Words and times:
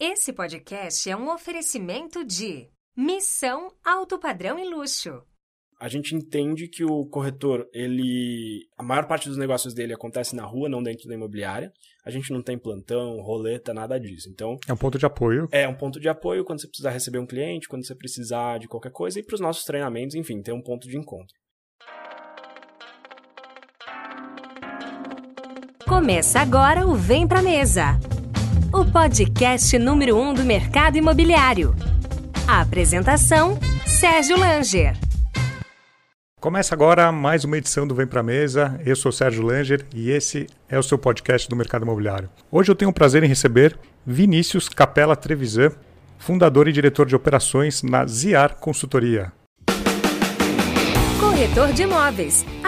Esse 0.00 0.32
podcast 0.32 1.10
é 1.10 1.16
um 1.16 1.28
oferecimento 1.28 2.24
de 2.24 2.68
Missão 2.96 3.72
Alto 3.84 4.16
Padrão 4.16 4.56
e 4.56 4.64
Luxo. 4.64 5.24
A 5.80 5.88
gente 5.88 6.14
entende 6.14 6.68
que 6.68 6.84
o 6.84 7.04
corretor, 7.06 7.68
ele. 7.74 8.64
A 8.78 8.82
maior 8.84 9.08
parte 9.08 9.28
dos 9.28 9.36
negócios 9.36 9.74
dele 9.74 9.92
acontece 9.92 10.36
na 10.36 10.44
rua, 10.44 10.68
não 10.68 10.84
dentro 10.84 11.08
da 11.08 11.16
imobiliária. 11.16 11.72
A 12.04 12.12
gente 12.12 12.32
não 12.32 12.40
tem 12.40 12.56
plantão, 12.56 13.20
roleta, 13.20 13.74
nada 13.74 13.98
disso. 13.98 14.28
Então. 14.30 14.56
É 14.68 14.72
um 14.72 14.76
ponto 14.76 15.00
de 15.00 15.04
apoio. 15.04 15.48
É 15.50 15.66
um 15.66 15.74
ponto 15.74 15.98
de 15.98 16.08
apoio 16.08 16.44
quando 16.44 16.60
você 16.60 16.68
precisar 16.68 16.90
receber 16.90 17.18
um 17.18 17.26
cliente, 17.26 17.66
quando 17.66 17.84
você 17.84 17.96
precisar 17.96 18.58
de 18.58 18.68
qualquer 18.68 18.92
coisa, 18.92 19.18
e 19.18 19.24
para 19.24 19.34
os 19.34 19.40
nossos 19.40 19.64
treinamentos, 19.64 20.14
enfim, 20.14 20.40
tem 20.40 20.54
um 20.54 20.62
ponto 20.62 20.86
de 20.86 20.96
encontro. 20.96 21.34
Começa 25.88 26.38
agora 26.38 26.86
o 26.86 26.94
Vem 26.94 27.26
Pra 27.26 27.42
Mesa, 27.42 27.98
o 28.72 28.84
podcast 28.84 29.78
número 29.78 30.16
1 30.16 30.28
um 30.28 30.34
do 30.34 30.44
mercado 30.44 30.96
imobiliário. 30.96 31.74
A 32.46 32.60
apresentação: 32.60 33.58
Sérgio 33.86 34.38
Langer. 34.38 34.96
Começa 36.40 36.74
agora 36.74 37.10
mais 37.10 37.44
uma 37.44 37.58
edição 37.58 37.86
do 37.86 37.94
Vem 37.94 38.06
Pra 38.06 38.22
Mesa. 38.22 38.80
Eu 38.84 38.94
sou 38.94 39.10
Sérgio 39.10 39.42
Langer 39.42 39.84
e 39.94 40.10
esse 40.10 40.46
é 40.68 40.78
o 40.78 40.82
seu 40.82 40.96
podcast 40.96 41.48
do 41.48 41.56
mercado 41.56 41.82
imobiliário. 41.82 42.30
Hoje 42.50 42.70
eu 42.70 42.76
tenho 42.76 42.90
o 42.90 42.94
prazer 42.94 43.24
em 43.24 43.28
receber 43.28 43.76
Vinícius 44.06 44.68
Capella 44.68 45.16
Trevisan, 45.16 45.72
fundador 46.18 46.68
e 46.68 46.72
diretor 46.72 47.06
de 47.06 47.16
operações 47.16 47.82
na 47.82 48.06
Ziar 48.06 48.56
Consultoria. 48.56 49.32
Corretor 51.18 51.72
de 51.72 51.82
imóveis. 51.82 52.46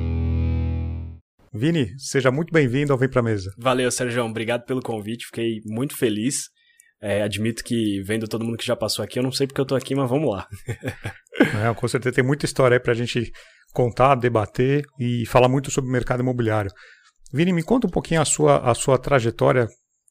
Vini, 1.53 1.87
seja 1.97 2.29
muito 2.29 2.51
bem-vindo 2.51 2.91
ao 2.91 2.99
Vem 2.99 3.09
Pra 3.09 3.23
Mesa. 3.23 3.53
Valeu, 3.57 3.89
Sérgio. 3.89 4.25
Obrigado 4.25 4.65
pelo 4.65 4.81
convite. 4.81 5.25
Fiquei 5.25 5.61
muito 5.65 5.97
feliz. 5.97 6.49
É, 7.01 7.21
admito 7.21 7.63
que, 7.63 8.01
vendo 8.03 8.27
todo 8.27 8.43
mundo 8.43 8.57
que 8.57 8.65
já 8.65 8.75
passou 8.75 9.03
aqui, 9.03 9.19
eu 9.19 9.23
não 9.23 9.31
sei 9.31 9.47
porque 9.47 9.61
eu 9.61 9.65
tô 9.65 9.75
aqui, 9.75 9.95
mas 9.95 10.09
vamos 10.09 10.29
lá. 10.29 10.47
é, 11.39 11.73
com 11.73 11.87
certeza 11.87 12.15
tem 12.15 12.23
muita 12.23 12.45
história 12.45 12.75
aí 12.75 12.79
pra 12.79 12.93
gente 12.93 13.31
contar, 13.73 14.15
debater 14.15 14.83
e 14.99 15.25
falar 15.25 15.47
muito 15.47 15.71
sobre 15.71 15.89
o 15.89 15.93
mercado 15.93 16.21
imobiliário. 16.21 16.71
Vini, 17.31 17.53
me 17.53 17.63
conta 17.63 17.87
um 17.87 17.91
pouquinho 17.91 18.21
a 18.21 18.25
sua, 18.25 18.59
a 18.59 18.73
sua 18.73 18.97
trajetória, 18.97 19.67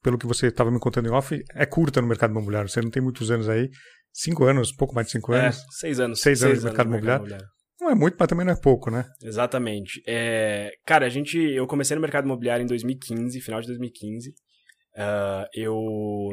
pelo 0.07 0.17
que 0.17 0.27
você 0.27 0.47
estava 0.47 0.71
me 0.71 0.79
contando 0.79 1.09
em 1.09 1.11
off, 1.11 1.37
é 1.53 1.67
curta 1.67 2.01
no 2.01 2.07
mercado 2.07 2.31
imobiliário. 2.31 2.69
Você 2.69 2.81
não 2.81 2.91
tem 2.91 3.03
muitos 3.03 3.29
anos 3.29 3.49
aí, 3.49 3.69
cinco 4.13 4.45
anos, 4.45 4.71
pouco 4.71 4.95
mais 4.95 5.09
de 5.09 5.15
cinco 5.15 5.35
é, 5.35 5.47
anos. 5.47 5.65
Seis 5.73 5.99
anos. 5.99 6.21
Seis, 6.21 6.39
seis 6.39 6.49
anos 6.49 6.63
no 6.63 6.71
mercado, 6.71 6.89
mercado 6.89 7.17
imobiliário. 7.17 7.47
Não 7.81 7.91
é 7.91 7.95
muito, 7.97 8.17
mas 8.17 8.29
também 8.29 8.47
não 8.47 8.53
é 8.53 8.61
pouco, 8.61 8.89
né? 8.89 9.05
Exatamente. 9.21 10.01
É, 10.07 10.71
cara, 10.87 11.07
a 11.07 11.09
gente, 11.09 11.37
eu 11.37 11.67
comecei 11.67 11.97
no 11.97 12.01
mercado 12.01 12.25
imobiliário 12.25 12.63
em 12.63 12.69
2015, 12.69 13.41
final 13.41 13.61
de 13.61 13.67
2015. 13.67 14.31
Uh, 14.31 15.45
eu, 15.53 15.75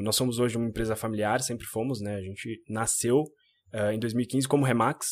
nós 0.03 0.15
somos 0.15 0.37
hoje 0.37 0.55
uma 0.55 0.67
empresa 0.67 0.95
familiar, 0.95 1.41
sempre 1.41 1.65
fomos, 1.65 1.99
né? 1.99 2.15
A 2.15 2.21
gente 2.21 2.61
nasceu 2.69 3.21
uh, 3.73 3.91
em 3.91 3.97
2015 3.97 4.47
como 4.47 4.65
Remax. 4.65 5.07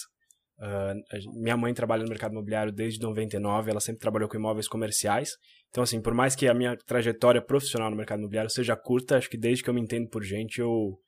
Uh, 0.61 1.41
minha 1.41 1.57
mãe 1.57 1.73
trabalha 1.73 2.03
no 2.03 2.09
mercado 2.09 2.33
imobiliário 2.33 2.71
desde 2.71 3.01
99, 3.01 3.71
ela 3.71 3.79
sempre 3.79 3.99
trabalhou 3.99 4.29
com 4.29 4.37
imóveis 4.37 4.67
comerciais. 4.67 5.31
Então, 5.69 5.83
assim, 5.83 5.99
por 5.99 6.13
mais 6.13 6.35
que 6.35 6.47
a 6.47 6.53
minha 6.53 6.77
trajetória 6.85 7.41
profissional 7.41 7.89
no 7.89 7.97
mercado 7.97 8.19
imobiliário 8.19 8.49
seja 8.49 8.75
curta, 8.75 9.17
acho 9.17 9.29
que 9.29 9.37
desde 9.37 9.63
que 9.63 9.69
eu 9.69 9.73
me 9.73 9.81
entendo 9.81 10.07
por 10.07 10.23
gente, 10.23 10.59
eu 10.59 10.99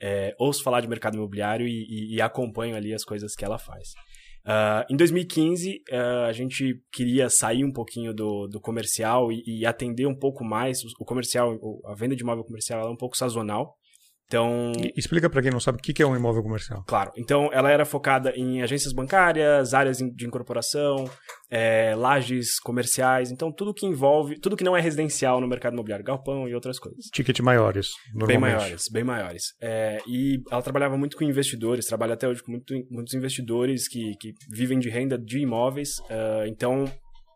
é, 0.00 0.32
ouço 0.38 0.62
falar 0.62 0.80
de 0.80 0.88
mercado 0.88 1.16
imobiliário 1.16 1.66
e, 1.66 1.86
e, 1.88 2.14
e, 2.14 2.22
acompanho 2.22 2.76
ali 2.76 2.94
as 2.94 3.04
coisas 3.04 3.34
que 3.34 3.44
ela 3.44 3.58
faz. 3.58 3.90
Uh, 4.46 4.86
em 4.90 4.96
2015, 4.96 5.82
uh, 5.90 6.26
a 6.26 6.32
gente 6.32 6.80
queria 6.92 7.28
sair 7.28 7.64
um 7.64 7.72
pouquinho 7.72 8.14
do, 8.14 8.46
do 8.46 8.60
comercial 8.60 9.30
e, 9.30 9.42
e, 9.44 9.66
atender 9.66 10.06
um 10.06 10.16
pouco 10.16 10.44
mais. 10.44 10.82
O 10.98 11.04
comercial, 11.04 11.58
a 11.84 11.94
venda 11.94 12.16
de 12.16 12.22
imóvel 12.22 12.44
comercial 12.44 12.86
é 12.86 12.90
um 12.90 12.96
pouco 12.96 13.16
sazonal. 13.16 13.74
Então. 14.30 14.70
Explica 14.96 15.28
para 15.28 15.42
quem 15.42 15.50
não 15.50 15.58
sabe 15.58 15.78
o 15.78 15.80
que 15.82 16.00
é 16.00 16.06
um 16.06 16.14
imóvel 16.14 16.40
comercial. 16.40 16.84
Claro. 16.86 17.10
Então, 17.16 17.50
ela 17.52 17.68
era 17.68 17.84
focada 17.84 18.32
em 18.36 18.62
agências 18.62 18.92
bancárias, 18.92 19.74
áreas 19.74 19.98
de 19.98 20.24
incorporação, 20.24 21.10
é, 21.50 21.96
lajes 21.96 22.60
comerciais. 22.60 23.32
Então, 23.32 23.50
tudo 23.50 23.74
que 23.74 23.84
envolve. 23.84 24.38
Tudo 24.38 24.56
que 24.56 24.62
não 24.62 24.76
é 24.76 24.80
residencial 24.80 25.40
no 25.40 25.48
mercado 25.48 25.72
imobiliário, 25.72 26.04
galpão 26.04 26.48
e 26.48 26.54
outras 26.54 26.78
coisas. 26.78 27.06
Ticket 27.12 27.40
maiores. 27.40 27.88
Bem 28.24 28.38
maiores, 28.38 28.84
bem 28.92 29.02
maiores. 29.02 29.42
É, 29.60 29.98
e 30.06 30.40
ela 30.48 30.62
trabalhava 30.62 30.96
muito 30.96 31.16
com 31.16 31.24
investidores, 31.24 31.86
trabalha 31.86 32.14
até 32.14 32.28
hoje 32.28 32.40
com 32.40 32.52
muito, 32.52 32.72
muitos 32.88 33.14
investidores 33.14 33.88
que, 33.88 34.14
que 34.20 34.32
vivem 34.48 34.78
de 34.78 34.88
renda 34.88 35.18
de 35.18 35.40
imóveis. 35.40 35.98
Uh, 36.08 36.46
então, 36.46 36.84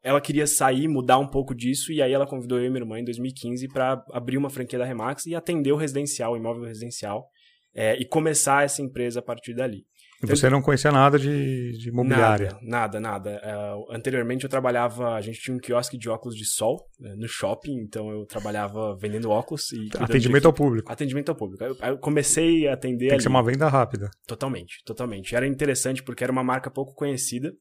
ela 0.04 0.20
queria 0.20 0.46
sair, 0.46 0.86
mudar 0.86 1.18
um 1.18 1.26
pouco 1.26 1.54
disso, 1.54 1.90
e 1.90 2.02
aí 2.02 2.12
ela 2.12 2.26
convidou 2.26 2.58
eu 2.58 2.66
e 2.66 2.70
minha 2.70 2.82
irmã 2.82 3.00
em 3.00 3.04
2015 3.04 3.66
para 3.68 4.04
abrir 4.12 4.36
uma 4.36 4.50
franquia 4.50 4.78
da 4.78 4.84
Remax 4.84 5.24
e 5.24 5.34
atender 5.34 5.72
o 5.72 5.76
residencial, 5.76 6.34
o 6.34 6.36
imóvel 6.36 6.64
residencial, 6.64 7.26
é, 7.74 7.96
e 7.96 8.04
começar 8.04 8.64
essa 8.64 8.82
empresa 8.82 9.20
a 9.20 9.22
partir 9.22 9.54
dali. 9.54 9.86
E 10.22 10.26
você 10.26 10.48
não 10.48 10.62
conhecia 10.62 10.90
nada 10.90 11.18
de, 11.18 11.72
de 11.72 11.88
imobiliária? 11.88 12.56
Nada, 12.62 13.00
nada, 13.00 13.40
nada. 13.40 13.76
Uh, 13.76 13.92
anteriormente 13.94 14.44
eu 14.44 14.50
trabalhava, 14.50 15.14
a 15.14 15.20
gente 15.20 15.40
tinha 15.40 15.54
um 15.54 15.58
quiosque 15.58 15.98
de 15.98 16.08
óculos 16.08 16.36
de 16.36 16.44
sol 16.44 16.86
né, 16.98 17.14
no 17.16 17.28
shopping, 17.28 17.74
então 17.80 18.10
eu 18.10 18.24
trabalhava 18.24 18.96
vendendo 18.96 19.30
óculos. 19.30 19.72
e 19.72 19.88
Atendimento 19.98 20.46
ao 20.46 20.52
público. 20.52 20.90
Atendimento 20.90 21.28
ao 21.28 21.34
público. 21.34 21.62
Eu, 21.62 21.76
eu 21.82 21.98
comecei 21.98 22.66
a 22.68 22.74
atender. 22.74 22.98
Tem 22.98 23.08
que 23.08 23.14
ali. 23.14 23.22
ser 23.22 23.28
uma 23.28 23.42
venda 23.42 23.68
rápida. 23.68 24.10
Totalmente, 24.26 24.82
totalmente. 24.84 25.34
Era 25.34 25.46
interessante 25.46 26.02
porque 26.02 26.24
era 26.24 26.32
uma 26.32 26.44
marca 26.44 26.70
pouco 26.70 26.94
conhecida. 26.94 27.52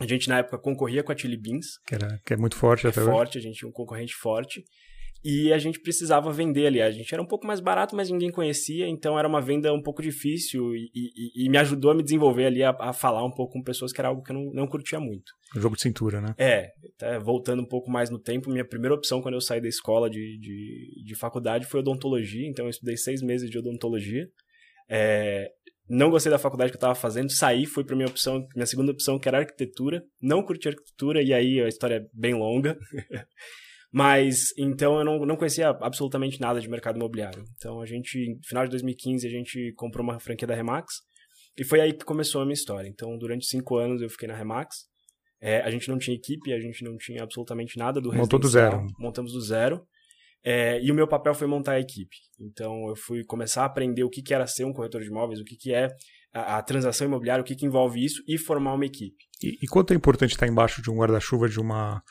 A 0.00 0.06
gente, 0.06 0.28
na 0.28 0.38
época, 0.38 0.58
concorria 0.58 1.02
com 1.02 1.12
a 1.12 1.16
Chili 1.16 1.36
Beans. 1.36 1.78
Que, 1.86 1.94
era, 1.94 2.20
que 2.24 2.34
é 2.34 2.36
muito 2.36 2.56
forte 2.56 2.86
é 2.86 2.90
até 2.90 3.00
forte, 3.00 3.38
hoje. 3.38 3.46
a 3.46 3.48
gente 3.48 3.58
tinha 3.58 3.68
um 3.68 3.72
concorrente 3.72 4.14
forte. 4.14 4.64
E 5.24 5.50
a 5.54 5.58
gente 5.58 5.80
precisava 5.80 6.30
vender 6.30 6.66
ali. 6.66 6.82
A 6.82 6.90
gente 6.90 7.12
era 7.14 7.22
um 7.22 7.26
pouco 7.26 7.46
mais 7.46 7.58
barato, 7.58 7.96
mas 7.96 8.10
ninguém 8.10 8.30
conhecia, 8.30 8.86
então 8.86 9.18
era 9.18 9.26
uma 9.26 9.40
venda 9.40 9.72
um 9.72 9.80
pouco 9.80 10.02
difícil 10.02 10.74
e, 10.74 10.90
e, 10.94 11.46
e 11.46 11.48
me 11.48 11.56
ajudou 11.56 11.90
a 11.90 11.94
me 11.94 12.02
desenvolver 12.02 12.44
ali, 12.44 12.62
a, 12.62 12.76
a, 12.78 12.92
falar 12.92 13.24
um 13.24 13.30
pouco 13.30 13.54
com 13.54 13.62
pessoas 13.62 13.90
que 13.90 13.98
era 13.98 14.08
algo 14.08 14.22
que 14.22 14.32
eu 14.32 14.36
não, 14.36 14.52
não 14.52 14.66
curtia 14.66 15.00
muito. 15.00 15.32
Um 15.56 15.60
jogo 15.62 15.76
de 15.76 15.82
cintura, 15.82 16.20
né? 16.20 16.34
É, 16.36 16.68
tá, 16.98 17.18
voltando 17.20 17.62
um 17.62 17.66
pouco 17.66 17.90
mais 17.90 18.10
no 18.10 18.18
tempo, 18.18 18.50
minha 18.50 18.68
primeira 18.68 18.94
opção 18.94 19.22
quando 19.22 19.34
eu 19.34 19.40
saí 19.40 19.62
da 19.62 19.68
escola 19.68 20.10
de, 20.10 20.38
de, 20.38 21.02
de 21.02 21.14
faculdade 21.14 21.64
foi 21.64 21.80
odontologia, 21.80 22.46
então 22.46 22.66
eu 22.66 22.70
estudei 22.70 22.98
seis 22.98 23.22
meses 23.22 23.48
de 23.48 23.58
odontologia. 23.58 24.26
É, 24.90 25.48
não 25.88 26.10
gostei 26.10 26.30
da 26.30 26.38
faculdade 26.38 26.70
que 26.70 26.76
eu 26.76 26.78
estava 26.78 26.94
fazendo, 26.94 27.30
saí, 27.30 27.66
fui 27.66 27.84
para 27.84 27.96
minha 27.96 28.08
opção, 28.08 28.46
minha 28.54 28.66
segunda 28.66 28.92
opção, 28.92 29.18
que 29.18 29.28
era 29.28 29.38
arquitetura. 29.38 30.02
Não 30.20 30.42
curti 30.42 30.68
arquitetura, 30.68 31.22
e 31.22 31.32
aí 31.32 31.60
a 31.60 31.68
história 31.68 31.96
é 31.96 32.06
bem 32.12 32.34
longa. 32.34 32.78
Mas, 33.92 34.48
então, 34.58 34.98
eu 34.98 35.04
não, 35.04 35.18
não 35.24 35.36
conhecia 35.36 35.68
absolutamente 35.68 36.40
nada 36.40 36.60
de 36.60 36.68
mercado 36.68 36.96
imobiliário. 36.96 37.44
Então, 37.56 37.80
a 37.80 37.86
gente, 37.86 38.34
no 38.34 38.44
final 38.44 38.64
de 38.64 38.70
2015, 38.70 39.24
a 39.24 39.30
gente 39.30 39.72
comprou 39.76 40.02
uma 40.02 40.18
franquia 40.18 40.48
da 40.48 40.54
Remax. 40.54 40.94
E 41.56 41.64
foi 41.64 41.80
aí 41.80 41.92
que 41.92 42.04
começou 42.04 42.40
a 42.40 42.44
minha 42.44 42.54
história. 42.54 42.88
Então, 42.88 43.16
durante 43.16 43.46
cinco 43.46 43.76
anos, 43.76 44.02
eu 44.02 44.10
fiquei 44.10 44.26
na 44.26 44.34
Remax. 44.34 44.74
É, 45.40 45.60
a 45.60 45.70
gente 45.70 45.88
não 45.88 45.98
tinha 45.98 46.16
equipe, 46.16 46.52
a 46.52 46.58
gente 46.58 46.82
não 46.82 46.96
tinha 46.96 47.22
absolutamente 47.22 47.78
nada 47.78 48.00
do 48.00 48.12
Montou 48.12 48.40
do 48.40 48.48
zero. 48.48 48.84
Montamos 48.98 49.32
do 49.32 49.40
zero. 49.40 49.86
É, 50.44 50.78
e 50.82 50.92
o 50.92 50.94
meu 50.94 51.08
papel 51.08 51.34
foi 51.34 51.46
montar 51.46 51.72
a 51.72 51.80
equipe. 51.80 52.16
Então, 52.38 52.88
eu 52.88 52.96
fui 52.96 53.24
começar 53.24 53.62
a 53.62 53.66
aprender 53.66 54.04
o 54.04 54.10
que, 54.10 54.22
que 54.22 54.34
era 54.34 54.46
ser 54.46 54.64
um 54.64 54.72
corretor 54.72 55.00
de 55.00 55.08
imóveis, 55.08 55.40
o 55.40 55.44
que, 55.44 55.56
que 55.56 55.72
é 55.72 55.88
a, 56.34 56.58
a 56.58 56.62
transação 56.62 57.06
imobiliária, 57.06 57.40
o 57.40 57.44
que, 57.44 57.56
que 57.56 57.64
envolve 57.64 58.04
isso 58.04 58.22
e 58.28 58.36
formar 58.36 58.74
uma 58.74 58.84
equipe. 58.84 59.16
E, 59.42 59.56
e 59.62 59.66
quanto 59.66 59.94
é 59.94 59.96
importante 59.96 60.32
estar 60.32 60.46
embaixo 60.46 60.82
de 60.82 60.90
um 60.90 60.96
guarda-chuva 60.96 61.48
de 61.48 61.58
uma, 61.58 62.02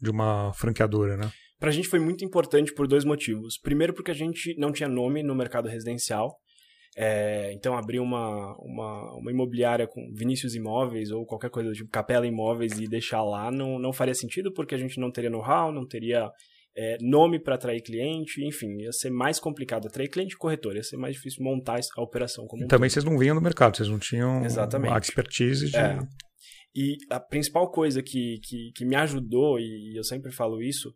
de 0.00 0.10
uma 0.10 0.52
franqueadora, 0.52 1.16
né? 1.16 1.32
Para 1.58 1.70
a 1.70 1.72
gente 1.72 1.88
foi 1.88 1.98
muito 1.98 2.24
importante 2.24 2.72
por 2.72 2.86
dois 2.86 3.04
motivos. 3.04 3.58
Primeiro, 3.58 3.94
porque 3.94 4.10
a 4.10 4.14
gente 4.14 4.54
não 4.58 4.72
tinha 4.72 4.88
nome 4.88 5.22
no 5.22 5.34
mercado 5.34 5.68
residencial. 5.68 6.36
É, 6.96 7.52
então, 7.52 7.76
abrir 7.76 8.00
uma, 8.00 8.54
uma, 8.58 9.16
uma, 9.16 9.30
imobiliária 9.30 9.86
com 9.86 10.12
Vinícius 10.12 10.54
Imóveis 10.54 11.10
ou 11.10 11.24
qualquer 11.24 11.50
coisa 11.50 11.72
tipo 11.72 11.88
Capela 11.88 12.26
Imóveis 12.26 12.78
e 12.78 12.86
deixar 12.86 13.22
lá 13.22 13.50
não, 13.50 13.78
não 13.78 13.92
faria 13.92 14.14
sentido, 14.14 14.52
porque 14.52 14.74
a 14.74 14.78
gente 14.78 15.00
não 15.00 15.10
teria 15.10 15.30
know-how, 15.30 15.72
não 15.72 15.86
teria 15.86 16.28
é, 16.76 16.96
nome 17.00 17.38
para 17.38 17.54
atrair 17.54 17.82
cliente, 17.82 18.44
enfim, 18.44 18.78
ia 18.80 18.92
ser 18.92 19.10
mais 19.10 19.38
complicado 19.38 19.86
atrair 19.86 20.08
cliente 20.08 20.34
e 20.34 20.38
corretor, 20.38 20.74
ia 20.74 20.82
ser 20.82 20.96
mais 20.96 21.14
difícil 21.14 21.44
montar 21.44 21.80
a 21.96 22.02
operação 22.02 22.46
como 22.46 22.62
e 22.62 22.64
um 22.64 22.68
Também 22.68 22.88
todo. 22.88 22.94
vocês 22.94 23.04
não 23.04 23.18
vinham 23.18 23.34
no 23.34 23.40
mercado, 23.40 23.76
vocês 23.76 23.88
não 23.88 23.98
tinham 23.98 24.44
Exatamente. 24.44 24.94
a 24.94 24.98
expertise 24.98 25.70
de... 25.70 25.76
É. 25.76 25.98
E 26.74 26.96
a 27.10 27.20
principal 27.20 27.70
coisa 27.70 28.02
que, 28.02 28.38
que, 28.42 28.72
que 28.74 28.84
me 28.86 28.96
ajudou, 28.96 29.58
e 29.58 29.94
eu 29.94 30.02
sempre 30.02 30.32
falo 30.32 30.62
isso, 30.62 30.94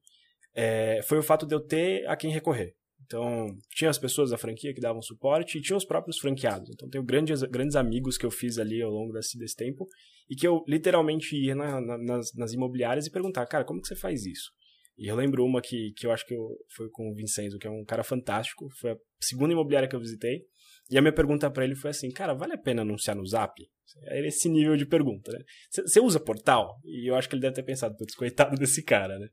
é, 0.55 1.01
foi 1.03 1.19
o 1.19 1.23
fato 1.23 1.47
de 1.47 1.55
eu 1.55 1.61
ter 1.61 2.07
a 2.07 2.17
quem 2.17 2.31
recorrer. 2.31 2.75
Então, 3.05 3.55
tinha 3.71 3.91
as 3.91 3.99
pessoas 3.99 4.31
da 4.31 4.39
franquia 4.39 4.75
que 4.75 4.81
davam 4.81 5.01
suporte 5.03 5.59
e 5.59 5.63
tinha 5.63 5.77
os 5.77 5.85
próprios 5.85 6.19
franqueados. 6.19 6.71
Então, 6.71 6.89
tenho 6.89 7.05
grandes, 7.05 7.43
grandes 7.43 7.77
amigos 7.77 8.17
que 8.17 8.27
eu 8.27 8.31
fiz 8.31 8.59
ali 8.59 8.83
ao 8.83 8.91
longo 8.91 9.13
desse, 9.13 9.39
desse 9.39 9.55
tempo 9.55 9.87
e 10.29 10.35
que 10.35 10.47
eu 10.49 10.65
literalmente 10.67 11.37
ia 11.37 11.55
na, 11.55 11.81
na, 11.81 11.99
nas, 11.99 12.35
nas 12.35 12.53
imobiliárias 12.53 13.07
e 13.07 13.11
perguntar, 13.11 13.47
cara, 13.47 13.65
como 13.65 13.81
que 13.81 13.87
você 13.87 13.95
faz 13.95 14.25
isso? 14.25 14.51
E 14.99 15.09
eu 15.09 15.17
lembro 15.17 15.45
uma 15.45 15.61
que, 15.61 15.93
que 15.97 16.07
eu 16.07 16.13
acho 16.13 16.27
que 16.27 16.35
eu, 16.35 16.49
foi 16.75 16.89
com 16.91 17.11
o 17.11 17.15
Vincenzo, 17.15 17.59
que 17.59 17.67
é 17.67 17.71
um 17.71 17.85
cara 17.85 18.03
fantástico. 18.03 18.69
Foi 18.81 18.93
a 18.93 18.97
segunda 19.21 19.53
imobiliária 19.53 19.89
que 19.89 19.95
eu 19.95 20.01
visitei. 20.01 20.43
E 20.89 20.97
a 20.97 21.03
minha 21.03 21.13
pergunta 21.13 21.51
para 21.51 21.65
ele 21.65 21.75
foi 21.75 21.91
assim, 21.91 22.11
cara, 22.11 22.33
vale 22.33 22.55
a 22.55 22.59
pena 22.59 22.83
anunciar 22.83 23.17
no 23.17 23.27
Zap? 23.27 23.53
É 24.05 24.27
esse 24.27 24.49
nível 24.49 24.77
de 24.77 24.87
pergunta, 24.87 25.33
né? 25.33 25.39
Você 25.71 26.01
usa 26.01 26.21
portal? 26.21 26.81
E 26.85 27.11
eu 27.11 27.15
acho 27.15 27.29
que 27.29 27.35
ele 27.35 27.43
deve 27.43 27.55
ter 27.55 27.63
pensado, 27.63 27.97
putz, 27.97 28.15
coitado 28.15 28.57
desse 28.57 28.83
cara, 28.83 29.19
né? 29.19 29.29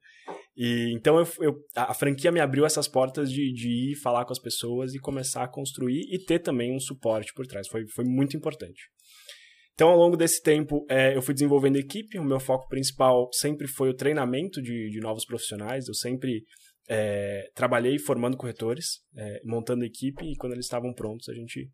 E 0.55 0.93
então 0.93 1.17
eu, 1.19 1.27
eu, 1.39 1.55
a 1.75 1.93
franquia 1.93 2.31
me 2.31 2.39
abriu 2.39 2.65
essas 2.65 2.87
portas 2.87 3.31
de, 3.31 3.51
de 3.53 3.91
ir 3.91 3.95
falar 3.95 4.25
com 4.25 4.31
as 4.31 4.39
pessoas 4.39 4.93
e 4.93 4.99
começar 4.99 5.43
a 5.43 5.47
construir 5.47 6.01
e 6.11 6.23
ter 6.23 6.39
também 6.39 6.75
um 6.75 6.79
suporte 6.79 7.33
por 7.33 7.47
trás. 7.47 7.67
Foi, 7.67 7.87
foi 7.87 8.05
muito 8.05 8.37
importante. 8.37 8.89
Então, 9.73 9.89
ao 9.89 9.97
longo 9.97 10.15
desse 10.15 10.41
tempo, 10.41 10.85
é, 10.89 11.15
eu 11.15 11.21
fui 11.21 11.33
desenvolvendo 11.33 11.77
equipe. 11.77 12.19
O 12.19 12.23
meu 12.23 12.39
foco 12.39 12.67
principal 12.67 13.29
sempre 13.33 13.67
foi 13.67 13.89
o 13.89 13.95
treinamento 13.95 14.61
de, 14.61 14.89
de 14.89 14.99
novos 14.99 15.25
profissionais. 15.25 15.87
Eu 15.87 15.95
sempre 15.95 16.43
é, 16.87 17.49
trabalhei 17.55 17.97
formando 17.97 18.37
corretores, 18.37 18.99
é, 19.17 19.39
montando 19.43 19.83
equipe, 19.83 20.23
e 20.25 20.35
quando 20.35 20.53
eles 20.53 20.65
estavam 20.65 20.93
prontos, 20.93 21.27
a 21.29 21.33
gente 21.33 21.69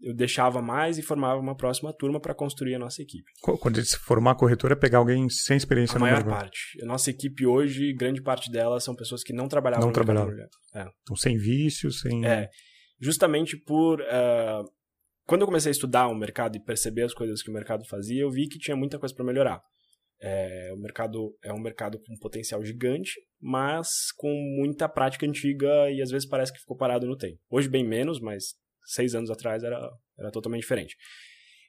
eu 0.00 0.14
deixava 0.14 0.62
mais 0.62 0.96
e 0.96 1.02
formava 1.02 1.40
uma 1.40 1.56
próxima 1.56 1.92
turma 1.92 2.20
para 2.20 2.32
construir 2.32 2.74
a 2.76 2.78
nossa 2.78 3.02
equipe. 3.02 3.28
Quando 3.40 3.84
se 3.84 3.98
formar 3.98 4.36
corretor 4.36 4.70
é 4.70 4.76
pegar 4.76 4.98
alguém 4.98 5.28
sem 5.28 5.56
experiência 5.56 5.96
a 5.96 5.98
no 5.98 6.04
maior 6.04 6.18
mercado. 6.18 6.40
parte. 6.40 6.80
A 6.80 6.86
nossa 6.86 7.10
equipe 7.10 7.44
hoje, 7.44 7.92
grande 7.94 8.22
parte 8.22 8.48
delas 8.48 8.84
são 8.84 8.94
pessoas 8.94 9.24
que 9.24 9.32
não 9.32 9.48
trabalhavam 9.48 9.86
Não 9.86 9.92
no 9.92 9.96
mercado 9.98 10.06
trabalhavam. 10.06 10.32
imobiliário. 10.34 10.90
É. 10.90 11.00
Então, 11.02 11.16
sem 11.16 11.36
vícios, 11.36 11.98
sem. 12.00 12.24
É, 12.24 12.48
justamente 13.00 13.56
por. 13.56 14.00
ah, 14.02 14.62
quando 15.28 15.42
eu 15.42 15.46
comecei 15.46 15.68
a 15.68 15.72
estudar 15.72 16.08
o 16.08 16.14
mercado 16.14 16.56
e 16.56 16.64
perceber 16.64 17.02
as 17.02 17.12
coisas 17.12 17.42
que 17.42 17.50
o 17.50 17.52
mercado 17.52 17.84
fazia, 17.84 18.22
eu 18.22 18.30
vi 18.30 18.48
que 18.48 18.58
tinha 18.58 18.74
muita 18.74 18.98
coisa 18.98 19.14
para 19.14 19.26
melhorar. 19.26 19.60
É, 20.22 20.70
o 20.72 20.78
mercado 20.78 21.36
é 21.44 21.52
um 21.52 21.60
mercado 21.60 22.00
com 22.00 22.16
potencial 22.18 22.64
gigante, 22.64 23.12
mas 23.38 24.10
com 24.16 24.32
muita 24.58 24.88
prática 24.88 25.26
antiga 25.26 25.90
e 25.90 26.00
às 26.00 26.10
vezes 26.10 26.26
parece 26.26 26.50
que 26.50 26.58
ficou 26.58 26.78
parado 26.78 27.06
no 27.06 27.14
tempo. 27.14 27.38
Hoje, 27.50 27.68
bem 27.68 27.86
menos, 27.86 28.18
mas 28.18 28.54
seis 28.86 29.14
anos 29.14 29.30
atrás 29.30 29.62
era, 29.62 29.78
era 30.18 30.30
totalmente 30.30 30.62
diferente. 30.62 30.96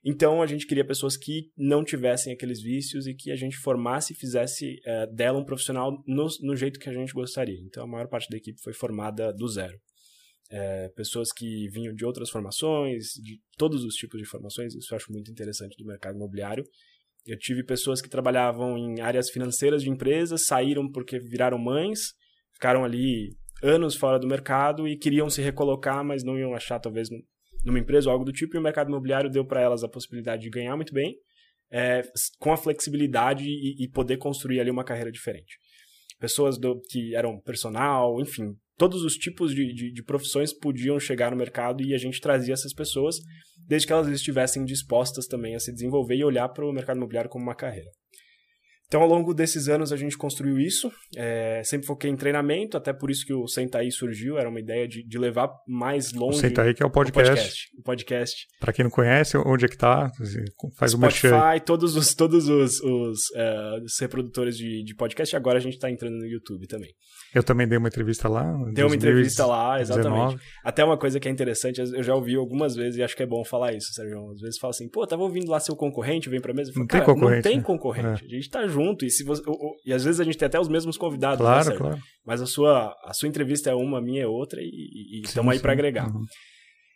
Então 0.05 0.41
a 0.41 0.47
gente 0.47 0.65
queria 0.65 0.87
pessoas 0.87 1.17
que 1.17 1.51
não 1.57 1.83
tivessem 1.83 2.31
aqueles 2.31 2.61
vícios 2.61 3.07
e 3.07 3.13
que 3.13 3.29
a 3.29 3.35
gente 3.35 3.57
formasse 3.57 4.13
e 4.13 4.15
fizesse 4.15 4.79
é, 4.85 5.05
dela 5.07 5.37
um 5.37 5.43
profissional 5.43 6.01
no, 6.07 6.27
no 6.41 6.55
jeito 6.55 6.79
que 6.79 6.87
a 6.87 6.93
gente 6.93 7.11
gostaria. 7.11 7.59
Então 7.65 7.83
a 7.83 7.87
maior 7.87 8.07
parte 8.07 8.29
da 8.29 8.37
equipe 8.37 8.61
foi 8.63 8.71
formada 8.71 9.33
do 9.33 9.49
zero. 9.49 9.77
É, 10.51 10.89
pessoas 10.95 11.31
que 11.31 11.67
vinham 11.69 11.93
de 11.93 12.03
outras 12.03 12.29
formações, 12.29 13.09
de 13.21 13.39
todos 13.55 13.83
os 13.83 13.93
tipos 13.93 14.19
de 14.19 14.25
formações, 14.25 14.73
isso 14.73 14.93
eu 14.93 14.97
acho 14.97 15.11
muito 15.11 15.29
interessante 15.29 15.75
do 15.77 15.85
mercado 15.85 16.15
imobiliário. 16.15 16.63
Eu 17.25 17.37
tive 17.37 17.63
pessoas 17.63 18.01
que 18.01 18.09
trabalhavam 18.09 18.75
em 18.77 18.99
áreas 19.01 19.29
financeiras 19.29 19.83
de 19.83 19.89
empresas, 19.89 20.45
saíram 20.47 20.89
porque 20.91 21.19
viraram 21.19 21.59
mães, 21.59 22.13
ficaram 22.53 22.83
ali 22.83 23.35
anos 23.61 23.95
fora 23.95 24.17
do 24.17 24.25
mercado 24.27 24.87
e 24.87 24.97
queriam 24.97 25.29
se 25.29 25.41
recolocar, 25.41 26.03
mas 26.03 26.23
não 26.23 26.37
iam 26.39 26.55
achar 26.55 26.79
talvez 26.79 27.09
num- 27.11 27.21
numa 27.65 27.77
empresa 27.77 28.07
ou 28.09 28.13
algo 28.13 28.25
do 28.25 28.31
tipo, 28.31 28.55
e 28.55 28.59
o 28.59 28.63
mercado 28.63 28.87
imobiliário 28.87 29.29
deu 29.29 29.45
para 29.45 29.61
elas 29.61 29.83
a 29.83 29.89
possibilidade 29.89 30.41
de 30.41 30.49
ganhar 30.49 30.75
muito 30.75 30.93
bem, 30.93 31.15
é, 31.69 32.01
com 32.39 32.51
a 32.51 32.57
flexibilidade 32.57 33.43
e, 33.45 33.83
e 33.83 33.87
poder 33.89 34.17
construir 34.17 34.59
ali 34.61 34.71
uma 34.71 34.83
carreira 34.83 35.11
diferente. 35.11 35.57
Pessoas 36.19 36.57
do- 36.57 36.81
que 36.89 37.13
eram 37.13 37.39
personal, 37.39 38.19
enfim, 38.19 38.55
todos 38.79 39.03
os 39.03 39.15
tipos 39.15 39.53
de, 39.53 39.73
de, 39.73 39.91
de 39.91 40.03
profissões 40.03 40.53
podiam 40.53 40.97
chegar 40.97 41.31
no 41.31 41.37
mercado 41.37 41.83
e 41.83 41.93
a 41.93 41.97
gente 41.97 42.21
trazia 42.21 42.53
essas 42.53 42.73
pessoas, 42.73 43.17
desde 43.67 43.85
que 43.85 43.91
elas 43.93 44.07
estivessem 44.07 44.63
dispostas 44.63 45.27
também 45.27 45.53
a 45.53 45.59
se 45.59 45.73
desenvolver 45.73 46.15
e 46.15 46.23
olhar 46.23 46.47
para 46.47 46.65
o 46.65 46.71
mercado 46.71 46.95
imobiliário 46.95 47.29
como 47.29 47.43
uma 47.43 47.53
carreira. 47.53 47.89
Então, 48.87 49.01
ao 49.01 49.07
longo 49.07 49.35
desses 49.35 49.69
anos, 49.69 49.93
a 49.93 49.97
gente 49.97 50.17
construiu 50.17 50.57
isso. 50.57 50.91
É, 51.15 51.61
sempre 51.63 51.85
foquei 51.85 52.09
em 52.09 52.15
treinamento, 52.15 52.75
até 52.75 52.91
por 52.91 53.11
isso 53.11 53.23
que 53.23 53.33
o 53.33 53.47
Senta 53.47 53.77
Aí 53.77 53.91
surgiu. 53.91 54.39
Era 54.39 54.49
uma 54.49 54.59
ideia 54.59 54.87
de, 54.87 55.05
de 55.05 55.17
levar 55.19 55.47
mais 55.67 56.11
O 56.11 56.17
longe 56.17 56.39
Senta 56.39 56.63
aí 56.63 56.73
que 56.73 56.81
é 56.81 56.85
o 56.85 56.89
o 56.89 56.91
podcast. 56.91 57.29
podcast. 57.29 57.69
O 57.77 57.83
podcast. 57.83 58.47
Pra 58.59 58.73
quem 58.73 58.83
não 58.83 58.89
conhece, 58.89 59.37
onde 59.37 59.65
é 59.65 59.67
que 59.67 59.77
tá? 59.77 60.09
Faz 60.75 60.95
o. 60.95 60.97
Spotify, 60.97 61.63
todos 61.63 61.95
os, 61.95 62.15
todos 62.15 62.49
os, 62.49 62.81
os, 62.81 63.19
eh, 63.35 63.79
os 63.83 63.99
reprodutores 63.99 64.57
de, 64.57 64.83
de 64.83 64.95
podcast. 64.95 65.35
Agora 65.35 65.59
a 65.59 65.61
gente 65.61 65.75
está 65.75 65.91
entrando 65.91 66.15
no 66.15 66.25
YouTube 66.25 66.65
também. 66.65 66.89
Eu 67.33 67.43
também 67.43 67.67
dei 67.67 67.77
uma 67.77 67.87
entrevista 67.87 68.27
lá. 68.27 68.43
Tem 68.73 68.83
uma 68.83 68.95
entrevista 68.95 69.43
2019. 69.43 69.49
lá, 69.49 69.81
exatamente. 69.81 70.43
Até 70.63 70.83
uma 70.83 70.97
coisa 70.97 71.19
que 71.19 71.27
é 71.27 71.31
interessante, 71.31 71.79
eu 71.79 72.01
já 72.03 72.15
ouvi 72.15 72.35
algumas 72.35 72.75
vezes 72.75 72.97
e 72.97 73.03
acho 73.03 73.15
que 73.15 73.21
é 73.23 73.25
bom 73.25 73.43
falar 73.45 73.73
isso, 73.73 73.93
Sérgio. 73.93 74.31
Às 74.31 74.41
vezes 74.41 74.57
fala 74.59 74.71
assim, 74.71 74.89
pô, 74.89 75.05
tava 75.05 75.21
ouvindo 75.23 75.49
lá 75.51 75.59
seu 75.59 75.75
concorrente, 75.75 76.29
vem 76.29 76.41
pra 76.41 76.53
mesa. 76.53 76.71
Falo, 76.73 76.81
Não 76.81 76.87
tem 76.87 76.99
"Cara, 76.99 77.13
concorrente, 77.13 77.35
Não 77.45 77.51
tem 77.51 77.57
né? 77.57 77.63
concorrente. 77.63 78.25
A 78.25 78.27
gente 78.27 78.49
tá 78.49 78.67
junto. 78.67 79.05
E, 79.05 79.09
se 79.09 79.23
você, 79.23 79.41
e 79.85 79.93
às 79.93 80.03
vezes 80.03 80.19
a 80.19 80.23
gente 80.23 80.37
tem 80.37 80.45
até 80.47 80.59
os 80.59 80.67
mesmos 80.69 80.97
convidados, 80.97 81.39
né, 81.39 81.45
Claro, 81.45 81.63
Sérgio? 81.65 81.79
claro. 81.81 81.99
Mas 82.25 82.41
a 82.41 82.45
sua, 82.45 82.95
a 83.03 83.13
sua 83.13 83.29
entrevista 83.29 83.69
é 83.69 83.75
uma, 83.75 83.99
a 83.99 84.01
minha 84.01 84.23
é 84.23 84.27
outra 84.27 84.59
e 84.61 85.21
estamos 85.23 85.53
aí 85.53 85.59
para 85.59 85.71
agregar. 85.71 86.07
Uhum. 86.07 86.23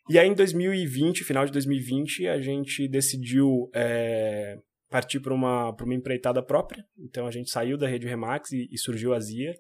E 0.10 0.20
aí, 0.20 0.28
em 0.28 0.34
2020, 0.34 1.24
final 1.24 1.46
de 1.46 1.52
2020, 1.52 2.28
a 2.28 2.42
gente 2.42 2.90
decidiu 2.90 3.70
é, 3.74 4.58
partir 4.90 5.20
para 5.22 5.34
uma, 5.34 5.74
pra 5.74 5.86
uma 5.86 5.96
empreitada 5.96 6.44
própria. 6.44 6.84
Então, 7.00 7.26
a 7.26 7.32
gente 7.32 7.50
saiu 7.50 7.78
da 7.78 7.88
rede 7.88 8.06
Remax 8.08 8.52
e, 8.52 8.68
e 8.72 8.78
surgiu 8.78 9.14
a 9.14 9.20
Zia, 9.20 9.54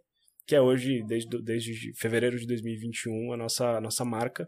que 0.45 0.55
é 0.55 0.61
hoje, 0.61 1.03
desde, 1.03 1.41
desde 1.41 1.93
fevereiro 1.95 2.37
de 2.37 2.45
2021, 2.45 3.33
a 3.33 3.37
nossa, 3.37 3.77
a 3.77 3.81
nossa 3.81 4.03
marca, 4.03 4.47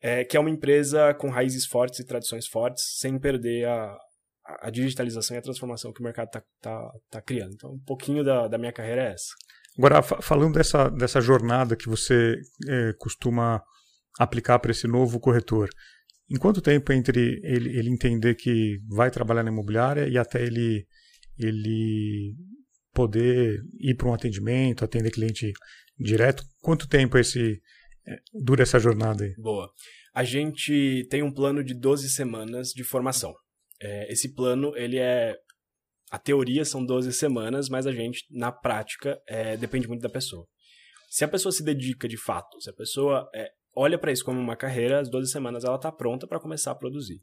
é, 0.00 0.24
que 0.24 0.36
é 0.36 0.40
uma 0.40 0.50
empresa 0.50 1.14
com 1.14 1.28
raízes 1.28 1.66
fortes 1.66 2.00
e 2.00 2.06
tradições 2.06 2.46
fortes, 2.46 2.98
sem 2.98 3.18
perder 3.18 3.66
a, 3.66 3.96
a 4.62 4.70
digitalização 4.70 5.36
e 5.36 5.38
a 5.38 5.42
transformação 5.42 5.92
que 5.92 6.00
o 6.00 6.04
mercado 6.04 6.26
está 6.26 6.42
tá, 6.60 6.92
tá 7.10 7.22
criando. 7.22 7.52
Então, 7.54 7.72
um 7.72 7.84
pouquinho 7.84 8.24
da, 8.24 8.48
da 8.48 8.58
minha 8.58 8.72
carreira 8.72 9.02
é 9.04 9.12
essa. 9.12 9.28
Agora, 9.78 10.02
fa- 10.02 10.20
falando 10.20 10.54
dessa, 10.54 10.88
dessa 10.90 11.20
jornada 11.20 11.76
que 11.76 11.88
você 11.88 12.36
eh, 12.68 12.92
costuma 12.98 13.62
aplicar 14.18 14.58
para 14.58 14.70
esse 14.70 14.86
novo 14.86 15.18
corretor, 15.18 15.70
em 16.30 16.36
quanto 16.38 16.60
tempo 16.60 16.92
entre 16.92 17.40
ele, 17.42 17.78
ele 17.78 17.90
entender 17.90 18.34
que 18.34 18.78
vai 18.88 19.10
trabalhar 19.10 19.42
na 19.42 19.50
imobiliária 19.50 20.08
e 20.08 20.18
até 20.18 20.42
ele, 20.42 20.86
ele 21.38 22.34
poder 22.92 23.60
ir 23.78 23.94
para 23.96 24.08
um 24.08 24.14
atendimento, 24.14 24.84
atender 24.84 25.10
cliente 25.10 25.52
direto, 25.98 26.42
quanto 26.60 26.88
tempo 26.88 27.18
esse 27.18 27.60
eh, 28.06 28.18
dura 28.32 28.62
essa 28.62 28.78
jornada 28.78 29.24
aí? 29.24 29.34
Boa. 29.36 29.70
A 30.14 30.24
gente 30.24 31.06
tem 31.08 31.22
um 31.22 31.32
plano 31.32 31.64
de 31.64 31.74
12 31.74 32.10
semanas 32.10 32.68
de 32.68 32.84
formação. 32.84 33.32
É, 33.80 34.12
esse 34.12 34.34
plano, 34.34 34.76
ele 34.76 34.98
é... 34.98 35.36
A 36.10 36.18
teoria 36.18 36.64
são 36.64 36.84
12 36.84 37.12
semanas, 37.14 37.70
mas 37.70 37.86
a 37.86 37.92
gente, 37.92 38.24
na 38.30 38.52
prática, 38.52 39.18
é, 39.26 39.56
depende 39.56 39.88
muito 39.88 40.02
da 40.02 40.10
pessoa. 40.10 40.46
Se 41.08 41.24
a 41.24 41.28
pessoa 41.28 41.50
se 41.50 41.64
dedica 41.64 42.06
de 42.06 42.18
fato, 42.18 42.60
se 42.60 42.68
a 42.68 42.72
pessoa 42.74 43.28
é, 43.34 43.48
olha 43.74 43.98
para 43.98 44.12
isso 44.12 44.24
como 44.24 44.38
uma 44.38 44.54
carreira, 44.56 45.00
as 45.00 45.10
12 45.10 45.30
semanas 45.30 45.64
ela 45.64 45.76
está 45.76 45.90
pronta 45.90 46.26
para 46.26 46.38
começar 46.38 46.70
a 46.72 46.74
produzir. 46.74 47.22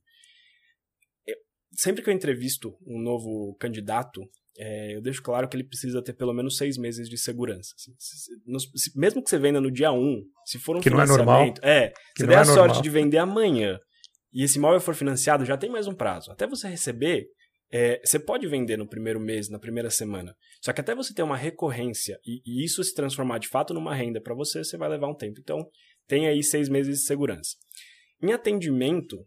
Eu- 1.27 1.37
sempre 1.73 2.03
que 2.03 2.09
eu 2.09 2.13
entrevisto 2.13 2.75
um 2.87 2.99
novo 2.99 3.55
candidato, 3.59 4.21
é, 4.59 4.95
eu 4.95 5.01
deixo 5.01 5.23
claro 5.23 5.47
que 5.47 5.55
ele 5.55 5.63
precisa 5.63 6.01
ter 6.01 6.13
pelo 6.13 6.33
menos 6.33 6.57
seis 6.57 6.77
meses 6.77 7.07
de 7.07 7.17
segurança. 7.17 7.73
assim. 7.77 7.93
Se- 7.97 8.17
se- 8.17 8.71
se- 8.75 8.99
mesmo 8.99 9.23
que 9.23 9.29
você 9.29 9.37
venda 9.39 9.61
no 9.61 9.71
dia 9.71 9.91
1, 9.91 10.21
se 10.45 10.59
for 10.59 10.75
um 10.75 10.81
Que 10.81 10.89
não 10.89 11.01
é 11.01 11.05
normal. 11.07 11.45
financiamento... 11.45 11.63
É, 11.63 11.89
Que 12.15 12.21
você 12.21 12.23
não 12.23 12.29
der 12.29 12.35
é 12.35 12.39
a 12.41 12.45
sorte 12.45 12.81
de 12.81 12.89
vender 12.89 13.17
amanhã 13.19 13.79
e 14.33 14.43
esse 14.43 14.57
imóvel 14.57 14.79
for 14.81 14.93
financiado, 14.93 15.45
já 15.45 15.57
tem 15.57 15.69
mais 15.69 15.87
um 15.87 15.95
prazo. 15.95 16.31
Até 16.31 16.45
você 16.45 16.67
receber, 16.67 17.25
é, 17.71 18.01
você 18.03 18.19
pode 18.19 18.45
vender 18.47 18.77
no 18.77 18.87
primeiro 18.87 19.19
mês, 19.19 19.49
na 19.49 19.57
primeira 19.59 19.89
semana. 19.89 20.35
Só 20.61 20.73
que 20.73 20.81
até 20.81 20.93
você 20.93 21.13
ter 21.13 21.23
uma 21.23 21.37
recorrência 21.37 22.19
e, 22.25 22.41
e 22.45 22.63
isso 22.65 22.83
se 22.83 22.93
transformar 22.93 23.37
de 23.39 23.47
fato 23.47 23.73
numa 23.73 23.95
renda 23.95 24.19
para 24.21 24.35
você, 24.35 24.63
você 24.63 24.77
vai 24.77 24.89
levar 24.89 25.07
um 25.07 25.15
tempo. 25.15 25.39
Então, 25.39 25.57
tem 26.07 26.27
aí 26.27 26.43
seis 26.43 26.67
meses 26.67 26.99
de 26.99 27.05
segurança. 27.05 27.55
Em 28.21 28.33
atendimento, 28.33 29.17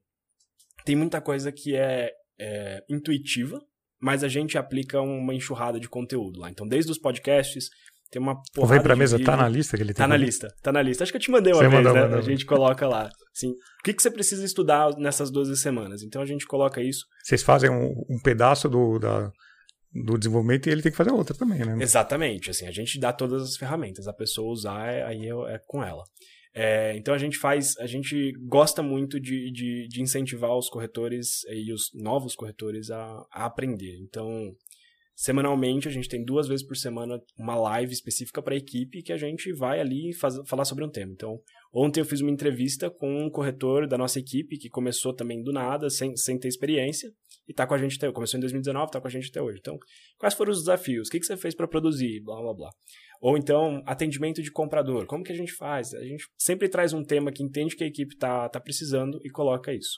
tem 0.85 0.95
muita 0.95 1.21
coisa 1.21 1.51
que 1.51 1.75
é, 1.75 2.11
é 2.39 2.81
intuitiva, 2.91 3.59
mas 4.03 4.25
a 4.25 4.29
gente 4.29 4.59
aplica 4.59 5.01
uma 5.01 5.33
enxurrada 5.33 5.79
de 5.79 5.89
conteúdo 5.89 6.41
lá. 6.41 6.51
Então, 6.51 6.67
desde 6.67 6.91
os 6.91 6.99
podcasts, 6.99 7.69
tem 8.11 8.21
uma 8.21 8.43
porrada 8.53 8.75
vem 8.75 8.83
para 8.83 8.93
a 8.93 8.97
de 8.97 8.99
mesa, 8.99 9.17
vídeo. 9.17 9.31
tá 9.31 9.37
na 9.37 9.49
lista 9.49 9.77
que 9.77 9.83
ele 9.85 9.95
tem? 9.95 10.03
Tá 10.03 10.09
na 10.09 10.17
lista, 10.17 10.55
tá 10.61 10.73
na 10.73 10.83
lista. 10.83 11.05
Acho 11.05 11.13
que 11.13 11.17
eu 11.17 11.23
te 11.23 11.31
mandei 11.31 11.53
uma 11.53 11.63
Você 11.63 11.69
vez, 11.69 11.83
mandou, 11.83 11.95
né? 11.95 12.01
mandou. 12.03 12.19
A 12.19 12.23
gente 12.23 12.45
coloca 12.45 12.87
lá. 12.89 13.09
Assim, 13.35 13.51
o 13.51 13.83
que, 13.85 13.95
que 13.95 14.03
você 14.03 14.11
precisa 14.11 14.45
estudar 14.45 14.91
nessas 14.99 15.31
12 15.31 15.57
semanas? 15.57 16.03
Então 16.03 16.21
a 16.21 16.27
gente 16.27 16.45
coloca 16.47 16.83
isso. 16.83 17.07
Vocês 17.23 17.43
fazem 17.43 17.71
um, 17.71 17.95
um 18.11 18.21
pedaço 18.21 18.69
do, 18.69 18.99
da, 18.99 19.31
do 20.05 20.19
desenvolvimento 20.19 20.67
e 20.67 20.71
ele 20.73 20.83
tem 20.83 20.91
que 20.91 20.99
fazer 20.99 21.13
outra 21.13 21.35
também, 21.35 21.61
né? 21.61 21.77
Exatamente, 21.81 22.51
assim, 22.51 22.67
a 22.67 22.73
gente 22.73 22.99
dá 22.99 23.13
todas 23.13 23.43
as 23.43 23.57
ferramentas. 23.57 24.09
A 24.09 24.13
pessoa 24.13 24.53
usar, 24.53 24.89
é- 24.93 25.05
aí 25.05 25.27
é, 25.29 25.55
é 25.55 25.61
com 25.67 25.83
ela. 25.83 26.03
É, 26.55 26.95
então 26.97 27.15
a 27.15 27.19
gente 27.19 27.39
faz, 27.39 27.77
a 27.79 27.87
gente 27.87 28.33
gosta 28.47 28.83
muito 28.83 29.19
de, 29.19 29.51
de, 29.51 29.89
de, 29.89 30.03
incentivar 30.03 30.55
os 30.55 30.69
corretores 30.69 31.45
e 31.49 31.73
os 31.73 31.91
novos 31.95 32.35
corretores 32.35 32.91
a, 32.91 33.27
a 33.33 33.47
aprender. 33.47 33.99
Então, 34.03 34.55
semanalmente 35.15 35.89
a 35.89 35.91
gente 35.91 36.09
tem 36.09 36.23
duas 36.23 36.47
vezes 36.47 36.67
por 36.67 36.77
semana 36.77 37.19
uma 37.39 37.55
live 37.55 37.93
específica 37.93 38.43
para 38.43 38.53
a 38.53 38.57
equipe 38.59 39.03
que 39.03 39.15
a 39.15 39.17
gente 39.17 39.51
vai 39.55 39.81
ali 39.81 40.13
faz, 40.13 40.35
falar 40.47 40.67
sobre 40.67 40.85
um 40.85 40.91
tema. 40.91 41.13
Então, 41.13 41.41
ontem 41.73 42.01
eu 42.01 42.05
fiz 42.05 42.21
uma 42.21 42.31
entrevista 42.31 42.91
com 42.91 43.25
um 43.25 43.31
corretor 43.31 43.89
da 43.89 43.97
nossa 43.97 44.19
equipe 44.19 44.59
que 44.59 44.69
começou 44.69 45.15
também 45.15 45.43
do 45.43 45.53
nada, 45.53 45.89
sem, 45.89 46.15
sem 46.17 46.39
ter 46.39 46.49
experiência, 46.49 47.11
e 47.49 47.53
está 47.53 47.67
com 47.67 47.73
a 47.73 47.79
gente 47.79 47.97
até 47.97 48.13
começou 48.13 48.37
em 48.37 48.43
2019, 48.43 48.87
está 48.87 49.01
com 49.01 49.09
a 49.09 49.11
gente 49.11 49.31
até 49.31 49.41
hoje. 49.41 49.59
Então, 49.59 49.79
quais 50.19 50.35
foram 50.35 50.53
os 50.53 50.59
desafios? 50.59 51.09
O 51.09 51.11
que, 51.11 51.19
que 51.19 51.25
você 51.25 51.37
fez 51.37 51.55
para 51.55 51.67
produzir? 51.67 52.21
Blá 52.21 52.39
blá 52.43 52.53
blá. 52.53 52.71
Ou 53.23 53.39
então, 53.39 53.81
atendimento 53.87 54.43
de 54.43 54.51
comprador. 54.51 55.07
Como 55.07 55.23
que 55.23 55.31
a 55.31 55.37
gente 55.37 55.53
faz? 55.53 55.95
A 55.95 56.05
gente 56.05 56.25
sempre 56.37 56.69
traz 56.69 56.93
um 56.93 57.05
tema 57.05 57.31
que 57.31 57.41
entende 57.41 57.77
que 57.77 57.85
a 57.85 57.87
equipe 57.87 58.15
está 58.15 58.49
tá 58.49 58.61
precisando 58.61 59.21
e 59.23 59.31
coloca 59.31 59.73
isso. 59.73 59.97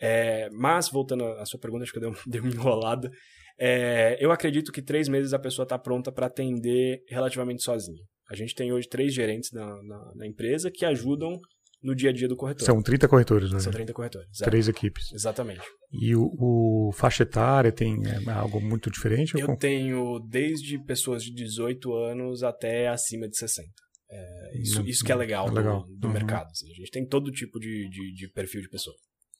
É, 0.00 0.50
mas, 0.50 0.88
voltando 0.88 1.24
à 1.24 1.46
sua 1.46 1.60
pergunta, 1.60 1.84
acho 1.84 1.92
que 1.92 2.04
eu 2.04 2.12
dei, 2.26 2.40
uma 2.42 2.50
enrolada. 2.50 3.08
É, 3.56 4.16
eu 4.18 4.32
acredito 4.32 4.72
que 4.72 4.82
três 4.82 5.08
meses 5.08 5.32
a 5.32 5.38
pessoa 5.38 5.62
está 5.62 5.78
pronta 5.78 6.10
para 6.10 6.26
atender 6.26 7.04
relativamente 7.08 7.62
sozinha. 7.62 8.02
A 8.28 8.34
gente 8.34 8.52
tem 8.52 8.72
hoje 8.72 8.88
três 8.88 9.14
gerentes 9.14 9.52
na, 9.52 9.66
na, 9.84 10.12
na, 10.16 10.26
empresa 10.26 10.72
que 10.72 10.84
ajudam 10.84 11.38
no 11.82 11.94
dia 11.94 12.10
a 12.10 12.12
dia 12.12 12.28
do 12.28 12.36
corretor. 12.36 12.64
São 12.64 12.82
30 12.82 13.08
corretores, 13.08 13.50
né? 13.52 13.58
São 13.60 13.72
30 13.72 13.92
corretores. 13.92 14.28
Três 14.38 14.68
equipes. 14.68 15.12
Exatamente. 15.12 15.62
E 15.90 16.14
o, 16.14 16.30
o 16.38 16.92
faixa 16.92 17.22
etária 17.22 17.72
tem 17.72 17.98
é, 18.06 18.30
algo 18.30 18.60
muito 18.60 18.90
diferente? 18.90 19.38
Eu 19.38 19.56
tenho 19.56 20.18
desde 20.20 20.78
pessoas 20.78 21.22
de 21.22 21.32
18 21.32 21.92
anos 21.94 22.42
até 22.42 22.88
acima 22.88 23.28
de 23.28 23.36
60. 23.36 23.68
É, 24.10 24.58
isso, 24.58 24.82
isso 24.82 25.04
que 25.04 25.12
é 25.12 25.14
legal, 25.14 25.48
é 25.48 25.52
legal. 25.52 25.84
do, 25.84 25.96
do 25.96 26.06
uhum. 26.08 26.12
mercado. 26.12 26.50
Assim. 26.50 26.70
A 26.70 26.74
gente 26.74 26.90
tem 26.90 27.06
todo 27.06 27.30
tipo 27.30 27.58
de, 27.58 27.88
de, 27.88 28.12
de 28.12 28.28
perfil 28.28 28.60
de 28.60 28.68
pessoa. 28.68 28.96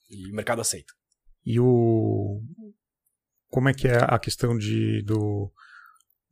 E 0.09 0.31
o 0.31 0.35
mercado 0.35 0.61
aceita. 0.61 0.93
E 1.45 1.59
o. 1.59 2.41
Como 3.49 3.67
é 3.67 3.73
que 3.73 3.87
é 3.87 3.97
a 4.01 4.17
questão 4.17 4.57
de, 4.57 5.01
do, 5.03 5.51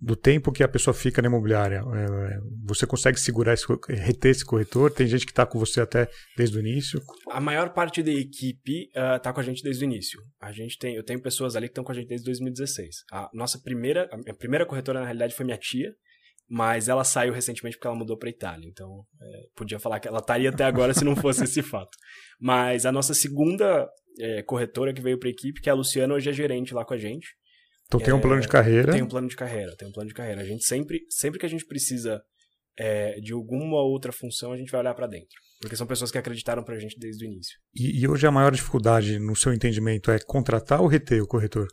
do 0.02 0.16
tempo 0.16 0.52
que 0.52 0.64
a 0.64 0.68
pessoa 0.68 0.94
fica 0.94 1.22
na 1.22 1.28
imobiliária. 1.28 1.84
É, 1.94 2.40
você 2.66 2.88
consegue 2.88 3.20
segurar 3.20 3.54
esse, 3.54 3.66
reter 3.90 4.32
esse 4.32 4.46
corretor? 4.46 4.92
Tem 4.92 5.06
gente 5.06 5.26
que 5.26 5.32
está 5.32 5.46
com 5.46 5.60
você 5.60 5.82
até 5.82 6.10
desde 6.38 6.58
o 6.58 6.62
início? 6.62 7.02
A 7.30 7.42
maior 7.42 7.74
parte 7.74 8.02
da 8.02 8.12
equipe 8.12 8.90
está 8.96 9.32
uh, 9.32 9.34
com 9.34 9.40
a 9.42 9.44
gente 9.44 9.62
desde 9.62 9.84
o 9.84 9.86
início. 9.86 10.22
A 10.40 10.52
gente 10.54 10.78
tem, 10.78 10.96
eu 10.96 11.04
tenho 11.04 11.22
pessoas 11.22 11.56
ali 11.56 11.68
que 11.68 11.72
estão 11.72 11.84
com 11.84 11.92
a 11.92 11.96
gente 11.96 12.08
desde 12.08 12.26
2016. 12.26 13.04
A 13.12 13.30
nossa 13.34 13.60
primeira, 13.60 14.10
a 14.28 14.34
primeira 14.34 14.66
corretora 14.66 15.00
na 15.02 15.06
realidade 15.06 15.36
foi 15.36 15.46
minha 15.46 15.58
tia, 15.58 15.94
mas 16.50 16.88
ela 16.88 17.04
saiu 17.04 17.34
recentemente 17.34 17.76
porque 17.76 17.88
ela 17.88 17.96
mudou 17.96 18.18
para 18.18 18.30
Itália. 18.30 18.68
Então, 18.68 19.04
é, 19.22 19.42
podia 19.54 19.80
falar 19.80 20.00
que 20.00 20.08
ela 20.08 20.20
estaria 20.20 20.50
até 20.50 20.64
agora 20.64 20.94
se 20.94 21.04
não 21.04 21.16
fosse 21.16 21.44
esse 21.44 21.62
fato. 21.62 21.98
Mas 22.40 22.86
a 22.86 22.92
nossa 22.92 23.14
segunda 23.14 23.88
é, 24.18 24.42
corretora 24.44 24.94
que 24.94 25.02
veio 25.02 25.20
para 25.20 25.28
a 25.28 25.32
equipe, 25.32 25.60
que 25.60 25.70
é 25.70 25.72
a 25.74 25.76
Luciana, 25.76 26.14
hoje 26.14 26.30
é 26.30 26.34
gerente 26.34 26.74
lá 26.74 26.86
com 26.86 26.94
a 26.94 26.98
gente. 26.98 27.28
Então 27.90 28.00
tem 28.00 28.14
um 28.14 28.22
plano 28.22 28.40
de 28.40 28.48
é, 28.48 28.52
carreira. 28.52 28.92
Tem 28.92 29.02
um 29.02 29.08
plano 29.08 29.28
de 29.28 29.36
carreira, 29.36 29.76
tem 29.76 29.88
um 29.88 29.92
plano 29.92 30.08
de 30.08 30.14
carreira. 30.14 30.42
A 30.42 30.46
gente 30.46 30.64
sempre, 30.64 31.00
sempre 31.10 31.40
que 31.40 31.46
a 31.46 31.50
gente 31.50 31.66
precisa 31.66 32.22
é, 32.78 33.20
de 33.20 33.34
alguma 33.34 33.82
outra 33.82 34.12
função, 34.12 34.52
a 34.54 34.58
gente 34.58 34.72
vai 34.72 34.82
olhar 34.82 34.94
para 34.94 35.08
dentro. 35.08 35.36
Porque 35.60 35.76
são 35.76 35.88
pessoas 35.88 36.12
que 36.12 36.18
acreditaram 36.18 36.64
pra 36.64 36.78
gente 36.78 36.98
desde 37.00 37.26
o 37.26 37.28
início. 37.28 37.58
E, 37.74 38.00
e, 38.02 38.08
hoje 38.08 38.28
a 38.28 38.32
maior 38.32 38.52
dificuldade, 38.52 39.18
no 39.18 39.36
seu 39.36 39.52
entendimento, 39.54 40.12
é 40.12 40.20
contratar 40.20 40.82
ou 40.82 40.88
reter 40.88 41.22
o 41.22 41.28
corretor? 41.28 41.68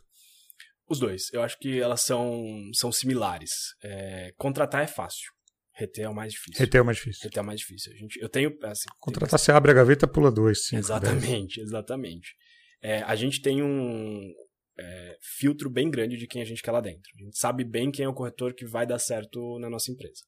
Os 0.89 0.99
dois. 0.99 1.31
Eu 1.31 1.43
acho 1.43 1.57
que 1.59 1.79
elas 1.79 2.01
são, 2.01 2.43
são 2.73 2.91
similares. 2.91 3.51
É, 3.83 4.31
contratar 4.37 4.83
é 4.83 4.87
fácil. 4.87 5.31
Reter 5.75 6.05
é 6.05 6.09
o 6.09 6.15
mais 6.15 6.33
difícil. 6.33 6.59
Reter 6.59 6.79
é 6.79 6.81
o 6.81 6.85
mais 6.85 6.97
difícil. 6.97 7.23
Reter 7.23 7.39
é 7.39 7.41
o 7.41 7.45
mais 7.45 7.59
difícil. 7.59 7.93
A 7.93 7.95
gente, 7.95 8.19
eu 8.19 8.27
tenho. 8.27 8.57
Assim, 8.63 8.89
Contratar, 8.99 9.39
você 9.39 9.51
abre 9.51 9.69
a 9.69 9.75
gaveta, 9.75 10.07
pula 10.07 10.31
dois, 10.31 10.65
cinco, 10.65 10.79
Exatamente, 10.79 11.57
dez. 11.57 11.67
exatamente. 11.69 12.35
É, 12.81 13.03
a 13.03 13.15
gente 13.15 13.41
tem 13.41 13.61
um, 13.61 14.33
é, 14.79 15.17
filtro 15.39 15.69
bem 15.69 15.89
grande 15.89 16.17
de 16.17 16.27
quem 16.27 16.41
a 16.41 16.45
gente 16.45 16.61
quer 16.61 16.71
lá 16.71 16.81
dentro. 16.81 17.09
A 17.19 17.23
gente 17.23 17.37
sabe 17.37 17.63
bem 17.63 17.91
quem 17.91 18.05
é 18.05 18.09
o 18.09 18.13
corretor 18.13 18.53
que 18.53 18.65
vai 18.65 18.85
dar 18.85 18.99
certo 18.99 19.57
na 19.59 19.69
nossa 19.69 19.91
empresa. 19.91 20.21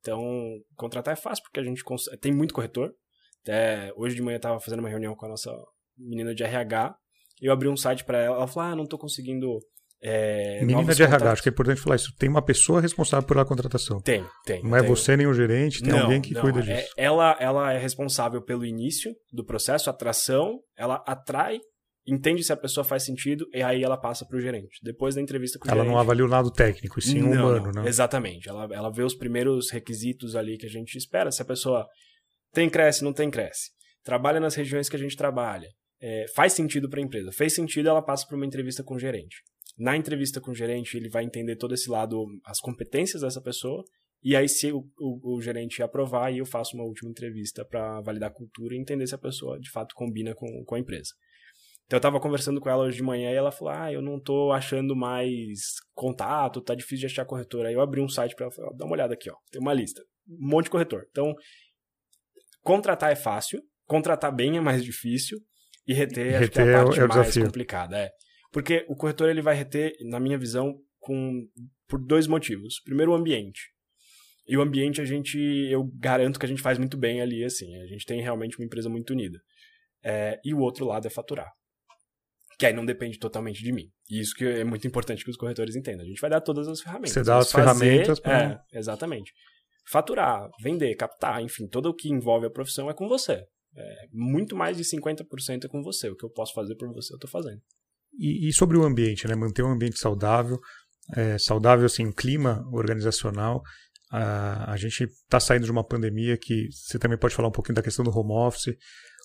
Então, 0.00 0.22
contratar 0.76 1.12
é 1.12 1.16
fácil 1.16 1.44
porque 1.44 1.60
a 1.60 1.62
gente 1.62 1.82
tem 2.20 2.32
muito 2.32 2.54
corretor. 2.54 2.92
Até 3.42 3.92
hoje 3.96 4.16
de 4.16 4.22
manhã 4.22 4.36
eu 4.36 4.38
estava 4.38 4.60
fazendo 4.60 4.80
uma 4.80 4.88
reunião 4.88 5.14
com 5.14 5.26
a 5.26 5.28
nossa 5.28 5.50
menina 5.96 6.34
de 6.34 6.42
RH. 6.42 6.94
Eu 7.40 7.52
abri 7.52 7.68
um 7.68 7.76
site 7.76 8.04
para 8.04 8.18
ela. 8.18 8.36
Ela 8.36 8.46
falou: 8.46 8.70
Ah, 8.70 8.76
não 8.76 8.84
estou 8.84 8.98
conseguindo. 8.98 9.58
É, 10.02 10.64
Menina 10.64 10.94
de 10.94 11.02
RH, 11.02 11.32
acho 11.32 11.42
que 11.42 11.50
é 11.50 11.52
importante 11.52 11.78
falar 11.78 11.96
isso. 11.96 12.14
Tem 12.16 12.26
uma 12.26 12.40
pessoa 12.40 12.80
responsável 12.80 13.26
pela 13.28 13.44
contratação. 13.44 14.00
Tem, 14.00 14.24
tem. 14.46 14.62
Não 14.62 14.74
é 14.74 14.82
você 14.82 15.14
nem 15.14 15.26
o 15.26 15.34
gerente, 15.34 15.82
tem 15.82 15.92
não, 15.92 16.00
alguém 16.00 16.22
que 16.22 16.32
não, 16.32 16.40
cuida 16.40 16.60
é, 16.60 16.62
disso. 16.62 16.94
ela, 16.96 17.36
ela 17.38 17.70
é 17.70 17.78
responsável 17.78 18.40
pelo 18.40 18.64
início 18.64 19.14
do 19.30 19.44
processo, 19.44 19.90
atração, 19.90 20.58
ela 20.74 21.04
atrai 21.06 21.60
entende 22.10 22.42
se 22.42 22.52
a 22.52 22.56
pessoa 22.56 22.84
faz 22.84 23.04
sentido 23.04 23.46
e 23.52 23.62
aí 23.62 23.82
ela 23.82 23.96
passa 23.96 24.26
para 24.26 24.36
o 24.36 24.40
gerente. 24.40 24.78
Depois 24.82 25.14
da 25.14 25.20
entrevista 25.20 25.58
com 25.58 25.66
o 25.66 25.70
ela 25.70 25.78
gerente. 25.78 25.88
Ela 25.88 25.94
não 25.94 26.00
avalia 26.00 26.24
o 26.24 26.28
lado 26.28 26.50
técnico, 26.50 26.98
e 26.98 27.02
sim 27.02 27.22
o 27.22 27.26
humano, 27.26 27.72
não, 27.72 27.82
né? 27.82 27.88
Exatamente. 27.88 28.48
Ela, 28.48 28.68
ela 28.72 28.90
vê 28.90 29.02
os 29.02 29.14
primeiros 29.14 29.70
requisitos 29.70 30.34
ali 30.34 30.58
que 30.58 30.66
a 30.66 30.70
gente 30.70 30.96
espera. 30.96 31.30
Se 31.30 31.42
a 31.42 31.44
pessoa 31.44 31.86
tem 32.52 32.68
cresce, 32.68 33.04
não 33.04 33.12
tem 33.12 33.30
cresce. 33.30 33.70
Trabalha 34.02 34.40
nas 34.40 34.54
regiões 34.54 34.88
que 34.88 34.96
a 34.96 34.98
gente 34.98 35.16
trabalha. 35.16 35.68
É, 36.00 36.26
faz 36.34 36.54
sentido 36.54 36.88
para 36.88 37.00
a 37.00 37.02
empresa. 37.02 37.30
Fez 37.32 37.54
sentido, 37.54 37.88
ela 37.88 38.02
passa 38.02 38.26
para 38.26 38.36
uma 38.36 38.46
entrevista 38.46 38.82
com 38.82 38.94
o 38.94 38.98
gerente. 38.98 39.36
Na 39.78 39.96
entrevista 39.96 40.40
com 40.40 40.50
o 40.50 40.54
gerente, 40.54 40.96
ele 40.96 41.08
vai 41.08 41.24
entender 41.24 41.56
todo 41.56 41.74
esse 41.74 41.88
lado, 41.90 42.26
as 42.44 42.58
competências 42.58 43.22
dessa 43.22 43.40
pessoa. 43.40 43.84
E 44.22 44.36
aí, 44.36 44.48
se 44.48 44.70
o, 44.72 44.84
o, 44.98 45.36
o 45.36 45.40
gerente 45.40 45.82
aprovar, 45.82 46.26
aí 46.26 46.38
eu 46.38 46.46
faço 46.46 46.76
uma 46.76 46.84
última 46.84 47.10
entrevista 47.10 47.64
para 47.64 48.00
validar 48.02 48.30
a 48.30 48.34
cultura 48.34 48.74
e 48.74 48.78
entender 48.78 49.06
se 49.06 49.14
a 49.14 49.18
pessoa 49.18 49.58
de 49.58 49.70
fato 49.70 49.94
combina 49.94 50.34
com, 50.34 50.64
com 50.64 50.74
a 50.74 50.78
empresa. 50.78 51.10
Então 51.90 51.96
eu 51.96 52.00
tava 52.00 52.20
conversando 52.20 52.60
com 52.60 52.70
ela 52.70 52.84
hoje 52.84 52.98
de 52.98 53.02
manhã 53.02 53.32
e 53.32 53.34
ela 53.34 53.50
falou: 53.50 53.74
Ah, 53.74 53.92
eu 53.92 54.00
não 54.00 54.20
tô 54.20 54.52
achando 54.52 54.94
mais 54.94 55.74
contato, 55.92 56.60
tá 56.60 56.72
difícil 56.72 57.00
de 57.00 57.06
achar 57.06 57.24
corretor. 57.24 57.66
Aí 57.66 57.74
eu 57.74 57.80
abri 57.80 58.00
um 58.00 58.08
site 58.08 58.36
para 58.36 58.46
ela 58.46 58.54
falar: 58.54 58.70
dá 58.76 58.84
uma 58.84 58.92
olhada 58.92 59.14
aqui, 59.14 59.28
ó. 59.28 59.34
Tem 59.50 59.60
uma 59.60 59.74
lista. 59.74 60.00
Um 60.28 60.50
monte 60.50 60.66
de 60.66 60.70
corretor. 60.70 61.04
Então, 61.10 61.34
contratar 62.62 63.10
é 63.10 63.16
fácil, 63.16 63.60
contratar 63.86 64.32
bem 64.32 64.56
é 64.56 64.60
mais 64.60 64.84
difícil, 64.84 65.36
e 65.84 65.92
reter, 65.92 66.38
reter 66.38 66.42
acho 66.42 66.50
que 66.52 66.60
é 66.60 66.62
a 66.62 66.84
parte 66.84 67.00
é 67.00 67.06
mais 67.08 67.20
desafio. 67.22 67.44
complicada. 67.46 67.98
É. 67.98 68.10
Porque 68.52 68.86
o 68.88 68.94
corretor 68.94 69.28
ele 69.28 69.42
vai 69.42 69.56
reter, 69.56 69.92
na 70.08 70.20
minha 70.20 70.38
visão, 70.38 70.72
com, 71.00 71.44
por 71.88 72.00
dois 72.00 72.28
motivos. 72.28 72.80
Primeiro, 72.84 73.10
o 73.10 73.16
ambiente. 73.16 73.62
E 74.46 74.56
o 74.56 74.62
ambiente 74.62 75.00
a 75.00 75.04
gente, 75.04 75.36
eu 75.68 75.90
garanto 75.98 76.38
que 76.38 76.46
a 76.46 76.48
gente 76.48 76.62
faz 76.62 76.78
muito 76.78 76.96
bem 76.96 77.20
ali, 77.20 77.42
assim. 77.42 77.76
A 77.80 77.86
gente 77.86 78.06
tem 78.06 78.22
realmente 78.22 78.56
uma 78.56 78.64
empresa 78.64 78.88
muito 78.88 79.10
unida. 79.12 79.40
É, 80.04 80.38
e 80.44 80.54
o 80.54 80.60
outro 80.60 80.86
lado 80.86 81.08
é 81.08 81.10
faturar 81.10 81.50
que 82.60 82.66
aí 82.66 82.74
não 82.74 82.84
depende 82.84 83.18
totalmente 83.18 83.64
de 83.64 83.72
mim. 83.72 83.90
E 84.10 84.20
isso 84.20 84.34
que 84.34 84.44
é 84.44 84.64
muito 84.64 84.86
importante 84.86 85.24
que 85.24 85.30
os 85.30 85.36
corretores 85.38 85.74
entendam. 85.74 86.04
A 86.04 86.06
gente 86.06 86.20
vai 86.20 86.28
dar 86.28 86.42
todas 86.42 86.68
as 86.68 86.82
ferramentas. 86.82 87.12
Você 87.12 87.22
dá 87.22 87.38
as 87.38 87.50
fazer, 87.50 87.64
ferramentas 87.64 88.20
para... 88.20 88.62
É, 88.70 88.78
exatamente. 88.78 89.32
Faturar, 89.88 90.46
vender, 90.62 90.94
captar, 90.94 91.42
enfim, 91.42 91.66
todo 91.66 91.86
o 91.86 91.94
que 91.94 92.10
envolve 92.10 92.44
a 92.44 92.50
profissão 92.50 92.90
é 92.90 92.92
com 92.92 93.08
você. 93.08 93.42
É, 93.74 94.06
muito 94.12 94.54
mais 94.54 94.76
de 94.76 94.84
50% 94.84 95.64
é 95.64 95.68
com 95.68 95.82
você. 95.82 96.10
O 96.10 96.16
que 96.16 96.22
eu 96.22 96.28
posso 96.28 96.52
fazer 96.52 96.74
por 96.76 96.92
você, 96.92 97.14
eu 97.14 97.16
estou 97.16 97.30
fazendo. 97.30 97.62
E, 98.18 98.46
e, 98.46 98.52
sobre 98.52 98.76
o 98.76 98.84
ambiente, 98.84 99.26
né? 99.26 99.34
Manter 99.34 99.62
um 99.62 99.72
ambiente 99.72 99.98
saudável, 99.98 100.58
é, 101.16 101.38
saudável, 101.38 101.86
assim, 101.86 102.12
clima 102.12 102.62
organizacional. 102.70 103.62
A, 104.12 104.70
a 104.70 104.76
gente 104.76 105.04
está 105.04 105.40
saindo 105.40 105.64
de 105.64 105.72
uma 105.72 105.86
pandemia 105.86 106.36
que 106.36 106.68
você 106.70 106.98
também 106.98 107.16
pode 107.16 107.34
falar 107.34 107.48
um 107.48 107.52
pouquinho 107.52 107.76
da 107.76 107.82
questão 107.82 108.04
do 108.04 108.10
home 108.10 108.32
office. 108.34 108.76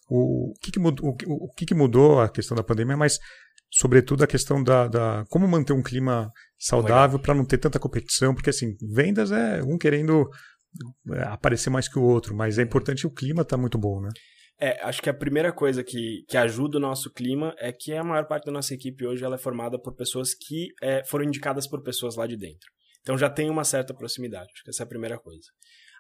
O, 0.08 0.54
que, 0.62 0.72
que, 0.72 0.80
mudou, 0.80 1.10
o, 1.10 1.46
o 1.46 1.54
que, 1.54 1.66
que, 1.66 1.74
mudou 1.74 2.22
a 2.22 2.30
questão 2.30 2.56
da 2.56 2.64
pandemia, 2.64 2.96
mas 2.96 3.18
sobretudo 3.72 4.24
a 4.24 4.28
questão 4.28 4.64
da, 4.64 4.88
da 4.88 5.26
como 5.30 5.48
manter 5.48 5.74
um 5.74 5.82
clima 5.82 6.32
saudável 6.58 7.20
para 7.20 7.34
não 7.34 7.46
ter 7.46 7.58
tanta 7.58 7.80
competição, 7.80 8.34
porque 8.34 8.52
assim, 8.52 8.76
vendas 8.94 9.32
é 9.32 9.64
um 9.64 9.78
querendo 9.78 10.30
é, 11.12 11.24
aparecer 11.24 11.70
mais 11.70 11.88
que 11.88 11.98
o 11.98 12.04
outro, 12.04 12.36
mas 12.36 12.60
é 12.60 12.62
importante 12.62 13.08
o 13.08 13.12
clima 13.12 13.42
estar 13.42 13.56
tá 13.56 13.62
muito 13.62 13.78
bom, 13.78 14.00
né? 14.00 14.10
É, 14.58 14.82
acho 14.86 15.02
que 15.02 15.10
a 15.10 15.14
primeira 15.14 15.52
coisa 15.52 15.84
que, 15.84 16.24
que 16.30 16.38
ajuda 16.38 16.78
o 16.78 16.82
nosso 16.82 17.12
clima 17.12 17.54
é 17.60 17.74
que 17.74 17.92
a 17.94 18.04
maior 18.04 18.26
parte 18.26 18.46
da 18.46 18.52
nossa 18.52 18.74
equipe 18.74 19.06
hoje 19.06 19.24
ela 19.24 19.36
é 19.36 19.40
formada 19.40 19.78
por 19.78 19.94
pessoas 19.96 20.34
que 20.34 20.70
é, 20.82 21.04
foram 21.06 21.26
indicadas 21.26 21.68
por 21.68 21.84
pessoas 21.84 22.16
lá 22.16 22.26
de 22.26 22.38
dentro. 22.38 22.70
Então 23.02 23.18
já 23.18 23.30
tem 23.30 23.50
uma 23.50 23.66
certa 23.66 23.94
proximidade. 23.94 24.48
Acho 24.54 24.64
que 24.64 24.70
essa 24.70 24.84
é 24.84 24.86
a 24.86 24.88
primeira 24.88 25.20
coisa. 25.20 25.48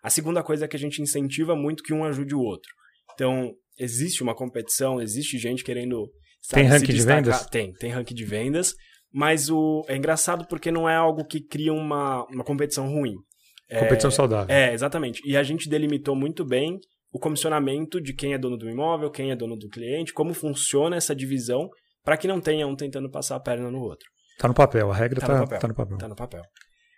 A 0.01 0.09
segunda 0.09 0.41
coisa 0.41 0.65
é 0.65 0.67
que 0.67 0.75
a 0.75 0.79
gente 0.79 1.01
incentiva 1.01 1.55
muito 1.55 1.83
que 1.83 1.93
um 1.93 2.05
ajude 2.05 2.33
o 2.33 2.39
outro. 2.39 2.71
Então, 3.15 3.51
existe 3.79 4.22
uma 4.22 4.36
competição, 4.36 5.01
existe 5.01 5.38
gente 5.38 5.63
querendo. 5.63 6.07
Sabe, 6.41 6.62
tem 6.62 6.69
ranking 6.69 6.93
de 6.93 7.01
vendas? 7.01 7.45
Tem, 7.48 7.74
tem 7.74 7.91
ranking 7.91 8.13
de 8.13 8.25
vendas. 8.25 8.74
Mas 9.12 9.50
o, 9.50 9.84
é 9.88 9.95
engraçado 9.95 10.45
porque 10.48 10.69
não 10.72 10.88
é 10.88 10.95
algo 10.95 11.25
que 11.25 11.39
cria 11.39 11.74
uma, 11.74 12.25
uma 12.25 12.43
competição 12.43 12.88
ruim. 12.88 13.15
Competição 13.69 14.10
é, 14.10 14.13
saudável. 14.13 14.55
É, 14.55 14.74
exatamente. 14.74 15.22
E 15.25 15.36
a 15.36 15.41
gente 15.41 15.69
delimitou 15.69 16.15
muito 16.15 16.45
bem 16.45 16.77
o 17.12 17.19
comissionamento 17.19 18.01
de 18.01 18.13
quem 18.13 18.34
é 18.34 18.38
dono 18.38 18.57
do 18.57 18.69
imóvel, 18.69 19.10
quem 19.10 19.31
é 19.31 19.36
dono 19.36 19.55
do 19.55 19.69
cliente, 19.69 20.13
como 20.13 20.34
funciona 20.34 20.98
essa 20.98 21.15
divisão, 21.15 21.69
para 22.03 22.17
que 22.17 22.27
não 22.27 22.41
tenha 22.41 22.67
um 22.67 22.75
tentando 22.75 23.10
passar 23.10 23.38
a 23.38 23.39
perna 23.39 23.72
no 23.72 23.79
outro. 23.79 24.05
Tá 24.38 24.50
no 24.50 24.53
papel, 24.53 24.91
a 24.91 24.95
regra 24.95 25.22
tá, 25.22 25.27
tá, 25.27 25.34
no, 25.34 25.39
papel, 25.39 25.60
tá 25.60 25.67
no 25.67 25.74
papel. 25.74 25.98
Tá 25.98 26.07
no 26.10 26.15
papel. 26.15 26.41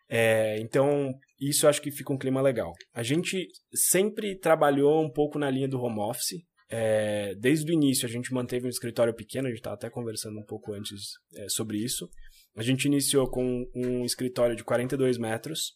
É, 0.09 0.59
então, 0.59 1.13
isso 1.39 1.65
eu 1.65 1.69
acho 1.69 1.81
que 1.81 1.91
fica 1.91 2.13
um 2.13 2.17
clima 2.17 2.41
legal. 2.41 2.73
A 2.93 3.03
gente 3.03 3.47
sempre 3.73 4.37
trabalhou 4.37 5.03
um 5.03 5.11
pouco 5.11 5.37
na 5.37 5.49
linha 5.49 5.67
do 5.67 5.79
home 5.79 5.99
office. 5.99 6.43
É, 6.69 7.33
desde 7.35 7.71
o 7.71 7.73
início 7.73 8.05
a 8.05 8.09
gente 8.09 8.33
manteve 8.33 8.65
um 8.65 8.69
escritório 8.69 9.15
pequeno, 9.15 9.47
a 9.47 9.49
gente 9.49 9.59
estava 9.59 9.75
até 9.75 9.89
conversando 9.89 10.37
um 10.37 10.43
pouco 10.43 10.73
antes 10.73 11.13
é, 11.35 11.47
sobre 11.49 11.77
isso. 11.77 12.09
A 12.55 12.63
gente 12.63 12.85
iniciou 12.85 13.29
com 13.29 13.65
um 13.75 14.03
escritório 14.03 14.55
de 14.55 14.63
42 14.63 15.17
metros. 15.17 15.73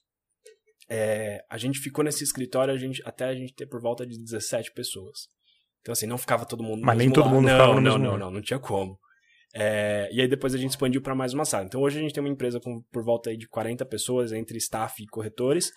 É, 0.90 1.40
a 1.50 1.58
gente 1.58 1.80
ficou 1.80 2.04
nesse 2.04 2.24
escritório 2.24 2.74
a 2.74 2.78
gente, 2.78 3.02
até 3.06 3.26
a 3.26 3.34
gente 3.34 3.54
ter 3.54 3.68
por 3.68 3.80
volta 3.80 4.06
de 4.06 4.18
17 4.18 4.74
pessoas. 4.74 5.30
Então, 5.80 5.94
assim, 5.94 6.06
não 6.06 6.18
ficava 6.18 6.46
todo 6.46 6.64
mundo. 6.64 6.82
Mas 6.84 6.98
nem 6.98 7.12
todo 7.12 7.30
mundo 7.30 7.46
não, 7.46 7.52
ficava 7.52 7.74
no 7.76 7.82
não, 7.82 7.98
não, 7.98 8.06
lugar. 8.06 8.20
não, 8.20 8.32
não 8.32 8.42
tinha 8.42 8.60
como. 8.60 9.00
É, 9.54 10.10
e 10.12 10.22
aí 10.22 10.28
depois 10.28 10.54
a 10.54 10.58
gente 10.58 10.72
expandiu 10.72 11.02
para 11.02 11.16
mais 11.16 11.34
uma 11.34 11.46
sala. 11.46 11.66
Então 11.66 11.82
hoje 11.82 11.98
a 11.98 12.02
gente 12.02 12.14
tem 12.14 12.24
uma 12.24 12.30
empresa 12.32 12.60
com 12.60 12.82
por 12.92 13.04
volta 13.04 13.36
de 13.36 13.48
40 13.48 13.86
pessoas, 13.86 14.32
entre 14.32 14.58
staff 14.58 15.02
e 15.02 15.08
corretores, 15.08 15.72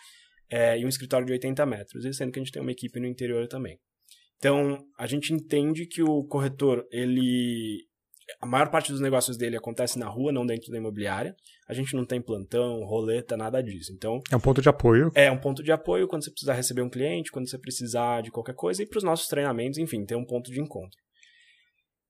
é, 0.51 0.79
e 0.79 0.85
um 0.85 0.89
escritório 0.89 1.27
de 1.27 1.33
80 1.33 1.65
metros, 1.67 2.05
e 2.05 2.13
sendo 2.13 2.31
que 2.33 2.39
a 2.39 2.43
gente 2.43 2.53
tem 2.53 2.63
uma 2.63 2.73
equipe 2.73 3.01
no 3.01 3.07
interior 3.07 3.47
também. 3.49 3.79
Então 4.39 4.79
a 4.99 5.07
gente 5.07 5.33
entende 5.33 5.87
que 5.87 6.03
o 6.03 6.25
corretor, 6.25 6.85
ele. 6.91 7.87
A 8.41 8.47
maior 8.47 8.71
parte 8.71 8.91
dos 8.91 9.03
negócios 9.03 9.37
dele 9.37 9.55
acontece 9.57 9.99
na 9.99 10.09
rua, 10.09 10.33
não 10.33 10.47
dentro 10.47 10.71
da 10.71 10.79
imobiliária. 10.79 11.35
A 11.69 11.75
gente 11.75 11.95
não 11.95 12.07
tem 12.07 12.23
plantão, 12.23 12.83
roleta, 12.83 13.37
nada 13.37 13.63
disso. 13.63 13.93
Então, 13.95 14.19
É 14.31 14.37
um 14.37 14.41
ponto 14.41 14.63
de 14.63 14.69
apoio. 14.69 15.11
é 15.15 15.31
um 15.31 15.39
ponto 15.39 15.63
de 15.63 15.71
apoio 15.71 16.09
quando 16.09 16.25
você 16.25 16.31
precisar 16.31 16.55
receber 16.55 16.81
um 16.81 16.89
cliente, 16.89 17.31
quando 17.31 17.49
você 17.49 17.59
precisar 17.59 18.23
de 18.23 18.31
qualquer 18.31 18.55
coisa, 18.55 18.83
e 18.83 18.87
para 18.87 18.97
os 18.97 19.05
nossos 19.05 19.29
treinamentos, 19.29 19.79
enfim, 19.79 20.07
tem 20.07 20.17
um 20.17 20.25
ponto 20.25 20.51
de 20.51 20.59
encontro. 20.59 20.99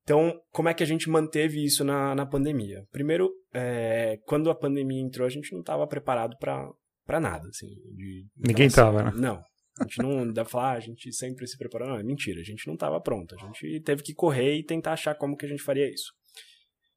Então, 0.04 0.38
como 0.52 0.68
é 0.68 0.74
que 0.74 0.82
a 0.82 0.86
gente 0.86 1.08
manteve 1.08 1.64
isso 1.64 1.82
na, 1.82 2.14
na 2.14 2.26
pandemia? 2.26 2.86
Primeiro, 2.92 3.32
é, 3.54 4.18
quando 4.26 4.50
a 4.50 4.54
pandemia 4.54 5.00
entrou, 5.00 5.26
a 5.26 5.30
gente 5.30 5.50
não 5.52 5.60
estava 5.60 5.86
preparado 5.86 6.36
para 6.38 7.20
nada. 7.20 7.48
Assim, 7.48 7.68
de, 7.96 8.26
Ninguém 8.36 8.66
então, 8.66 8.92
tava, 8.92 9.10
né? 9.10 9.12
Não. 9.16 9.42
A 9.80 9.84
gente 9.84 10.02
não 10.02 10.30
dá 10.30 10.44
pra 10.44 10.50
falar, 10.50 10.72
ah, 10.72 10.76
a 10.76 10.80
gente 10.80 11.10
sempre 11.12 11.46
se 11.46 11.56
preparou. 11.56 11.88
Não, 11.88 11.96
é 11.96 12.02
mentira. 12.02 12.40
A 12.40 12.44
gente 12.44 12.66
não 12.66 12.74
estava 12.74 13.00
pronto. 13.00 13.34
A 13.34 13.38
gente 13.46 13.80
teve 13.80 14.02
que 14.02 14.14
correr 14.14 14.58
e 14.58 14.62
tentar 14.62 14.92
achar 14.92 15.14
como 15.14 15.36
que 15.36 15.46
a 15.46 15.48
gente 15.48 15.62
faria 15.62 15.88
isso. 15.90 16.12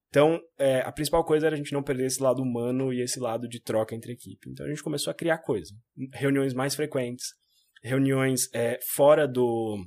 Então, 0.09 0.39
é, 0.59 0.81
a 0.81 0.91
principal 0.91 1.23
coisa 1.23 1.47
era 1.47 1.55
a 1.55 1.57
gente 1.57 1.73
não 1.73 1.81
perder 1.81 2.07
esse 2.07 2.21
lado 2.21 2.41
humano 2.41 2.93
e 2.93 3.01
esse 3.01 3.19
lado 3.19 3.47
de 3.47 3.61
troca 3.61 3.95
entre 3.95 4.11
equipe. 4.11 4.49
Então, 4.49 4.65
a 4.65 4.69
gente 4.69 4.83
começou 4.83 5.11
a 5.11 5.13
criar 5.13 5.37
coisa. 5.39 5.73
Reuniões 6.13 6.53
mais 6.53 6.75
frequentes, 6.75 7.27
reuniões 7.81 8.53
é, 8.53 8.79
fora 8.95 9.27
do, 9.27 9.77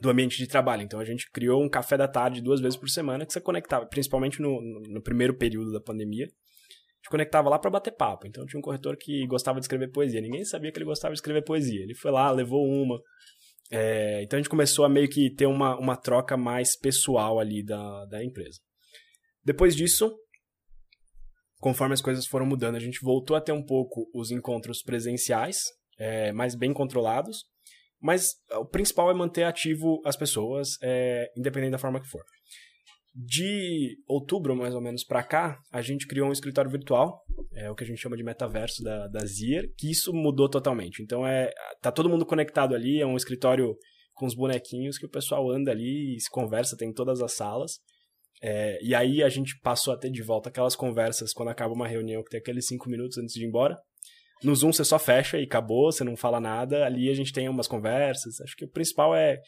do 0.00 0.10
ambiente 0.10 0.36
de 0.36 0.46
trabalho. 0.46 0.82
Então, 0.82 1.00
a 1.00 1.04
gente 1.04 1.30
criou 1.30 1.62
um 1.62 1.68
café 1.68 1.96
da 1.96 2.08
tarde 2.08 2.40
duas 2.40 2.60
vezes 2.60 2.76
por 2.76 2.88
semana 2.88 3.24
que 3.24 3.32
você 3.32 3.40
conectava, 3.40 3.86
principalmente 3.86 4.40
no, 4.40 4.60
no, 4.60 5.02
primeiro 5.02 5.36
período 5.36 5.72
da 5.72 5.80
pandemia. 5.80 6.26
A 6.26 6.96
gente 6.98 7.10
conectava 7.10 7.48
lá 7.48 7.58
para 7.58 7.70
bater 7.70 7.92
papo. 7.92 8.26
Então, 8.26 8.44
tinha 8.46 8.58
um 8.58 8.62
corretor 8.62 8.96
que 8.96 9.26
gostava 9.26 9.58
de 9.58 9.64
escrever 9.64 9.90
poesia. 9.90 10.20
Ninguém 10.20 10.44
sabia 10.44 10.70
que 10.70 10.78
ele 10.78 10.84
gostava 10.84 11.12
de 11.12 11.18
escrever 11.18 11.42
poesia. 11.42 11.82
Ele 11.82 11.94
foi 11.94 12.10
lá, 12.10 12.30
levou 12.30 12.64
uma. 12.64 13.00
É, 13.70 14.22
então, 14.22 14.36
a 14.36 14.40
gente 14.40 14.50
começou 14.50 14.84
a 14.84 14.88
meio 14.88 15.08
que 15.08 15.30
ter 15.34 15.46
uma, 15.46 15.78
uma 15.78 15.96
troca 15.96 16.36
mais 16.36 16.78
pessoal 16.78 17.38
ali 17.38 17.64
da, 17.64 18.04
da 18.06 18.24
empresa. 18.24 18.58
Depois 19.44 19.74
disso, 19.74 20.12
conforme 21.60 21.94
as 21.94 22.02
coisas 22.02 22.26
foram 22.26 22.46
mudando, 22.46 22.76
a 22.76 22.80
gente 22.80 23.00
voltou 23.02 23.36
a 23.36 23.40
ter 23.40 23.52
um 23.52 23.64
pouco 23.64 24.08
os 24.14 24.30
encontros 24.30 24.82
presenciais, 24.82 25.58
é, 25.98 26.32
mais 26.32 26.54
bem 26.54 26.72
controlados, 26.72 27.44
mas 28.06 28.36
o 28.52 28.64
principal 28.64 29.10
é 29.10 29.14
manter 29.14 29.42
ativo 29.42 30.00
as 30.04 30.16
pessoas, 30.16 30.78
é, 30.80 31.28
independente 31.36 31.72
da 31.72 31.78
forma 31.78 32.00
que 32.00 32.08
for. 32.08 32.22
De 33.12 33.96
outubro, 34.06 34.54
mais 34.54 34.74
ou 34.76 34.80
menos, 34.80 35.02
para 35.02 35.24
cá, 35.24 35.58
a 35.72 35.82
gente 35.82 36.06
criou 36.06 36.28
um 36.28 36.32
escritório 36.32 36.70
virtual, 36.70 37.20
é 37.52 37.68
o 37.68 37.74
que 37.74 37.82
a 37.82 37.86
gente 37.86 38.00
chama 38.00 38.16
de 38.16 38.22
metaverso 38.22 38.80
da, 38.84 39.08
da 39.08 39.26
Zier, 39.26 39.64
que 39.76 39.90
isso 39.90 40.12
mudou 40.12 40.48
totalmente. 40.48 41.02
Então, 41.02 41.26
é 41.26 41.50
tá 41.82 41.90
todo 41.90 42.08
mundo 42.08 42.24
conectado 42.24 42.76
ali, 42.76 43.00
é 43.00 43.06
um 43.06 43.16
escritório 43.16 43.76
com 44.14 44.24
os 44.24 44.36
bonequinhos 44.36 44.98
que 44.98 45.06
o 45.06 45.10
pessoal 45.10 45.50
anda 45.50 45.72
ali 45.72 46.14
e 46.14 46.20
se 46.20 46.30
conversa, 46.30 46.76
tem 46.76 46.90
em 46.90 46.94
todas 46.94 47.20
as 47.20 47.32
salas. 47.32 47.80
É, 48.40 48.78
e 48.84 48.94
aí 48.94 49.20
a 49.20 49.28
gente 49.28 49.58
passou 49.62 49.92
a 49.92 49.96
ter 49.96 50.10
de 50.10 50.22
volta 50.22 50.48
aquelas 50.48 50.76
conversas 50.76 51.32
quando 51.32 51.48
acaba 51.48 51.74
uma 51.74 51.88
reunião 51.88 52.22
que 52.22 52.30
tem 52.30 52.38
aqueles 52.38 52.68
cinco 52.68 52.88
minutos 52.88 53.18
antes 53.18 53.34
de 53.34 53.44
ir 53.44 53.48
embora. 53.48 53.76
No 54.42 54.54
Zoom 54.54 54.72
você 54.72 54.84
só 54.84 54.98
fecha 54.98 55.38
e 55.38 55.44
acabou, 55.44 55.90
você 55.90 56.04
não 56.04 56.16
fala 56.16 56.40
nada. 56.40 56.84
Ali 56.84 57.10
a 57.10 57.14
gente 57.14 57.32
tem 57.32 57.48
umas 57.48 57.66
conversas. 57.66 58.40
Acho 58.40 58.56
que 58.56 58.64
o 58.64 58.70
principal 58.70 59.14
é, 59.14 59.38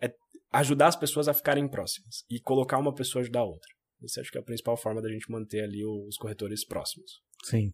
é 0.00 0.12
ajudar 0.52 0.88
as 0.88 0.96
pessoas 0.96 1.28
a 1.28 1.34
ficarem 1.34 1.68
próximas 1.68 2.24
e 2.30 2.40
colocar 2.40 2.78
uma 2.78 2.94
pessoa 2.94 3.22
ajudar 3.22 3.40
a 3.40 3.44
outra. 3.44 3.68
Isso 4.02 4.20
acho 4.20 4.30
que 4.30 4.38
é 4.38 4.40
a 4.40 4.44
principal 4.44 4.76
forma 4.76 5.02
da 5.02 5.10
gente 5.10 5.30
manter 5.30 5.62
ali 5.62 5.84
os 5.84 6.16
corretores 6.16 6.64
próximos. 6.64 7.10
Sim. 7.44 7.72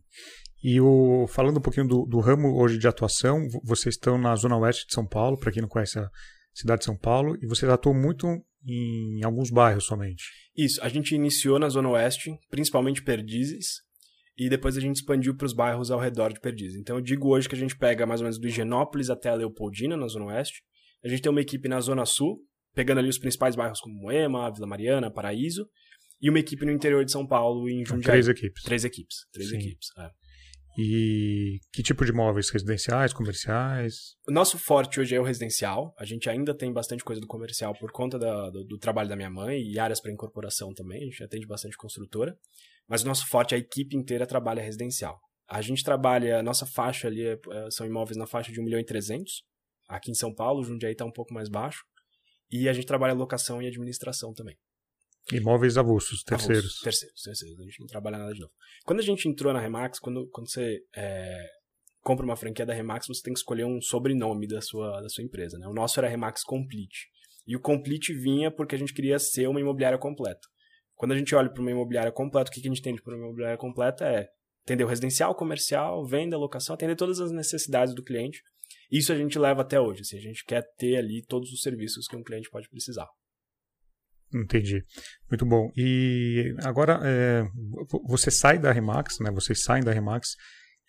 E 0.63 0.81
o, 0.81 1.27
falando 1.29 1.59
um 1.59 1.63
pouquinho 1.63 1.87
do, 1.87 2.07
do 2.07 2.21
ramo 2.21 2.57
hoje 2.59 2.79
de 2.79 2.89
atuação, 2.89 3.47
vocês 3.63 3.95
estão 3.95 4.17
na 4.17 4.35
Zona 4.35 4.57
Oeste 4.57 4.87
de 4.87 4.95
São 4.95 5.07
Paulo, 5.07 5.39
para 5.39 5.53
quem 5.53 5.61
não 5.61 5.69
conhece 5.69 5.99
a 5.99 6.09
cidade 6.55 6.81
de 6.81 6.87
São 6.87 6.97
Paulo, 6.97 7.37
e 7.43 7.47
vocês 7.47 7.71
atuam 7.71 7.95
muito 7.95 8.27
em 8.67 9.23
alguns 9.23 9.51
bairros 9.51 9.85
somente. 9.85 10.25
Isso, 10.57 10.83
a 10.83 10.89
gente 10.89 11.15
iniciou 11.15 11.59
na 11.59 11.69
Zona 11.69 11.91
Oeste, 11.91 12.31
principalmente 12.49 13.03
Perdizes, 13.03 13.83
e 14.37 14.49
depois 14.49 14.77
a 14.77 14.81
gente 14.81 14.97
expandiu 14.97 15.37
para 15.37 15.47
os 15.47 15.53
bairros 15.53 15.91
ao 15.91 16.01
redor 16.01 16.33
de 16.33 16.41
Perdizes. 16.41 16.79
Então 16.81 16.97
eu 16.97 17.03
digo 17.03 17.29
hoje 17.29 17.49
que 17.49 17.55
a 17.55 17.59
gente 17.59 17.77
pega 17.77 18.05
mais 18.07 18.21
ou 18.21 18.25
menos 18.25 18.39
do 18.39 18.47
Higienópolis 18.49 19.11
até 19.11 19.29
a 19.31 19.35
Leopoldina, 19.35 19.97
na 19.97 20.09
Zona 20.09 20.27
Oeste. 20.27 20.63
A 21.05 21.09
gente 21.09 21.23
tem 21.23 21.31
uma 21.31 21.41
equipe 21.41 21.69
na 21.69 21.81
Zona 21.81 22.05
Sul, 22.07 22.39
pegando 22.75 22.99
ali 22.99 23.09
os 23.09 23.19
principais 23.19 23.55
bairros 23.55 23.81
como 23.81 23.95
Moema, 23.95 24.51
Vila 24.53 24.67
Mariana, 24.67 25.11
Paraíso, 25.13 25.69
e 26.21 26.29
uma 26.31 26.39
equipe 26.39 26.65
no 26.65 26.73
interior 26.73 27.05
de 27.05 27.13
São 27.13 27.27
Paulo, 27.27 27.69
em 27.69 27.85
São 27.85 27.97
Jundiaí. 27.97 28.13
três 28.13 28.29
equipes. 28.29 28.63
Três 28.63 28.85
equipes. 28.85 29.17
Três 29.33 29.51
Sim. 29.51 29.57
equipes. 29.57 29.89
é. 29.99 30.09
E 30.77 31.59
que 31.73 31.83
tipo 31.85 32.05
de 32.05 32.11
imóveis? 32.11 32.51
Residenciais, 32.51 33.13
comerciais? 33.13 34.17
O 34.27 34.33
nosso 34.33 34.59
forte 34.59 34.99
hoje 34.99 35.15
é 35.15 35.21
o 35.21 35.23
residencial. 35.23 35.95
A 35.97 36.05
gente 36.05 36.29
ainda 36.29 36.53
tem 36.57 36.73
bastante 36.73 37.05
coisa 37.05 37.21
do 37.21 37.29
comercial 37.29 37.73
por 37.79 37.93
conta 37.93 38.19
da- 38.19 38.51
do, 38.51 38.65
do 38.65 38.77
trabalho 38.79 39.09
da 39.09 39.15
minha 39.15 39.31
mãe 39.31 39.63
e 39.63 39.79
áreas 39.79 40.01
para 40.01 40.11
incorporação 40.13 40.75
também. 40.75 41.03
A 41.03 41.05
gente 41.05 41.23
atende 41.23 41.47
bastante 41.47 41.77
construtora. 41.77 42.37
Mas 42.89 43.03
o 43.03 43.07
nosso 43.07 43.27
forte, 43.29 43.55
a 43.55 43.59
equipe 43.59 43.97
inteira 43.97 44.27
trabalha 44.27 44.63
residencial. 44.63 45.19
A 45.49 45.61
gente 45.61 45.83
trabalha, 45.83 46.39
a 46.39 46.43
nossa 46.43 46.67
faixa 46.67 47.07
ali 47.09 47.27
é- 47.27 47.39
são 47.71 47.87
imóveis 47.87 48.17
na 48.17 48.27
faixa 48.27 48.53
de 48.53 48.61
1 48.61 48.65
milhão 48.65 48.81
e 48.81 48.85
300. 48.85 49.43
Aqui 49.89 50.11
em 50.11 50.15
São 50.15 50.35
Paulo, 50.35 50.65
Jundiaí 50.65 50.93
está 50.93 51.05
um 51.05 51.13
pouco 51.13 51.33
mais 51.35 51.49
baixo. 51.49 51.83
E 52.51 52.69
a 52.69 52.73
gente 52.73 52.87
trabalha 52.87 53.13
locação 53.15 53.61
e 53.61 53.67
administração 53.67 54.33
também. 54.33 54.57
Imóveis 55.33 55.79
avulsos, 55.79 56.23
terceiros. 56.23 56.59
Avulsos, 56.59 56.81
terceiros, 56.81 57.23
terceiros. 57.23 57.61
A 57.61 57.65
gente 57.65 57.81
não 57.81 57.87
trabalha 57.87 58.19
nada 58.19 58.33
de 58.33 58.41
novo. 58.41 58.53
Quando 58.85 59.01
a 59.01 59.03
gente 59.03 59.27
entrou 59.29 59.53
na 59.53 59.61
Remax, 59.61 59.99
quando, 59.99 60.29
quando 60.31 60.51
você 60.51 60.81
é, 60.95 61.47
compra 62.03 62.25
uma 62.25 62.37
franquia 62.37 62.67
da 62.67 62.75
Remax, 62.75 63.07
você 63.09 63.23
tem 63.23 63.33
que 63.33 63.39
escolher 63.39 63.65
um 63.65 63.81
sobrenome 63.81 64.47
da 64.47 64.61
sua, 64.61 65.01
da 65.01 65.09
sua 65.09 65.25
empresa. 65.25 65.59
Né? 65.59 65.67
O 65.67 65.73
nosso 65.73 65.99
era 65.99 66.09
Remax 66.09 66.43
Complete. 66.43 67.09
E 67.47 67.57
o 67.57 67.61
Complete 67.61 68.13
vinha 68.15 68.51
porque 68.51 68.75
a 68.75 68.79
gente 68.79 68.93
queria 68.93 69.19
ser 69.19 69.49
uma 69.49 69.61
imobiliária 69.61 69.99
completa. 69.99 70.47
Quando 70.95 71.13
a 71.13 71.19
gente 71.19 71.35
olha 71.35 71.51
para 71.51 71.61
uma 71.61 71.71
imobiliária 71.71 72.13
completa, 72.13 72.51
o 72.51 72.53
que, 72.55 72.61
que 72.61 72.69
a 72.69 72.71
gente 72.71 72.81
entende 72.81 73.03
por 73.03 73.13
uma 73.15 73.25
imobiliária 73.25 73.57
completa 73.59 74.05
é 74.07 74.29
atender 74.65 74.85
o 74.85 74.89
residencial, 74.89 75.35
comercial, 75.35 76.07
venda, 76.07 76.39
locação, 76.39 76.75
atender 76.75 76.97
todas 76.97 77.21
as 77.21 77.31
necessidades 77.31 77.95
do 77.95 78.03
cliente. 78.03 78.41
Isso 78.91 79.13
a 79.13 79.17
gente 79.17 79.39
leva 79.39 79.63
até 79.63 79.79
hoje. 79.81 80.01
Assim, 80.03 80.17
a 80.17 80.21
gente 80.21 80.45
quer 80.45 80.63
ter 80.79 80.97
ali 80.97 81.23
todos 81.27 81.51
os 81.53 81.61
serviços 81.61 82.07
que 82.07 82.17
um 82.17 82.23
cliente 82.23 82.49
pode 82.51 82.69
precisar. 82.69 83.07
Entendi. 84.35 84.83
Muito 85.31 85.45
bom. 85.47 85.71
E 85.77 86.55
agora 86.65 87.01
é, 87.05 87.43
vo- 87.91 88.03
você 88.09 88.31
sai 88.31 88.59
da 88.59 88.73
Remax, 88.73 89.19
né? 89.21 89.31
Vocês 89.31 89.63
saem 89.63 89.85
da 89.85 89.93
Remax, 89.93 90.31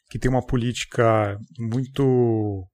que 0.10 0.18
tem 0.18 0.30
uma 0.32 0.46
política 0.46 1.38
muito 1.60 2.68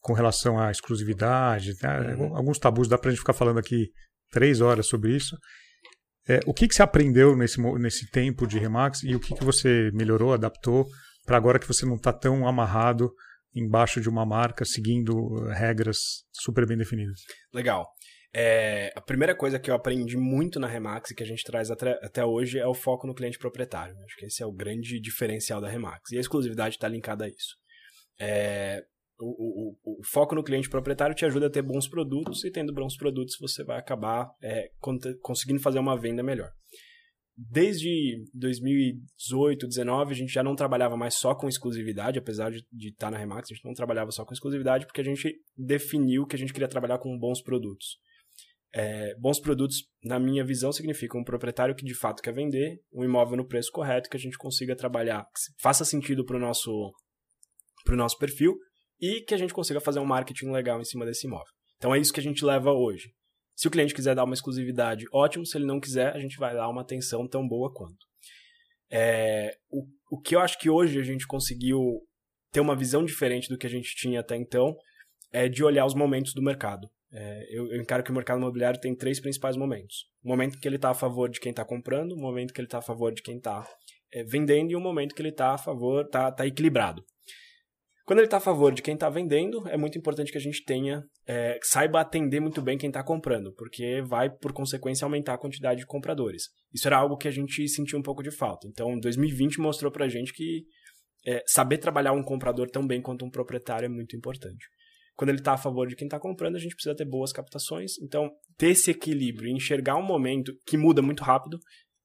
com 0.00 0.12
relação 0.12 0.58
à 0.58 0.70
exclusividade, 0.70 1.72
né? 1.82 2.14
Uhum. 2.14 2.36
alguns 2.36 2.58
tabus, 2.58 2.88
dá 2.88 2.96
pra 2.98 3.10
gente 3.10 3.20
ficar 3.20 3.32
falando 3.32 3.58
aqui 3.58 3.88
três 4.30 4.60
horas 4.60 4.86
sobre 4.86 5.16
isso. 5.16 5.36
É, 6.28 6.40
o 6.46 6.52
que, 6.52 6.68
que 6.68 6.74
você 6.74 6.82
aprendeu 6.82 7.34
nesse, 7.34 7.60
nesse 7.78 8.10
tempo 8.10 8.46
de 8.46 8.58
Remax 8.58 9.02
e 9.02 9.14
o 9.14 9.20
que, 9.20 9.34
que 9.34 9.44
você 9.44 9.90
melhorou, 9.94 10.34
adaptou 10.34 10.86
para 11.24 11.36
agora 11.36 11.58
que 11.58 11.66
você 11.66 11.86
não 11.86 11.96
está 11.96 12.12
tão 12.12 12.46
amarrado 12.46 13.10
embaixo 13.54 14.00
de 14.00 14.08
uma 14.08 14.26
marca, 14.26 14.64
seguindo 14.64 15.12
eh, 15.48 15.54
regras 15.54 16.24
super 16.32 16.66
bem 16.66 16.76
definidas? 16.76 17.20
Legal. 17.52 17.86
É, 18.34 18.92
a 18.94 19.00
primeira 19.00 19.34
coisa 19.34 19.58
que 19.58 19.70
eu 19.70 19.74
aprendi 19.74 20.16
muito 20.16 20.60
na 20.60 20.66
Remax 20.66 21.10
e 21.10 21.14
que 21.14 21.22
a 21.22 21.26
gente 21.26 21.42
traz 21.42 21.70
até, 21.70 21.92
até 22.02 22.24
hoje 22.24 22.58
é 22.58 22.66
o 22.66 22.74
foco 22.74 23.06
no 23.06 23.14
cliente 23.14 23.38
proprietário. 23.38 23.94
Acho 24.04 24.16
que 24.16 24.26
esse 24.26 24.42
é 24.42 24.46
o 24.46 24.52
grande 24.52 25.00
diferencial 25.00 25.60
da 25.60 25.68
Remax. 25.68 26.12
E 26.12 26.18
a 26.18 26.20
exclusividade 26.20 26.76
está 26.76 26.86
linkada 26.88 27.24
a 27.24 27.28
isso. 27.28 27.56
É, 28.20 28.84
o, 29.20 29.70
o- 29.86 30.00
o 30.00 30.04
foco 30.04 30.34
no 30.34 30.42
cliente 30.44 30.68
proprietário 30.70 31.14
te 31.14 31.24
ajuda 31.24 31.46
a 31.46 31.50
ter 31.50 31.62
bons 31.62 31.88
produtos 31.88 32.44
e 32.44 32.50
tendo 32.50 32.72
bons 32.72 32.96
produtos 32.96 33.36
você 33.40 33.64
vai 33.64 33.78
acabar 33.78 34.30
é, 34.42 34.70
conseguindo 35.22 35.60
fazer 35.60 35.78
uma 35.78 35.98
venda 35.98 36.22
melhor. 36.22 36.50
Desde 37.36 37.88
2018, 38.34 39.60
2019, 39.60 40.12
a 40.12 40.16
gente 40.16 40.32
já 40.32 40.42
não 40.42 40.56
trabalhava 40.56 40.96
mais 40.96 41.14
só 41.14 41.34
com 41.36 41.48
exclusividade, 41.48 42.18
apesar 42.18 42.50
de, 42.50 42.64
de 42.72 42.88
estar 42.88 43.10
na 43.12 43.18
Remax, 43.18 43.48
a 43.50 43.54
gente 43.54 43.64
não 43.64 43.74
trabalhava 43.74 44.10
só 44.10 44.24
com 44.24 44.32
exclusividade 44.32 44.86
porque 44.86 45.00
a 45.00 45.04
gente 45.04 45.32
definiu 45.56 46.26
que 46.26 46.34
a 46.34 46.38
gente 46.38 46.52
queria 46.52 46.66
trabalhar 46.68 46.98
com 46.98 47.16
bons 47.16 47.40
produtos. 47.40 47.96
É, 48.74 49.14
bons 49.18 49.40
produtos, 49.40 49.76
na 50.04 50.18
minha 50.18 50.44
visão, 50.44 50.72
significam 50.72 51.20
um 51.20 51.24
proprietário 51.24 51.74
que 51.76 51.84
de 51.84 51.94
fato 51.94 52.22
quer 52.22 52.34
vender 52.34 52.80
um 52.92 53.04
imóvel 53.04 53.36
no 53.36 53.46
preço 53.46 53.70
correto, 53.72 54.10
que 54.10 54.16
a 54.16 54.20
gente 54.20 54.36
consiga 54.36 54.74
trabalhar, 54.76 55.22
que 55.24 55.62
faça 55.62 55.84
sentido 55.84 56.24
para 56.24 56.36
o 56.36 56.40
nosso, 56.40 56.92
nosso 57.88 58.18
perfil 58.18 58.56
e 59.00 59.20
que 59.20 59.34
a 59.34 59.38
gente 59.38 59.54
consiga 59.54 59.80
fazer 59.80 60.00
um 60.00 60.04
marketing 60.04 60.50
legal 60.50 60.80
em 60.80 60.84
cima 60.84 61.04
desse 61.04 61.26
imóvel. 61.26 61.52
Então 61.76 61.94
é 61.94 61.98
isso 61.98 62.12
que 62.12 62.20
a 62.20 62.22
gente 62.22 62.44
leva 62.44 62.72
hoje. 62.72 63.12
Se 63.54 63.66
o 63.66 63.70
cliente 63.70 63.94
quiser 63.94 64.14
dar 64.14 64.24
uma 64.24 64.34
exclusividade, 64.34 65.04
ótimo. 65.12 65.44
Se 65.44 65.58
ele 65.58 65.66
não 65.66 65.80
quiser, 65.80 66.14
a 66.14 66.18
gente 66.18 66.36
vai 66.36 66.54
dar 66.54 66.68
uma 66.68 66.82
atenção 66.82 67.26
tão 67.26 67.46
boa 67.46 67.72
quanto. 67.72 68.06
É, 68.90 69.56
o, 69.68 69.84
o 70.10 70.20
que 70.20 70.36
eu 70.36 70.40
acho 70.40 70.58
que 70.58 70.70
hoje 70.70 70.98
a 70.98 71.02
gente 71.02 71.26
conseguiu 71.26 72.00
ter 72.52 72.60
uma 72.60 72.76
visão 72.76 73.04
diferente 73.04 73.48
do 73.48 73.58
que 73.58 73.66
a 73.66 73.70
gente 73.70 73.94
tinha 73.96 74.20
até 74.20 74.36
então 74.36 74.76
é 75.32 75.48
de 75.48 75.62
olhar 75.62 75.84
os 75.84 75.94
momentos 75.94 76.32
do 76.34 76.42
mercado. 76.42 76.88
É, 77.12 77.46
eu, 77.50 77.66
eu, 77.72 77.80
encaro 77.80 78.02
que 78.02 78.10
o 78.10 78.14
mercado 78.14 78.38
imobiliário 78.38 78.80
tem 78.80 78.94
três 78.94 79.20
principais 79.20 79.56
momentos. 79.56 80.06
O 80.22 80.28
momento 80.28 80.58
que 80.58 80.68
ele 80.68 80.76
está 80.76 80.90
a 80.90 80.94
favor 80.94 81.28
de 81.28 81.40
quem 81.40 81.50
está 81.50 81.64
comprando, 81.64 82.12
o 82.12 82.16
momento 82.16 82.52
que 82.52 82.60
ele 82.60 82.66
está 82.66 82.78
a 82.78 82.82
favor 82.82 83.12
de 83.12 83.22
quem 83.22 83.38
está 83.38 83.66
é, 84.12 84.22
vendendo 84.22 84.70
e 84.70 84.76
o 84.76 84.80
momento 84.80 85.14
que 85.14 85.22
ele 85.22 85.30
está 85.30 85.54
a 85.54 85.58
favor, 85.58 86.04
está 86.04 86.30
tá 86.30 86.46
equilibrado. 86.46 87.04
Quando 88.08 88.20
ele 88.20 88.26
está 88.26 88.38
a 88.38 88.40
favor 88.40 88.72
de 88.72 88.80
quem 88.80 88.94
está 88.94 89.10
vendendo, 89.10 89.68
é 89.68 89.76
muito 89.76 89.98
importante 89.98 90.32
que 90.32 90.38
a 90.38 90.40
gente 90.40 90.64
tenha, 90.64 91.04
é, 91.26 91.58
saiba 91.62 92.00
atender 92.00 92.40
muito 92.40 92.62
bem 92.62 92.78
quem 92.78 92.88
está 92.88 93.04
comprando, 93.04 93.52
porque 93.52 94.00
vai, 94.00 94.30
por 94.30 94.50
consequência, 94.50 95.04
aumentar 95.04 95.34
a 95.34 95.38
quantidade 95.38 95.80
de 95.80 95.86
compradores. 95.86 96.44
Isso 96.72 96.88
era 96.88 96.96
algo 96.96 97.18
que 97.18 97.28
a 97.28 97.30
gente 97.30 97.68
sentiu 97.68 97.98
um 97.98 98.02
pouco 98.02 98.22
de 98.22 98.30
falta. 98.30 98.66
Então, 98.66 98.98
2020 98.98 99.60
mostrou 99.60 99.92
para 99.92 100.06
a 100.06 100.08
gente 100.08 100.32
que 100.32 100.64
é, 101.26 101.42
saber 101.46 101.76
trabalhar 101.76 102.12
um 102.12 102.22
comprador 102.22 102.70
tão 102.70 102.86
bem 102.86 103.02
quanto 103.02 103.26
um 103.26 103.30
proprietário 103.30 103.84
é 103.84 103.90
muito 103.90 104.16
importante. 104.16 104.64
Quando 105.14 105.28
ele 105.28 105.40
está 105.40 105.52
a 105.52 105.58
favor 105.58 105.86
de 105.86 105.94
quem 105.94 106.06
está 106.06 106.18
comprando, 106.18 106.56
a 106.56 106.60
gente 106.60 106.74
precisa 106.76 106.96
ter 106.96 107.04
boas 107.04 107.30
captações. 107.30 107.98
Então, 108.00 108.30
ter 108.56 108.68
esse 108.70 108.90
equilíbrio 108.90 109.50
e 109.50 109.52
enxergar 109.52 109.96
um 109.96 110.02
momento 110.02 110.54
que 110.66 110.78
muda 110.78 111.02
muito 111.02 111.22
rápido 111.22 111.58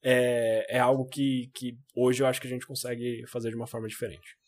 é, 0.04 0.66
é 0.76 0.80
algo 0.80 1.06
que, 1.06 1.50
que 1.56 1.78
hoje 1.96 2.22
eu 2.22 2.28
acho 2.28 2.42
que 2.42 2.48
a 2.48 2.50
gente 2.50 2.68
consegue 2.68 3.24
fazer 3.32 3.52
de 3.52 3.56
uma 3.56 3.68
forma 3.68 3.88
diferente. 3.88 4.43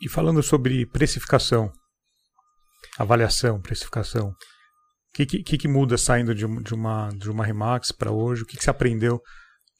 E 0.00 0.08
falando 0.08 0.42
sobre 0.42 0.86
precificação, 0.86 1.72
avaliação, 2.98 3.60
precificação, 3.60 4.28
o 4.28 4.34
que, 5.14 5.42
que, 5.42 5.58
que, 5.58 5.68
muda 5.68 5.96
saindo 5.96 6.34
de, 6.34 6.46
de, 6.62 6.74
uma, 6.74 7.08
de 7.08 7.30
uma 7.30 7.44
Remax 7.44 7.90
para 7.90 8.12
hoje? 8.12 8.42
O 8.42 8.46
que, 8.46 8.56
que 8.56 8.64
você 8.64 8.70
aprendeu? 8.70 9.16
O 9.16 9.20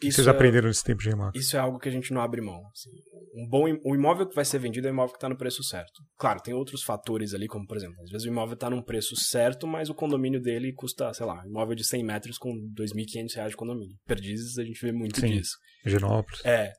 que 0.00 0.10
vocês 0.10 0.26
é, 0.26 0.30
aprenderam 0.30 0.68
nesse 0.68 0.82
tempo 0.82 1.02
de 1.02 1.10
Remax? 1.10 1.38
Isso 1.38 1.56
é 1.56 1.58
algo 1.58 1.78
que 1.78 1.88
a 1.88 1.92
gente 1.92 2.12
não 2.12 2.22
abre 2.22 2.40
mão. 2.40 2.60
Assim. 2.72 2.90
Um 3.34 3.48
bom, 3.48 3.64
o 3.84 3.94
imóvel 3.94 4.26
que 4.26 4.34
vai 4.34 4.44
ser 4.44 4.58
vendido 4.58 4.86
é 4.86 4.90
o 4.90 4.94
imóvel 4.94 5.12
que 5.12 5.18
está 5.18 5.28
no 5.28 5.36
preço 5.36 5.62
certo. 5.62 6.02
Claro, 6.18 6.40
tem 6.40 6.54
outros 6.54 6.82
fatores 6.82 7.34
ali, 7.34 7.46
como 7.46 7.66
por 7.66 7.76
exemplo, 7.76 8.02
às 8.02 8.10
vezes 8.10 8.26
o 8.26 8.30
imóvel 8.30 8.54
está 8.54 8.70
num 8.70 8.82
preço 8.82 9.14
certo, 9.16 9.66
mas 9.66 9.90
o 9.90 9.94
condomínio 9.94 10.40
dele 10.40 10.72
custa, 10.72 11.12
sei 11.12 11.26
lá, 11.26 11.42
um 11.42 11.48
imóvel 11.48 11.74
de 11.74 11.84
100 11.84 12.04
metros 12.04 12.38
com 12.38 12.50
R$ 12.50 12.58
2.500 12.78 13.48
de 13.50 13.56
condomínio. 13.56 13.96
Perdizes, 14.06 14.58
a 14.58 14.64
gente 14.64 14.80
vê 14.80 14.92
muito 14.92 15.20
Sim, 15.20 15.32
disso. 15.32 15.56
Genópolis. 15.84 16.44
É. 16.44 16.72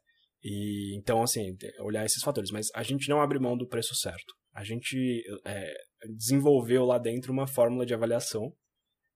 E 0.49 0.95
então, 0.97 1.21
assim, 1.21 1.57
olhar 1.81 2.05
esses 2.05 2.23
fatores. 2.23 2.51
Mas 2.51 2.67
a 2.73 2.81
gente 2.81 3.10
não 3.10 3.21
abre 3.21 3.38
mão 3.38 3.57
do 3.57 3.67
preço 3.67 3.93
certo. 3.95 4.33
A 4.55 4.63
gente 4.63 5.21
é, 5.45 5.73
desenvolveu 6.15 6.86
lá 6.86 6.97
dentro 6.97 7.33
uma 7.33 7.45
fórmula 7.45 7.86
de 7.86 7.93
avaliação, 7.93 8.53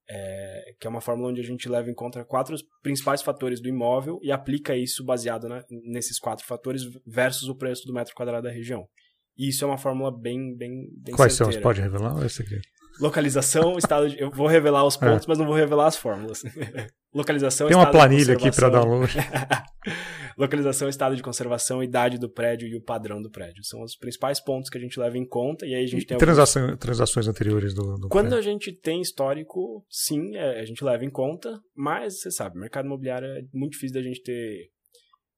é, 0.09 0.73
que 0.77 0.85
é 0.85 0.89
uma 0.89 0.99
fórmula 0.99 1.29
onde 1.29 1.39
a 1.39 1.43
gente 1.43 1.69
leva 1.69 1.89
em 1.89 1.93
conta 1.93 2.25
quatro 2.25 2.53
principais 2.83 3.21
fatores 3.21 3.61
do 3.61 3.69
imóvel 3.69 4.19
e 4.21 4.29
aplica 4.29 4.75
isso 4.75 5.05
baseado 5.05 5.47
na, 5.47 5.63
nesses 5.69 6.19
quatro 6.19 6.45
fatores 6.45 6.81
versus 7.07 7.47
o 7.47 7.55
preço 7.55 7.87
do 7.87 7.93
metro 7.93 8.13
quadrado 8.13 8.43
da 8.43 8.53
região. 8.53 8.85
E 9.37 9.47
isso 9.47 9.63
é 9.63 9.67
uma 9.67 9.77
fórmula 9.77 10.11
bem, 10.11 10.53
bem, 10.57 10.89
bem 11.01 11.15
Quais 11.15 11.33
certeira. 11.33 11.53
são? 11.53 11.61
Você 11.61 11.63
pode 11.63 11.79
revelar 11.79 12.13
ou 12.13 12.25
é 12.25 12.27
segredo? 12.27 12.67
Localização, 13.01 13.77
estado 13.77 14.09
de... 14.09 14.19
Eu 14.19 14.29
vou 14.29 14.47
revelar 14.47 14.85
os 14.85 14.95
pontos, 14.95 15.25
é. 15.25 15.27
mas 15.27 15.37
não 15.37 15.45
vou 15.45 15.55
revelar 15.55 15.87
as 15.87 15.95
fórmulas. 15.95 16.43
Localização, 17.13 17.67
Tem 17.67 17.75
uma 17.75 17.89
planilha 17.89 18.35
aqui 18.35 18.51
para 18.51 18.69
download. 18.69 19.11
Localização, 20.37 20.87
estado 20.87 21.15
de 21.15 21.21
conservação, 21.21 21.83
idade 21.83 22.17
do 22.17 22.29
prédio 22.29 22.67
e 22.67 22.75
o 22.75 22.81
padrão 22.81 23.21
do 23.21 23.29
prédio. 23.29 23.63
São 23.63 23.81
os 23.81 23.97
principais 23.97 24.39
pontos 24.39 24.69
que 24.69 24.77
a 24.77 24.81
gente 24.81 24.99
leva 24.99 25.17
em 25.17 25.27
conta. 25.27 25.65
E 25.65 25.75
aí 25.75 25.83
a 25.83 25.87
gente 25.87 26.03
e 26.03 26.05
tem 26.05 26.17
transação, 26.17 26.61
alguns... 26.61 26.79
transações 26.79 27.27
anteriores 27.27 27.73
do, 27.73 27.95
do 27.95 28.07
Quando 28.07 28.29
prédio. 28.29 28.37
a 28.37 28.41
gente 28.41 28.71
tem 28.71 29.01
histórico, 29.01 29.85
sim, 29.89 30.35
é, 30.37 30.61
a 30.61 30.65
gente 30.65 30.83
leva 30.83 31.03
em 31.03 31.09
conta. 31.09 31.59
Mas, 31.75 32.21
você 32.21 32.31
sabe, 32.31 32.59
mercado 32.59 32.85
imobiliário 32.85 33.27
é 33.27 33.41
muito 33.53 33.73
difícil 33.73 33.95
da 33.95 34.01
gente 34.01 34.21
ter 34.21 34.69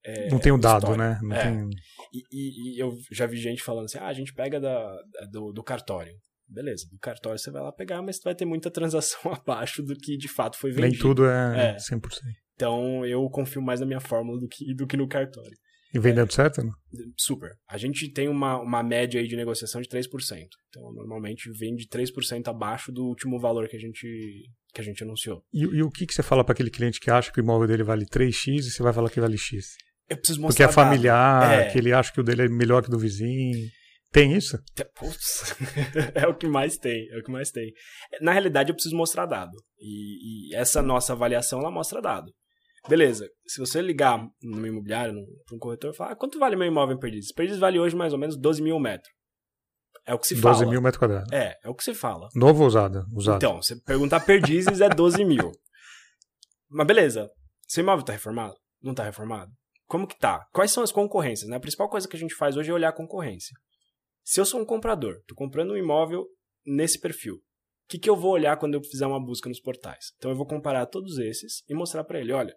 é, 0.06 0.30
não 0.30 0.38
tem 0.38 0.52
o 0.52 0.56
um 0.56 0.60
dado, 0.60 0.97
né? 0.97 1.17
Não 1.21 1.36
é. 1.36 1.43
tem... 1.43 1.69
E, 2.13 2.23
e, 2.30 2.76
e, 2.76 2.80
eu 2.80 2.91
já 3.10 3.26
vi 3.26 3.38
gente 3.38 3.63
falando 3.63 3.86
assim: 3.86 3.97
ah, 3.97 4.08
a 4.08 4.13
gente 4.13 4.34
pega 4.34 4.60
da, 4.60 4.93
do, 5.32 5.54
do 5.54 5.63
cartório. 5.63 6.13
Beleza, 6.53 6.87
do 6.91 6.99
cartório 6.99 7.39
você 7.39 7.49
vai 7.49 7.63
lá 7.63 7.71
pegar, 7.71 8.01
mas 8.01 8.19
vai 8.23 8.35
ter 8.35 8.45
muita 8.45 8.69
transação 8.69 9.19
abaixo 9.33 9.81
do 9.81 9.95
que 9.95 10.15
de 10.15 10.27
fato 10.27 10.57
foi 10.57 10.71
vendido. 10.71 10.91
Nem 10.91 10.99
tudo 10.99 11.25
é, 11.25 11.71
é. 11.71 11.77
100%. 11.77 12.01
Então 12.55 13.05
eu 13.05 13.27
confio 13.29 13.61
mais 13.61 13.79
na 13.79 13.85
minha 13.85 13.99
fórmula 13.99 14.39
do 14.39 14.47
que, 14.47 14.73
do 14.75 14.85
que 14.85 14.95
no 14.95 15.07
cartório. 15.07 15.57
E 15.93 15.99
vem 15.99 16.13
dando 16.13 16.33
certo? 16.33 16.63
Não? 16.63 16.73
Super. 17.19 17.51
A 17.69 17.77
gente 17.77 18.11
tem 18.11 18.27
uma, 18.27 18.59
uma 18.59 18.81
média 18.81 19.21
aí 19.21 19.27
de 19.27 19.35
negociação 19.35 19.79
de 19.79 19.87
3%. 19.87 20.07
Então, 20.69 20.91
normalmente 20.91 21.51
vende 21.51 21.87
3% 21.87 22.47
abaixo 22.47 22.91
do 22.91 23.03
último 23.05 23.39
valor 23.39 23.67
que 23.67 23.75
a 23.75 23.79
gente, 23.79 24.43
que 24.73 24.81
a 24.81 24.83
gente 24.83 25.03
anunciou. 25.03 25.43
E, 25.53 25.61
e 25.61 25.83
o 25.83 25.91
que, 25.91 26.07
que 26.07 26.13
você 26.13 26.23
fala 26.23 26.43
para 26.43 26.53
aquele 26.53 26.71
cliente 26.71 26.99
que 26.99 27.11
acha 27.11 27.31
que 27.31 27.39
o 27.39 27.43
imóvel 27.43 27.67
dele 27.67 27.83
vale 27.83 28.05
3x 28.07 28.57
e 28.57 28.71
você 28.71 28.81
vai 28.81 28.91
falar 28.91 29.11
que 29.11 29.21
vale 29.21 29.37
X? 29.37 29.75
Eu 30.09 30.17
preciso 30.17 30.41
mostrar 30.41 30.67
Porque 30.67 30.79
é 30.79 30.83
familiar, 30.83 31.59
é. 31.59 31.71
que 31.71 31.77
ele 31.77 31.93
acha 31.93 32.11
que 32.11 32.19
o 32.19 32.23
dele 32.23 32.43
é 32.43 32.49
melhor 32.49 32.81
que 32.81 32.89
o 32.89 32.91
do 32.91 32.97
vizinho. 32.97 33.69
Tem 34.13 34.32
isso? 34.32 34.60
Putz, 34.95 35.56
é 36.13 36.28
o 36.28 36.36
que 36.36 36.47
mais 36.47 36.78
tem, 36.78 37.10
é 37.10 37.17
o 37.17 37.23
que 37.23 37.32
mais 37.32 37.49
tem. 37.49 37.73
Na 38.21 38.32
realidade, 38.32 38.69
eu 38.69 38.76
preciso 38.76 38.95
mostrar 38.95 39.26
dado. 39.26 39.58
E, 39.80 40.52
e 40.52 40.56
essa 40.56 40.84
nossa 40.84 41.13
avaliação, 41.13 41.60
ela 41.60 41.71
mostra 41.71 41.99
dado. 41.99 42.32
Beleza, 42.88 43.28
se 43.47 43.60
você 43.60 43.82
ligar 43.82 44.23
no 44.43 44.67
imobiliário, 44.67 45.15
para 45.47 45.56
um 45.56 45.60
corretor, 45.60 45.91
e 45.91 45.97
falar, 45.97 46.12
ah, 46.12 46.15
quanto 46.15 46.38
vale 46.38 46.56
meu 46.56 46.67
imóvel 46.67 46.95
em 46.95 46.99
Perdizes? 46.99 47.34
Perdizes 47.34 47.60
vale 47.60 47.80
hoje 47.80 47.95
mais 47.95 48.13
ou 48.13 48.19
menos 48.19 48.38
12 48.38 48.62
mil 48.62 48.80
metros. 48.80 49.12
É 50.06 50.13
o 50.13 50.19
que 50.19 50.28
se 50.28 50.36
12 50.36 50.43
fala. 50.43 50.56
12 50.58 50.69
mil 50.69 50.82
metros 50.82 50.99
quadrados. 50.99 51.32
É, 51.32 51.56
é 51.63 51.69
o 51.69 51.73
que 51.73 51.84
se 51.84 51.95
fala. 51.95 52.28
Novo 52.36 52.62
ou 52.62 52.67
usado? 52.67 53.06
usado? 53.15 53.38
Então, 53.38 53.63
você 53.63 53.76
perguntar 53.82 54.19
Perdizes 54.19 54.80
é 54.80 54.89
12 54.89 55.26
mil. 55.26 55.52
Mas 56.69 56.86
beleza, 56.86 57.32
seu 57.67 57.82
imóvel 57.82 58.02
está 58.02 58.13
reformado? 58.13 58.54
Não 58.80 58.91
está 58.91 59.04
reformado? 59.04 59.49
Como 59.88 60.06
que 60.06 60.19
tá? 60.19 60.45
Quais 60.54 60.71
são 60.71 60.84
as 60.84 60.91
concorrências? 60.91 61.49
Né? 61.49 61.56
A 61.56 61.60
principal 61.60 61.89
coisa 61.89 62.08
que 62.08 62.15
a 62.15 62.19
gente 62.19 62.36
faz 62.36 62.56
hoje 62.56 62.69
é 62.69 62.73
olhar 62.73 62.89
a 62.89 62.95
concorrência. 62.95 63.56
Se 64.23 64.39
eu 64.39 64.45
sou 64.45 64.62
um 64.62 64.65
comprador, 64.65 65.17
estou 65.17 65.36
comprando 65.36 65.71
um 65.71 65.77
imóvel 65.77 66.25
nesse 66.65 66.99
perfil, 66.99 67.36
o 67.36 67.89
que, 67.89 67.99
que 67.99 68.09
eu 68.09 68.15
vou 68.15 68.31
olhar 68.31 68.57
quando 68.57 68.75
eu 68.75 68.83
fizer 68.83 69.05
uma 69.05 69.23
busca 69.23 69.49
nos 69.49 69.59
portais? 69.59 70.13
Então 70.17 70.31
eu 70.31 70.38
vou 70.38 70.47
comparar 70.47 70.86
todos 70.86 71.17
esses 71.17 71.63
e 71.67 71.73
mostrar 71.73 72.03
para 72.03 72.19
ele, 72.19 72.31
olha, 72.31 72.55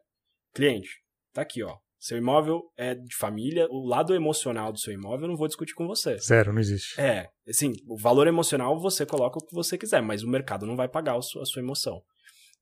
cliente, 0.55 0.89
tá 1.33 1.43
aqui, 1.43 1.63
ó. 1.63 1.77
Seu 1.99 2.19
imóvel 2.19 2.63
é 2.77 2.95
de 2.95 3.17
família, 3.17 3.67
o 3.69 3.85
lado 3.85 4.15
emocional 4.15 4.71
do 4.71 4.79
seu 4.79 4.93
imóvel 4.93 5.23
eu 5.23 5.31
não 5.31 5.37
vou 5.37 5.49
discutir 5.49 5.75
com 5.75 5.87
você. 5.87 6.17
Zero, 6.19 6.53
não 6.53 6.61
existe. 6.61 7.01
É, 7.01 7.27
assim, 7.49 7.73
o 7.89 7.99
valor 7.99 8.29
emocional 8.29 8.79
você 8.79 9.05
coloca 9.05 9.39
o 9.39 9.45
que 9.45 9.55
você 9.55 9.77
quiser, 9.77 10.01
mas 10.01 10.23
o 10.23 10.29
mercado 10.29 10.67
não 10.67 10.77
vai 10.77 10.89
pagar 10.89 11.17
a 11.17 11.23
sua, 11.23 11.43
a 11.43 11.47
sua 11.47 11.63
emoção. 11.63 12.01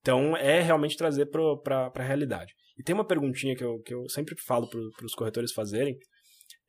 Então 0.00 0.36
é 0.36 0.60
realmente 0.62 0.96
trazer 0.96 1.26
para 1.26 1.92
a 1.94 2.02
realidade. 2.02 2.54
E 2.78 2.82
tem 2.82 2.94
uma 2.94 3.06
perguntinha 3.06 3.54
que 3.54 3.64
eu, 3.64 3.80
que 3.80 3.92
eu 3.92 4.08
sempre 4.08 4.34
falo 4.40 4.68
para 4.68 5.06
os 5.06 5.14
corretores 5.14 5.52
fazerem, 5.52 5.96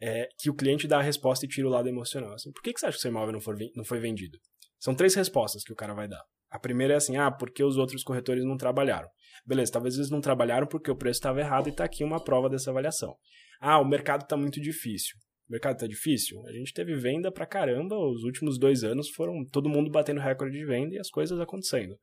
é, 0.02 0.28
que 0.40 0.50
o 0.50 0.56
cliente 0.56 0.88
dá 0.88 1.00
a 1.00 1.02
resposta 1.02 1.46
e 1.46 1.50
tira 1.50 1.68
o 1.68 1.72
lado 1.72 1.88
emocional. 1.88 2.34
Assim, 2.34 2.52
por 2.52 2.62
que, 2.62 2.74
que 2.74 2.80
você 2.80 2.88
acha 2.88 2.98
que 2.98 3.02
seu 3.02 3.12
imóvel 3.12 3.34
não, 3.34 3.42
for, 3.42 3.56
não 3.76 3.84
foi 3.84 4.00
vendido? 4.00 4.38
São 4.80 4.94
três 4.96 5.16
respostas 5.16 5.64
que 5.64 5.74
o 5.74 5.76
cara 5.76 5.94
vai 5.94 6.08
dar. 6.08 6.22
A 6.50 6.60
primeira 6.60 6.94
é 6.94 6.98
assim, 6.98 7.18
ah, 7.18 7.32
porque 7.32 7.64
os 7.64 7.78
outros 7.78 8.04
corretores 8.04 8.46
não 8.46 8.58
trabalharam. 8.58 9.10
Beleza, 9.46 9.72
talvez 9.72 9.96
eles 9.96 10.10
não 10.10 10.22
trabalharam 10.22 10.68
porque 10.68 10.90
o 10.90 10.96
preço 10.96 11.18
estava 11.18 11.40
errado 11.40 11.68
e 11.68 11.72
está 11.72 11.84
aqui 11.84 12.04
uma 12.04 12.24
prova 12.24 12.50
dessa 12.50 12.72
avaliação. 12.72 13.16
Ah, 13.60 13.80
o 13.80 13.86
mercado 13.86 14.24
está 14.24 14.38
muito 14.38 14.62
difícil. 14.62 15.18
O 15.48 15.52
mercado 15.52 15.76
está 15.76 15.88
difícil? 15.88 16.46
A 16.48 16.52
gente 16.52 16.74
teve 16.74 16.96
venda 16.96 17.32
pra 17.32 17.46
caramba, 17.46 17.96
os 17.96 18.24
últimos 18.24 18.58
dois 18.58 18.84
anos 18.84 19.10
foram 19.10 19.46
todo 19.52 19.70
mundo 19.70 19.92
batendo 19.92 20.20
recorde 20.20 20.58
de 20.58 20.66
venda 20.66 20.96
e 20.96 21.00
as 21.00 21.10
coisas 21.10 21.40
acontecendo. 21.40 21.98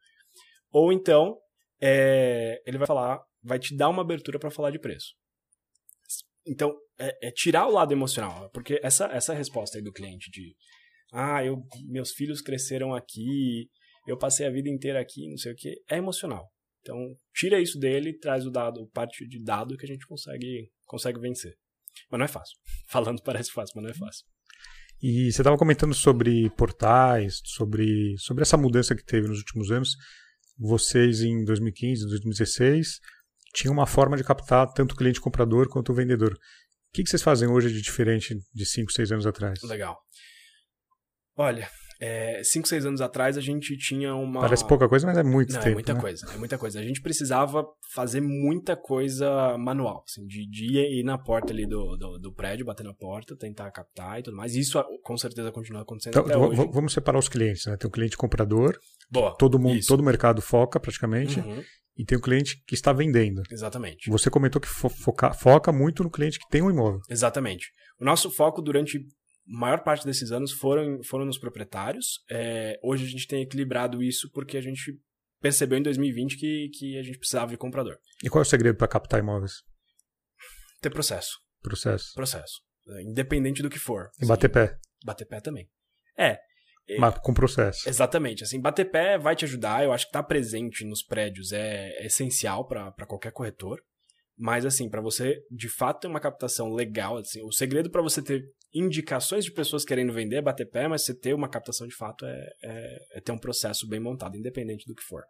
Ou 0.71 0.93
então, 0.93 1.37
é, 1.81 2.63
ele 2.65 2.79
vai 2.79 2.87
falar, 2.87 3.21
vai 3.43 3.59
te 3.59 3.77
dar 3.77 3.89
uma 3.89 4.03
abertura 4.03 4.39
para 4.39 4.51
falar 4.51 4.71
de 4.71 4.79
preço. 4.79 5.15
Então, 6.47 6.75
é, 7.03 7.29
é, 7.29 7.31
tirar 7.31 7.67
o 7.67 7.73
lado 7.73 7.93
emocional, 7.93 8.49
porque 8.51 8.79
essa, 8.83 9.07
essa 9.07 9.35
resposta 9.35 9.79
aí 9.79 9.83
do 9.83 9.93
cliente 9.93 10.31
de 10.31 10.55
ah, 11.13 11.45
eu, 11.45 11.63
meus 11.89 12.13
filhos 12.13 12.41
cresceram 12.41 12.95
aqui, 12.95 13.69
eu 14.07 14.17
passei 14.17 14.47
a 14.47 14.51
vida 14.51 14.69
inteira 14.69 15.01
aqui, 15.01 15.29
não 15.29 15.37
sei 15.37 15.53
o 15.53 15.57
que, 15.57 15.75
é 15.91 15.99
emocional. 15.99 16.49
Então, 16.81 16.97
tira 17.35 17.61
isso 17.61 17.79
dele 17.79 18.19
traz 18.19 18.47
o 18.47 18.51
dado, 18.51 18.89
parte 18.93 19.27
de 19.29 19.43
dado 19.43 19.77
que 19.77 19.85
a 19.85 19.89
gente 19.89 20.07
consegue, 20.07 20.71
consegue 20.87 21.21
vencer. 21.21 21.55
Mas 22.11 22.19
não 22.19 22.25
é 22.25 22.29
fácil. 22.29 22.57
Falando 22.89 23.23
parece 23.23 23.53
fácil, 23.53 23.75
mas 23.77 23.85
não 23.85 23.91
é 23.91 23.95
fácil. 23.95 24.25
E 25.03 25.33
você 25.33 25.41
estava 25.43 25.59
comentando 25.59 25.95
sobre 25.95 26.49
portais, 26.51 27.41
sobre, 27.45 28.17
sobre 28.19 28.43
essa 28.43 28.57
mudança 28.57 28.95
que 28.95 29.05
teve 29.05 29.27
nos 29.27 29.39
últimos 29.39 29.71
anos. 29.71 29.97
Vocês, 30.57 31.23
em 31.23 31.45
2015, 31.45 32.07
2016, 32.07 33.01
tinham 33.53 33.75
uma 33.75 33.87
forma 33.87 34.17
de 34.17 34.25
captar 34.25 34.73
tanto 34.73 34.93
o 34.93 34.97
cliente 34.97 35.21
comprador 35.21 35.69
quanto 35.69 35.93
o 35.93 35.95
vendedor. 35.95 36.39
O 36.93 36.95
que, 36.95 37.03
que 37.05 37.09
vocês 37.09 37.23
fazem 37.23 37.49
hoje 37.49 37.73
de 37.73 37.81
diferente 37.81 38.39
de 38.53 38.67
5, 38.67 38.93
6 38.93 39.13
anos 39.13 39.27
atrás? 39.27 39.63
Legal. 39.63 39.99
Olha, 41.35 41.71
é, 42.05 42.43
cinco, 42.43 42.67
seis 42.67 42.85
anos 42.85 43.01
atrás 43.01 43.39
a 43.39 43.41
gente 43.41 43.77
tinha 43.77 44.13
uma. 44.15 44.41
Parece 44.41 44.67
pouca 44.67 44.89
coisa, 44.89 45.07
mas 45.07 45.17
é 45.17 45.23
muito 45.23 45.53
Não, 45.53 45.61
tempo. 45.61 45.71
é 45.71 45.75
muita 45.75 45.95
né? 45.95 46.01
coisa, 46.01 46.27
é 46.35 46.37
muita 46.37 46.59
coisa. 46.59 46.81
A 46.81 46.83
gente 46.83 47.01
precisava 47.01 47.65
fazer 47.95 48.21
muita 48.21 48.75
coisa 48.77 49.57
manual, 49.57 50.03
assim, 50.09 50.27
de, 50.27 50.45
de 50.49 50.65
ir 50.99 51.05
na 51.05 51.17
porta 51.17 51.53
ali 51.53 51.65
do, 51.65 51.97
do, 51.97 52.19
do 52.19 52.33
prédio, 52.35 52.67
bater 52.67 52.83
na 52.83 52.93
porta, 52.93 53.37
tentar 53.37 53.71
captar 53.71 54.19
e 54.19 54.23
tudo 54.25 54.37
mais. 54.37 54.57
Isso 54.57 54.79
ah, 54.81 54.85
com 55.05 55.17
certeza 55.17 55.53
continua 55.53 55.83
acontecendo 55.83 56.13
Então, 56.19 56.25
até 56.25 56.37
hoje. 56.37 56.71
vamos 56.73 56.93
separar 56.93 57.19
os 57.21 57.29
clientes, 57.29 57.67
né? 57.67 57.77
Tem 57.77 57.87
o 57.87 57.93
cliente 57.93 58.17
comprador, 58.17 58.77
Boa. 59.09 59.37
todo 59.39 59.59
mundo, 59.61 59.77
isso. 59.77 59.87
todo 59.89 60.01
o 60.01 60.05
mercado 60.05 60.43
foca 60.43 60.81
praticamente, 60.81 61.39
Uhum, 61.39 61.63
e 61.97 62.05
tem 62.05 62.19
o 62.19 62.21
cliente 62.21 62.61
que 62.67 62.75
está 62.75 62.93
vendendo. 62.93 63.43
exatamente. 63.51 64.11
Você 64.11 64.29
comentou 64.29 64.61
que 64.61 64.67
fo- 64.69 64.89
foca, 64.89 65.33
foca 65.35 65.71
muito 65.71 66.03
no 66.03 66.11
cliente 66.11 66.39
que 66.41 66.49
tem 66.51 66.63
um 66.63 66.71
imóvel. 66.71 66.99
Exatamente. 67.09 67.67
O 68.01 68.05
nosso 68.05 68.29
foco 68.31 68.61
durante 68.61 68.99
maior 69.53 69.83
parte 69.83 70.05
desses 70.05 70.33
anos 70.33 70.53
foram, 70.53 71.03
foram 71.03 71.25
nos 71.25 71.39
proprietários. 71.39 72.23
É, 72.31 72.79
hoje 72.83 73.05
a 73.05 73.09
gente 73.09 73.27
tem 73.27 73.43
equilibrado 73.43 74.03
isso 74.03 74.31
porque 74.33 74.57
a 74.57 74.61
gente 74.61 74.99
percebeu 75.41 75.79
em 75.79 75.83
2020 75.83 76.37
que, 76.37 76.71
que 76.71 76.99
a 76.99 77.03
gente 77.03 77.19
precisava 77.19 77.51
de 77.51 77.59
comprador. 77.59 77.99
E 78.23 78.31
qual 78.31 78.41
é 78.41 78.47
o 78.47 78.49
segredo 78.49 78.77
para 78.77 78.89
captar 78.89 79.21
imóveis? 79.21 79.63
Ter 80.81 80.91
processo. 80.91 81.39
Processo. 81.61 82.15
Processo. 82.15 82.61
É, 82.89 83.03
Independente 83.03 83.63
do 83.63 83.69
que 83.69 83.79
for. 83.79 84.11
E 84.21 84.27
bater 84.27 84.49
pé. 84.49 84.79
Bater 85.05 85.27
pé 85.27 85.41
também. 85.41 85.69
É. 86.17 86.39
É. 86.89 86.99
Mas 86.99 87.19
com 87.19 87.35
processo. 87.35 87.89
Exatamente. 87.89 88.43
Assim, 88.43 88.61
bater 88.61 88.91
pé 88.91 89.19
vai 89.19 89.37
te 89.37 89.45
ajudar. 89.45 89.85
Eu 89.85 89.93
acho 89.93 90.07
que 90.07 90.11
estar 90.11 90.23
presente 90.23 90.85
nos 90.85 91.03
prédios 91.03 91.53
é, 91.53 91.91
é 91.99 92.07
essencial 92.07 92.67
para 92.67 93.07
qualquer 93.07 93.33
corretor. 93.33 93.83
Mas, 94.39 94.65
assim, 94.65 94.89
para 94.89 95.01
você 95.01 95.41
de 95.51 95.69
fato 95.69 96.01
ter 96.01 96.09
uma 96.09 96.21
captação 96.21 96.73
legal, 96.73 97.19
assim, 97.19 97.43
o 97.43 97.53
segredo 97.53 97.91
para 97.91 98.03
você 98.03 98.23
ter 98.23 98.43
indicações 98.75 99.45
de 99.45 99.53
pessoas 99.53 99.85
querendo 99.85 100.13
vender 100.13 100.37
é 100.37 100.43
bater 100.43 100.69
pé, 100.69 100.89
mas 100.89 101.05
você 101.05 101.15
ter 101.15 101.35
uma 101.35 101.49
captação 101.49 101.87
de 101.87 101.95
fato 101.95 102.25
é, 102.25 102.49
é, 102.65 102.99
é 103.19 103.21
ter 103.21 103.33
um 103.33 103.39
processo 103.39 103.87
bem 103.87 104.01
montado, 104.01 104.37
independente 104.37 104.87
do 104.87 104.95
que 104.95 105.03
for. 105.03 105.23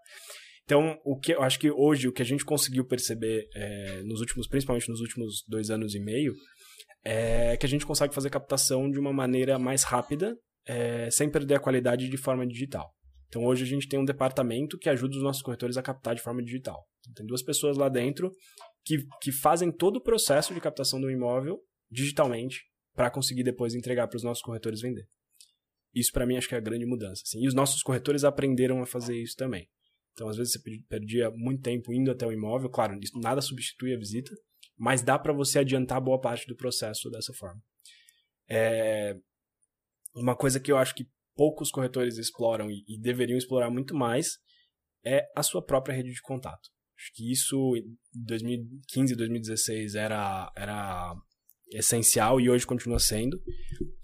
Então, 0.64 0.96
o 1.04 1.18
que 1.18 1.34
eu 1.34 1.42
acho 1.42 1.58
que 1.58 1.70
hoje 1.70 2.06
o 2.06 2.12
que 2.12 2.22
a 2.22 2.24
gente 2.24 2.44
conseguiu 2.44 2.86
perceber 2.86 3.48
é, 3.54 4.02
nos 4.04 4.20
últimos, 4.20 4.46
principalmente 4.46 4.88
nos 4.88 5.00
últimos 5.00 5.42
dois 5.48 5.70
anos 5.70 5.94
e 5.94 6.00
meio, 6.00 6.32
é 7.04 7.56
que 7.56 7.66
a 7.66 7.68
gente 7.68 7.84
consegue 7.84 8.14
fazer 8.14 8.30
captação 8.30 8.88
de 8.88 8.98
uma 8.98 9.12
maneira 9.12 9.58
mais 9.58 9.82
rápida, 9.82 10.36
é, 10.64 11.10
sem 11.10 11.28
perder 11.28 11.56
a 11.56 11.60
qualidade 11.60 12.08
de 12.08 12.16
forma 12.16 12.46
digital. 12.46 12.88
Então, 13.26 13.44
hoje 13.44 13.64
a 13.64 13.66
gente 13.66 13.88
tem 13.88 13.98
um 13.98 14.04
departamento 14.04 14.78
que 14.78 14.88
ajuda 14.88 15.16
os 15.16 15.22
nossos 15.22 15.42
corretores 15.42 15.76
a 15.76 15.82
captar 15.82 16.14
de 16.14 16.22
forma 16.22 16.42
digital. 16.42 16.84
Então, 17.00 17.14
tem 17.14 17.26
duas 17.26 17.42
pessoas 17.42 17.76
lá 17.76 17.88
dentro 17.88 18.30
que, 18.84 19.06
que 19.20 19.32
fazem 19.32 19.70
todo 19.70 19.96
o 19.96 20.02
processo 20.02 20.52
de 20.54 20.60
captação 20.60 21.00
do 21.00 21.10
imóvel 21.10 21.60
digitalmente 21.90 22.64
para 22.94 23.10
conseguir 23.10 23.42
depois 23.42 23.74
entregar 23.74 24.08
para 24.08 24.16
os 24.16 24.22
nossos 24.22 24.42
corretores 24.42 24.80
vender. 24.80 25.06
Isso 25.94 26.10
para 26.12 26.26
mim 26.26 26.36
acho 26.36 26.48
que 26.48 26.54
é 26.54 26.58
a 26.58 26.62
grande 26.62 26.86
mudança. 26.86 27.22
Assim. 27.24 27.42
E 27.42 27.48
os 27.48 27.54
nossos 27.54 27.82
corretores 27.82 28.24
aprenderam 28.24 28.80
a 28.82 28.86
fazer 28.86 29.16
isso 29.20 29.36
também. 29.36 29.68
Então 30.12 30.28
às 30.28 30.36
vezes 30.36 30.52
você 30.52 30.60
perdia 30.88 31.30
muito 31.30 31.62
tempo 31.62 31.92
indo 31.92 32.10
até 32.10 32.26
o 32.26 32.32
imóvel, 32.32 32.70
claro, 32.70 32.98
isso 33.00 33.18
nada 33.18 33.40
substitui 33.40 33.94
a 33.94 33.98
visita, 33.98 34.30
mas 34.76 35.02
dá 35.02 35.18
para 35.18 35.32
você 35.32 35.60
adiantar 35.60 36.00
boa 36.00 36.20
parte 36.20 36.46
do 36.46 36.56
processo 36.56 37.10
dessa 37.10 37.32
forma. 37.32 37.60
É... 38.48 39.16
Uma 40.14 40.36
coisa 40.36 40.60
que 40.60 40.70
eu 40.70 40.76
acho 40.76 40.94
que 40.94 41.06
poucos 41.34 41.70
corretores 41.70 42.18
exploram 42.18 42.70
e, 42.70 42.84
e 42.86 43.00
deveriam 43.00 43.38
explorar 43.38 43.70
muito 43.70 43.94
mais 43.94 44.38
é 45.04 45.26
a 45.34 45.42
sua 45.42 45.64
própria 45.64 45.94
rede 45.94 46.12
de 46.12 46.20
contato. 46.20 46.68
Acho 47.02 47.12
que 47.14 47.32
isso 47.32 47.76
em 47.76 47.96
2015, 48.14 49.16
2016 49.16 49.94
era, 49.96 50.52
era 50.56 51.14
essencial 51.72 52.40
e 52.40 52.48
hoje 52.48 52.64
continua 52.64 53.00
sendo. 53.00 53.36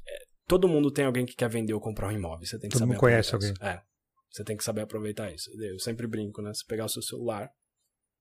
É, 0.06 0.18
todo 0.48 0.66
mundo 0.66 0.90
tem 0.90 1.04
alguém 1.04 1.24
que 1.24 1.36
quer 1.36 1.48
vender 1.48 1.74
ou 1.74 1.80
comprar 1.80 2.08
um 2.08 2.12
imóvel. 2.12 2.44
Você 2.44 2.58
tem 2.58 2.68
que 2.68 2.74
Todo 2.74 2.80
saber 2.80 2.92
mundo 2.92 3.00
conhece 3.00 3.28
aproveitar 3.28 3.54
isso. 3.54 3.64
É. 3.64 3.82
Você 4.30 4.44
tem 4.44 4.56
que 4.56 4.64
saber 4.64 4.80
aproveitar 4.80 5.32
isso. 5.32 5.48
Eu 5.62 5.78
sempre 5.78 6.08
brinco, 6.08 6.42
né? 6.42 6.52
Você 6.52 6.64
pegar 6.66 6.86
o 6.86 6.88
seu 6.88 7.00
celular. 7.00 7.48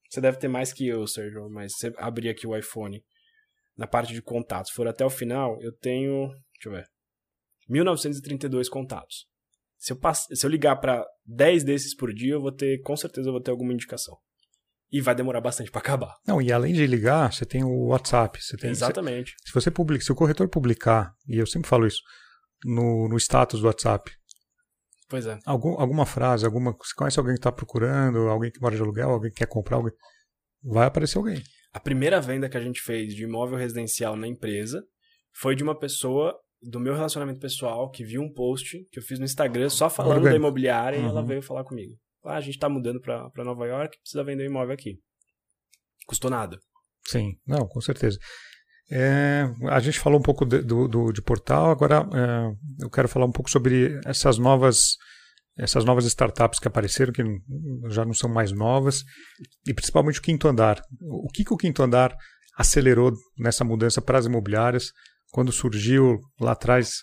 Você 0.09 0.21
deve 0.21 0.37
ter 0.37 0.47
mais 0.47 0.71
que 0.71 0.87
eu, 0.87 1.07
Sérgio, 1.07 1.49
mas 1.49 1.73
você 1.75 1.91
abrir 1.97 2.29
aqui 2.29 2.45
o 2.45 2.55
iPhone 2.55 3.03
na 3.75 3.87
parte 3.87 4.13
de 4.13 4.21
contatos, 4.21 4.71
for 4.71 4.87
até 4.87 5.05
o 5.05 5.09
final, 5.09 5.59
eu 5.61 5.71
tenho. 5.71 6.29
Deixa 6.53 6.67
eu 6.67 6.71
ver. 6.71 6.87
1932 7.67 8.69
contatos. 8.69 9.27
Se 9.77 9.91
eu, 9.91 9.99
pass... 9.99 10.25
Se 10.31 10.45
eu 10.45 10.49
ligar 10.49 10.75
para 10.77 11.05
10 11.25 11.63
desses 11.63 11.95
por 11.95 12.13
dia, 12.13 12.33
eu 12.33 12.41
vou 12.41 12.51
ter, 12.51 12.79
com 12.81 12.95
certeza, 12.95 13.27
eu 13.27 13.33
vou 13.33 13.41
ter 13.41 13.51
alguma 13.51 13.73
indicação. 13.73 14.17
E 14.91 15.01
vai 15.01 15.13
demorar 15.13 15.41
bastante 15.41 15.69
para 15.69 15.81
acabar. 15.81 16.15
Não, 16.25 16.41
e 16.41 16.51
além 16.51 16.73
de 16.73 16.87
ligar, 16.87 17.33
você 17.33 17.45
tem 17.45 17.63
o 17.63 17.87
WhatsApp. 17.87 18.41
Você 18.41 18.55
tem, 18.55 18.69
Exatamente. 18.69 19.31
Se, 19.41 19.49
se 19.49 19.53
você 19.53 19.69
publica, 19.69 20.03
se 20.03 20.11
o 20.11 20.15
corretor 20.15 20.47
publicar, 20.47 21.13
e 21.27 21.37
eu 21.37 21.45
sempre 21.45 21.67
falo 21.67 21.85
isso, 21.85 22.01
no, 22.63 23.07
no 23.09 23.17
status 23.17 23.59
do 23.59 23.67
WhatsApp, 23.67 24.09
Pois 25.09 25.25
é. 25.25 25.39
algum, 25.45 25.79
alguma 25.79 26.05
frase, 26.05 26.45
alguma. 26.45 26.71
Você 26.73 26.93
conhece 26.95 27.17
alguém 27.19 27.35
que 27.35 27.39
está 27.39 27.51
procurando, 27.51 28.27
alguém 28.29 28.51
que 28.51 28.61
mora 28.61 28.75
de 28.75 28.81
aluguel, 28.81 29.09
alguém 29.09 29.29
que 29.31 29.37
quer 29.37 29.47
comprar, 29.47 29.77
alguém, 29.77 29.93
vai 30.63 30.87
aparecer 30.87 31.17
alguém. 31.17 31.41
A 31.73 31.79
primeira 31.79 32.19
venda 32.19 32.49
que 32.49 32.57
a 32.57 32.61
gente 32.61 32.81
fez 32.81 33.13
de 33.13 33.23
imóvel 33.23 33.57
residencial 33.57 34.15
na 34.15 34.27
empresa 34.27 34.81
foi 35.33 35.55
de 35.55 35.63
uma 35.63 35.77
pessoa 35.77 36.33
do 36.61 36.79
meu 36.79 36.93
relacionamento 36.93 37.39
pessoal 37.39 37.89
que 37.91 38.03
viu 38.03 38.21
um 38.21 38.33
post 38.33 38.85
que 38.91 38.99
eu 38.99 39.03
fiz 39.03 39.19
no 39.19 39.25
Instagram 39.25 39.69
só 39.69 39.89
falando 39.89 40.17
Orgânico. 40.17 40.31
da 40.31 40.37
imobiliária 40.37 40.97
e 40.97 41.01
ela 41.03 41.21
Uhum. 41.21 41.25
veio 41.27 41.41
falar 41.41 41.63
comigo. 41.63 41.93
Ah, 42.27 42.37
a 42.37 42.41
gente 42.41 42.59
tá 42.59 42.67
mudando 42.69 42.99
pra 43.01 43.29
Nova 43.43 43.65
York, 43.65 43.97
precisa 44.01 44.23
vender 44.23 44.43
um 44.43 44.51
imóvel 44.51 44.73
aqui. 44.73 44.99
Custou 46.07 46.29
nada. 46.31 46.57
Sim, 47.07 47.33
não, 47.45 47.67
com 47.67 47.81
certeza. 47.81 48.17
É, 48.89 49.43
a 49.69 49.79
gente 49.79 49.99
falou 49.99 50.19
um 50.19 50.23
pouco 50.23 50.45
de, 50.45 50.61
do, 50.61 50.87
do- 50.87 51.11
de 51.11 51.21
portal, 51.21 51.71
agora 51.71 52.07
é, 52.13 52.83
eu 52.85 52.89
quero 52.89 53.07
falar 53.09 53.25
um 53.25 53.31
pouco 53.31 53.49
sobre 53.49 53.99
essas 54.05 54.37
novas 54.37 54.95
essas 55.59 55.83
novas 55.83 56.05
startups 56.05 56.59
que 56.59 56.67
apareceram, 56.67 57.11
que 57.11 57.23
já 57.89 58.05
não 58.05 58.13
são 58.13 58.29
mais 58.29 58.51
novas, 58.51 59.01
e 59.67 59.73
principalmente 59.73 60.19
o 60.19 60.21
quinto 60.21 60.47
andar. 60.47 60.79
O 61.01 61.27
que, 61.33 61.43
que 61.43 61.51
o 61.51 61.57
quinto 61.57 61.81
andar 61.81 62.15
acelerou 62.55 63.11
nessa 63.39 63.63
mudança 63.63 63.99
para 63.99 64.19
as 64.19 64.27
imobiliárias? 64.27 64.91
Quando 65.31 65.51
surgiu 65.51 66.19
lá 66.39 66.51
atrás, 66.51 66.97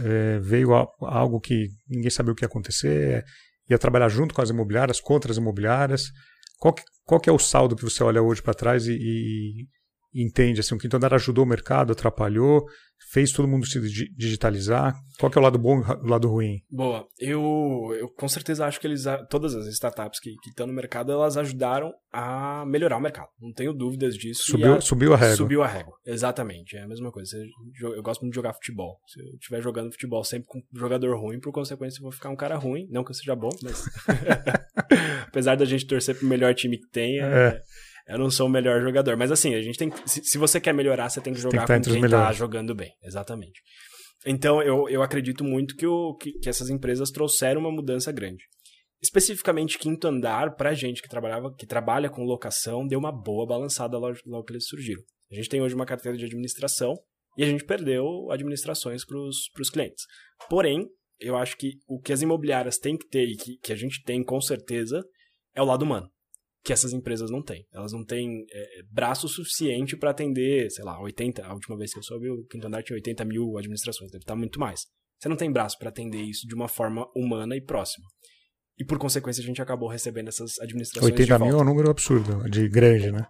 é, 0.00 0.40
veio 0.40 0.74
a- 0.74 0.88
algo 1.02 1.38
que 1.40 1.68
ninguém 1.88 2.10
sabia 2.10 2.32
o 2.32 2.34
que 2.34 2.42
ia 2.44 2.48
acontecer, 2.48 3.22
ia 3.72 3.78
trabalhar 3.78 4.08
junto 4.08 4.34
com 4.34 4.42
as 4.42 4.50
imobiliárias, 4.50 5.00
contra 5.00 5.30
as 5.32 5.38
imobiliárias. 5.38 6.10
Qual 6.58 6.72
que, 6.74 6.82
qual 7.04 7.20
que 7.20 7.28
é 7.28 7.32
o 7.32 7.38
saldo 7.38 7.74
que 7.76 7.82
você 7.84 8.02
olha 8.04 8.22
hoje 8.22 8.40
para 8.42 8.54
trás 8.54 8.86
e, 8.86 8.92
e- 8.92 9.62
e 9.62 9.66
entende? 10.14 10.60
Assim, 10.60 10.74
o 10.74 10.78
quinto 10.78 10.96
andar 10.96 11.14
ajudou 11.14 11.44
o 11.44 11.48
mercado, 11.48 11.92
atrapalhou, 11.92 12.64
fez 13.12 13.32
todo 13.32 13.48
mundo 13.48 13.66
se 13.66 13.80
di- 13.80 14.14
digitalizar? 14.16 14.94
Qual 15.18 15.30
que 15.30 15.38
é 15.38 15.40
o 15.40 15.44
lado 15.44 15.58
bom 15.58 15.80
e 15.80 15.82
o 16.06 16.06
lado 16.08 16.28
ruim? 16.28 16.60
Boa, 16.70 17.06
eu, 17.18 17.94
eu 17.98 18.08
com 18.08 18.28
certeza 18.28 18.66
acho 18.66 18.80
que 18.80 18.86
eles, 18.86 19.04
todas 19.28 19.54
as 19.54 19.66
startups 19.66 20.18
que 20.20 20.30
que 20.42 20.50
estão 20.50 20.66
no 20.66 20.72
mercado, 20.72 21.12
elas 21.12 21.36
ajudaram 21.36 21.92
a 22.12 22.64
melhorar 22.66 22.96
o 22.96 23.00
mercado. 23.00 23.28
Não 23.40 23.52
tenho 23.52 23.72
dúvidas 23.72 24.14
disso. 24.14 24.44
Subiu, 24.50 24.74
a- 24.74 24.80
subiu 24.80 25.14
a 25.14 25.16
régua. 25.16 25.36
Subiu 25.36 25.62
a 25.62 25.66
régua, 25.66 25.94
exatamente. 26.06 26.76
É 26.76 26.82
a 26.82 26.88
mesma 26.88 27.10
coisa. 27.10 27.36
Eu 27.80 28.02
gosto 28.02 28.20
muito 28.22 28.32
de 28.32 28.36
jogar 28.36 28.52
futebol. 28.54 28.98
Se 29.06 29.20
eu 29.20 29.26
estiver 29.34 29.62
jogando 29.62 29.90
futebol 29.92 30.22
sempre 30.24 30.46
com 30.48 30.58
um 30.58 30.78
jogador 30.78 31.16
ruim, 31.18 31.40
por 31.40 31.52
consequência 31.52 31.98
eu 31.98 32.02
vou 32.02 32.12
ficar 32.12 32.30
um 32.30 32.36
cara 32.36 32.56
ruim. 32.56 32.86
Não 32.90 33.02
que 33.04 33.10
eu 33.10 33.14
seja 33.14 33.34
bom, 33.36 33.50
mas. 33.62 33.82
Apesar 35.26 35.56
da 35.56 35.64
gente 35.64 35.86
torcer 35.86 36.14
pro 36.16 36.26
melhor 36.26 36.54
time 36.54 36.78
que 36.78 36.88
tem, 36.90 37.20
é- 37.20 37.22
É. 37.24 37.62
eu 38.08 38.18
não 38.18 38.30
sou 38.30 38.46
o 38.46 38.50
melhor 38.50 38.80
jogador. 38.82 39.16
Mas 39.16 39.30
assim, 39.30 39.54
a 39.54 39.62
gente 39.62 39.78
tem 39.78 39.90
que- 39.90 40.08
se, 40.10 40.22
se 40.24 40.38
você 40.38 40.60
quer 40.60 40.72
melhorar, 40.74 41.08
você 41.08 41.20
tem 41.20 41.32
que 41.32 41.40
jogar 41.40 41.50
que 41.50 41.66
tá 41.66 41.74
com 41.78 41.82
quem 41.94 42.00
tá 42.26 42.32
jogando 42.32 42.74
bem. 42.74 42.92
Exatamente. 43.02 43.60
Então 44.26 44.62
eu, 44.62 44.88
eu 44.88 45.02
acredito 45.02 45.42
muito 45.44 45.74
que, 45.76 45.86
o, 45.86 46.14
que, 46.14 46.32
que 46.38 46.48
essas 46.48 46.68
empresas 46.70 47.10
trouxeram 47.10 47.60
uma 47.60 47.72
mudança 47.72 48.12
grande. 48.12 48.44
Especificamente 49.02 49.78
quinto 49.78 50.06
andar, 50.06 50.54
pra 50.54 50.74
gente 50.74 51.02
que 51.02 51.08
trabalhava, 51.08 51.52
que 51.58 51.66
trabalha 51.66 52.08
com 52.08 52.22
locação, 52.24 52.86
deu 52.86 52.98
uma 53.00 53.10
boa 53.10 53.44
balançada 53.46 53.98
logo, 53.98 54.16
logo 54.26 54.44
que 54.44 54.52
eles 54.52 54.66
surgiram. 54.66 55.02
A 55.30 55.34
gente 55.34 55.48
tem 55.48 55.60
hoje 55.60 55.74
uma 55.74 55.86
carteira 55.86 56.16
de 56.16 56.24
administração 56.24 56.94
e 57.36 57.42
a 57.42 57.46
gente 57.46 57.64
perdeu 57.64 58.30
administrações 58.30 59.04
para 59.04 59.18
os 59.18 59.70
clientes. 59.70 60.04
Porém, 60.48 60.86
eu 61.18 61.36
acho 61.36 61.56
que 61.56 61.72
o 61.88 62.00
que 62.00 62.12
as 62.12 62.22
imobiliárias 62.22 62.78
têm 62.78 62.96
que 62.96 63.08
ter 63.08 63.24
e 63.24 63.36
que, 63.36 63.56
que 63.58 63.72
a 63.72 63.76
gente 63.76 64.02
tem 64.04 64.22
com 64.22 64.40
certeza 64.40 65.02
é 65.54 65.60
o 65.62 65.64
lado 65.64 65.82
humano, 65.84 66.08
que 66.64 66.72
essas 66.72 66.92
empresas 66.92 67.30
não 67.30 67.42
têm. 67.42 67.66
Elas 67.72 67.92
não 67.92 68.04
têm 68.04 68.46
é, 68.52 68.82
braço 68.90 69.28
suficiente 69.28 69.96
para 69.96 70.10
atender, 70.10 70.70
sei 70.70 70.84
lá, 70.84 71.00
80, 71.00 71.44
a 71.44 71.52
última 71.52 71.76
vez 71.76 71.92
que 71.92 71.98
eu 71.98 72.02
soube, 72.02 72.30
o 72.30 72.44
quinto 72.44 72.66
andar 72.66 72.82
tinha 72.82 72.96
80 72.96 73.24
mil 73.24 73.58
administrações, 73.58 74.10
deve 74.10 74.22
estar 74.22 74.36
muito 74.36 74.60
mais. 74.60 74.86
Você 75.18 75.28
não 75.28 75.36
tem 75.36 75.50
braço 75.50 75.78
para 75.78 75.88
atender 75.88 76.22
isso 76.22 76.46
de 76.46 76.54
uma 76.54 76.68
forma 76.68 77.06
humana 77.14 77.56
e 77.56 77.60
próxima. 77.60 78.06
E 78.78 78.84
por 78.84 78.98
consequência 78.98 79.42
a 79.42 79.46
gente 79.46 79.60
acabou 79.60 79.88
recebendo 79.88 80.28
essas 80.28 80.58
administrações 80.58 81.12
80 81.12 81.24
de 81.24 81.30
volta. 81.30 81.44
mil 81.44 81.58
é 81.58 81.62
um 81.62 81.64
número 81.64 81.90
absurdo, 81.90 82.48
de 82.48 82.68
grande, 82.68 83.12
né? 83.12 83.26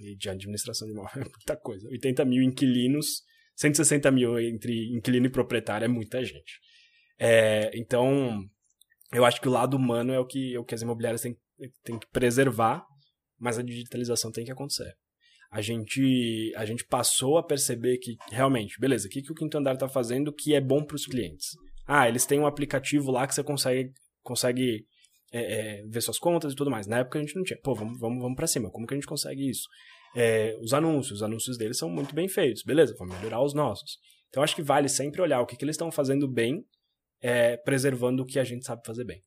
E 0.00 0.16
de 0.16 0.28
administração 0.28 0.86
de 0.86 0.92
imóvel 0.92 1.22
é 1.22 1.24
muita 1.24 1.56
coisa. 1.56 1.88
80 1.88 2.24
mil 2.24 2.42
inquilinos, 2.42 3.22
160 3.56 4.10
mil 4.10 4.38
entre 4.38 4.94
inquilino 4.94 5.26
e 5.26 5.30
proprietário 5.30 5.84
é 5.84 5.88
muita 5.88 6.22
gente. 6.24 6.60
É, 7.18 7.70
então, 7.74 8.44
eu 9.16 9.24
acho 9.24 9.40
que 9.40 9.48
o 9.48 9.52
lado 9.52 9.76
humano 9.76 10.12
é 10.12 10.20
o 10.20 10.26
que, 10.26 10.54
é 10.54 10.58
o 10.58 10.64
que 10.64 10.74
as 10.74 10.82
imobiliárias 10.82 11.22
têm, 11.22 11.34
têm 11.82 11.98
que 11.98 12.06
preservar, 12.08 12.84
mas 13.38 13.58
a 13.58 13.62
digitalização 13.62 14.30
tem 14.30 14.44
que 14.44 14.52
acontecer. 14.52 14.92
A 15.50 15.62
gente, 15.62 16.52
a 16.54 16.66
gente 16.66 16.84
passou 16.84 17.38
a 17.38 17.42
perceber 17.42 17.96
que, 17.96 18.16
realmente, 18.30 18.78
beleza, 18.78 19.06
o 19.06 19.10
que, 19.10 19.22
que 19.22 19.32
o 19.32 19.34
quinto 19.34 19.56
andar 19.56 19.72
está 19.72 19.88
fazendo 19.88 20.34
que 20.34 20.54
é 20.54 20.60
bom 20.60 20.84
para 20.84 20.96
os 20.96 21.06
clientes? 21.06 21.52
Ah, 21.86 22.06
eles 22.06 22.26
têm 22.26 22.38
um 22.38 22.46
aplicativo 22.46 23.10
lá 23.10 23.26
que 23.26 23.34
você 23.34 23.42
consegue, 23.42 23.90
consegue 24.22 24.84
é, 25.32 25.78
é, 25.78 25.86
ver 25.86 26.02
suas 26.02 26.18
contas 26.18 26.52
e 26.52 26.56
tudo 26.56 26.70
mais. 26.70 26.86
Na 26.86 26.98
época 26.98 27.18
a 27.18 27.22
gente 27.22 27.36
não 27.36 27.42
tinha. 27.42 27.58
Pô, 27.62 27.74
vamos, 27.74 27.98
vamos, 27.98 28.20
vamos 28.20 28.36
pra 28.36 28.46
cima. 28.46 28.70
Como 28.70 28.86
que 28.86 28.92
a 28.92 28.96
gente 28.96 29.06
consegue 29.06 29.48
isso? 29.48 29.66
É, 30.14 30.54
os 30.60 30.74
anúncios. 30.74 31.18
Os 31.18 31.22
anúncios 31.22 31.56
deles 31.56 31.78
são 31.78 31.88
muito 31.88 32.14
bem 32.14 32.28
feitos. 32.28 32.62
Beleza, 32.62 32.94
vamos 32.98 33.16
melhorar 33.16 33.42
os 33.42 33.54
nossos. 33.54 33.98
Então 34.28 34.42
acho 34.42 34.54
que 34.54 34.62
vale 34.62 34.88
sempre 34.88 35.22
olhar 35.22 35.40
o 35.40 35.46
que, 35.46 35.56
que 35.56 35.64
eles 35.64 35.74
estão 35.74 35.90
fazendo 35.90 36.28
bem, 36.28 36.62
é, 37.26 37.56
preservando 37.56 38.22
o 38.22 38.26
que 38.26 38.38
a 38.38 38.44
gente 38.44 38.64
sabe 38.64 38.82
fazer 38.86 39.04
bem. 39.04 39.20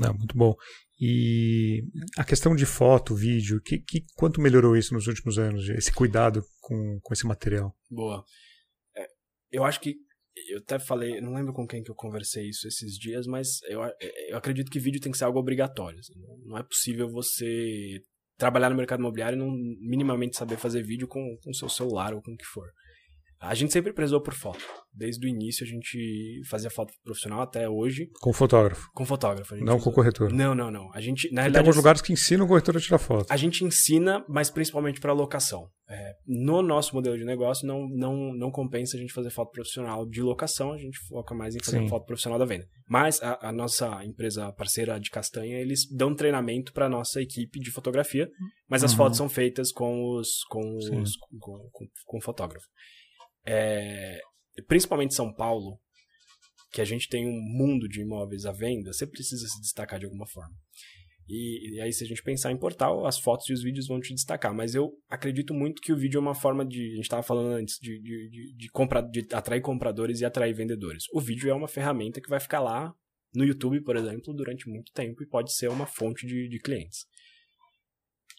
Não, 0.00 0.14
muito 0.14 0.34
bom. 0.34 0.54
E 0.98 1.82
a 2.16 2.24
questão 2.24 2.56
de 2.56 2.64
foto, 2.64 3.14
vídeo, 3.14 3.60
que, 3.60 3.78
que, 3.78 4.06
quanto 4.14 4.40
melhorou 4.40 4.74
isso 4.74 4.94
nos 4.94 5.06
últimos 5.06 5.38
anos, 5.38 5.68
esse 5.68 5.92
cuidado 5.92 6.42
com, 6.60 6.98
com 7.02 7.12
esse 7.12 7.26
material? 7.26 7.76
Boa. 7.90 8.24
É, 8.96 9.06
eu 9.50 9.64
acho 9.64 9.80
que 9.80 9.96
eu 10.48 10.60
até 10.60 10.78
falei, 10.78 11.20
não 11.20 11.34
lembro 11.34 11.52
com 11.52 11.66
quem 11.66 11.82
que 11.82 11.90
eu 11.90 11.94
conversei 11.94 12.48
isso 12.48 12.66
esses 12.66 12.94
dias, 12.94 13.26
mas 13.26 13.60
eu, 13.64 13.80
eu 14.30 14.38
acredito 14.38 14.70
que 14.70 14.80
vídeo 14.80 15.00
tem 15.00 15.12
que 15.12 15.18
ser 15.18 15.24
algo 15.24 15.38
obrigatório. 15.38 15.98
Assim, 15.98 16.14
não 16.46 16.56
é 16.56 16.62
possível 16.62 17.06
você 17.06 18.00
trabalhar 18.38 18.70
no 18.70 18.76
mercado 18.76 19.00
imobiliário 19.00 19.36
e 19.36 19.38
não 19.38 19.50
minimamente 19.78 20.38
saber 20.38 20.56
fazer 20.56 20.82
vídeo 20.82 21.06
com 21.06 21.38
o 21.46 21.54
seu 21.54 21.68
celular 21.68 22.14
ou 22.14 22.22
com 22.22 22.32
o 22.32 22.36
que 22.36 22.46
for. 22.46 22.66
A 23.42 23.54
gente 23.54 23.72
sempre 23.72 23.92
prezou 23.92 24.20
por 24.20 24.34
foto. 24.34 24.64
Desde 24.94 25.26
o 25.26 25.28
início 25.28 25.64
a 25.64 25.66
gente 25.66 26.42
fazia 26.48 26.70
foto 26.70 26.92
profissional 27.02 27.40
até 27.40 27.68
hoje. 27.68 28.08
Com 28.20 28.32
fotógrafo? 28.32 28.88
Com 28.94 29.04
fotógrafo. 29.04 29.56
Não 29.56 29.76
usa... 29.76 29.84
com 29.84 29.90
corretor? 29.90 30.32
Não, 30.32 30.54
não, 30.54 30.70
não. 30.70 30.92
A 30.94 31.00
gente, 31.00 31.32
na 31.32 31.42
realidade, 31.42 31.52
tem 31.52 31.68
alguns 31.68 31.76
lugares 31.76 32.00
que 32.00 32.12
ensinam 32.12 32.44
o 32.44 32.48
corretor 32.48 32.76
a 32.76 32.80
tirar 32.80 32.98
foto. 32.98 33.26
A 33.28 33.36
gente 33.36 33.64
ensina, 33.64 34.24
mas 34.28 34.48
principalmente 34.48 35.00
para 35.00 35.12
locação. 35.12 35.68
É, 35.88 36.14
no 36.26 36.62
nosso 36.62 36.94
modelo 36.94 37.18
de 37.18 37.24
negócio 37.24 37.66
não, 37.66 37.86
não, 37.88 38.32
não 38.32 38.50
compensa 38.50 38.96
a 38.96 39.00
gente 39.00 39.12
fazer 39.12 39.30
foto 39.30 39.50
profissional 39.50 40.08
de 40.08 40.22
locação, 40.22 40.72
a 40.72 40.78
gente 40.78 40.98
foca 41.08 41.34
mais 41.34 41.54
em 41.54 41.58
fazer 41.62 41.80
Sim. 41.80 41.88
foto 41.88 42.06
profissional 42.06 42.38
da 42.38 42.46
venda. 42.46 42.66
Mas 42.88 43.20
a, 43.22 43.48
a, 43.48 43.52
nossa 43.52 44.02
empresa 44.04 44.52
parceira 44.52 44.98
de 44.98 45.10
Castanha, 45.10 45.58
eles 45.58 45.86
dão 45.90 46.14
treinamento 46.14 46.72
para 46.72 46.88
nossa 46.88 47.20
equipe 47.20 47.58
de 47.58 47.70
fotografia, 47.70 48.30
mas 48.68 48.84
as 48.84 48.92
uhum. 48.92 48.98
fotos 48.98 49.18
são 49.18 49.28
feitas 49.28 49.70
com 49.72 50.16
os 50.16 50.44
com, 50.48 50.76
os, 50.76 51.16
com, 51.38 51.68
com, 51.70 51.86
com 52.06 52.20
fotógrafo 52.20 52.66
é, 53.46 54.18
principalmente 54.66 55.14
São 55.14 55.32
Paulo, 55.32 55.78
que 56.72 56.80
a 56.80 56.84
gente 56.84 57.08
tem 57.08 57.26
um 57.26 57.40
mundo 57.40 57.88
de 57.88 58.00
imóveis 58.00 58.46
à 58.46 58.52
venda, 58.52 58.92
você 58.92 59.06
precisa 59.06 59.46
se 59.46 59.60
destacar 59.60 59.98
de 59.98 60.06
alguma 60.06 60.26
forma. 60.26 60.54
E, 61.28 61.76
e, 61.76 61.80
aí, 61.80 61.92
se 61.92 62.04
a 62.04 62.06
gente 62.06 62.22
pensar 62.22 62.50
em 62.50 62.58
portal, 62.58 63.06
as 63.06 63.18
fotos 63.18 63.48
e 63.48 63.52
os 63.52 63.62
vídeos 63.62 63.86
vão 63.86 64.00
te 64.00 64.12
destacar. 64.12 64.52
Mas 64.54 64.74
eu 64.74 64.90
acredito 65.08 65.54
muito 65.54 65.80
que 65.80 65.92
o 65.92 65.96
vídeo 65.96 66.18
é 66.18 66.20
uma 66.20 66.34
forma 66.34 66.64
de. 66.64 66.82
A 66.92 66.96
gente 66.96 67.04
estava 67.04 67.22
falando 67.22 67.54
antes, 67.54 67.78
de, 67.80 68.00
de, 68.00 68.28
de, 68.28 68.54
de, 68.56 69.22
de 69.22 69.34
atrair 69.34 69.60
compradores 69.60 70.20
e 70.20 70.24
atrair 70.24 70.52
vendedores. 70.52 71.04
O 71.12 71.20
vídeo 71.20 71.48
é 71.48 71.54
uma 71.54 71.68
ferramenta 71.68 72.20
que 72.20 72.28
vai 72.28 72.40
ficar 72.40 72.60
lá 72.60 72.92
no 73.34 73.44
YouTube, 73.44 73.82
por 73.82 73.96
exemplo, 73.96 74.34
durante 74.34 74.68
muito 74.68 74.92
tempo 74.92 75.22
e 75.22 75.26
pode 75.26 75.54
ser 75.54 75.68
uma 75.70 75.86
fonte 75.86 76.26
de, 76.26 76.48
de 76.48 76.58
clientes. 76.58 77.06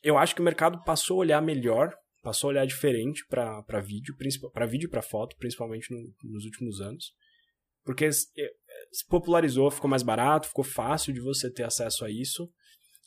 Eu 0.04 0.18
acho 0.18 0.36
que 0.36 0.42
o 0.42 0.46
mercado 0.46 0.84
passou 0.84 1.18
a 1.18 1.20
olhar 1.22 1.42
melhor 1.42 1.94
passou 2.24 2.48
a 2.48 2.52
olhar 2.52 2.66
diferente 2.66 3.24
para 3.28 3.82
vídeo, 3.82 4.16
para 4.52 4.66
vídeo 4.66 4.88
e 4.88 4.90
para 4.90 5.02
foto, 5.02 5.36
principalmente 5.38 5.92
no, 5.92 6.12
nos 6.24 6.46
últimos 6.46 6.80
anos. 6.80 7.12
Porque 7.84 8.10
se 8.12 8.28
popularizou, 9.10 9.70
ficou 9.70 9.90
mais 9.90 10.02
barato, 10.02 10.48
ficou 10.48 10.64
fácil 10.64 11.14
de 11.14 11.20
você 11.20 11.52
ter 11.52 11.64
acesso 11.64 12.06
a 12.06 12.10
isso. 12.10 12.50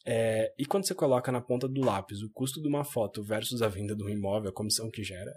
É, 0.04 0.52
e 0.58 0.66
quando 0.66 0.86
você 0.86 0.94
coloca 0.94 1.32
na 1.32 1.40
ponta 1.40 1.66
do 1.66 1.80
lápis 1.80 2.22
o 2.22 2.30
custo 2.30 2.60
de 2.60 2.68
uma 2.68 2.84
foto 2.84 3.24
versus 3.24 3.62
a 3.62 3.68
venda 3.68 3.96
do 3.96 4.08
imóvel, 4.08 4.50
a 4.50 4.54
comissão 4.54 4.88
que 4.90 5.02
gera, 5.02 5.32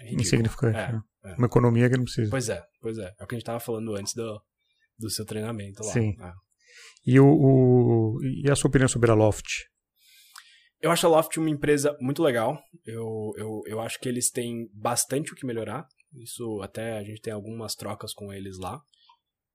é, 0.00 0.08
é 0.08 0.14
Insignificante. 0.14 0.78
É, 0.78 0.92
né? 0.92 1.02
é. 1.26 1.34
Uma 1.34 1.46
economia 1.46 1.88
que 1.90 1.96
não 1.96 2.04
precisa. 2.04 2.30
Pois 2.30 2.48
é, 2.48 2.64
pois 2.80 2.98
é. 2.98 3.14
É 3.20 3.24
o 3.24 3.26
que 3.26 3.34
a 3.34 3.36
gente 3.36 3.42
estava 3.42 3.60
falando 3.60 3.94
antes 3.94 4.14
do, 4.14 4.42
do 4.98 5.10
seu 5.10 5.26
treinamento 5.26 5.84
lá. 5.84 5.92
Sim. 5.92 6.16
É. 6.18 6.32
E, 7.06 7.20
o, 7.20 7.26
o, 7.26 8.18
e 8.22 8.50
a 8.50 8.56
sua 8.56 8.68
opinião 8.68 8.88
sobre 8.88 9.10
a 9.10 9.14
Loft? 9.14 9.46
Eu 10.80 10.90
acho 10.90 11.06
a 11.06 11.10
Loft 11.10 11.36
uma 11.36 11.50
empresa 11.50 11.96
muito 12.00 12.22
legal. 12.22 12.58
Eu, 12.86 13.32
eu, 13.36 13.62
eu 13.66 13.80
acho 13.80 13.98
que 14.00 14.08
eles 14.08 14.30
têm 14.30 14.68
bastante 14.72 15.32
o 15.32 15.36
que 15.36 15.44
melhorar. 15.44 15.86
Isso 16.14 16.60
até 16.62 16.98
a 16.98 17.02
gente 17.02 17.20
tem 17.20 17.32
algumas 17.32 17.74
trocas 17.74 18.14
com 18.14 18.32
eles 18.32 18.58
lá. 18.58 18.80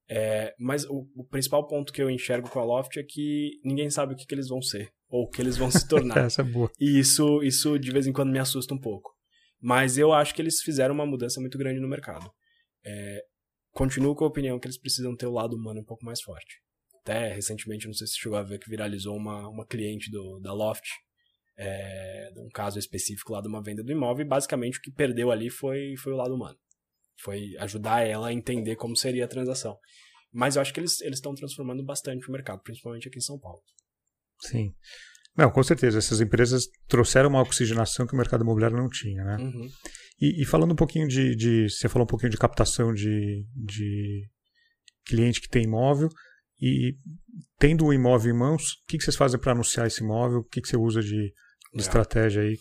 É, 0.08 0.54
mas 0.60 0.86
o, 0.86 1.08
o, 1.16 1.26
principal 1.26 1.66
ponto 1.66 1.92
que 1.92 2.02
eu 2.02 2.12
enxergo 2.12 2.48
com 2.48 2.60
a 2.60 2.64
Loft 2.64 2.96
é 2.98 3.04
que 3.04 3.60
ninguém 3.64 3.90
sabe 3.90 4.14
o 4.14 4.16
que, 4.16 4.26
que 4.26 4.36
eles 4.36 4.48
vão 4.48 4.62
ser 4.62 4.94
ou 5.10 5.24
o 5.24 5.30
que 5.30 5.42
eles 5.42 5.58
vão 5.58 5.72
se 5.72 5.86
tornar. 5.90 6.18
Essa 6.18 6.42
é 6.42 6.46
boa. 6.46 6.72
E 6.80 7.00
isso, 7.00 7.42
isso 7.42 7.80
de 7.80 7.92
vez 7.92 8.06
em 8.06 8.14
quando 8.14 8.32
me 8.32 8.38
assusta 8.38 8.74
um 8.74 8.80
pouco. 8.80 9.12
Mas 9.60 9.98
eu 9.98 10.14
acho 10.14 10.36
que 10.36 10.42
eles 10.42 10.62
fizeram 10.62 10.94
uma 10.94 11.08
mudança 11.08 11.42
muito 11.42 11.58
grande 11.58 11.80
no 11.80 11.88
mercado. 11.88 12.30
É, 12.86 13.24
continuo 13.72 14.16
com 14.16 14.26
a 14.26 14.28
opinião 14.28 14.60
que 14.60 14.68
eles 14.68 14.80
precisam 14.80 15.16
ter 15.16 15.26
o 15.26 15.34
lado 15.34 15.56
humano 15.56 15.82
um 15.82 15.86
pouco 15.86 16.06
mais 16.06 16.22
forte. 16.22 16.62
Até 17.02 17.34
recentemente, 17.34 17.88
não 17.88 17.94
sei 17.94 18.06
se 18.06 18.20
chegou 18.20 18.38
a 18.38 18.44
ver 18.44 18.60
que 18.60 18.70
viralizou 18.70 19.16
uma, 19.16 19.48
uma 19.50 19.66
cliente 19.66 20.12
do, 20.12 20.40
da 20.40 20.54
Loft 20.54 20.88
é, 21.58 22.30
um 22.38 22.50
caso 22.50 22.78
específico 22.78 23.34
lá 23.34 23.42
de 23.42 23.48
uma 23.48 23.62
venda 23.62 23.84
do 23.84 23.92
imóvel, 23.92 24.26
e 24.26 24.30
basicamente 24.30 24.80
o 24.80 24.82
que 24.82 24.92
perdeu 24.92 25.32
ali 25.32 25.50
foi, 25.50 25.96
foi 25.98 26.14
o 26.14 26.18
lado 26.18 26.34
humano. 26.34 26.58
Foi 27.22 27.56
ajudar 27.60 28.06
ela 28.06 28.28
a 28.28 28.34
entender 28.34 28.76
como 28.76 28.96
seria 28.96 29.26
a 29.26 29.28
transação. 29.28 29.78
Mas 30.34 30.56
eu 30.56 30.62
acho 30.62 30.74
que 30.74 30.80
eles 30.80 31.00
estão 31.02 31.34
transformando 31.34 31.84
bastante 31.84 32.28
o 32.28 32.32
mercado, 32.32 32.62
principalmente 32.62 33.08
aqui 33.08 33.18
em 33.18 33.22
São 33.22 33.40
Paulo. 33.40 33.62
Sim. 34.42 34.74
Não, 35.38 35.50
com 35.50 35.64
certeza. 35.64 35.98
Essas 35.98 36.20
empresas 36.20 36.68
trouxeram 36.88 37.30
uma 37.30 37.42
oxigenação 37.42 38.06
que 38.06 38.14
o 38.14 38.18
mercado 38.18 38.44
imobiliário 38.44 38.78
não 38.78 38.90
tinha, 38.90 39.24
né? 39.24 39.38
Uhum. 39.38 39.70
E, 40.20 40.42
e, 40.42 40.46
falando 40.46 40.72
um 40.72 40.78
pouquinho 40.78 41.08
de, 41.08 41.36
de, 41.36 41.70
Você 41.70 41.90
falou 41.90 42.04
um 42.04 42.08
pouquinho 42.08 42.32
de 42.32 42.38
captação 42.38 42.94
de, 42.94 43.46
de 43.54 44.30
cliente 45.06 45.42
que 45.42 45.50
tem 45.50 45.64
imóvel. 45.64 46.10
E 46.62 46.98
tendo 47.60 47.86
o 47.86 47.94
imóvel 47.94 48.34
em 48.34 48.38
mãos, 48.38 48.64
o 48.64 48.86
que, 48.88 48.98
que 48.98 49.04
vocês 49.04 49.16
fazem 49.16 49.40
para 49.40 49.52
anunciar 49.52 49.88
esse 49.88 50.02
imóvel? 50.02 50.40
O 50.40 50.44
que, 50.44 50.62
que 50.62 50.68
você 50.68 50.78
usa 50.78 51.02
de 51.02 51.34
de 51.76 51.82
estratégia 51.82 52.42
aí. 52.42 52.58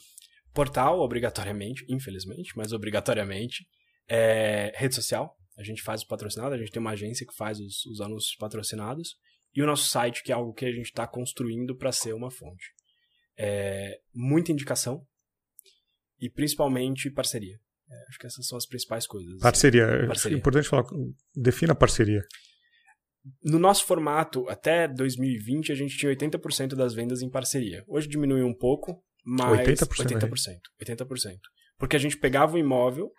Portal, 0.52 1.00
obrigatoriamente, 1.00 1.84
infelizmente, 1.88 2.52
mas 2.56 2.72
obrigatoriamente. 2.72 3.66
É, 4.08 4.72
rede 4.76 4.94
social, 4.94 5.36
a 5.56 5.62
gente 5.62 5.82
faz 5.82 6.02
o 6.02 6.06
patrocinado, 6.06 6.54
a 6.54 6.58
gente 6.58 6.70
tem 6.70 6.80
uma 6.80 6.90
agência 6.90 7.26
que 7.26 7.34
faz 7.34 7.58
os, 7.58 7.86
os 7.86 8.00
anúncios 8.00 8.36
patrocinados. 8.36 9.16
E 9.54 9.62
o 9.62 9.66
nosso 9.66 9.88
site, 9.88 10.22
que 10.22 10.32
é 10.32 10.34
algo 10.34 10.52
que 10.52 10.64
a 10.64 10.72
gente 10.72 10.86
está 10.86 11.06
construindo 11.06 11.76
para 11.76 11.92
ser 11.92 12.12
uma 12.12 12.30
fonte. 12.30 12.66
É, 13.36 14.00
muita 14.12 14.52
indicação 14.52 15.06
e 16.20 16.28
principalmente 16.28 17.10
parceria. 17.10 17.58
É, 17.88 18.08
acho 18.08 18.18
que 18.18 18.26
essas 18.26 18.46
são 18.46 18.58
as 18.58 18.66
principais 18.66 19.06
coisas. 19.06 19.38
Parceria. 19.40 20.06
parceria. 20.06 20.36
É 20.36 20.38
importante 20.38 20.68
falar. 20.68 20.84
Defina 21.34 21.74
parceria. 21.74 22.24
No 23.42 23.58
nosso 23.58 23.86
formato, 23.86 24.48
até 24.48 24.86
2020, 24.86 25.72
a 25.72 25.74
gente 25.74 25.96
tinha 25.96 26.14
80% 26.14 26.74
das 26.74 26.94
vendas 26.94 27.22
em 27.22 27.30
parceria. 27.30 27.82
Hoje 27.88 28.08
diminuiu 28.08 28.46
um 28.46 28.54
pouco, 28.54 29.02
mas 29.24 29.66
80%. 29.66 29.88
80%, 30.04 30.58
80%. 30.82 31.38
Porque 31.78 31.96
a 31.96 31.98
gente 31.98 32.18
pegava 32.18 32.54
o 32.54 32.58
imóvel, 32.58 33.10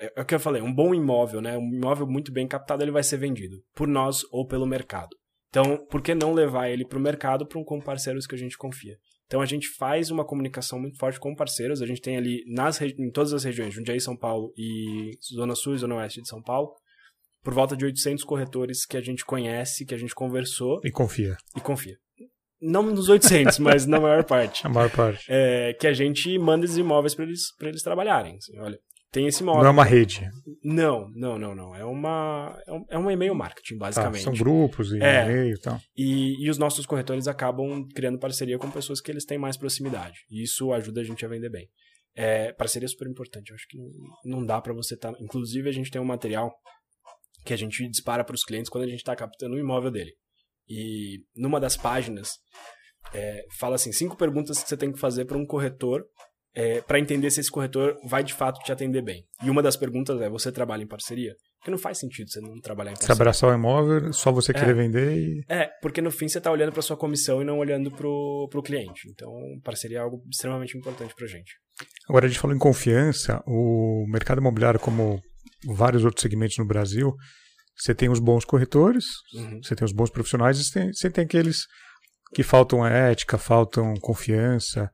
é, 0.00 0.12
é 0.16 0.22
o 0.22 0.24
que 0.24 0.34
eu 0.34 0.40
falei, 0.40 0.60
um 0.60 0.74
bom 0.74 0.94
imóvel, 0.94 1.40
né? 1.40 1.56
Um 1.56 1.74
imóvel 1.74 2.06
muito 2.06 2.32
bem 2.32 2.48
captado, 2.48 2.82
ele 2.82 2.90
vai 2.90 3.02
ser 3.02 3.18
vendido 3.18 3.56
por 3.74 3.86
nós 3.86 4.22
ou 4.32 4.46
pelo 4.46 4.66
mercado. 4.66 5.16
Então, 5.48 5.84
por 5.86 6.00
que 6.00 6.14
não 6.14 6.32
levar 6.32 6.68
ele 6.68 6.86
para 6.86 6.98
o 6.98 7.02
mercado 7.02 7.46
para 7.46 7.58
um, 7.58 7.64
com 7.64 7.80
parceiros 7.80 8.26
que 8.26 8.34
a 8.34 8.38
gente 8.38 8.56
confia? 8.56 8.96
Então, 9.26 9.40
a 9.40 9.46
gente 9.46 9.68
faz 9.68 10.10
uma 10.10 10.24
comunicação 10.24 10.80
muito 10.80 10.98
forte 10.98 11.20
com 11.20 11.34
parceiros. 11.34 11.82
A 11.82 11.86
gente 11.86 12.00
tem 12.00 12.16
ali 12.16 12.42
nas, 12.46 12.80
em 12.80 13.10
todas 13.10 13.32
as 13.32 13.44
regiões, 13.44 13.74
Jundiaí, 13.74 14.00
São 14.00 14.16
Paulo 14.16 14.52
e 14.56 15.12
Zona 15.34 15.54
Sul 15.54 15.74
e 15.74 15.78
Zona 15.78 15.96
Oeste 15.96 16.22
de 16.22 16.28
São 16.28 16.42
Paulo, 16.42 16.72
por 17.42 17.54
volta 17.54 17.76
de 17.76 17.84
800 17.84 18.24
corretores 18.24 18.84
que 18.84 18.96
a 18.96 19.00
gente 19.00 19.24
conhece, 19.24 19.84
que 19.84 19.94
a 19.94 19.98
gente 19.98 20.14
conversou. 20.14 20.80
E 20.84 20.90
confia. 20.90 21.36
E 21.56 21.60
confia. 21.60 21.96
Não 22.60 22.82
nos 22.82 23.08
800, 23.08 23.58
mas 23.60 23.86
na 23.86 23.98
maior 23.98 24.24
parte. 24.24 24.66
A 24.66 24.68
maior 24.68 24.90
parte. 24.90 25.24
É, 25.28 25.74
que 25.74 25.86
a 25.86 25.92
gente 25.92 26.38
manda 26.38 26.64
esses 26.64 26.76
imóveis 26.76 27.14
para 27.14 27.24
eles, 27.24 27.44
eles 27.62 27.82
trabalharem. 27.82 28.36
Assim, 28.36 28.58
olha, 28.58 28.78
tem 29.10 29.26
esse 29.26 29.42
imóvel. 29.42 29.62
Não 29.62 29.70
é 29.70 29.72
uma 29.72 29.84
rede. 29.84 30.28
Não, 30.62 31.08
não, 31.14 31.38
não, 31.38 31.54
não. 31.54 31.74
É 31.74 31.84
uma 31.84 32.56
é 32.88 32.98
um, 32.98 33.10
é 33.10 33.12
e-mail 33.14 33.34
marketing, 33.34 33.78
tá, 33.78 33.86
basicamente. 33.86 34.22
são 34.22 34.34
grupos 34.34 34.92
e 34.92 35.02
é, 35.02 35.24
e-mail 35.24 35.54
e 35.54 35.60
tal. 35.60 35.80
E, 35.96 36.44
e 36.44 36.50
os 36.50 36.58
nossos 36.58 36.86
corretores 36.86 37.26
acabam 37.26 37.88
criando 37.94 38.18
parceria 38.18 38.58
com 38.58 38.70
pessoas 38.70 39.00
que 39.00 39.10
eles 39.10 39.24
têm 39.24 39.38
mais 39.38 39.56
proximidade. 39.56 40.20
E 40.30 40.42
isso 40.42 40.72
ajuda 40.72 41.00
a 41.00 41.04
gente 41.04 41.24
a 41.24 41.28
vender 41.28 41.50
bem. 41.50 41.68
É, 42.14 42.52
parceria 42.52 42.86
é 42.86 42.88
super 42.88 43.08
importante. 43.08 43.50
Eu 43.50 43.56
acho 43.56 43.66
que 43.68 43.78
não, 43.78 44.38
não 44.38 44.46
dá 44.46 44.60
para 44.60 44.72
você 44.72 44.94
estar. 44.94 45.12
Tá... 45.12 45.18
Inclusive, 45.20 45.68
a 45.68 45.72
gente 45.72 45.90
tem 45.90 46.00
um 46.00 46.04
material 46.04 46.52
que 47.44 47.52
a 47.52 47.56
gente 47.56 47.88
dispara 47.88 48.24
para 48.24 48.34
os 48.34 48.44
clientes 48.44 48.70
quando 48.70 48.84
a 48.84 48.88
gente 48.88 48.98
está 48.98 49.14
captando 49.16 49.56
o 49.56 49.58
imóvel 49.58 49.90
dele. 49.90 50.12
E 50.68 51.24
numa 51.34 51.58
das 51.58 51.76
páginas 51.76 52.38
é, 53.12 53.44
fala 53.58 53.74
assim 53.74 53.92
cinco 53.92 54.16
perguntas 54.16 54.62
que 54.62 54.68
você 54.68 54.76
tem 54.76 54.92
que 54.92 55.00
fazer 55.00 55.24
para 55.24 55.38
um 55.38 55.46
corretor 55.46 56.04
é, 56.54 56.80
para 56.80 56.98
entender 56.98 57.30
se 57.30 57.40
esse 57.40 57.50
corretor 57.50 57.96
vai 58.04 58.24
de 58.24 58.34
fato 58.34 58.60
te 58.60 58.72
atender 58.72 59.02
bem. 59.02 59.24
E 59.42 59.50
uma 59.50 59.62
das 59.62 59.76
perguntas 59.76 60.20
é: 60.20 60.28
você 60.28 60.50
trabalha 60.50 60.82
em 60.82 60.86
parceria? 60.86 61.34
Porque 61.58 61.70
não 61.70 61.78
faz 61.78 61.98
sentido 61.98 62.30
você 62.30 62.40
não 62.40 62.58
trabalhar 62.60 62.92
em 62.92 62.94
parceria. 62.94 63.14
Se 63.14 63.20
abraçar 63.20 63.50
o 63.50 63.54
imóvel, 63.54 64.12
só 64.12 64.32
você 64.32 64.52
querer 64.52 64.70
é, 64.70 64.74
vender 64.74 65.18
e... 65.18 65.44
É, 65.46 65.68
porque 65.82 66.00
no 66.00 66.10
fim 66.10 66.26
você 66.26 66.38
está 66.38 66.50
olhando 66.50 66.72
para 66.72 66.80
sua 66.80 66.96
comissão 66.96 67.42
e 67.42 67.44
não 67.44 67.58
olhando 67.58 67.90
para 67.90 68.08
o 68.08 68.62
cliente. 68.64 69.08
Então, 69.10 69.30
parceria 69.62 69.98
é 69.98 70.00
algo 70.00 70.22
extremamente 70.30 70.76
importante 70.76 71.14
para 71.14 71.26
gente. 71.26 71.52
Agora, 72.08 72.24
a 72.24 72.28
gente 72.28 72.40
falou 72.40 72.56
em 72.56 72.58
confiança. 72.58 73.42
O 73.46 74.06
mercado 74.08 74.40
imobiliário, 74.40 74.80
como 74.80 75.20
vários 75.66 76.04
outros 76.04 76.22
segmentos 76.22 76.56
no 76.58 76.64
Brasil, 76.66 77.14
você 77.76 77.94
tem 77.94 78.08
os 78.10 78.18
bons 78.18 78.44
corretores, 78.44 79.04
Uhum. 79.34 79.60
você 79.62 79.74
tem 79.74 79.84
os 79.84 79.92
bons 79.92 80.10
profissionais, 80.10 80.58
e 80.58 80.64
você 80.64 80.72
tem, 80.80 80.92
você 80.92 81.10
tem 81.10 81.24
aqueles 81.24 81.66
que 82.34 82.42
faltam 82.42 82.86
ética, 82.86 83.38
faltam 83.38 83.94
confiança. 84.00 84.90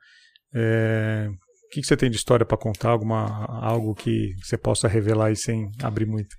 É, 0.54 1.28
O 1.28 1.68
que, 1.68 1.80
que 1.80 1.86
você 1.86 1.96
tem 1.96 2.08
de 2.08 2.16
história 2.16 2.46
para 2.46 2.56
contar? 2.56 2.90
Alguma, 2.90 3.44
algo 3.60 3.92
que 3.94 4.32
você 4.42 4.56
possa 4.56 4.86
revelar 4.86 5.26
aí 5.26 5.36
sem 5.36 5.68
abrir 5.82 6.06
muito? 6.06 6.34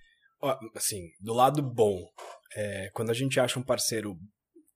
Assim, 0.73 1.01
do 1.19 1.33
lado 1.33 1.61
bom, 1.61 1.97
é, 2.55 2.89
quando 2.93 3.09
a 3.09 3.13
gente 3.13 3.37
acha 3.39 3.59
um 3.59 3.63
parceiro 3.63 4.15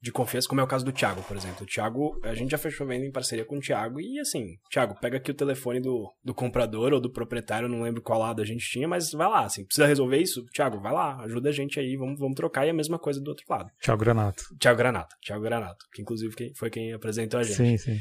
de 0.02 0.12
confiança, 0.12 0.48
como 0.48 0.60
é 0.60 0.64
o 0.64 0.68
caso 0.68 0.84
do 0.84 0.92
Thiago, 0.92 1.22
por 1.24 1.38
exemplo. 1.38 1.64
O 1.64 1.66
Thiago, 1.68 2.20
a 2.24 2.34
gente 2.34 2.50
já 2.50 2.58
fechou 2.58 2.88
venda 2.88 3.06
em 3.06 3.12
parceria 3.12 3.46
com 3.46 3.58
o 3.58 3.62
Thiago 3.62 4.02
e 4.02 4.20
assim, 4.20 4.58
Thiago, 4.70 4.96
pega 5.00 5.18
aqui 5.18 5.30
o 5.30 5.34
telefone 5.34 5.80
do, 5.80 6.12
do 6.24 6.34
comprador 6.34 6.92
ou 6.92 7.00
do 7.00 7.12
proprietário, 7.12 7.70
não 7.70 7.84
lembro 7.84 8.02
qual 8.02 8.20
lado 8.20 8.42
a 8.42 8.46
gente 8.46 8.68
tinha, 8.68 8.88
mas 8.88 9.12
vai 9.12 9.30
lá, 9.30 9.46
assim, 9.46 9.64
precisa 9.64 9.86
resolver 9.86 10.18
isso? 10.18 10.44
Thiago, 10.48 10.80
vai 10.80 10.92
lá, 10.92 11.22
ajuda 11.24 11.50
a 11.50 11.52
gente 11.52 11.80
aí, 11.80 11.96
vamos, 11.96 12.20
vamos 12.20 12.36
trocar 12.36 12.66
e 12.66 12.72
a 12.72 12.74
mesma 12.74 12.98
coisa 12.98 13.22
do 13.22 13.28
outro 13.28 13.46
lado. 13.48 13.70
Tchau, 13.80 13.96
Granato. 13.96 14.44
Thiago 14.60 14.78
Granato, 14.78 15.16
Thiago 15.22 15.44
Granato, 15.44 15.86
que 15.94 16.02
inclusive 16.02 16.34
foi 16.56 16.70
quem 16.72 16.94
apresentou 16.94 17.40
a 17.40 17.44
gente. 17.44 17.56
Sim, 17.56 17.78
sim. 17.78 18.00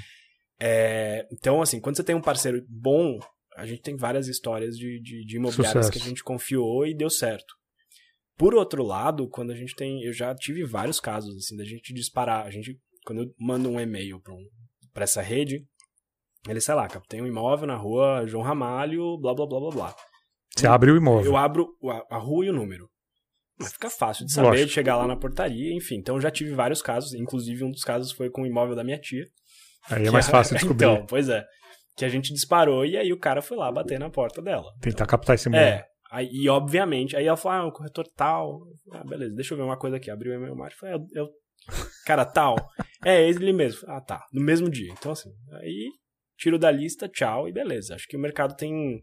É, 0.59 1.27
então, 1.33 1.61
assim, 1.61 1.81
quando 1.81 1.97
você 1.97 2.05
tem 2.05 2.15
um 2.15 2.21
parceiro 2.21 2.65
bom, 2.69 3.19
a 3.57 3.67
gente 3.67 3.83
tem 3.83 3.97
várias 3.97 4.27
histórias 4.27 4.77
de, 4.77 5.01
de, 5.01 5.25
de 5.25 5.37
imobiliárias 5.37 5.87
Sucesso. 5.87 5.93
que 5.93 5.99
a 5.99 6.09
gente 6.09 6.25
confiou 6.25 6.87
e 6.87 6.95
deu 6.95 7.11
certo. 7.11 7.60
Por 8.41 8.55
outro 8.55 8.83
lado, 8.83 9.29
quando 9.29 9.51
a 9.51 9.55
gente 9.55 9.75
tem. 9.75 10.03
Eu 10.03 10.15
já 10.15 10.35
tive 10.35 10.65
vários 10.65 10.99
casos, 10.99 11.37
assim, 11.37 11.55
da 11.59 11.65
gente 11.65 11.93
disparar. 11.93 12.47
A 12.47 12.51
gente, 12.51 12.75
quando 13.05 13.25
eu 13.25 13.35
mando 13.39 13.69
um 13.69 13.79
e-mail 13.79 14.19
pra, 14.19 14.33
um, 14.33 14.49
essa 14.95 15.21
rede, 15.21 15.63
ele, 16.49 16.59
sei 16.59 16.75
lá, 16.75 16.89
tem 17.07 17.21
um 17.21 17.27
imóvel 17.27 17.67
na 17.67 17.77
rua 17.77 18.27
João 18.27 18.43
Ramalho, 18.43 19.19
blá 19.19 19.35
blá 19.35 19.47
blá 19.47 19.61
blá 19.61 19.71
blá. 19.71 19.97
Você 20.57 20.67
abre 20.67 20.91
o 20.91 20.97
imóvel. 20.97 21.33
Eu 21.33 21.37
abro 21.37 21.69
a, 21.85 22.17
a 22.17 22.19
rua 22.19 22.47
e 22.47 22.49
o 22.49 22.53
número. 22.55 22.89
Mas 23.59 23.75
fica 23.75 23.91
fácil 23.91 24.25
de 24.25 24.33
saber, 24.33 24.49
Lógico. 24.49 24.69
de 24.69 24.73
chegar 24.73 24.97
lá 24.97 25.07
na 25.07 25.19
portaria, 25.19 25.77
enfim. 25.77 25.97
Então 25.97 26.15
eu 26.15 26.21
já 26.23 26.31
tive 26.31 26.55
vários 26.55 26.81
casos, 26.81 27.13
inclusive 27.13 27.63
um 27.63 27.71
dos 27.71 27.85
casos 27.85 28.11
foi 28.11 28.31
com 28.31 28.41
o 28.41 28.47
imóvel 28.47 28.75
da 28.75 28.83
minha 28.83 28.99
tia. 28.99 29.27
Aí 29.91 30.07
é 30.07 30.11
mais 30.11 30.31
fácil 30.31 30.57
descobrir. 30.57 30.87
Então, 30.87 31.05
pois 31.05 31.29
é. 31.29 31.45
Que 31.95 32.07
a 32.07 32.09
gente 32.09 32.33
disparou 32.33 32.87
e 32.87 32.97
aí 32.97 33.13
o 33.13 33.19
cara 33.19 33.43
foi 33.43 33.59
lá 33.59 33.71
bater 33.71 34.01
na 34.01 34.09
porta 34.09 34.41
dela. 34.41 34.73
Tentar 34.81 35.05
captar 35.05 35.35
esse 35.35 35.47
imóvel. 35.47 35.67
É. 35.67 35.90
Aí, 36.11 36.29
e 36.33 36.49
obviamente, 36.49 37.17
aí 37.17 37.27
ela 37.27 37.37
falou, 37.37 37.59
ah, 37.59 37.67
um 37.69 37.71
corretor 37.71 38.07
tal. 38.17 38.61
Ah, 38.93 39.05
beleza, 39.05 39.35
deixa 39.35 39.55
eu 39.55 39.59
ver 39.59 39.65
uma 39.65 39.79
coisa 39.79 39.97
aqui. 39.97 40.11
Abriu 40.11 40.33
o 40.33 40.35
e-mail 40.35 40.57
Mário 40.57 40.75
e 40.75 40.79
falei, 40.79 40.95
eu, 40.97 41.07
eu- 41.15 41.31
cara, 42.07 42.25
tal. 42.25 42.57
É 43.03 43.27
ele 43.27 43.51
mesmo. 43.53 43.81
Ah, 43.89 43.99
tá. 44.01 44.27
No 44.31 44.43
mesmo 44.43 44.69
dia. 44.69 44.93
Então, 44.93 45.13
assim, 45.13 45.31
aí 45.55 45.89
tiro 46.37 46.59
da 46.59 46.71
lista, 46.71 47.09
tchau 47.09 47.49
e 47.49 47.53
beleza. 47.53 47.95
Acho 47.95 48.07
que 48.07 48.15
o 48.17 48.21
mercado 48.21 48.55
tem. 48.55 49.03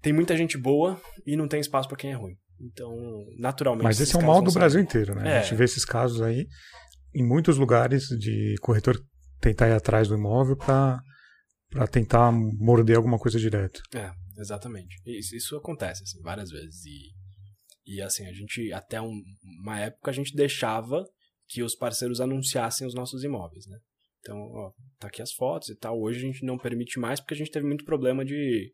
Tem 0.00 0.12
muita 0.12 0.36
gente 0.36 0.56
boa 0.56 1.00
e 1.26 1.36
não 1.36 1.48
tem 1.48 1.58
espaço 1.58 1.88
pra 1.88 1.96
quem 1.96 2.12
é 2.12 2.14
ruim. 2.14 2.34
Então, 2.60 2.94
naturalmente. 3.38 3.82
Mas 3.84 4.00
esse 4.00 4.14
é 4.14 4.18
um 4.18 4.20
caras 4.20 4.34
mal 4.36 4.42
do 4.44 4.50
sair. 4.52 4.60
Brasil 4.60 4.80
inteiro, 4.80 5.14
né? 5.16 5.28
É. 5.34 5.38
A 5.38 5.42
gente 5.42 5.56
vê 5.56 5.64
esses 5.64 5.84
casos 5.84 6.22
aí 6.22 6.46
em 7.12 7.26
muitos 7.26 7.58
lugares 7.58 8.04
de 8.18 8.54
corretor 8.60 8.96
tentar 9.40 9.68
ir 9.68 9.72
atrás 9.72 10.06
do 10.06 10.14
imóvel 10.16 10.56
para 10.56 11.00
para 11.68 11.86
tentar 11.88 12.30
morder 12.32 12.96
alguma 12.96 13.18
coisa 13.18 13.36
direto. 13.38 13.82
É, 13.94 14.10
exatamente. 14.38 14.96
Isso, 15.06 15.34
isso 15.36 15.56
acontece, 15.56 16.02
assim, 16.02 16.20
várias 16.22 16.50
vezes. 16.50 16.84
E, 16.84 17.94
e 17.96 18.02
assim, 18.02 18.26
a 18.26 18.32
gente, 18.32 18.72
até 18.72 19.00
um- 19.00 19.22
uma 19.62 19.80
época, 19.80 20.10
a 20.10 20.14
gente 20.14 20.34
deixava 20.34 21.04
que 21.48 21.62
os 21.62 21.74
parceiros 21.76 22.20
anunciassem 22.20 22.86
os 22.86 22.94
nossos 22.94 23.22
imóveis, 23.22 23.66
né? 23.66 23.78
Então, 24.20 24.36
ó, 24.38 24.72
tá 24.98 25.06
aqui 25.06 25.22
as 25.22 25.32
fotos 25.32 25.68
e 25.68 25.76
tal. 25.76 26.00
Hoje 26.00 26.18
a 26.18 26.22
gente 26.22 26.44
não 26.44 26.58
permite 26.58 26.98
mais 26.98 27.20
porque 27.20 27.34
a 27.34 27.36
gente 27.36 27.50
teve 27.50 27.66
muito 27.66 27.84
problema 27.84 28.24
de. 28.24 28.72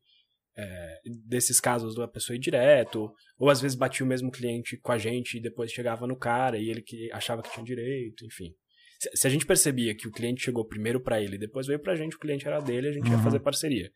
é, 0.56 1.00
desses 1.26 1.58
casos 1.60 1.94
da 1.94 2.06
pessoa 2.06 2.36
ir 2.36 2.38
direto, 2.38 3.10
ou 3.38 3.48
às 3.48 3.60
vezes 3.62 3.74
batia 3.76 4.04
o 4.04 4.08
mesmo 4.08 4.30
cliente 4.30 4.76
com 4.78 4.92
a 4.92 4.98
gente 4.98 5.38
e 5.38 5.40
depois 5.40 5.72
chegava 5.72 6.06
no 6.06 6.14
cara 6.16 6.58
e 6.58 6.68
ele 6.68 6.82
que 6.82 7.10
achava 7.10 7.42
que 7.42 7.50
tinha 7.52 7.64
direito, 7.64 8.24
enfim. 8.26 8.54
Se, 9.00 9.10
se 9.14 9.26
a 9.26 9.30
gente 9.30 9.46
percebia 9.46 9.94
que 9.96 10.06
o 10.06 10.12
cliente 10.12 10.42
chegou 10.44 10.66
primeiro 10.66 11.00
pra 11.02 11.22
ele 11.22 11.36
e 11.36 11.38
depois 11.38 11.66
veio 11.66 11.80
pra 11.80 11.94
gente, 11.96 12.16
o 12.16 12.18
cliente 12.18 12.46
era 12.46 12.60
dele, 12.60 12.88
a 12.88 12.92
gente 12.92 13.08
ia 13.08 13.16
Uhum. 13.16 13.22
fazer 13.22 13.40
parceria. 13.40 13.90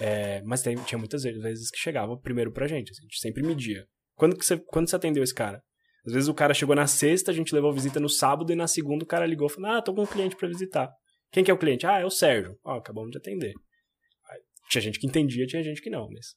É, 0.00 0.42
mas 0.42 0.62
tem- 0.62 0.76
tinha 0.84 0.98
muitas 0.98 1.22
vezes 1.22 1.70
que 1.70 1.78
chegava 1.78 2.16
primeiro 2.18 2.52
pra 2.52 2.66
gente. 2.66 2.90
assim, 2.90 3.02
a 3.02 3.04
gente 3.04 3.18
sempre 3.20 3.42
media. 3.42 3.86
Quando, 4.14 4.36
que 4.36 4.44
você, 4.44 4.56
quando 4.58 4.88
você 4.88 4.96
atendeu 4.96 5.22
esse 5.22 5.34
cara? 5.34 5.62
Às 6.06 6.12
vezes 6.12 6.28
o 6.28 6.34
cara 6.34 6.52
chegou 6.54 6.74
na 6.74 6.86
sexta, 6.86 7.30
a 7.30 7.34
gente 7.34 7.54
levou 7.54 7.72
visita 7.72 8.00
no 8.00 8.08
sábado 8.08 8.52
e 8.52 8.56
na 8.56 8.66
segunda 8.66 9.04
o 9.04 9.06
cara 9.06 9.26
ligou 9.26 9.46
e 9.46 9.50
falou: 9.50 9.70
Ah, 9.70 9.82
tô 9.82 9.94
com 9.94 10.02
um 10.02 10.06
cliente 10.06 10.36
pra 10.36 10.48
visitar. 10.48 10.90
Quem 11.30 11.44
que 11.44 11.50
é 11.50 11.54
o 11.54 11.58
cliente? 11.58 11.86
Ah, 11.86 12.00
é 12.00 12.04
o 12.04 12.10
Sérgio. 12.10 12.58
Ó, 12.64 12.76
acabamos 12.78 13.10
de 13.10 13.18
atender. 13.18 13.52
Aí, 14.30 14.40
tinha 14.68 14.82
gente 14.82 14.98
que 14.98 15.06
entendia, 15.06 15.46
tinha 15.46 15.62
gente 15.62 15.80
que 15.80 15.90
não, 15.90 16.08
mas. 16.10 16.34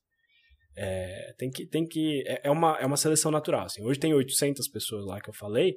É, 0.78 1.34
tem 1.38 1.50
que. 1.50 1.68
Tem 1.68 1.86
que 1.86 2.24
é, 2.28 2.42
é 2.48 2.52
uma, 2.52 2.78
é 2.78 2.86
uma 2.86 2.98
seleção 2.98 3.32
natural. 3.32 3.66
Assim. 3.66 3.84
Hoje 3.84 4.00
tem 4.00 4.14
800 4.14 4.68
pessoas 4.68 5.06
lá 5.06 5.20
que 5.20 5.30
eu 5.30 5.34
falei, 5.34 5.76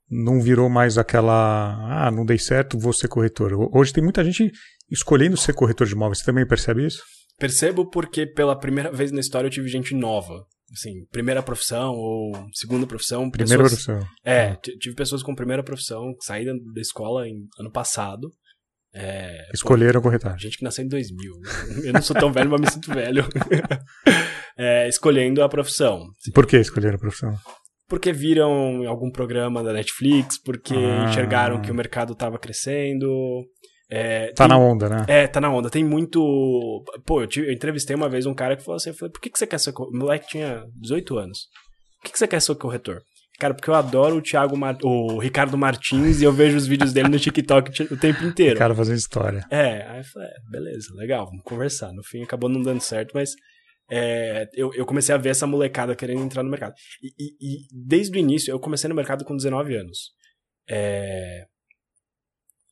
não 0.09 0.41
virou 0.41 0.69
mais 0.69 0.97
aquela. 0.97 2.05
Ah, 2.07 2.11
não 2.11 2.25
dei 2.25 2.37
certo, 2.37 2.77
vou 2.79 2.93
ser 2.93 3.07
corretor. 3.07 3.51
Hoje 3.75 3.93
tem 3.93 4.03
muita 4.03 4.23
gente 4.23 4.51
escolhendo 4.91 5.37
ser 5.37 5.53
corretor 5.53 5.87
de 5.87 5.93
imóveis. 5.93 6.19
Você 6.19 6.25
também 6.25 6.47
percebe 6.47 6.85
isso? 6.85 7.01
Percebo 7.39 7.89
porque 7.89 8.25
pela 8.27 8.55
primeira 8.57 8.91
vez 8.91 9.11
na 9.11 9.19
história 9.19 9.47
eu 9.47 9.51
tive 9.51 9.67
gente 9.67 9.95
nova. 9.95 10.45
Assim, 10.71 11.05
primeira 11.11 11.41
profissão 11.43 11.93
ou 11.93 12.31
segunda 12.53 12.87
profissão. 12.87 13.29
Primeira 13.29 13.63
pessoas- 13.63 13.85
profissão. 13.85 14.09
É, 14.23 14.55
tive 14.55 14.95
pessoas 14.95 15.21
com 15.21 15.35
primeira 15.35 15.63
profissão, 15.63 16.15
saída 16.21 16.51
da 16.73 16.81
escola 16.81 17.27
em 17.27 17.47
ano 17.59 17.71
passado. 17.71 18.31
É, 18.95 19.47
Escolheram 19.53 19.99
pô, 20.01 20.07
corretagem. 20.07 20.37
gente 20.39 20.57
que 20.57 20.63
nasceu 20.63 20.85
em 20.85 20.87
2000. 20.87 21.31
Eu 21.85 21.93
não 21.93 22.01
sou 22.01 22.15
tão 22.15 22.31
velho, 22.31 22.49
mas 22.51 22.61
me 22.61 22.69
sinto 22.71 22.93
velho. 22.93 23.25
É, 24.55 24.87
escolhendo 24.87 25.41
a 25.41 25.49
profissão. 25.49 26.05
Por 26.33 26.45
que 26.45 26.57
escolheram 26.57 26.95
a 26.95 26.99
profissão? 26.99 27.33
Porque 27.89 28.13
viram 28.13 28.85
algum 28.87 29.09
programa 29.11 29.63
da 29.63 29.73
Netflix, 29.73 30.39
porque 30.39 30.75
Ah. 30.75 31.09
enxergaram 31.09 31.59
que 31.59 31.71
o 31.71 31.75
mercado 31.75 32.13
estava 32.13 32.37
crescendo. 32.37 33.09
É, 33.89 34.27
Tá 34.33 34.47
tem- 34.47 34.49
na 34.49 34.57
onda, 34.63 34.87
né? 34.89 35.05
é, 35.07 35.27
tá 35.27 35.41
na 35.41 35.51
onda. 35.51 35.69
Tem 35.71 35.83
muito. 35.83 36.19
Pô, 37.05 37.21
eu, 37.21 37.27
tive- 37.27 37.47
eu 37.47 37.53
entrevistei 37.53 37.95
uma 37.95 38.07
vez 38.07 38.25
um 38.27 38.33
cara 38.35 38.55
que 38.55 38.63
falou 38.63 38.75
assim: 38.77 38.89
eu 38.91 38.95
falei, 38.95 39.11
por 39.11 39.19
que, 39.19 39.29
que 39.31 39.37
você 39.39 39.47
quer 39.47 39.59
ser. 39.59 39.73
co-" 39.73 39.89
O 39.91 39.97
moleque 39.97 40.27
tinha 40.27 40.63
18 40.79 41.17
anos. 41.17 41.39
Por 41.99 42.05
que, 42.07 42.11
que 42.13 42.19
você 42.19 42.27
quer 42.27 42.39
ser 42.41 42.53
corretor? 42.55 43.01
Cara, 43.39 43.53
porque 43.53 43.69
eu 43.69 43.73
adoro 43.75 44.17
o 44.17 44.21
Thiago 44.21 44.55
Mar... 44.55 44.77
o 44.83 45.17
Ricardo 45.19 45.57
Martins 45.57 46.21
e 46.21 46.23
eu 46.23 46.31
vejo 46.31 46.55
os 46.55 46.67
vídeos 46.67 46.93
dele 46.93 47.09
no 47.09 47.19
TikTok 47.19 47.83
o 47.91 47.97
tempo 47.97 48.23
inteiro. 48.23 48.55
O 48.55 48.59
cara 48.59 48.75
fazendo 48.75 48.97
história. 48.97 49.45
É, 49.49 49.81
aí 49.89 49.99
eu 49.99 50.03
falei, 50.05 50.29
é, 50.29 50.49
beleza, 50.51 50.93
legal, 50.95 51.25
vamos 51.25 51.41
conversar. 51.43 51.91
No 51.93 52.03
fim 52.03 52.21
acabou 52.23 52.47
não 52.49 52.61
dando 52.61 52.79
certo, 52.81 53.11
mas 53.13 53.31
é, 53.89 54.47
eu, 54.53 54.71
eu 54.75 54.85
comecei 54.85 55.13
a 55.13 55.17
ver 55.17 55.29
essa 55.29 55.47
molecada 55.47 55.95
querendo 55.95 56.21
entrar 56.23 56.43
no 56.43 56.49
mercado. 56.49 56.73
E, 57.01 57.07
e- 57.19 57.35
e 57.41 57.67
desde 57.71 58.15
o 58.15 58.19
início, 58.19 58.51
eu 58.51 58.59
comecei 58.59 58.87
no 58.87 58.95
mercado 58.95 59.25
com 59.25 59.35
19 59.35 59.75
anos. 59.75 60.11
É, 60.69 61.45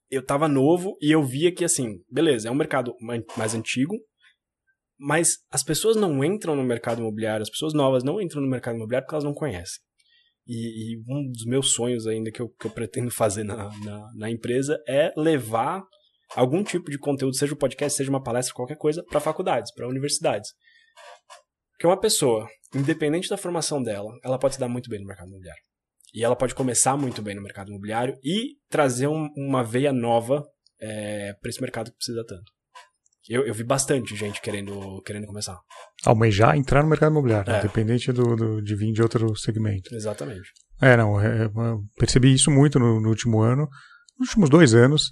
eu 0.09 0.23
tava 0.25 0.47
novo 0.47 0.95
e 1.01 1.11
eu 1.11 1.23
via 1.23 1.51
que, 1.53 1.63
assim, 1.65 1.99
beleza, 2.09 2.47
é 2.47 2.51
um 2.51 2.55
mercado 2.55 2.93
ma- 3.01 3.21
mais 3.37 3.55
antigo, 3.55 3.95
mas 4.99 5.37
as 5.51 5.63
pessoas 5.63 5.95
não 5.95 6.23
entram 6.23 6.55
no 6.55 6.63
mercado 6.63 6.99
imobiliário, 7.01 7.41
as 7.41 7.49
pessoas 7.49 7.73
novas 7.73 8.03
não 8.03 8.21
entram 8.21 8.41
no 8.41 8.47
mercado 8.49 8.75
imobiliário 8.75 9.05
porque 9.05 9.15
elas 9.15 9.23
não 9.23 9.33
conhecem. 9.33 9.79
E, 10.53 10.95
e 10.95 10.97
um 11.07 11.31
dos 11.31 11.45
meus 11.45 11.71
sonhos 11.71 12.05
ainda 12.05 12.29
que 12.29 12.41
eu, 12.41 12.49
que 12.49 12.67
eu 12.67 12.71
pretendo 12.71 13.09
fazer 13.09 13.45
na, 13.45 13.69
na, 13.85 14.11
na 14.15 14.29
empresa 14.29 14.77
é 14.85 15.13
levar 15.15 15.81
algum 16.35 16.61
tipo 16.61 16.91
de 16.91 16.97
conteúdo, 16.97 17.37
seja 17.37 17.53
um 17.53 17.57
podcast, 17.57 17.95
seja 17.95 18.09
uma 18.09 18.21
palestra, 18.21 18.53
qualquer 18.53 18.75
coisa, 18.77 19.01
para 19.09 19.21
faculdades, 19.21 19.73
para 19.73 19.87
universidades. 19.87 20.49
Porque 21.71 21.87
uma 21.87 21.99
pessoa, 21.99 22.49
independente 22.75 23.29
da 23.29 23.37
formação 23.37 23.81
dela, 23.81 24.11
ela 24.25 24.37
pode 24.37 24.55
se 24.55 24.59
dar 24.59 24.67
muito 24.67 24.89
bem 24.89 24.99
no 24.99 25.07
mercado 25.07 25.29
imobiliário. 25.29 25.63
E 26.13 26.21
ela 26.21 26.35
pode 26.35 26.53
começar 26.53 26.97
muito 26.97 27.21
bem 27.21 27.33
no 27.35 27.41
mercado 27.41 27.69
imobiliário 27.69 28.17
e 28.21 28.57
trazer 28.69 29.07
um- 29.07 29.29
uma 29.37 29.63
veia 29.63 29.93
nova 29.93 30.43
para 30.77 31.49
esse 31.49 31.61
mercado 31.61 31.91
que 31.91 31.95
precisa 31.97 32.25
tanto. 32.27 32.51
Eu, 33.29 33.45
eu 33.45 33.53
vi 33.53 33.63
bastante 33.63 34.15
gente 34.15 34.41
querendo, 34.41 35.01
querendo 35.03 35.27
começar. 35.27 35.57
Almejar 36.05 36.57
entrar 36.57 36.81
no 36.83 36.89
mercado 36.89 37.11
imobiliário, 37.11 37.51
É. 37.53 37.59
independente 37.59 38.11
do, 38.11 38.35
do- 38.35 38.61
de 38.61 38.75
vir 38.75 38.91
de 38.91 39.01
outro 39.01 39.35
segmento. 39.35 39.93
Exatamente. 39.93 40.49
É, 40.81 40.97
não, 40.97 41.21
é, 41.21 41.45
eu 41.45 41.83
percebi 41.97 42.33
isso 42.33 42.49
muito 42.49 42.79
no, 42.79 42.99
no 42.99 43.09
último 43.09 43.41
ano. 43.41 43.67
Nos 44.19 44.29
últimos 44.29 44.49
dois 44.49 44.73
anos, 44.73 45.09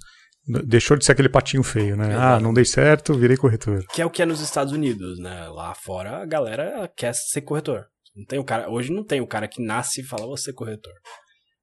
deixou 0.66 0.96
de 0.96 1.04
ser 1.04 1.12
aquele 1.12 1.28
patinho 1.28 1.62
feio, 1.62 1.96
né? 1.96 2.08
Exato. 2.10 2.20
Ah, 2.22 2.40
não 2.40 2.52
dei 2.52 2.64
certo, 2.64 3.14
virei 3.14 3.36
corretor. 3.36 3.84
Que 3.92 4.02
é 4.02 4.06
o 4.06 4.10
que 4.10 4.22
é 4.22 4.26
nos 4.26 4.40
Estados 4.40 4.72
Unidos, 4.72 5.18
né? 5.20 5.48
Lá 5.48 5.72
fora 5.74 6.22
a 6.22 6.26
galera 6.26 6.90
quer 6.96 7.14
ser 7.14 7.42
corretor. 7.42 7.84
Não 8.16 8.24
tem 8.24 8.38
o 8.40 8.44
cara, 8.44 8.68
hoje 8.68 8.92
não 8.92 9.04
tem 9.04 9.20
o 9.20 9.26
cara 9.26 9.46
que 9.46 9.62
nasce 9.64 10.00
e 10.00 10.04
fala, 10.04 10.26
vou 10.26 10.36
ser 10.36 10.52
corretor. 10.52 10.92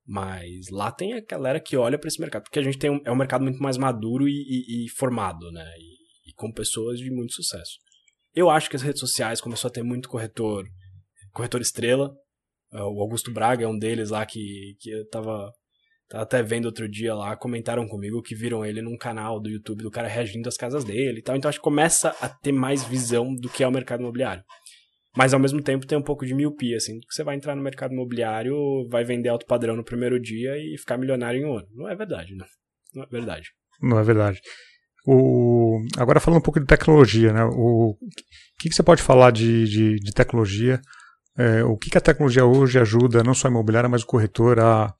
Mas 0.08 0.70
lá 0.72 0.90
tem 0.92 1.14
a 1.14 1.22
galera 1.22 1.60
que 1.60 1.76
olha 1.76 2.00
para 2.00 2.08
esse 2.08 2.20
mercado, 2.22 2.44
porque 2.44 2.60
a 2.60 2.64
gente 2.64 2.78
tem 2.78 2.90
um, 2.90 3.02
é 3.06 3.12
um 3.12 3.16
mercado 3.18 3.44
muito 3.44 3.62
mais 3.62 3.78
maduro 3.78 4.28
e, 4.28 4.32
e- 4.32 4.86
e 4.86 4.90
formado, 4.92 5.52
né? 5.52 5.66
E 5.78 5.97
com 6.38 6.52
pessoas 6.52 7.00
de 7.00 7.12
muito 7.12 7.34
sucesso. 7.34 7.78
Eu 8.34 8.50
acho 8.50 8.70
que 8.70 8.76
as 8.76 8.82
redes 8.82 9.00
sociais 9.00 9.42
começou 9.42 9.68
a 9.68 9.72
ter 9.72 9.84
muito 9.84 10.08
corretor, 10.08 10.66
corretor 11.34 11.60
estrela. 11.60 12.14
Uh, 12.72 12.84
O 12.84 13.02
Augusto 13.02 13.32
Braga 13.32 13.66
é 13.66 13.68
um 13.68 13.78
deles 13.78 14.12
lá 14.12 14.26
que, 14.26 14.76
que 14.80 14.92
eu 14.92 15.10
tava, 15.10 15.52
tava 16.08 16.24
até 16.24 16.44
vendo 16.44 16.66
outro 16.66 16.88
dia 16.88 17.16
lá, 17.16 17.36
comentaram 17.36 17.88
comigo 17.88 18.22
que 18.22 18.36
viram 18.36 18.64
ele 18.64 18.82
num 18.82 18.98
canal 18.98 19.40
do 19.40 19.50
YouTube 19.50 19.84
do 19.84 19.92
cara 19.92 20.08
reagindo 20.08 20.48
às 20.48 20.56
casas 20.56 20.84
dele 20.84 21.20
e 21.20 21.22
tal. 21.24 21.36
Então 21.36 21.50
acho 21.50 21.60
que 21.60 21.64
começa 21.64 22.10
a 22.22 22.30
ter 22.30 22.52
mais 22.52 22.84
visão 22.84 23.34
do 23.34 23.50
que 23.50 23.64
é 23.64 23.68
o 23.68 23.72
mercado 23.72 24.02
imobiliário. 24.02 24.44
Mas 25.16 25.34
ao 25.34 25.40
mesmo 25.40 25.60
tempo 25.64 25.88
tem 25.88 25.98
um 25.98 26.04
pouco 26.04 26.24
de 26.24 26.36
miopia, 26.36 26.78
assim, 26.78 27.00
que 27.00 27.12
você 27.12 27.24
vai 27.24 27.36
entrar 27.36 27.56
no 27.56 27.64
mercado 27.64 27.92
imobiliário, 27.92 28.56
vai 28.88 29.04
vender 29.04 29.30
alto 29.30 29.48
padrão 29.48 29.76
no 29.76 29.84
primeiro 29.84 30.20
dia 30.20 30.56
e 30.58 30.78
ficar 30.78 30.96
milionário 30.96 31.42
em 31.42 31.46
um 31.46 31.58
ano. 31.58 31.68
Não 31.74 31.90
é 31.90 31.96
verdade, 31.96 32.36
né? 32.36 32.46
Não 32.94 33.02
é 33.02 33.08
verdade. 33.08 33.50
Não 33.82 34.00
é 34.00 34.04
verdade. 34.04 34.40
O... 35.10 35.82
Agora 35.98 36.20
falando 36.20 36.40
um 36.40 36.44
pouco 36.44 36.60
de 36.60 36.66
tecnologia, 36.66 37.32
né? 37.32 37.46
O 37.46 37.96
que, 38.60 38.68
que 38.68 38.76
você 38.76 38.84
pode 38.84 39.02
falar 39.02 39.32
de, 39.32 39.64
de, 39.64 39.96
de 39.96 40.12
tecnologia? 40.12 40.82
É, 41.38 41.64
o 41.64 41.78
que, 41.78 41.90
que 41.90 41.98
a 41.98 42.02
tecnologia 42.02 42.46
hoje 42.46 42.78
ajuda, 42.78 43.24
não 43.24 43.34
só 43.34 43.48
a 43.48 43.52
imobiliária, 43.52 43.88
mas 43.88 44.04
o 44.04 44.06
corretor 44.06 44.60
a, 44.60 44.94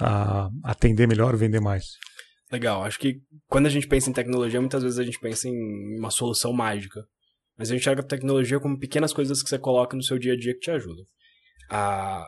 a 0.00 0.48
atender 0.64 1.06
melhor, 1.06 1.36
vender 1.36 1.60
mais? 1.60 1.84
Legal, 2.50 2.82
acho 2.82 2.98
que 2.98 3.20
quando 3.46 3.66
a 3.66 3.70
gente 3.70 3.86
pensa 3.86 4.10
em 4.10 4.12
tecnologia, 4.12 4.60
muitas 4.60 4.82
vezes 4.82 4.98
a 4.98 5.04
gente 5.04 5.20
pensa 5.20 5.48
em 5.48 5.96
uma 5.96 6.10
solução 6.10 6.52
mágica. 6.52 7.00
Mas 7.56 7.70
a 7.70 7.74
gente 7.74 7.82
enxerga 7.82 8.02
a 8.02 8.06
tecnologia 8.06 8.58
como 8.58 8.76
pequenas 8.76 9.12
coisas 9.12 9.42
que 9.42 9.48
você 9.48 9.60
coloca 9.60 9.96
no 9.96 10.02
seu 10.02 10.18
dia 10.18 10.32
a 10.32 10.36
dia 10.36 10.54
que 10.54 10.60
te 10.60 10.72
ajudam. 10.72 11.04
A 11.70 12.26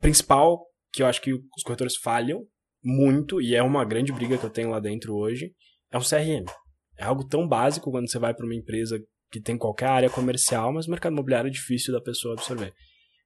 principal, 0.00 0.64
que 0.92 1.02
eu 1.02 1.06
acho 1.08 1.20
que 1.20 1.34
os 1.34 1.62
corretores 1.64 1.96
falham 1.96 2.44
muito, 2.84 3.40
e 3.42 3.56
é 3.56 3.62
uma 3.62 3.84
grande 3.84 4.12
briga 4.12 4.38
que 4.38 4.44
eu 4.44 4.50
tenho 4.50 4.70
lá 4.70 4.78
dentro 4.78 5.16
hoje, 5.16 5.52
é 5.90 5.98
um 5.98 6.02
CRM. 6.02 6.44
É 6.98 7.04
algo 7.04 7.26
tão 7.26 7.46
básico 7.46 7.90
quando 7.90 8.10
você 8.10 8.18
vai 8.18 8.34
para 8.34 8.44
uma 8.44 8.54
empresa 8.54 8.98
que 9.30 9.40
tem 9.40 9.56
qualquer 9.56 9.88
área 9.88 10.10
comercial, 10.10 10.72
mas 10.72 10.86
o 10.86 10.90
mercado 10.90 11.12
imobiliário 11.12 11.48
é 11.48 11.52
difícil 11.52 11.92
da 11.92 12.00
pessoa 12.00 12.34
absorver. 12.34 12.72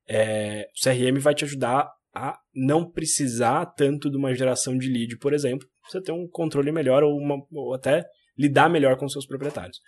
É, 0.09 0.67
o 0.77 0.83
CRM 0.85 1.19
vai 1.21 1.35
te 1.35 1.45
ajudar 1.45 1.89
a 2.15 2.37
não 2.55 2.91
precisar 2.91 3.65
tanto 3.67 4.11
de 4.11 4.17
uma 4.17 4.35
geração 4.35 4.77
de 4.77 4.89
lead, 4.91 5.17
por 5.19 5.33
exemplo, 5.33 5.67
você 5.89 6.03
ter 6.03 6.13
um 6.13 6.29
controle 6.29 6.71
melhor 6.73 7.03
ou, 7.03 7.17
uma- 7.17 7.43
ou 7.51 7.73
até 7.75 8.05
lidar 8.37 8.69
melhor 8.69 8.97
com 8.97 9.09
seus 9.09 9.27
proprietários. 9.27 9.79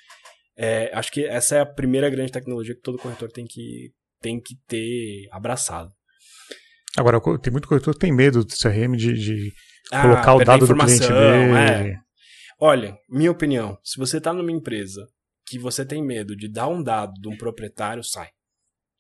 É, 0.57 0.91
acho 0.95 1.11
que 1.13 1.25
essa 1.25 1.57
é 1.57 1.61
a 1.61 1.67
primeira 1.67 2.09
grande 2.09 2.33
tecnologia 2.33 2.75
que 2.75 2.81
todo 2.81 2.97
corretor 2.99 3.31
tem 3.31 3.45
que, 3.45 3.91
tem 4.21 4.41
que 4.41 4.55
ter 4.69 5.27
abraçado. 5.33 5.91
Agora, 6.97 7.21
tem 7.41 7.53
muito 7.53 7.67
corretor 7.69 7.93
que 7.95 8.01
tem 8.01 8.13
medo 8.13 8.45
do 8.45 8.53
CRM 8.57 8.97
de, 8.97 9.13
de 9.15 9.53
Ah, 9.93 10.03
colocar 10.03 10.35
o 10.35 10.45
dado 10.45 10.67
do 10.67 10.75
cliente 10.77 11.01
dele. 11.09 11.59
é. 11.59 12.04
Olha, 12.61 12.97
minha 13.09 13.31
opinião, 13.31 13.79
se 13.83 13.99
você 13.99 14.19
está 14.19 14.33
numa 14.33 14.53
empresa 14.53 15.07
que 15.47 15.59
você 15.59 15.85
tem 15.85 16.03
medo 16.03 16.37
de 16.37 16.49
dar 16.49 16.69
um 16.69 16.83
dado 16.83 17.13
de 17.21 17.29
um 17.29 17.37
proprietário, 17.37 18.03
sai. 18.03 18.29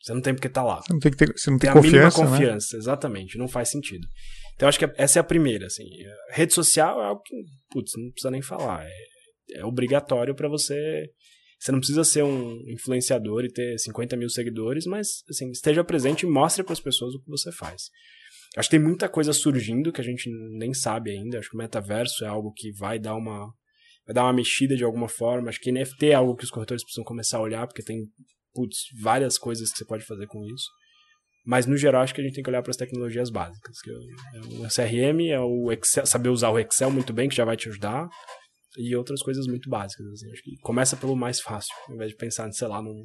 Você 0.02 0.12
não 0.12 0.20
tem 0.20 0.34
porque 0.34 0.48
estar 0.48 0.62
lá. 0.62 0.82
Você 0.82 0.92
não 0.92 1.00
tem, 1.00 1.11
que 1.11 1.16
ter, 1.16 1.32
você 1.32 1.50
não 1.50 1.59
tem, 1.59 1.72
Tem 1.72 1.78
a 1.78 1.82
mínima 1.82 2.11
confiança, 2.11 2.24
né? 2.24 2.30
confiança, 2.30 2.76
exatamente, 2.76 3.38
não 3.38 3.48
faz 3.48 3.70
sentido. 3.70 4.07
Então 4.55 4.68
acho 4.68 4.78
que 4.78 4.92
essa 4.96 5.18
é 5.18 5.20
a 5.20 5.24
primeira, 5.24 5.66
assim. 5.66 5.84
Rede 6.30 6.52
social 6.52 7.00
é 7.00 7.07
algo 7.07 7.22
que, 7.22 7.34
putz, 7.70 7.92
não 7.96 8.11
precisa 8.11 8.30
nem 8.30 8.42
falar, 8.42 8.84
é, 8.84 9.61
é 9.61 9.64
obrigatório 9.64 10.34
para 10.34 10.48
você. 10.48 11.07
Você 11.59 11.72
não 11.72 11.78
precisa 11.78 12.05
ser 12.05 12.22
um 12.22 12.61
influenciador 12.68 13.44
e 13.44 13.50
ter 13.50 13.78
50 13.78 14.16
mil 14.16 14.28
seguidores, 14.28 14.84
mas 14.84 15.22
assim, 15.30 15.50
esteja 15.50 15.82
presente 15.82 16.26
e 16.26 16.28
mostre 16.28 16.62
para 16.62 16.74
as 16.74 16.80
pessoas 16.80 17.14
o 17.14 17.20
que 17.20 17.30
você 17.30 17.50
faz. 17.50 17.84
Acho 18.57 18.68
que 18.68 18.76
tem 18.76 18.84
muita 18.84 19.09
coisa 19.09 19.32
surgindo 19.32 19.92
que 19.92 20.00
a 20.00 20.05
gente 20.05 20.30
nem 20.59 20.72
sabe 20.72 21.11
ainda. 21.11 21.38
Acho 21.38 21.50
que 21.50 21.57
o 21.57 21.59
metaverso 21.59 22.24
é 22.24 22.28
algo 22.28 22.52
que 22.52 22.72
vai 22.72 22.98
dar 22.98 23.14
uma 23.14 23.52
vai 24.07 24.14
dar 24.14 24.24
uma 24.24 24.32
mexida 24.32 24.76
de 24.76 24.84
alguma 24.84 25.09
forma. 25.09 25.48
Acho 25.48 25.61
que 25.61 25.72
NFT 25.72 26.11
é 26.11 26.14
algo 26.14 26.36
que 26.36 26.44
os 26.44 26.50
corretores 26.50 26.84
precisam 26.84 27.05
começar 27.05 27.38
a 27.38 27.42
olhar, 27.42 27.66
porque 27.66 27.82
tem 27.82 28.07
putz, 28.55 28.84
várias 29.00 29.36
coisas 29.36 29.70
que 29.72 29.78
você 29.78 29.84
pode 29.84 30.05
fazer 30.05 30.26
com 30.26 30.44
isso. 30.44 30.68
Mas 31.44 31.66
no 31.66 31.76
geral 31.76 32.02
acho 32.02 32.14
que 32.14 32.20
a 32.20 32.24
gente 32.24 32.34
tem 32.34 32.42
que 32.42 32.48
olhar 32.48 32.62
para 32.62 32.70
as 32.70 32.76
tecnologias 32.76 33.28
básicas, 33.28 33.78
que 33.80 33.90
é 33.90 33.94
o 33.94 34.68
CRM, 34.68 35.28
é 35.28 35.40
o 35.40 35.70
Excel, 35.72 36.07
saber 36.07 36.30
usar 36.30 36.48
o 36.48 36.59
Excel 36.59 36.90
muito 36.90 37.12
bem, 37.12 37.28
que 37.28 37.34
já 37.34 37.44
vai 37.44 37.57
te 37.57 37.68
ajudar, 37.68 38.09
e 38.78 38.96
outras 38.96 39.22
coisas 39.22 39.46
muito 39.46 39.68
básicas. 39.68 40.07
Assim. 40.07 40.32
Acho 40.32 40.42
que 40.42 40.57
começa 40.62 40.96
pelo 40.96 41.14
mais 41.14 41.40
fácil, 41.40 41.74
ao 41.88 41.96
invés 41.96 42.12
de 42.12 42.16
pensar, 42.16 42.50
sei 42.52 42.68
lá, 42.68 42.80
num 42.80 43.05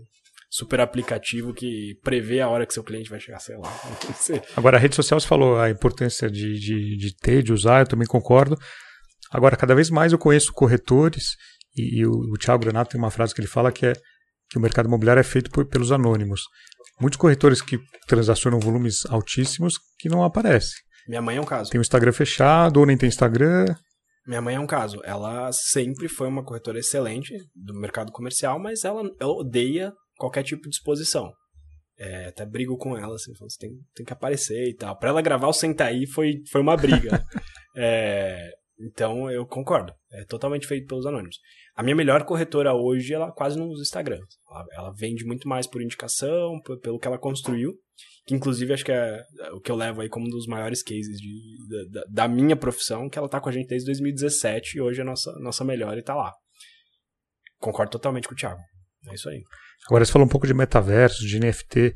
super 0.50 0.80
aplicativo 0.80 1.54
que 1.54 1.96
prevê 2.04 2.42
a 2.42 2.50
hora 2.50 2.66
que 2.66 2.74
seu 2.74 2.84
cliente 2.84 3.10
vai 3.10 3.20
chegar, 3.20 3.40
sei 3.40 3.56
lá. 3.58 3.72
Agora, 4.58 4.78
a 4.78 4.80
rede 4.80 4.96
social, 4.96 5.20
você 5.20 5.28
falou 5.28 5.60
a 5.60 5.70
importância 5.70 6.30
de, 6.30 6.60
de, 6.60 6.98
de 6.98 7.16
ter, 7.16 7.44
de 7.44 7.54
usar, 7.54 7.82
eu 7.82 7.88
também 7.88 8.08
concordo. 8.08 8.58
Agora, 9.32 9.56
cada 9.56 9.76
vez 9.76 9.90
mais 9.90 10.12
eu 10.12 10.18
conheço 10.18 10.52
corretores, 10.52 11.36
e, 11.78 12.00
e 12.00 12.06
o, 12.06 12.12
o 12.12 12.38
Thiago 12.38 12.64
Granato 12.64 12.92
tem 12.92 13.00
uma 13.00 13.12
frase 13.12 13.34
que 13.34 13.42
ele 13.42 13.48
fala 13.48 13.72
que 13.72 13.86
é 13.86 13.94
que 14.50 14.58
o 14.58 14.62
mercado 14.62 14.88
imobiliário 14.88 15.22
é 15.22 15.24
feito 15.24 15.52
por- 15.52 15.68
pelos 15.68 15.92
anônimos. 15.92 16.42
Muitos 17.00 17.18
corretores 17.18 17.62
que 17.62 17.80
transacionam 18.08 18.60
volumes 18.60 19.06
altíssimos 19.06 19.76
que 20.00 20.10
não 20.10 20.24
aparecem. 20.24 20.74
Minha 21.08 21.22
mãe 21.22 21.38
é 21.38 21.42
um 21.42 21.46
caso. 21.46 21.70
Tem 21.70 21.80
o 21.80 21.82
Instagram 21.82 22.12
fechado, 22.12 22.80
ou 22.80 22.86
nem 22.88 22.98
tem 22.98 23.08
Instagram. 23.08 23.66
Minha 24.26 24.42
mãe 24.42 24.56
é 24.56 24.60
um 24.60 24.66
caso. 24.68 25.00
Ela 25.04 25.52
sempre 25.54 26.08
foi 26.08 26.28
uma 26.28 26.44
corretora 26.44 26.80
excelente 26.80 27.34
do 27.56 27.80
mercado 27.80 28.12
comercial, 28.12 28.60
mas 28.60 28.84
ela, 28.84 29.04
ela 29.20 29.34
odeia 29.34 29.94
qualquer 30.20 30.44
tipo 30.44 30.64
de 30.70 30.76
exposição. 30.76 31.32
É, 31.98 32.28
até 32.28 32.46
brigo 32.46 32.78
com 32.78 32.96
ela, 32.98 33.16
assim, 33.16 33.34
você 33.40 33.58
tem, 33.60 33.72
tem 33.96 34.06
que 34.06 34.14
aparecer 34.14 34.70
e 34.70 34.76
tal. 34.76 34.98
Pra 34.98 35.10
ela 35.10 35.22
gravar 35.22 35.48
o 35.48 35.54
Senta 35.54 35.86
aí 35.86 36.06
foi, 36.08 36.44
foi 36.52 36.62
uma 36.62 36.78
briga. 36.78 37.24
É, 37.82 38.50
então 38.80 39.30
eu 39.32 39.46
concordo. 39.46 39.94
É 40.12 40.26
totalmente 40.26 40.66
feito 40.68 40.88
pelos 40.88 41.06
anônimos. 41.06 41.38
A 41.76 41.84
minha 41.84 41.96
melhor 41.96 42.26
corretora 42.26 42.74
hoje, 42.74 43.14
ela 43.14 43.32
quase 43.32 43.58
não 43.58 43.68
usa 43.70 43.84
Instagram. 43.84 44.20
Ela, 44.50 44.66
ela 44.74 44.92
vende 44.98 45.24
muito 45.24 45.48
mais 45.48 45.66
por 45.68 45.82
indicação, 45.82 46.60
pelo 46.82 47.00
que 47.00 47.08
ela 47.08 47.18
construiu. 47.20 47.74
Que 48.26 48.34
inclusive 48.36 48.74
acho 48.74 48.84
que 48.84 48.92
é 48.92 49.22
o 49.54 49.62
que 49.62 49.72
eu 49.72 49.76
levo 49.76 50.02
aí 50.02 50.10
como 50.10 50.26
um 50.26 50.30
dos 50.30 50.46
maiores 50.48 50.82
cases 50.84 51.18
de, 51.22 51.58
da, 51.70 52.00
da- 52.02 52.06
da 52.10 52.28
minha 52.28 52.56
profissão, 52.56 53.08
que 53.08 53.18
ela 53.18 53.30
tá 53.30 53.40
com 53.40 53.48
a 53.50 53.52
gente 53.52 53.68
desde 53.68 53.86
2017 53.86 54.78
e 54.78 54.82
hoje 54.82 55.00
é 55.00 55.04
a 55.04 55.06
nossa, 55.06 55.32
nossa 55.40 55.64
melhor 55.64 55.98
e 55.98 56.02
tá 56.04 56.16
lá. 56.16 56.34
Concordo 57.60 57.92
totalmente 57.92 58.28
com 58.28 58.34
o 58.34 58.38
Thiago. 58.38 58.60
É 59.10 59.14
isso 59.14 59.30
aí. 59.30 59.42
Agora, 59.88 60.06
você 60.06 60.12
falou 60.12 60.26
um 60.28 60.30
pouco 60.30 60.46
de 60.48 60.54
metaverso, 60.54 61.26
de 61.26 61.40
NFT. 61.40 61.94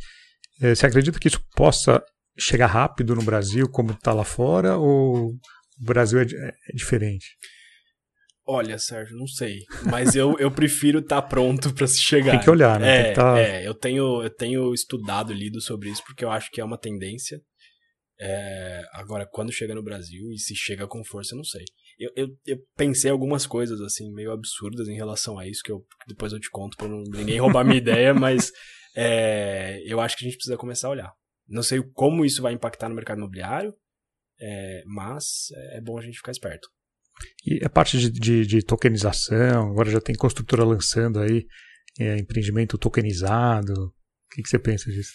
Eh, 0.62 0.76
Você 0.76 0.86
acredita 0.86 1.20
que 1.20 1.28
isso 1.28 1.44
possa 1.56 2.04
chegar 2.40 2.68
rápido 2.68 3.14
no 3.16 3.24
Brasil, 3.24 3.70
como 3.70 3.92
está 3.92 4.14
lá 4.14 4.24
fora, 4.24 4.78
ou 4.78 5.30
o 5.32 5.40
Brasil 5.86 6.20
é, 6.20 6.26
di- 6.26 6.36
é 6.36 6.74
diferente? 6.74 7.26
Olha, 8.46 8.78
Sérgio, 8.78 9.16
não 9.18 9.28
sei. 9.28 9.60
Mas 9.90 10.16
eu, 10.16 10.38
eu 10.38 10.52
prefiro 10.52 11.00
estar 11.00 11.22
pronto 11.22 11.74
pra 11.74 11.88
se 11.88 12.00
chegar. 12.02 12.32
Tem 12.34 12.40
que 12.42 12.50
olhar, 12.50 12.78
né? 12.80 12.88
É, 12.90 13.04
Tem 13.04 13.14
que 13.14 13.16
tá- 13.16 13.40
é, 13.40 13.68
eu 13.68 13.74
tenho, 13.74 14.22
eu 14.24 14.30
tenho 14.30 14.74
estudado, 14.74 15.32
lido 15.32 15.62
sobre 15.62 15.90
isso, 15.90 16.04
porque 16.06 16.26
eu 16.26 16.32
acho 16.32 16.50
que 16.52 16.60
é 16.60 16.66
uma 16.66 16.78
tendência. 16.78 17.40
É, 18.20 18.82
agora, 18.94 19.26
quando 19.32 19.52
chega 19.52 19.74
no 19.74 19.84
Brasil 19.84 20.30
e 20.32 20.38
se 20.38 20.56
chega 20.56 20.88
com 20.88 21.04
força, 21.06 21.34
eu 21.34 21.38
não 21.38 21.44
sei. 21.46 21.64
Eu, 22.04 22.12
eu, 22.16 22.28
eu 22.46 22.58
pensei 22.78 23.10
algumas 23.12 23.46
coisas, 23.48 23.80
assim, 23.82 24.12
meio 24.14 24.32
absurdas 24.32 24.88
em 24.88 24.96
relação 24.96 25.38
a 25.40 25.48
isso, 25.48 25.62
que 25.64 25.72
eu, 25.72 25.86
depois 26.08 26.32
eu 26.34 26.40
te 26.40 26.50
conto 26.50 26.76
pra 26.78 26.88
não, 26.88 27.04
ninguém 27.04 27.40
roubar 27.40 27.64
minha 27.64 27.78
ideia, 27.78 28.14
mas 28.16 28.52
é, 28.96 29.82
eu 29.86 30.00
acho 30.00 30.18
que 30.18 30.26
a 30.26 30.28
gente 30.28 30.38
precisa 30.38 30.58
começar 30.58 30.88
a 30.88 30.92
olhar. 30.92 31.12
Não 31.48 31.64
sei 31.64 31.82
como 31.94 32.26
isso 32.26 32.42
vai 32.42 32.54
impactar 32.54 32.90
no 32.90 32.96
mercado 32.96 33.18
imobiliário, 33.18 33.74
é, 34.40 34.84
mas 34.86 35.48
é 35.72 35.82
bom 35.82 35.98
a 35.98 36.02
gente 36.02 36.18
ficar 36.18 36.32
esperto. 36.32 36.68
E 37.46 37.64
a 37.64 37.70
parte 37.70 37.98
de, 37.98 38.10
de- 38.12 38.46
de 38.46 38.62
tokenização, 38.64 39.72
agora 39.72 39.90
já 39.90 40.02
tem 40.02 40.16
construtora 40.16 40.64
lançando 40.64 41.20
aí 41.20 41.46
é, 42.00 42.18
empreendimento 42.18 42.78
tokenizado. 42.78 43.72
O 43.74 43.94
que, 44.36 44.42
que 44.42 44.50
você 44.50 44.58
pensa 44.58 44.90
disso? 44.92 45.12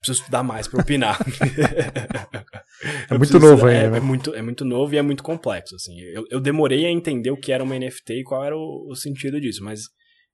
Preciso 0.00 0.20
estudar 0.20 0.42
mais 0.42 0.66
para 0.66 0.80
opinar. 0.80 1.18
É 2.82 3.18
muito 3.18 3.30
preciso 3.30 3.40
novo 3.40 3.66
ainda, 3.66 3.78
é, 3.78 3.90
né? 3.90 3.98
é 3.98 4.00
muito, 4.00 4.34
é 4.34 4.40
muito 4.40 4.64
novo 4.64 4.94
e 4.94 4.96
é 4.96 5.02
muito 5.02 5.22
complexo. 5.22 5.74
Assim. 5.74 6.00
Eu, 6.00 6.24
eu 6.30 6.40
demorei 6.40 6.86
a 6.86 6.90
entender 6.90 7.30
o 7.30 7.36
que 7.36 7.52
era 7.52 7.62
uma 7.62 7.78
NFT 7.78 8.20
e 8.20 8.24
qual 8.24 8.42
era 8.42 8.56
o, 8.56 8.86
o 8.88 8.96
sentido 8.96 9.38
disso, 9.38 9.62
mas 9.62 9.82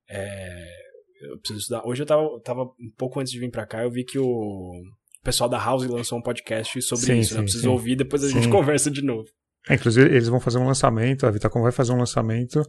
é, 0.09 0.65
eu 1.23 1.39
preciso 1.39 1.59
estudar. 1.59 1.85
Hoje 1.85 2.03
eu 2.03 2.07
tava, 2.07 2.41
tava 2.45 2.63
um 2.63 2.91
pouco 2.97 3.19
antes 3.19 3.33
de 3.33 3.41
vir 3.41 3.51
para 3.51 3.67
cá, 3.67 3.83
eu 3.83 3.91
vi 3.91 4.05
que 4.05 4.17
o 4.17 4.73
pessoal 5.25 5.51
da 5.51 5.59
House 5.59 5.85
lançou 5.87 6.19
um 6.19 6.23
podcast 6.23 6.81
sobre 6.83 7.07
Sim, 7.07 7.19
isso. 7.19 7.35
né? 7.35 7.39
sim, 7.39 7.39
Eu 7.39 7.43
preciso 7.43 7.63
sim. 7.65 7.69
ouvir, 7.69 7.97
depois 7.97 8.23
a 8.23 8.29
gente 8.29 8.49
conversa 8.49 8.93
de 8.93 9.03
novo. 9.03 9.27
É, 9.69 9.75
inclusive, 9.75 10.07
eles 10.07 10.29
vão 10.29 10.39
fazer 10.39 10.59
um 10.59 10.67
lançamento, 10.67 11.27
a 11.27 11.31
Vitacom 11.33 11.63
vai 11.63 11.73
fazer 11.73 11.93
um 11.93 11.99
lançamento 11.99 12.63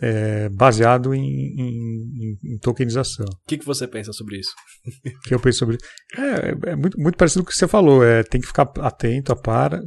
é, 0.00 0.48
baseado 0.48 1.14
em, 1.14 1.20
em, 1.22 2.38
em, 2.44 2.58
tokenização. 2.58 3.26
O 3.26 3.46
que, 3.46 3.58
que 3.58 3.66
você 3.66 3.86
pensa 3.86 4.12
sobre 4.12 4.38
isso? 4.38 4.52
O 5.16 5.20
que 5.28 5.34
eu 5.34 5.40
penso 5.40 5.58
sobre 5.58 5.78
é, 6.16 6.70
é 6.70 6.76
muito, 6.76 6.98
muito 6.98 7.16
parecido 7.16 7.44
com 7.44 7.48
o 7.48 7.52
que 7.52 7.58
você 7.58 7.68
falou. 7.68 8.04
É, 8.04 8.22
tem 8.22 8.40
que 8.40 8.46
ficar 8.46 8.70
atento, 8.78 9.32
a 9.32 9.36
para. 9.36 9.80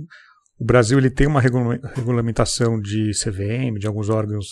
O 0.58 0.66
Brasil 0.66 0.98
ele 0.98 1.10
tem 1.10 1.28
uma 1.28 1.42
regulamentação 1.42 2.80
de 2.80 3.12
CVM, 3.12 3.78
de 3.78 3.88
alguns 3.88 4.10
órgãos 4.10 4.48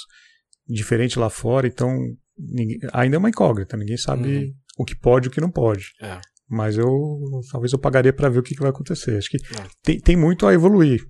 diferente 0.68 1.18
lá 1.18 1.30
fora, 1.30 1.68
então 1.68 1.96
ninguém, 2.38 2.78
ainda 2.92 3.16
é 3.16 3.20
uma 3.20 3.30
incógnita. 3.30 3.78
Ninguém 3.78 3.98
sabe 3.98 4.38
uhum. 4.38 4.54
o 4.80 4.86
que 4.86 4.96
pode 4.96 5.28
e 5.28 5.30
o 5.30 5.32
que 5.32 5.42
não 5.42 5.52
pode. 5.52 5.86
É. 6.02 6.20
Mas 6.50 6.78
eu 6.78 6.90
talvez 7.52 7.72
eu 7.72 7.80
pagaria 7.80 8.12
para 8.12 8.30
ver 8.30 8.40
o 8.40 8.44
que, 8.44 8.54
que 8.54 8.62
vai 8.62 8.70
acontecer. 8.70 9.18
Acho 9.18 9.30
que 9.30 9.38
é. 9.38 9.68
tem, 9.82 10.00
tem 10.00 10.16
muito 10.18 10.46
a 10.46 10.54
evoluir. 10.54 11.02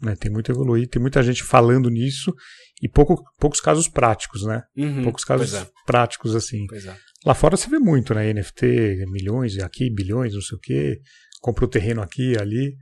Né? 0.00 0.16
Tem 0.16 0.30
muito 0.30 0.50
a 0.50 0.54
evoluir, 0.54 0.88
tem 0.88 1.00
muita 1.00 1.22
gente 1.22 1.42
falando 1.42 1.88
nisso 1.88 2.34
e 2.82 2.88
pouco, 2.88 3.22
poucos 3.38 3.60
casos 3.60 3.88
práticos, 3.88 4.44
né? 4.44 4.62
Uhum, 4.76 5.04
poucos 5.04 5.24
casos 5.24 5.54
é. 5.54 5.66
práticos 5.86 6.34
assim. 6.34 6.66
É. 6.72 6.96
Lá 7.24 7.34
fora 7.34 7.56
você 7.56 7.68
vê 7.68 7.78
muito, 7.78 8.12
né? 8.14 8.32
NFT, 8.32 9.06
milhões 9.06 9.58
aqui, 9.58 9.90
bilhões, 9.90 10.34
não 10.34 10.42
sei 10.42 10.56
o 10.56 10.60
quê. 10.60 11.00
Compra 11.40 11.64
o 11.64 11.68
terreno 11.68 12.02
aqui, 12.02 12.36
ali. 12.38 12.76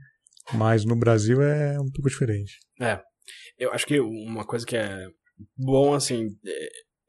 Mas 0.53 0.83
no 0.83 0.95
Brasil 0.95 1.41
é 1.41 1.79
um 1.79 1.89
pouco 1.91 2.09
diferente. 2.09 2.57
É. 2.81 2.99
Eu 3.57 3.71
acho 3.71 3.85
que 3.85 3.99
uma 3.99 4.45
coisa 4.45 4.65
que 4.65 4.75
é 4.75 5.07
bom, 5.57 5.93
assim. 5.93 6.27
É, 6.45 6.65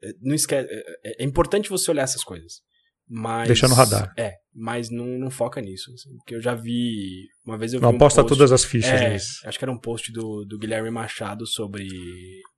é 0.07 0.13
não 0.21 0.35
esquece, 0.35 0.69
é, 0.71 1.23
é 1.23 1.25
importante 1.25 1.69
você 1.69 1.91
olhar 1.91 2.03
essas 2.03 2.23
coisas. 2.23 2.61
Mas, 3.07 3.47
Deixar 3.47 3.67
no 3.67 3.75
radar. 3.75 4.11
É, 4.17 4.33
mas 4.53 4.89
não, 4.89 5.05
não 5.05 5.29
foca 5.29 5.61
nisso. 5.61 5.91
Assim, 5.93 6.15
porque 6.17 6.35
eu 6.35 6.41
já 6.41 6.55
vi. 6.55 7.27
Uma 7.45 7.57
vez 7.57 7.73
eu 7.73 7.79
vi. 7.79 7.83
Não 7.83 7.91
um 7.91 7.95
aposta 7.95 8.21
post, 8.21 8.35
todas 8.35 8.51
as 8.51 8.63
fichas 8.63 8.99
é, 8.99 9.13
nisso. 9.13 9.41
Acho 9.45 9.59
que 9.59 9.65
era 9.65 9.71
um 9.71 9.79
post 9.79 10.11
do, 10.11 10.43
do 10.45 10.57
Guilherme 10.57 10.89
Machado 10.89 11.45
sobre 11.45 11.87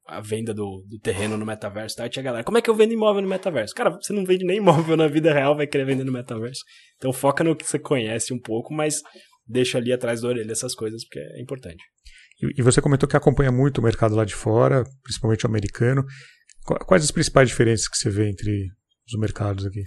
a 0.07 0.21
venda 0.21 0.53
do, 0.53 0.85
do 0.87 0.97
terreno 0.99 1.37
no 1.37 1.45
metaverso. 1.45 1.97
Tá? 1.97 2.05
E 2.05 2.09
tinha 2.09 2.23
galera, 2.23 2.43
como 2.43 2.57
é 2.57 2.61
que 2.61 2.69
eu 2.69 2.75
vendo 2.75 2.93
imóvel 2.93 3.21
no 3.21 3.27
metaverso? 3.27 3.75
Cara, 3.75 3.89
você 3.89 4.13
não 4.13 4.25
vende 4.25 4.45
nem 4.45 4.57
imóvel 4.57 4.95
na 4.95 5.07
vida 5.07 5.33
real, 5.33 5.55
vai 5.55 5.67
querer 5.67 5.85
vender 5.85 6.05
no 6.05 6.11
metaverso. 6.13 6.61
Então 6.95 7.11
foca 7.11 7.43
no 7.43 7.55
que 7.55 7.65
você 7.65 7.77
conhece 7.77 8.33
um 8.33 8.39
pouco, 8.39 8.73
mas 8.73 9.01
deixa 9.45 9.77
ali 9.77 9.91
atrás 9.91 10.21
da 10.21 10.29
orelha 10.29 10.51
essas 10.51 10.73
coisas, 10.73 11.03
porque 11.03 11.19
é 11.19 11.41
importante. 11.41 11.83
E, 12.41 12.61
e 12.61 12.63
você 12.63 12.81
comentou 12.81 13.07
que 13.07 13.17
acompanha 13.17 13.51
muito 13.51 13.79
o 13.79 13.83
mercado 13.83 14.15
lá 14.15 14.23
de 14.23 14.35
fora, 14.35 14.83
principalmente 15.03 15.45
o 15.45 15.49
americano. 15.49 16.05
Quais 16.85 17.03
as 17.03 17.11
principais 17.11 17.49
diferenças 17.49 17.87
que 17.87 17.97
você 17.97 18.09
vê 18.09 18.29
entre 18.29 18.67
os 19.07 19.19
mercados 19.19 19.65
aqui? 19.65 19.81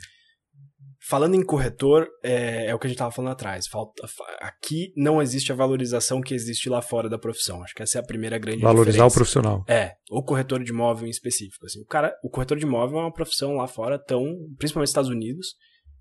Falando 1.11 1.35
em 1.35 1.45
corretor, 1.45 2.07
é, 2.23 2.67
é 2.67 2.75
o 2.75 2.79
que 2.79 2.87
a 2.87 2.89
gente 2.89 2.95
estava 2.95 3.11
falando 3.11 3.33
atrás. 3.33 3.67
Falta, 3.67 4.01
aqui 4.41 4.93
não 4.97 5.21
existe 5.21 5.51
a 5.51 5.57
valorização 5.57 6.21
que 6.21 6.33
existe 6.33 6.69
lá 6.69 6.81
fora 6.81 7.09
da 7.09 7.19
profissão. 7.19 7.65
Acho 7.65 7.75
que 7.75 7.83
essa 7.83 7.99
é 7.99 8.01
a 8.01 8.07
primeira 8.07 8.39
grande 8.39 8.63
Valorizar 8.63 8.93
diferença. 8.93 9.13
o 9.13 9.19
profissional. 9.19 9.65
É, 9.67 9.95
o 10.09 10.23
corretor 10.23 10.63
de 10.63 10.71
imóvel 10.71 11.09
em 11.09 11.11
específico. 11.11 11.67
Assim, 11.67 11.81
o, 11.81 11.85
cara, 11.85 12.15
o 12.23 12.31
corretor 12.31 12.57
de 12.57 12.65
imóvel 12.65 13.01
é 13.01 13.03
uma 13.03 13.13
profissão 13.13 13.57
lá 13.57 13.67
fora 13.67 13.99
tão, 13.99 14.23
principalmente 14.57 14.87
nos 14.87 14.91
Estados 14.91 15.11
Unidos, 15.11 15.49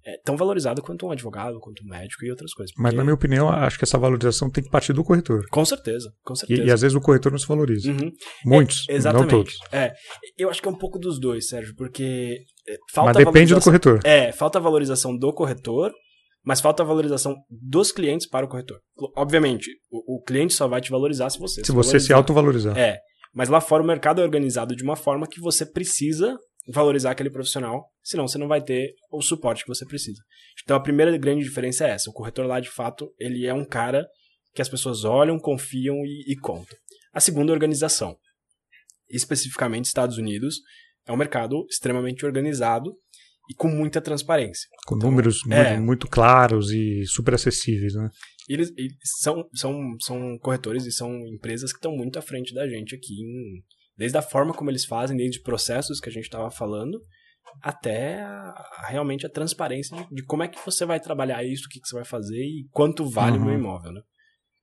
é 0.06 0.18
tão 0.24 0.38
valorizada 0.38 0.80
quanto 0.80 1.08
um 1.08 1.12
advogado, 1.12 1.60
quanto 1.60 1.84
um 1.84 1.88
médico 1.88 2.24
e 2.24 2.30
outras 2.30 2.54
coisas. 2.54 2.72
Porque... 2.72 2.84
Mas, 2.84 2.94
na 2.94 3.04
minha 3.04 3.16
opinião, 3.16 3.50
acho 3.50 3.78
que 3.78 3.86
essa 3.86 3.98
valorização 3.98 4.50
tem 4.50 4.64
que 4.64 4.70
partir 4.70 4.94
do 4.94 5.04
corretor. 5.04 5.44
Com 5.50 5.66
certeza, 5.66 6.12
com 6.24 6.36
certeza. 6.36 6.62
E, 6.62 6.68
e 6.68 6.72
às 6.72 6.82
vezes 6.82 6.96
o 6.96 7.02
corretor 7.02 7.32
não 7.32 7.40
se 7.40 7.48
valoriza. 7.48 7.92
Uhum. 7.92 8.12
Muitos, 8.46 8.88
é, 8.88 8.94
exatamente. 8.94 9.32
não 9.32 9.40
todos. 9.40 9.58
É, 9.72 9.94
eu 10.38 10.50
acho 10.50 10.62
que 10.62 10.68
é 10.68 10.72
um 10.72 10.78
pouco 10.78 10.98
dos 10.98 11.20
dois, 11.20 11.50
Sérgio, 11.50 11.76
porque 11.76 12.44
falta 12.92 13.14
mas 13.14 13.26
depende 13.26 13.54
do 13.54 13.62
corretor. 13.62 14.00
É, 14.04 14.32
falta 14.32 14.60
valorização 14.60 15.16
do 15.16 15.34
corretor, 15.34 15.92
mas 16.44 16.62
falta 16.62 16.84
valorização 16.84 17.36
dos 17.50 17.92
clientes 17.92 18.28
para 18.28 18.46
o 18.46 18.50
corretor. 18.50 18.80
Obviamente, 19.16 19.70
o, 19.92 20.18
o 20.18 20.24
cliente 20.24 20.54
só 20.54 20.68
vai 20.68 20.82
te 20.82 20.90
valorizar 20.90 21.30
se 21.30 21.40
você 21.40 21.62
se, 21.62 21.68
se 21.68 21.72
você 21.72 22.00
se 22.00 22.14
autovalorizar. 22.14 22.78
É, 22.78 23.00
mas 23.34 23.50
lá 23.50 23.62
fora 23.62 23.84
o 23.84 23.86
mercado 23.86 24.22
é 24.22 24.24
organizado 24.24 24.76
de 24.76 24.84
uma 24.84 24.96
forma 24.96 25.28
que 25.28 25.40
você 25.40 25.66
precisa 25.66 26.38
valorizar 26.72 27.12
aquele 27.12 27.30
profissional, 27.30 27.86
senão 28.04 28.28
você 28.28 28.38
não 28.38 28.48
vai 28.48 28.62
ter 28.62 28.94
o 29.12 29.22
suporte 29.22 29.64
que 29.64 29.70
você 29.70 29.86
precisa. 29.86 30.22
Então 30.64 30.76
a 30.78 30.80
primeira 30.80 31.16
grande 31.18 31.44
diferença 31.44 31.88
é 31.88 31.92
essa. 31.92 32.10
O 32.10 32.14
corretor 32.14 32.46
lá, 32.46 32.60
de 32.60 32.70
fato, 32.70 33.12
ele 33.20 33.46
é 33.46 33.54
um 33.54 33.66
cara 33.66 34.08
que 34.54 34.62
as 34.62 34.70
pessoas 34.70 35.04
olham, 35.04 35.40
confiam 35.40 35.96
e, 36.06 36.32
e 36.32 36.36
contam. 36.38 36.78
A 37.14 37.20
segunda, 37.20 37.52
organização. 37.52 38.16
Especificamente, 39.10 39.86
Estados 39.86 40.18
Unidos 40.18 40.60
é 41.10 41.14
um 41.14 41.18
mercado 41.18 41.66
extremamente 41.70 42.26
organizado 42.26 42.94
e 43.50 43.56
com 43.56 43.68
muita 43.68 44.00
transparência. 44.00 44.68
Com 44.86 44.96
então, 44.96 45.10
números 45.10 45.42
é, 45.50 45.74
muito, 45.74 45.86
muito, 45.86 46.08
claros 46.08 46.72
e 46.72 47.04
super 47.08 47.34
acessíveis, 47.34 47.96
né? 47.96 48.10
Eles, 48.48 48.72
eles, 48.78 48.94
são, 49.20 49.44
são, 49.54 49.96
são 50.00 50.38
corretores 50.40 50.86
e 50.86 50.92
são 50.92 51.12
empresas 51.28 51.72
que 51.72 51.78
estão 51.78 51.96
muito 51.96 52.20
à 52.20 52.22
frente 52.22 52.54
da 52.54 52.68
gente 52.68 52.96
aqui 52.96 53.14
em, 53.14 53.64
Desde 54.00 54.18
a 54.18 54.22
forma 54.22 54.54
como 54.54 54.72
eles 54.72 54.86
fazem, 54.86 55.18
desde 55.18 55.42
processos 55.42 56.00
que 56.00 56.08
a 56.08 56.12
gente 56.12 56.24
estava 56.24 56.50
falando, 56.50 57.02
até 57.62 58.22
a, 58.22 58.86
realmente 58.88 59.26
a 59.26 59.30
transparência 59.30 59.98
de, 59.98 60.16
de, 60.16 60.24
como 60.24 60.42
é 60.42 60.48
que 60.48 60.58
você 60.66 60.86
vai 60.86 61.02
trabalhar 61.02 61.44
isso, 61.44 61.66
o 61.66 61.70
que, 61.70 61.82
que 61.82 61.88
você 61.88 61.96
vai 61.96 62.06
fazer 62.06 62.42
e 62.42 62.66
quanto 62.72 63.10
vale 63.10 63.36
uhum. 63.36 63.44
o 63.44 63.46
meu 63.46 63.54
uhum. 63.56 63.60
imóvel, 63.60 63.92
né? 63.92 64.02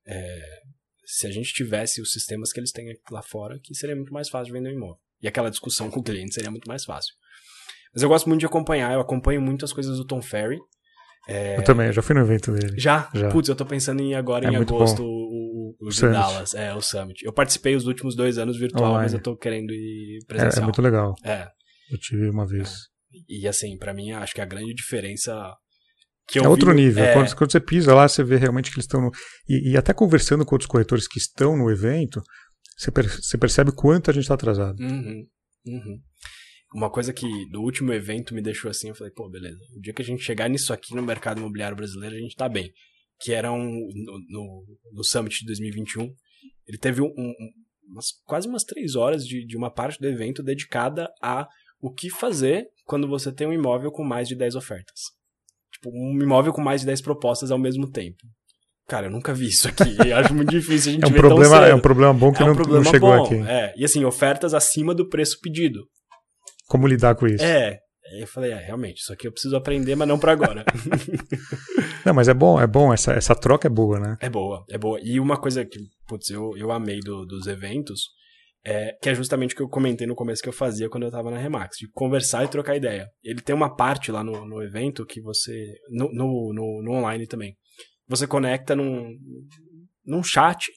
É, 0.07 0.39
se 1.05 1.27
a 1.27 1.31
gente 1.31 1.53
tivesse 1.53 2.01
os 2.01 2.11
sistemas 2.11 2.51
que 2.51 2.59
eles 2.59 2.71
têm 2.71 2.87
lá 3.11 3.21
fora, 3.21 3.59
que 3.63 3.75
seria 3.75 3.95
muito 3.95 4.11
mais 4.11 4.27
fácil 4.27 4.53
vender 4.53 4.69
um 4.69 4.77
imóvel. 4.77 5.01
E 5.21 5.27
aquela 5.27 5.49
discussão 5.49 5.89
com 5.89 5.99
o 5.99 6.03
cliente 6.03 6.33
seria 6.33 6.51
muito 6.51 6.67
mais 6.67 6.85
fácil. 6.85 7.13
Mas 7.93 8.03
eu 8.03 8.09
gosto 8.09 8.27
muito 8.27 8.41
de 8.41 8.45
acompanhar, 8.45 8.93
eu 8.93 8.99
acompanho 8.99 9.41
muito 9.41 9.65
as 9.65 9.73
coisas 9.73 9.97
do 9.97 10.05
Tom 10.05 10.21
Ferry. 10.21 10.59
É... 11.27 11.57
Eu 11.57 11.63
também, 11.63 11.87
eu 11.87 11.93
já 11.93 12.01
fui 12.01 12.15
no 12.15 12.21
evento 12.21 12.51
dele. 12.51 12.79
Já? 12.79 13.09
já. 13.13 13.29
Putz, 13.29 13.49
eu 13.49 13.55
tô 13.55 13.65
pensando 13.65 14.01
em 14.01 14.15
agora, 14.15 14.47
é 14.47 14.51
em 14.51 14.55
agosto, 14.55 15.03
o, 15.03 15.05
o, 15.05 15.87
o 15.87 15.89
de 15.89 16.01
Dallas. 16.01 16.53
É, 16.53 16.73
o 16.73 16.81
Summit. 16.81 17.25
Eu 17.25 17.33
participei 17.33 17.75
os 17.75 17.85
últimos 17.85 18.15
dois 18.15 18.37
anos 18.37 18.57
virtual, 18.57 18.91
Online. 18.91 19.03
mas 19.03 19.13
eu 19.13 19.19
tô 19.19 19.35
querendo 19.35 19.71
ir 19.71 20.19
presencial. 20.27 20.61
É, 20.61 20.63
é 20.63 20.65
muito 20.65 20.81
legal. 20.81 21.15
É. 21.23 21.47
Eu 21.91 21.97
tive 21.97 22.29
uma 22.29 22.45
vez. 22.45 22.69
É. 22.69 23.17
E 23.27 23.47
assim, 23.47 23.77
para 23.77 23.93
mim, 23.93 24.11
acho 24.11 24.33
que 24.33 24.41
a 24.41 24.45
grande 24.45 24.73
diferença 24.73 25.33
que 26.27 26.39
eu 26.39 26.43
é 26.43 26.47
outro 26.47 26.71
vi, 26.71 26.77
nível. 26.77 27.03
É... 27.03 27.13
Quando, 27.13 27.35
quando, 27.35 27.51
você 27.51 27.59
pisa 27.59 27.95
lá, 27.95 28.07
você 28.07 28.23
vê 28.23 28.35
realmente 28.35 28.69
que 28.69 28.75
eles 28.75 28.85
estão 28.85 29.01
no. 29.01 29.11
E, 29.47 29.71
e, 29.71 29.77
até 29.77 29.93
conversando 29.93 30.45
com 30.45 30.55
outros 30.55 30.69
corretores 30.69 31.07
que 31.07 31.17
estão 31.17 31.55
no 31.57 31.71
evento, 31.71 32.21
você, 32.77 32.91
per, 32.91 33.09
você 33.09 33.37
percebe 33.37 33.71
quanto 33.71 34.11
a 34.11 34.13
gente 34.13 34.23
está 34.23 34.35
atrasado. 34.35 34.79
Uhum, 34.79 35.27
uhum. 35.65 36.01
Uma 36.75 36.91
coisa 36.91 37.11
que 37.11 37.27
do 37.49 37.61
último 37.61 37.91
evento 37.91 38.35
me 38.35 38.41
deixou 38.41 38.69
assim, 38.69 38.89
eu 38.89 38.95
falei, 38.95 39.11
pô, 39.13 39.27
beleza. 39.29 39.57
O 39.75 39.81
dia 39.81 39.93
que 39.93 40.01
a 40.01 40.05
gente 40.05 40.21
chegar 40.21 40.47
nisso 40.47 40.71
aqui 40.71 40.93
no 40.93 41.01
mercado 41.01 41.39
imobiliário 41.39 41.75
brasileiro, 41.75 42.15
a 42.15 42.19
gente 42.19 42.35
tá 42.35 42.47
bem. 42.47 42.71
Que 43.19 43.33
era 43.33 43.51
um, 43.51 43.63
no, 43.65 44.19
no, 44.29 44.65
no 44.93 45.03
Summit 45.03 45.39
de 45.39 45.45
2021, 45.47 46.13
ele 46.67 46.77
teve 46.77 47.01
um, 47.01 47.07
um, 47.07 47.33
umas, 47.89 48.11
quase 48.25 48.47
umas 48.47 48.63
três 48.63 48.95
horas 48.95 49.25
de, 49.25 49.45
de 49.45 49.57
uma 49.57 49.71
parte 49.71 49.99
do 49.99 50.07
evento 50.07 50.43
dedicada 50.43 51.09
a 51.21 51.47
o 51.79 51.91
que 51.91 52.09
fazer 52.09 52.67
quando 52.85 53.07
você 53.07 53.31
tem 53.31 53.47
um 53.47 53.53
imóvel 53.53 53.91
com 53.91 54.03
mais 54.03 54.27
de 54.27 54.35
10 54.35 54.55
ofertas. 54.55 54.99
Tipo, 55.71 55.89
um 55.91 56.21
imóvel 56.21 56.53
com 56.53 56.61
mais 56.61 56.81
de 56.81 56.87
10 56.87 57.01
propostas 57.01 57.49
ao 57.49 57.57
mesmo 57.57 57.89
tempo. 57.89 58.17
Cara, 58.87 59.07
eu 59.07 59.11
nunca 59.11 59.33
vi 59.33 59.47
isso 59.47 59.67
aqui. 59.67 59.83
Eu 60.09 60.17
acho 60.17 60.33
muito 60.33 60.49
difícil 60.49 60.91
a 60.91 60.93
gente 60.93 61.03
é 61.03 61.07
um 61.07 61.11
ver 61.11 61.19
problema, 61.19 61.55
tão 61.55 61.59
cedo. 61.59 61.71
É 61.71 61.75
um 61.75 61.79
problema 61.79 62.13
bom 62.13 62.31
que 62.31 62.41
é 62.41 62.45
um 62.45 62.49
não, 62.49 62.55
problema 62.55 62.83
não 62.83 62.91
chegou 62.91 63.17
bom, 63.17 63.25
aqui. 63.25 63.35
É. 63.35 63.73
E 63.75 63.83
assim, 63.83 64.05
ofertas 64.05 64.53
acima 64.53 64.95
do 64.95 65.09
preço 65.09 65.39
pedido. 65.41 65.81
Como 66.67 66.87
lidar 66.87 67.15
com 67.15 67.27
isso? 67.27 67.43
É. 67.43 67.79
Aí 68.09 68.21
eu 68.21 68.27
falei, 68.27 68.51
é, 68.51 68.55
realmente, 68.55 69.01
isso 69.01 69.11
aqui 69.11 69.27
eu 69.27 69.31
preciso 69.33 69.57
aprender, 69.57 69.93
mas 69.95 70.07
não 70.07 70.17
para 70.17 70.31
agora. 70.31 70.63
não, 72.05 72.13
mas 72.13 72.29
é 72.29 72.33
bom, 72.33 72.59
é 72.59 72.65
bom, 72.65 72.93
essa, 72.93 73.11
essa 73.11 73.35
troca 73.35 73.67
é 73.67 73.69
boa, 73.69 73.99
né? 73.99 74.17
É 74.21 74.29
boa, 74.29 74.63
é 74.69 74.77
boa. 74.77 74.97
E 75.03 75.19
uma 75.19 75.37
coisa 75.37 75.65
que, 75.65 75.77
putz, 76.07 76.29
eu, 76.29 76.55
eu 76.55 76.71
amei 76.71 77.01
do, 77.01 77.25
dos 77.25 77.47
eventos, 77.47 78.03
é, 78.65 78.93
que 79.01 79.09
é 79.09 79.13
justamente 79.13 79.53
o 79.53 79.57
que 79.57 79.63
eu 79.63 79.67
comentei 79.67 80.07
no 80.07 80.15
começo 80.15 80.41
que 80.41 80.47
eu 80.47 80.53
fazia 80.53 80.89
quando 80.89 81.03
eu 81.03 81.11
tava 81.11 81.29
na 81.29 81.37
Remax, 81.37 81.75
de 81.77 81.89
conversar 81.91 82.45
e 82.45 82.47
trocar 82.47 82.77
ideia. 82.77 83.07
Ele 83.21 83.41
tem 83.41 83.53
uma 83.53 83.75
parte 83.75 84.09
lá 84.09 84.23
no, 84.23 84.45
no 84.45 84.63
evento 84.63 85.05
que 85.05 85.21
você. 85.21 85.73
No, 85.89 86.09
no, 86.13 86.53
no, 86.53 86.81
no 86.83 86.91
online 86.93 87.27
também. 87.27 87.57
Você 88.07 88.25
conecta 88.27 88.75
num, 88.75 89.17
num 90.05 90.23
chat 90.23 90.71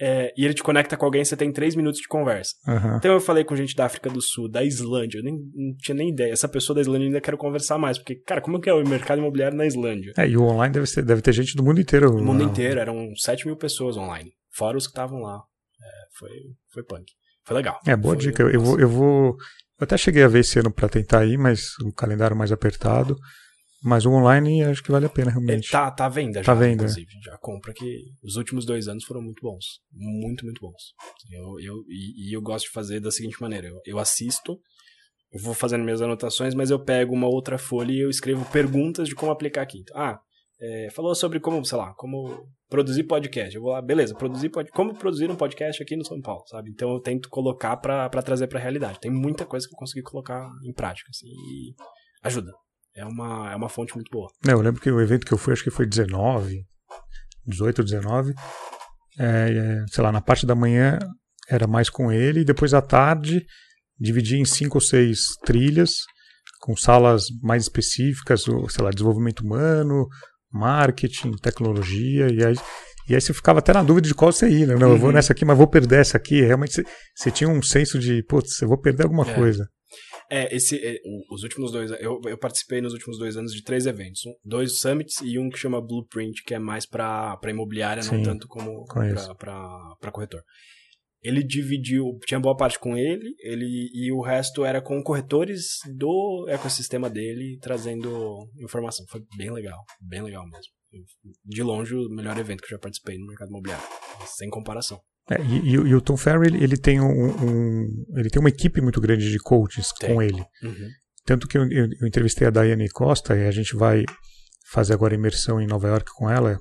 é, 0.00 0.32
e 0.34 0.46
ele 0.46 0.54
te 0.54 0.62
conecta 0.62 0.96
com 0.96 1.04
alguém, 1.04 1.22
você 1.22 1.36
tem 1.36 1.52
três 1.52 1.76
minutos 1.76 2.00
de 2.00 2.08
conversa. 2.08 2.54
Uhum. 2.66 2.96
Então 2.96 3.12
eu 3.12 3.20
falei 3.20 3.44
com 3.44 3.54
gente 3.54 3.76
da 3.76 3.84
África 3.84 4.08
do 4.08 4.22
Sul, 4.22 4.50
da 4.50 4.64
Islândia, 4.64 5.18
eu 5.18 5.22
nem, 5.22 5.34
não 5.54 5.76
tinha 5.76 5.94
nem 5.94 6.08
ideia. 6.08 6.32
Essa 6.32 6.48
pessoa 6.48 6.74
da 6.74 6.80
Islândia 6.80 7.04
eu 7.04 7.08
ainda 7.08 7.20
quero 7.20 7.36
conversar 7.36 7.76
mais, 7.76 7.98
porque, 7.98 8.16
cara, 8.16 8.40
como 8.40 8.56
é 8.56 8.60
que 8.60 8.70
é 8.70 8.72
o 8.72 8.82
mercado 8.88 9.18
imobiliário 9.18 9.58
na 9.58 9.66
Islândia? 9.66 10.14
É, 10.16 10.26
e 10.26 10.38
o 10.38 10.44
online 10.44 10.72
deve, 10.72 10.86
ser, 10.86 11.04
deve 11.04 11.20
ter 11.20 11.34
gente 11.34 11.54
do 11.54 11.62
mundo 11.62 11.82
inteiro. 11.82 12.10
Do 12.10 12.24
mundo 12.24 12.42
inteiro, 12.42 12.80
eram 12.80 13.14
7 13.14 13.46
mil 13.46 13.56
pessoas 13.56 13.98
online, 13.98 14.32
fora 14.50 14.78
os 14.78 14.86
que 14.86 14.92
estavam 14.92 15.20
lá. 15.20 15.36
É, 15.36 16.18
foi, 16.18 16.30
foi 16.72 16.82
punk. 16.82 17.12
Foi 17.44 17.56
legal. 17.56 17.78
É, 17.86 17.94
boa 17.94 18.14
foi, 18.14 18.24
dica. 18.24 18.42
Eu 18.42 18.60
vou, 18.60 18.80
eu 18.80 18.88
vou. 18.88 19.36
Eu 19.78 19.84
até 19.84 19.98
cheguei 19.98 20.22
a 20.22 20.28
ver 20.28 20.40
esse 20.40 20.58
ano 20.58 20.72
para 20.72 20.88
tentar 20.88 21.26
ir, 21.26 21.36
mas 21.36 21.78
o 21.84 21.92
calendário 21.92 22.36
mais 22.36 22.52
apertado. 22.52 23.16
Mas 23.82 24.04
o 24.04 24.10
online 24.10 24.62
acho 24.62 24.82
que 24.82 24.92
vale 24.92 25.06
a 25.06 25.08
pena 25.08 25.30
realmente. 25.30 25.54
Ele 25.54 25.68
tá, 25.70 25.90
tá 25.90 26.04
à 26.04 26.08
venda 26.08 26.40
tá 26.40 26.52
já, 26.52 26.54
venda. 26.54 26.74
inclusive. 26.84 27.10
Já 27.24 27.38
compra 27.38 27.72
que 27.72 28.04
os 28.22 28.36
últimos 28.36 28.66
dois 28.66 28.88
anos 28.88 29.04
foram 29.04 29.22
muito 29.22 29.40
bons. 29.42 29.80
Muito, 29.90 30.44
muito 30.44 30.60
bons. 30.60 30.94
Eu, 31.30 31.58
eu, 31.60 31.84
e, 31.88 32.28
e 32.30 32.36
eu 32.36 32.42
gosto 32.42 32.66
de 32.66 32.72
fazer 32.72 33.00
da 33.00 33.10
seguinte 33.10 33.40
maneira. 33.40 33.68
Eu, 33.68 33.80
eu 33.86 33.98
assisto, 33.98 34.58
eu 35.32 35.40
vou 35.40 35.54
fazendo 35.54 35.82
minhas 35.82 36.02
anotações, 36.02 36.54
mas 36.54 36.70
eu 36.70 36.78
pego 36.78 37.14
uma 37.14 37.26
outra 37.26 37.56
folha 37.56 37.92
e 37.92 38.00
eu 38.00 38.10
escrevo 38.10 38.44
perguntas 38.52 39.08
de 39.08 39.14
como 39.14 39.32
aplicar 39.32 39.62
aqui. 39.62 39.78
Então, 39.78 39.96
ah, 39.96 40.20
é, 40.60 40.88
falou 40.90 41.14
sobre 41.14 41.40
como, 41.40 41.64
sei 41.64 41.78
lá, 41.78 41.94
como 41.94 42.46
produzir 42.68 43.04
podcast. 43.04 43.56
Eu 43.56 43.62
vou 43.62 43.72
lá, 43.72 43.80
beleza, 43.80 44.14
produzir 44.14 44.50
pod... 44.50 44.70
como 44.72 44.94
produzir 44.94 45.30
um 45.30 45.36
podcast 45.36 45.82
aqui 45.82 45.96
no 45.96 46.04
São 46.04 46.20
Paulo, 46.20 46.44
sabe? 46.46 46.70
Então 46.70 46.92
eu 46.92 47.00
tento 47.00 47.30
colocar 47.30 47.78
para 47.78 48.10
trazer 48.22 48.46
para 48.46 48.58
a 48.58 48.62
realidade. 48.62 49.00
Tem 49.00 49.10
muita 49.10 49.46
coisa 49.46 49.66
que 49.66 49.74
eu 49.74 49.78
consegui 49.78 50.02
colocar 50.02 50.50
em 50.62 50.72
prática, 50.72 51.08
assim, 51.08 51.28
e 51.28 51.74
ajuda. 52.22 52.52
É 52.94 53.04
uma, 53.04 53.52
é 53.52 53.56
uma 53.56 53.68
fonte 53.68 53.94
muito 53.94 54.10
boa. 54.10 54.28
Não, 54.44 54.54
eu 54.54 54.60
lembro 54.60 54.80
que 54.80 54.90
o 54.90 55.00
evento 55.00 55.24
que 55.24 55.32
eu 55.32 55.38
fui, 55.38 55.52
acho 55.52 55.62
que 55.62 55.70
foi 55.70 55.86
19, 55.86 56.64
18 57.46 57.78
ou 57.78 57.84
19. 57.84 58.34
É, 59.18 59.84
sei 59.88 60.02
lá, 60.02 60.10
na 60.10 60.20
parte 60.20 60.46
da 60.46 60.54
manhã 60.54 60.98
era 61.48 61.66
mais 61.66 61.90
com 61.90 62.12
ele, 62.12 62.40
e 62.40 62.44
depois 62.44 62.72
à 62.72 62.80
tarde 62.80 63.44
dividia 63.98 64.38
em 64.38 64.44
cinco 64.44 64.78
ou 64.78 64.80
seis 64.80 65.20
trilhas, 65.44 65.96
com 66.60 66.76
salas 66.76 67.24
mais 67.42 67.64
específicas, 67.64 68.42
sei 68.42 68.84
lá, 68.84 68.90
desenvolvimento 68.90 69.40
humano, 69.40 70.06
marketing, 70.50 71.32
tecnologia, 71.32 72.30
e 72.30 72.44
aí, 72.44 72.54
e 73.08 73.14
aí 73.14 73.20
você 73.20 73.32
ficava 73.32 73.58
até 73.58 73.72
na 73.72 73.82
dúvida 73.82 74.08
de 74.08 74.14
qual 74.14 74.32
você 74.32 74.48
ia, 74.48 74.66
né? 74.66 74.76
Não, 74.76 74.88
uhum. 74.88 74.92
eu 74.94 74.98
vou 74.98 75.08
uhum. 75.08 75.14
nessa 75.14 75.32
aqui, 75.32 75.44
mas 75.44 75.58
vou 75.58 75.66
perder 75.66 76.00
essa 76.00 76.16
aqui. 76.16 76.40
Realmente 76.40 76.74
você, 76.74 76.84
você 77.14 77.30
tinha 77.30 77.50
um 77.50 77.62
senso 77.62 77.98
de, 77.98 78.22
putz, 78.24 78.60
eu 78.62 78.68
vou 78.68 78.78
perder 78.78 79.04
alguma 79.04 79.28
é. 79.28 79.34
coisa. 79.34 79.68
É, 80.30 80.54
esse, 80.54 80.76
é, 80.76 81.00
os 81.30 81.42
últimos 81.42 81.72
dois, 81.72 81.90
eu, 82.00 82.20
eu 82.24 82.38
participei 82.38 82.80
nos 82.80 82.92
últimos 82.92 83.18
dois 83.18 83.36
anos 83.36 83.52
de 83.52 83.62
três 83.62 83.84
eventos, 83.86 84.24
um, 84.24 84.32
dois 84.44 84.78
summits 84.78 85.20
e 85.22 85.38
um 85.38 85.50
que 85.50 85.58
chama 85.58 85.80
Blueprint, 85.80 86.44
que 86.44 86.54
é 86.54 86.58
mais 86.58 86.86
para 86.86 87.38
imobiliária, 87.48 88.02
Sim, 88.02 88.18
não 88.18 88.22
tanto 88.22 88.46
como 88.46 88.84
para 88.86 90.12
corretor 90.12 90.42
ele 91.22 91.42
dividiu, 91.42 92.18
tinha 92.26 92.40
boa 92.40 92.56
parte 92.56 92.78
com 92.78 92.96
ele, 92.96 93.34
ele 93.40 93.90
e 93.92 94.10
o 94.10 94.22
resto 94.22 94.64
era 94.64 94.80
com 94.80 95.02
corretores 95.02 95.78
do 95.94 96.46
ecossistema 96.48 97.10
dele 97.10 97.58
trazendo 97.60 98.48
informação. 98.58 99.04
Foi 99.08 99.22
bem 99.36 99.50
legal, 99.50 99.78
bem 100.00 100.22
legal 100.22 100.44
mesmo. 100.46 100.72
De 101.44 101.62
longe 101.62 101.94
o 101.94 102.08
melhor 102.08 102.36
evento 102.38 102.60
que 102.60 102.66
eu 102.66 102.76
já 102.76 102.78
participei 102.78 103.18
no 103.18 103.26
mercado 103.26 103.48
imobiliário, 103.48 103.84
sem 104.26 104.48
comparação. 104.48 105.00
É, 105.28 105.40
e, 105.42 105.70
e, 105.70 105.94
o 105.94 106.00
Tom 106.00 106.16
Ferry 106.16 106.46
ele, 106.46 106.64
ele 106.64 106.76
tem 106.76 107.00
um, 107.00 107.06
um, 107.06 108.04
ele 108.16 108.30
tem 108.30 108.40
uma 108.40 108.48
equipe 108.48 108.80
muito 108.80 109.00
grande 109.00 109.30
de 109.30 109.38
coaches 109.38 109.92
tem. 109.98 110.14
com 110.14 110.22
ele. 110.22 110.44
Uhum. 110.62 110.88
Tanto 111.24 111.46
que 111.46 111.56
eu, 111.56 111.62
eu, 111.70 111.86
eu 112.00 112.08
entrevistei 112.08 112.46
a 112.48 112.50
Daiane 112.50 112.88
Costa 112.88 113.36
e 113.36 113.46
a 113.46 113.50
gente 113.50 113.76
vai 113.76 114.04
fazer 114.70 114.92
agora 114.92 115.14
imersão 115.14 115.60
em 115.60 115.66
Nova 115.66 115.88
York 115.88 116.10
com 116.16 116.28
ela 116.28 116.58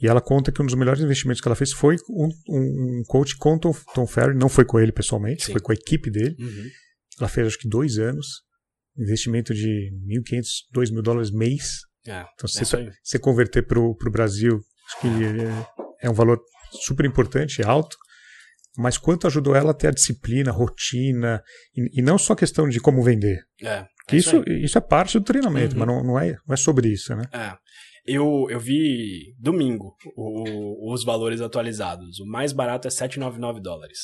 e 0.00 0.06
ela 0.06 0.20
conta 0.20 0.50
que 0.50 0.60
um 0.60 0.66
dos 0.66 0.74
melhores 0.74 1.00
investimentos 1.00 1.40
que 1.40 1.48
ela 1.48 1.54
fez 1.54 1.72
foi 1.72 1.96
um, 2.10 2.28
um 2.48 3.02
coach 3.06 3.36
com 3.36 3.58
Tom, 3.58 3.72
Tom 3.94 4.06
Ferry, 4.06 4.34
não 4.34 4.48
foi 4.48 4.64
com 4.64 4.78
ele 4.78 4.92
pessoalmente, 4.92 5.46
Sim. 5.46 5.52
foi 5.52 5.60
com 5.60 5.72
a 5.72 5.74
equipe 5.74 6.10
dele. 6.10 6.36
Uhum. 6.38 6.68
Ela 7.20 7.28
fez 7.28 7.46
acho 7.46 7.58
que 7.58 7.68
dois 7.68 7.98
anos, 7.98 8.26
investimento 8.98 9.54
de 9.54 9.92
1.500, 10.30 10.46
2 10.72 10.90
mil 10.90 11.02
dólares 11.02 11.30
mês. 11.30 11.80
É, 12.06 12.24
então, 12.34 12.48
se 12.48 12.60
é 12.60 12.64
você, 12.64 12.90
você 13.02 13.18
converter 13.18 13.66
para 13.66 13.78
o 13.80 13.96
Brasil, 14.10 14.60
acho 14.86 15.00
que 15.00 15.06
é, 15.24 16.06
é 16.06 16.10
um 16.10 16.14
valor 16.14 16.38
super 16.82 17.06
importante, 17.06 17.62
alto 17.62 17.96
mas 18.76 18.98
quanto 18.98 19.26
ajudou 19.26 19.54
ela 19.54 19.70
a 19.70 19.74
ter 19.74 19.88
a 19.88 19.92
disciplina, 19.92 20.50
a 20.50 20.54
rotina, 20.54 21.42
e, 21.76 22.00
e 22.00 22.02
não 22.02 22.18
só 22.18 22.32
a 22.32 22.36
questão 22.36 22.68
de 22.68 22.80
como 22.80 23.02
vender. 23.02 23.44
É, 23.62 23.86
que 24.08 24.16
isso, 24.16 24.42
isso 24.48 24.76
é 24.76 24.80
parte 24.80 25.18
do 25.18 25.24
treinamento, 25.24 25.74
uhum. 25.74 25.78
mas 25.78 25.88
não, 25.88 26.04
não, 26.04 26.18
é, 26.18 26.32
não 26.46 26.52
é 26.52 26.56
sobre 26.56 26.88
isso, 26.88 27.14
né? 27.14 27.24
É. 27.32 27.56
Eu, 28.06 28.46
eu 28.50 28.60
vi 28.60 29.34
domingo 29.38 29.96
o, 30.14 30.92
os 30.92 31.04
valores 31.04 31.40
atualizados. 31.40 32.20
O 32.20 32.26
mais 32.26 32.52
barato 32.52 32.86
é 32.86 32.90
7,99 32.90 33.60
dólares. 33.60 33.98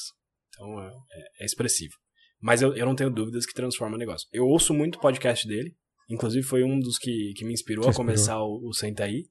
Então 0.48 0.82
é, 0.82 0.86
é, 0.88 1.42
é 1.42 1.44
expressivo. 1.44 1.92
Mas 2.40 2.62
eu, 2.62 2.74
eu 2.74 2.86
não 2.86 2.94
tenho 2.94 3.10
dúvidas 3.10 3.44
que 3.44 3.52
transforma 3.52 3.96
o 3.96 3.98
negócio. 3.98 4.26
Eu 4.32 4.46
ouço 4.46 4.72
muito 4.72 4.96
o 4.96 5.00
podcast 5.00 5.46
dele. 5.46 5.74
Inclusive 6.08 6.46
foi 6.46 6.64
um 6.64 6.80
dos 6.80 6.96
que, 6.96 7.34
que 7.36 7.44
me 7.44 7.52
inspirou 7.52 7.90
a 7.90 7.92
começar 7.92 8.40
o, 8.40 8.68
o 8.68 8.72
Senta 8.72 9.04
Aí. 9.04 9.24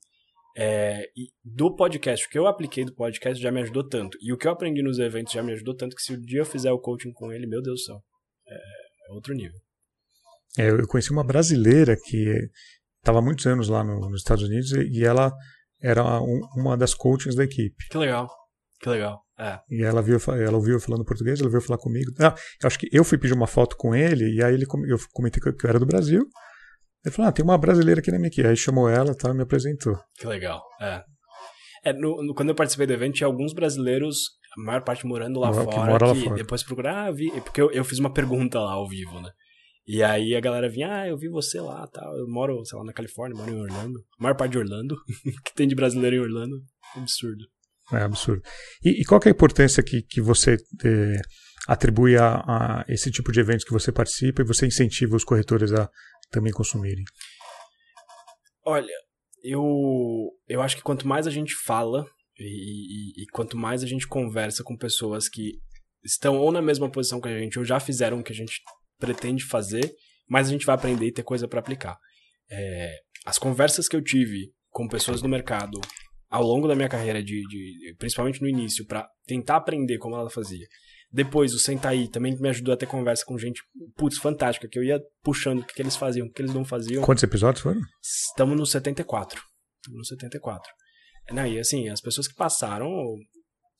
É, 0.58 1.06
do 1.44 1.76
podcast, 1.76 2.26
o 2.26 2.30
que 2.30 2.38
eu 2.38 2.48
apliquei 2.48 2.84
do 2.84 2.94
podcast 2.94 3.42
já 3.42 3.52
me 3.52 3.62
ajudou 3.62 3.88
tanto. 3.88 4.18
E 4.22 4.34
o 4.34 4.38
que 4.38 4.48
eu 4.48 4.52
aprendi 4.52 4.82
nos 4.82 5.00
eventos 5.00 5.34
já 5.34 5.44
me 5.44 5.54
ajudou 5.54 5.76
tanto 5.76 5.96
que 5.96 6.02
se 6.02 6.14
o 6.14 6.22
dia 6.22 6.42
eu 6.42 6.46
fizer 6.46 6.72
o 6.72 6.80
coaching 6.80 7.12
com 7.14 7.32
ele, 7.32 7.48
meu 7.48 7.62
Deus 7.62 7.82
do 7.82 7.86
céu, 7.86 8.04
é, 8.48 8.56
é 9.10 9.14
outro 9.14 9.34
nível. 9.34 9.58
É, 10.58 10.70
eu 10.70 10.88
conheci 10.88 11.12
uma 11.12 11.24
brasileira 11.24 11.96
que 11.96 12.50
estava 12.98 13.22
muitos 13.22 13.46
anos 13.46 13.70
lá 13.70 13.84
no, 13.84 14.10
nos 14.10 14.22
Estados 14.22 14.44
Unidos 14.44 14.72
e, 14.74 15.00
e 15.00 15.06
ela 15.06 15.32
era 15.82 16.04
um, 16.22 16.42
uma 16.56 16.76
das 16.76 16.94
coaches 16.94 17.36
da 17.36 17.44
equipe. 17.44 17.88
Que 17.90 17.98
legal, 17.98 18.30
que 18.82 18.90
legal. 18.90 19.22
É. 19.40 19.58
E 19.70 19.84
ela 19.84 20.02
viu, 20.02 20.18
ela 20.36 20.58
ouviu 20.58 20.74
eu 20.74 20.82
falando 20.82 21.06
português, 21.06 21.40
ela 21.40 21.50
veio 21.50 21.62
falar 21.62 21.80
comigo. 21.80 22.12
Ah, 22.20 22.36
eu 22.62 22.68
acho 22.68 22.78
que 22.78 22.90
eu 22.92 23.06
fui 23.06 23.18
pedir 23.18 23.34
uma 23.34 23.48
foto 23.48 23.78
com 23.78 23.96
ele 23.96 24.36
e 24.36 24.44
aí 24.44 24.54
ele, 24.54 24.66
eu 24.88 24.98
comentei 25.14 25.42
que 25.42 25.48
eu 25.48 25.70
era 25.70 25.80
do 25.80 25.86
Brasil. 25.86 26.28
Ele 27.06 27.14
falou: 27.14 27.30
Ah, 27.30 27.32
tem 27.32 27.44
uma 27.44 27.58
brasileira 27.58 28.02
aqui 28.02 28.12
na 28.12 28.18
minha 28.18 28.28
equipe. 28.28 28.48
Aí 28.48 28.56
chamou 28.56 28.90
ela 28.90 29.16
tá, 29.16 29.30
e 29.30 29.34
me 29.34 29.44
apresentou. 29.44 29.98
Que 30.18 30.28
legal. 30.28 30.62
É. 30.82 31.04
é 31.86 31.94
no, 31.94 32.24
no, 32.24 32.34
quando 32.34 32.50
eu 32.50 32.56
participei 32.56 32.88
do 32.88 32.94
evento, 32.94 33.16
tinha 33.16 33.28
alguns 33.28 33.54
brasileiros, 33.54 34.18
a 34.58 34.62
maior 34.62 34.84
parte 34.84 35.06
morando 35.06 35.40
lá 35.40 35.54
fora, 35.54 35.68
que, 35.68 35.78
mora 35.78 36.08
lá 36.08 36.16
fora. 36.16 36.36
depois 36.36 36.64
procurar, 36.64 37.08
ah, 37.08 37.12
vi, 37.12 37.32
porque 37.42 37.62
eu, 37.62 37.72
eu 37.72 37.84
fiz 37.84 38.00
uma 38.00 38.14
pergunta 38.14 38.60
lá 38.60 38.74
ao 38.74 38.88
vivo, 38.88 39.20
né? 39.22 39.32
E 39.88 40.04
aí 40.04 40.36
a 40.36 40.40
galera 40.40 40.70
vinha, 40.70 41.02
ah, 41.02 41.08
eu 41.08 41.18
vi 41.18 41.28
você 41.30 41.60
lá, 41.60 41.88
tal. 41.88 42.16
Eu 42.16 42.28
moro, 42.28 42.64
sei 42.64 42.78
lá, 42.78 42.86
na 42.86 42.94
Califórnia, 42.94 43.36
moro 43.36 43.52
em 43.52 43.60
Orlando. 43.60 44.00
A 44.20 44.24
maior 44.24 44.36
parte 44.36 44.52
de 44.52 44.60
Orlando, 44.60 44.96
que 45.46 45.56
tem 45.56 45.68
de 45.68 45.74
brasileiro 45.74 46.18
em 46.18 46.20
Orlando, 46.20 46.62
absurdo. 46.96 47.44
É 47.92 48.04
absurdo. 48.04 48.42
E, 48.84 49.02
e 49.02 49.06
qual 49.06 49.20
é 49.26 49.30
a 49.30 49.32
importância 49.32 49.82
que, 49.82 50.04
que 50.04 50.22
você 50.22 50.58
é, 50.86 51.22
atribui 51.68 52.18
a, 52.18 52.36
a, 52.36 52.86
esse 52.88 53.10
tipo 53.10 53.32
de 53.32 53.40
eventos 53.40 53.66
que 53.66 53.74
você 53.74 53.92
participa 53.92 54.42
e 54.42 54.46
você 54.46 54.68
incentiva 54.68 55.16
os 55.16 55.24
corretores 55.24 55.74
a 55.74 55.90
também 56.30 56.52
consumirem? 56.52 57.04
Olha, 58.66 58.94
eu, 59.44 59.64
eu 60.48 60.62
acho 60.62 60.76
que 60.76 60.84
quanto 60.84 61.08
mais 61.08 61.28
a 61.28 61.32
gente 61.32 61.56
fala 61.56 62.06
e, 62.38 62.44
e, 62.44 63.24
e 63.24 63.26
quanto 63.32 63.58
mais 63.58 63.84
a 63.84 63.88
gente 63.88 64.08
conversa 64.08 64.64
com 64.64 64.78
pessoas 64.78 65.28
que 65.28 65.54
estão 66.04 66.38
ou 66.38 66.52
na 66.52 66.62
mesma 66.62 66.90
posição 66.90 67.20
que 67.20 67.28
a 67.28 67.40
gente 67.40 67.58
ou 67.60 67.66
já 67.66 67.80
fizeram 67.80 68.20
o 68.20 68.24
que 68.24 68.32
a 68.32 68.36
gente 68.36 68.62
pretende 68.98 69.44
fazer, 69.44 69.94
mais 70.28 70.48
a 70.48 70.52
gente 70.52 70.66
vai 70.66 70.76
aprender 70.76 71.08
e 71.08 71.14
ter 71.14 71.24
coisa 71.24 71.48
para 71.48 71.60
aplicar. 71.60 71.98
É, 72.50 72.96
as 73.26 73.38
conversas 73.38 73.88
que 73.88 73.96
eu 73.96 74.04
tive 74.04 74.52
com 74.70 74.88
pessoas 74.88 75.22
do 75.22 75.30
mercado 75.30 75.80
ao 76.30 76.44
longo 76.44 76.68
da 76.68 76.76
minha 76.76 76.90
carreira, 76.90 77.24
de, 77.24 77.42
de 77.48 77.96
principalmente 77.98 78.42
no 78.42 78.48
início, 78.48 78.86
para 78.86 79.08
tentar 79.26 79.58
aprender 79.58 79.98
como 79.98 80.16
ela 80.16 80.30
fazia. 80.30 80.68
Depois, 81.12 81.54
o 81.54 81.60
Sentaí 81.60 82.08
também 82.08 82.40
me 82.40 82.50
ajudou 82.50 82.74
a 82.74 82.78
ter 82.78 82.86
conversa 82.86 83.26
com 83.26 83.38
gente, 83.38 83.62
putz, 83.96 84.20
fantástica, 84.20 84.68
que 84.68 84.78
eu 84.78 84.84
ia 84.84 85.02
puxando 85.24 85.62
o 85.62 85.66
que, 85.66 85.74
que 85.74 85.82
eles 85.82 85.96
faziam, 85.96 86.28
o 86.28 86.32
que 86.32 86.42
eles 86.42 86.54
não 86.54 86.64
faziam. 86.64 87.04
Quantos 87.04 87.24
episódios 87.24 87.64
foram? 87.64 87.82
Estamos 88.02 88.56
no 88.56 88.66
74. 88.66 89.42
Estamos 89.82 89.98
no 89.98 90.06
74. 90.06 90.72
Não, 91.32 91.48
e 91.48 91.60
assim, 91.60 91.90
as 91.90 92.00
pessoas 92.00 92.28
que 92.28 92.36
passaram, 92.36 92.90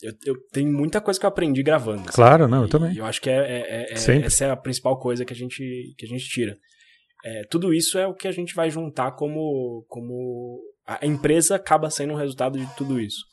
eu, 0.02 0.14
eu 0.26 0.36
tenho 0.52 0.72
muita 0.72 1.00
coisa 1.00 1.20
que 1.20 1.26
eu 1.26 1.30
aprendi 1.30 1.62
gravando. 1.62 2.02
Assim, 2.02 2.16
claro, 2.16 2.48
não, 2.48 2.64
eu 2.64 2.70
também. 2.70 2.96
eu 2.96 3.06
acho 3.06 3.22
que 3.22 3.30
é, 3.30 3.36
é, 3.36 3.60
é, 3.60 3.94
é 3.94 4.26
essa 4.26 4.46
é 4.46 4.50
a 4.50 4.58
principal 4.58 4.98
coisa 5.00 5.24
que 5.24 5.34
a 5.34 5.36
gente, 5.36 5.94
que 5.98 6.06
a 6.06 6.10
gente 6.10 6.28
tira. 6.28 6.58
É, 7.24 7.44
tudo 7.50 7.74
isso 7.74 8.00
é 8.00 8.08
o 8.08 8.14
que 8.14 8.28
a 8.28 8.32
gente 8.32 8.56
vai 8.56 8.72
juntar 8.72 9.12
como, 9.12 9.86
como 9.88 10.62
a 10.88 11.06
empresa 11.06 11.56
acaba 11.56 11.90
sendo 11.90 12.14
um 12.14 12.18
resultado 12.18 12.58
de 12.58 12.76
tudo 12.76 13.00
isso. 13.00 13.24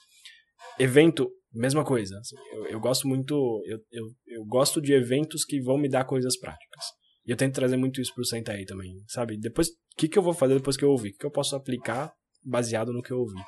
Evento, 0.78 1.30
mesma 1.57 1.84
coisa. 1.84 2.18
Assim, 2.18 2.36
eu, 2.52 2.66
eu, 2.66 2.80
gosto 2.80 3.09
muito, 3.09 3.62
eu, 3.66 3.78
eu, 3.90 4.04
eu, 4.26 4.44
gosto 4.44 4.80
de 4.80 4.92
eventos 4.92 5.44
que 5.44 5.61
vão 5.61 5.78
me 5.78 5.88
dar 5.88 6.04
coisas 6.04 6.38
práticas. 6.38 6.84
E 7.26 7.30
eu 7.30 7.36
tento 7.36 7.54
trazer 7.54 7.76
muito 7.76 8.00
isso 8.00 8.14
pro 8.14 8.24
Senta 8.24 8.52
aí 8.52 8.64
também, 8.64 8.92
sabe? 9.09 9.36
Depois, 9.38 9.68
o 9.68 9.72
que, 9.96 10.09
que 10.09 10.18
eu 10.18 10.22
vou 10.22 10.32
fazer 10.32 10.54
depois 10.54 10.76
que 10.76 10.84
eu 10.84 10.90
ouvir? 10.90 11.11
O 11.11 11.18
que 11.18 11.26
eu 11.26 11.30
posso 11.30 11.57
aplicar 11.57 12.12
baseado 12.44 12.92
no 12.92 13.02
que 13.02 13.11
eu 13.11 13.18
ouvi? 13.18 13.40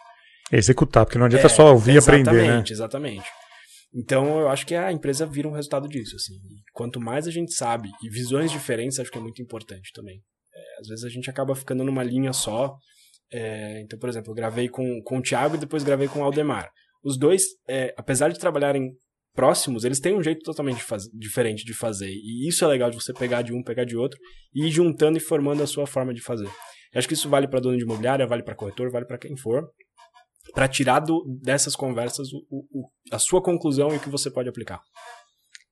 Executar, 0.51 1.05
porque 1.05 1.19
não 1.19 1.27
adianta 1.27 1.47
é, 1.47 1.51
só 1.51 1.73
ouvir 1.73 1.95
e 1.95 1.99
aprender, 1.99 2.33
né? 2.33 2.39
Exatamente, 2.39 2.73
exatamente. 2.73 3.27
Então, 3.95 4.41
eu 4.41 4.49
acho 4.49 4.67
que 4.67 4.75
a 4.75 4.93
empresa 4.93 5.27
vira 5.27 5.49
um 5.49 5.53
resultado 5.53 5.89
disso, 5.89 6.17
assim. 6.17 6.35
quanto 6.73 7.01
mais 7.01 7.27
a 7.27 7.31
gente 7.31 7.55
sabe, 7.55 7.91
e 8.03 8.11
visões 8.11 8.51
diferentes, 8.51 8.99
acho 8.99 9.11
que 9.11 9.19
é 9.19 9.21
muito 9.21 9.41
importante 9.41 9.91
também. 9.95 10.21
É, 10.55 10.81
às 10.81 10.89
vezes 10.89 11.05
a 11.05 11.09
gente 11.09 11.31
acaba 11.31 11.55
ficando 11.55 11.85
numa 11.85 12.03
linha 12.03 12.33
só. 12.33 12.77
É, 13.31 13.81
então, 13.81 13.99
por 13.99 14.09
exemplo, 14.09 14.31
eu 14.31 14.35
gravei 14.35 14.69
com, 14.69 15.01
com 15.05 15.19
o 15.19 15.23
Thiago 15.23 15.55
e 15.55 15.59
depois 15.59 15.85
gravei 15.85 16.09
com 16.09 16.21
o 16.21 16.25
Aldemar. 16.25 16.71
Os 17.03 17.19
dois, 17.19 17.43
é, 17.69 17.95
apesar 17.97 18.29
de 18.29 18.39
trabalharem 18.39 18.93
próximos, 19.35 19.85
eles 19.85 20.01
têm 20.01 20.17
um 20.17 20.23
jeito 20.23 20.43
totalmente 20.43 20.83
faz, 20.83 21.05
diferente 21.15 21.65
de 21.65 21.73
fazer. 21.73 22.11
E 22.11 22.49
isso 22.49 22.65
é 22.65 22.69
legal 22.69 22.91
de 22.91 22.97
você 22.97 23.13
pegar 23.13 23.43
de 23.43 23.53
um, 23.53 23.63
pegar 23.63 23.85
de 23.85 23.97
outro, 23.97 24.19
e 24.55 24.67
ir 24.67 24.71
juntando 24.71 25.17
e 25.17 25.21
formando 25.21 25.63
a 25.63 25.67
sua 25.67 25.87
forma 25.87 26.13
de 26.13 26.21
fazer. 26.21 26.47
Eu 26.93 26.99
acho 26.99 27.07
que 27.07 27.15
isso 27.15 27.29
vale 27.29 27.47
para 27.47 27.61
dono 27.61 27.77
de 27.77 27.85
imobiliária, 27.85 28.27
vale 28.27 28.43
para 28.43 28.55
corretor, 28.55 28.91
vale 28.91 29.07
para 29.07 29.19
quem 29.19 29.37
for 29.37 29.69
para 30.53 30.69
tirar 30.69 31.01
do, 31.01 31.25
dessas 31.43 31.75
conversas 31.77 32.33
o, 32.33 32.45
o, 32.51 32.91
a 33.13 33.19
sua 33.19 33.43
conclusão 33.43 33.93
e 33.93 33.97
o 33.97 34.01
que 34.01 34.09
você 34.09 34.31
pode 34.31 34.49
aplicar. 34.49 34.81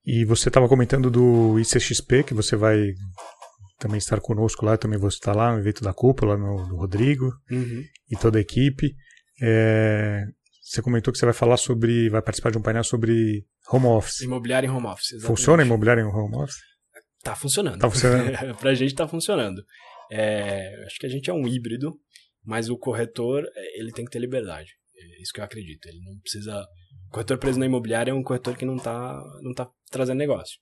E 0.04 0.24
você 0.24 0.48
estava 0.48 0.68
comentando 0.68 1.10
do 1.10 1.58
ICXP, 1.58 2.24
que 2.24 2.34
você 2.34 2.54
vai 2.56 2.92
também 3.78 3.98
estar 3.98 4.20
conosco 4.20 4.64
lá, 4.64 4.72
eu 4.72 4.78
também 4.78 4.98
vou 4.98 5.08
estar 5.08 5.34
lá 5.34 5.52
no 5.52 5.58
evento 5.58 5.82
da 5.82 5.92
cúpula, 5.92 6.36
no, 6.36 6.68
no 6.68 6.76
Rodrigo 6.76 7.26
uhum. 7.50 7.82
e 8.10 8.16
toda 8.16 8.38
a 8.38 8.40
equipe. 8.40 8.94
É, 9.42 10.24
você 10.66 10.82
comentou 10.82 11.12
que 11.12 11.18
você 11.18 11.24
vai 11.24 11.32
falar 11.32 11.56
sobre, 11.56 12.10
vai 12.10 12.20
participar 12.20 12.50
de 12.50 12.58
um 12.58 12.62
painel 12.62 12.82
sobre 12.82 13.46
home 13.70 13.86
office. 13.86 14.20
Imobiliário 14.22 14.68
em 14.68 14.70
home 14.70 14.86
office. 14.88 15.12
Exatamente. 15.12 15.38
Funciona 15.38 15.62
imobiliário 15.62 16.02
em 16.02 16.06
home 16.06 16.36
office? 16.42 16.56
Tá 17.22 17.36
funcionando. 17.36 17.78
Tá 17.78 17.88
funcionando. 17.88 18.56
pra 18.58 18.74
gente 18.74 18.92
tá 18.92 19.06
funcionando. 19.06 19.64
É, 20.10 20.84
acho 20.84 20.98
que 20.98 21.06
a 21.06 21.08
gente 21.08 21.30
é 21.30 21.32
um 21.32 21.46
híbrido 21.46 21.96
Mas 22.44 22.68
o 22.68 22.76
corretor, 22.76 23.44
é, 23.54 23.80
ele 23.80 23.92
tem 23.92 24.04
que 24.04 24.10
ter 24.10 24.18
liberdade. 24.18 24.72
É 24.96 25.22
isso 25.22 25.32
que 25.32 25.40
eu 25.40 25.44
acredito. 25.44 25.86
Ele 25.86 26.00
não 26.00 26.18
precisa. 26.18 26.60
O 27.08 27.10
corretor 27.10 27.38
preso 27.38 27.60
na 27.60 27.66
imobiliária 27.66 28.10
é 28.10 28.14
um 28.14 28.22
corretor 28.22 28.56
que 28.56 28.66
não 28.66 28.76
está 28.76 29.22
não 29.42 29.54
tá 29.54 29.70
trazendo 29.88 30.18
negócio. 30.18 30.58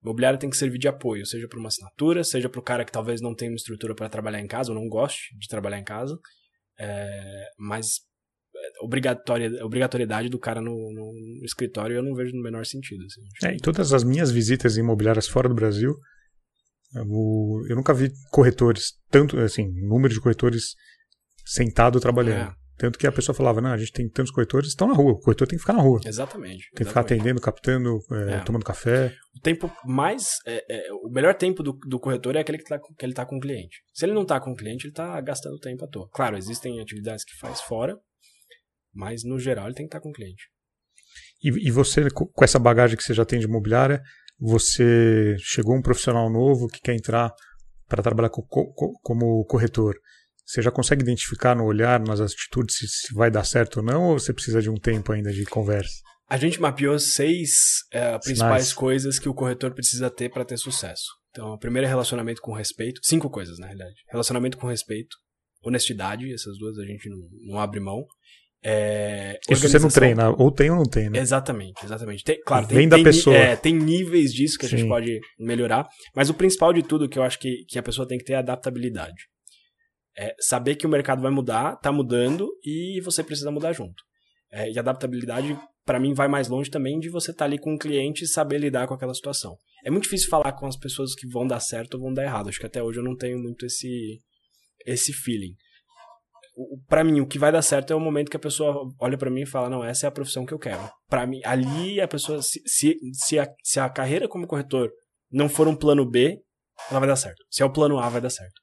O 0.00 0.06
imobiliário 0.06 0.38
tem 0.38 0.48
que 0.48 0.56
servir 0.56 0.78
de 0.78 0.86
apoio, 0.86 1.26
seja 1.26 1.48
para 1.48 1.58
uma 1.58 1.68
assinatura, 1.68 2.22
seja 2.22 2.48
para 2.48 2.60
o 2.60 2.62
cara 2.62 2.84
que 2.84 2.92
talvez 2.92 3.20
não 3.20 3.34
tenha 3.34 3.50
uma 3.50 3.56
estrutura 3.56 3.96
para 3.96 4.08
trabalhar 4.08 4.40
em 4.40 4.46
casa 4.46 4.70
ou 4.70 4.78
não 4.78 4.88
goste 4.88 5.36
de 5.36 5.48
trabalhar 5.48 5.78
em 5.80 5.84
casa. 5.84 6.16
É, 6.78 7.46
mas 7.58 8.00
obrigatoriedade 8.82 10.28
do 10.28 10.38
cara 10.38 10.60
no, 10.60 10.70
no, 10.70 11.44
escritório 11.44 11.96
eu 11.96 12.02
não 12.02 12.14
vejo 12.14 12.34
no 12.34 12.42
menor 12.42 12.66
sentido. 12.66 13.04
Assim. 13.04 13.46
É, 13.46 13.54
em 13.54 13.58
todas 13.58 13.92
as 13.92 14.04
minhas 14.04 14.30
visitas 14.30 14.76
imobiliárias 14.76 15.28
fora 15.28 15.48
do 15.48 15.54
Brasil, 15.54 15.94
eu 16.94 17.76
nunca 17.76 17.92
vi 17.92 18.12
corretores, 18.30 18.94
tanto 19.10 19.38
assim, 19.38 19.68
número 19.86 20.12
de 20.12 20.20
corretores 20.20 20.74
sentado 21.44 22.00
trabalhando. 22.00 22.50
É. 22.50 22.64
Tanto 22.76 22.98
que 22.98 23.06
a 23.06 23.12
pessoa 23.12 23.34
falava, 23.34 23.60
não, 23.60 23.70
a 23.70 23.76
gente 23.76 23.92
tem 23.92 24.08
tantos 24.08 24.32
corretores, 24.32 24.70
estão 24.70 24.88
na 24.88 24.94
rua, 24.94 25.12
o 25.12 25.20
corretor 25.20 25.46
tem 25.46 25.56
que 25.56 25.62
ficar 25.62 25.74
na 25.74 25.82
rua. 25.82 26.00
Exatamente. 26.04 26.68
Tem 26.74 26.78
que 26.78 26.84
ficar 26.84 27.02
atendendo, 27.02 27.40
captando, 27.40 28.00
é, 28.10 28.34
é. 28.34 28.40
tomando 28.40 28.64
café. 28.64 29.14
O 29.36 29.40
tempo 29.40 29.70
mais. 29.84 30.38
É, 30.44 30.64
é, 30.68 30.92
o 30.92 31.08
melhor 31.08 31.34
tempo 31.34 31.62
do, 31.62 31.72
do 31.72 32.00
corretor 32.00 32.34
é 32.34 32.40
aquele 32.40 32.58
que, 32.58 32.64
tá, 32.64 32.78
que 32.78 33.04
ele 33.04 33.12
está 33.12 33.24
com 33.24 33.36
o 33.36 33.40
cliente. 33.40 33.78
Se 33.92 34.04
ele 34.04 34.12
não 34.12 34.22
está 34.22 34.40
com 34.40 34.50
o 34.50 34.56
cliente, 34.56 34.86
ele 34.86 34.92
está 34.92 35.20
gastando 35.20 35.56
tempo 35.58 35.84
à 35.84 35.88
toa. 35.88 36.08
Claro, 36.12 36.36
existem 36.36 36.80
atividades 36.80 37.24
que 37.24 37.36
faz 37.38 37.60
fora, 37.60 37.96
mas, 38.94 39.24
no 39.24 39.38
geral, 39.38 39.66
ele 39.66 39.74
tem 39.74 39.86
que 39.86 39.88
estar 39.88 40.00
com 40.00 40.10
o 40.10 40.12
cliente. 40.12 40.44
E, 41.42 41.68
e 41.68 41.70
você, 41.70 42.08
com 42.10 42.44
essa 42.44 42.58
bagagem 42.58 42.96
que 42.96 43.02
você 43.02 43.14
já 43.14 43.24
tem 43.24 43.38
de 43.38 43.46
imobiliária, 43.46 44.02
você 44.38 45.36
chegou 45.38 45.76
um 45.76 45.82
profissional 45.82 46.30
novo 46.30 46.68
que 46.68 46.80
quer 46.80 46.94
entrar 46.94 47.32
para 47.88 48.02
trabalhar 48.02 48.30
co 48.30 48.42
co 48.42 48.92
como 49.02 49.44
corretor. 49.44 49.94
Você 50.44 50.60
já 50.60 50.70
consegue 50.70 51.02
identificar 51.02 51.54
no 51.54 51.64
olhar, 51.64 52.00
nas 52.00 52.20
atitudes, 52.20 52.76
se, 52.76 52.86
se, 52.86 53.14
vai 53.14 53.30
dar 53.30 53.44
certo 53.44 53.78
ou 53.78 53.82
não, 53.82 54.10
ou 54.10 54.18
você 54.18 54.32
precisa 54.32 54.60
de 54.60 54.68
um 54.68 54.74
tempo 54.74 55.12
ainda 55.12 55.32
de 55.32 55.44
conversa? 55.46 55.94
A 56.28 56.36
gente 56.36 56.60
mapeou 56.60 56.98
seis 56.98 57.50
é, 57.92 58.18
principais 58.18 58.72
coisas 58.72 59.18
que 59.18 59.28
o 59.28 59.34
corretor 59.34 59.72
precisa 59.72 60.10
ter 60.10 60.30
para 60.30 60.44
ter 60.44 60.58
sucesso. 60.58 61.04
Então, 61.30 61.52
a 61.52 61.58
primeira 61.58 61.86
é 61.86 61.90
relacionamento 61.90 62.40
com 62.40 62.52
respeito. 62.52 63.00
Cinco 63.02 63.30
coisas, 63.30 63.58
na 63.58 63.66
realidade. 63.66 63.94
Relacionamento 64.10 64.58
com 64.58 64.66
respeito, 64.66 65.16
honestidade, 65.62 66.32
essas 66.32 66.58
duas 66.58 66.78
a 66.78 66.84
gente 66.84 67.08
não, 67.08 67.18
não 67.42 67.58
abre 67.58 67.80
mão. 67.80 68.06
É, 68.66 69.38
Isso 69.50 69.68
você 69.68 69.78
não 69.78 69.90
treina, 69.90 70.30
ou 70.30 70.50
tem 70.50 70.70
ou 70.70 70.76
não 70.78 70.86
tem, 70.86 71.10
né? 71.10 71.18
Exatamente, 71.18 71.84
exatamente. 71.84 72.24
Tem, 72.24 72.40
claro, 72.40 72.66
tem, 72.66 72.78
Vem 72.78 72.88
da 72.88 72.96
tem, 72.96 73.04
pessoa. 73.04 73.36
É, 73.36 73.54
tem 73.56 73.74
níveis 73.74 74.32
disso 74.32 74.58
que 74.58 74.64
a 74.64 74.68
Sim. 74.70 74.78
gente 74.78 74.88
pode 74.88 75.20
melhorar, 75.38 75.86
mas 76.16 76.30
o 76.30 76.34
principal 76.34 76.72
de 76.72 76.82
tudo 76.82 77.06
que 77.06 77.18
eu 77.18 77.22
acho 77.22 77.38
que, 77.38 77.66
que 77.68 77.78
a 77.78 77.82
pessoa 77.82 78.08
tem 78.08 78.16
que 78.16 78.24
ter 78.24 78.32
é 78.32 78.36
adaptabilidade. 78.36 79.26
É 80.16 80.34
saber 80.40 80.76
que 80.76 80.86
o 80.86 80.88
mercado 80.88 81.20
vai 81.20 81.30
mudar, 81.30 81.76
tá 81.76 81.92
mudando 81.92 82.48
e 82.64 83.02
você 83.04 83.22
precisa 83.22 83.50
mudar 83.50 83.74
junto. 83.74 84.02
É, 84.50 84.70
e 84.70 84.78
adaptabilidade, 84.78 85.58
para 85.84 86.00
mim, 86.00 86.14
vai 86.14 86.28
mais 86.28 86.48
longe 86.48 86.70
também 86.70 86.98
de 86.98 87.10
você 87.10 87.32
estar 87.32 87.40
tá 87.40 87.44
ali 87.44 87.58
com 87.58 87.72
o 87.72 87.74
um 87.74 87.78
cliente 87.78 88.24
e 88.24 88.28
saber 88.28 88.58
lidar 88.58 88.86
com 88.86 88.94
aquela 88.94 89.12
situação. 89.12 89.58
É 89.84 89.90
muito 89.90 90.04
difícil 90.04 90.30
falar 90.30 90.52
com 90.52 90.66
as 90.66 90.78
pessoas 90.78 91.14
que 91.14 91.28
vão 91.28 91.46
dar 91.46 91.60
certo 91.60 91.94
ou 91.94 92.00
vão 92.00 92.14
dar 92.14 92.22
errado. 92.22 92.48
Acho 92.48 92.60
que 92.60 92.66
até 92.66 92.82
hoje 92.82 92.98
eu 92.98 93.04
não 93.04 93.14
tenho 93.14 93.38
muito 93.38 93.66
esse, 93.66 94.20
esse 94.86 95.12
feeling 95.12 95.52
para 96.88 97.02
mim, 97.02 97.20
o 97.20 97.26
que 97.26 97.38
vai 97.38 97.50
dar 97.50 97.62
certo 97.62 97.92
é 97.92 97.96
o 97.96 98.00
momento 98.00 98.30
que 98.30 98.36
a 98.36 98.40
pessoa 98.40 98.88
olha 99.00 99.18
para 99.18 99.30
mim 99.30 99.42
e 99.42 99.46
fala: 99.46 99.68
Não, 99.68 99.84
essa 99.84 100.06
é 100.06 100.08
a 100.08 100.12
profissão 100.12 100.46
que 100.46 100.54
eu 100.54 100.58
quero. 100.58 100.88
Para 101.08 101.26
mim, 101.26 101.40
ali 101.44 102.00
a 102.00 102.08
pessoa, 102.08 102.40
se, 102.42 102.62
se, 102.66 102.96
se, 103.12 103.38
a, 103.38 103.48
se 103.62 103.80
a 103.80 103.88
carreira 103.88 104.28
como 104.28 104.46
corretor 104.46 104.90
não 105.30 105.48
for 105.48 105.66
um 105.66 105.74
plano 105.76 106.08
B, 106.08 106.38
ela 106.90 107.00
vai 107.00 107.08
dar 107.08 107.16
certo. 107.16 107.42
Se 107.50 107.62
é 107.62 107.66
o 107.66 107.72
plano 107.72 107.98
A, 107.98 108.08
vai 108.08 108.20
dar 108.20 108.30
certo. 108.30 108.62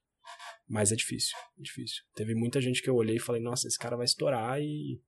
Mas 0.68 0.92
é 0.92 0.96
difícil, 0.96 1.36
é 1.60 1.62
difícil. 1.62 1.98
Teve 2.16 2.34
muita 2.34 2.62
gente 2.62 2.82
que 2.82 2.90
eu 2.90 2.96
olhei 2.96 3.18
e 3.18 3.20
falei: 3.20 3.42
Nossa, 3.42 3.68
esse 3.68 3.78
cara 3.78 3.98
vai 3.98 4.06
estourar 4.06 4.60
e. 4.62 5.00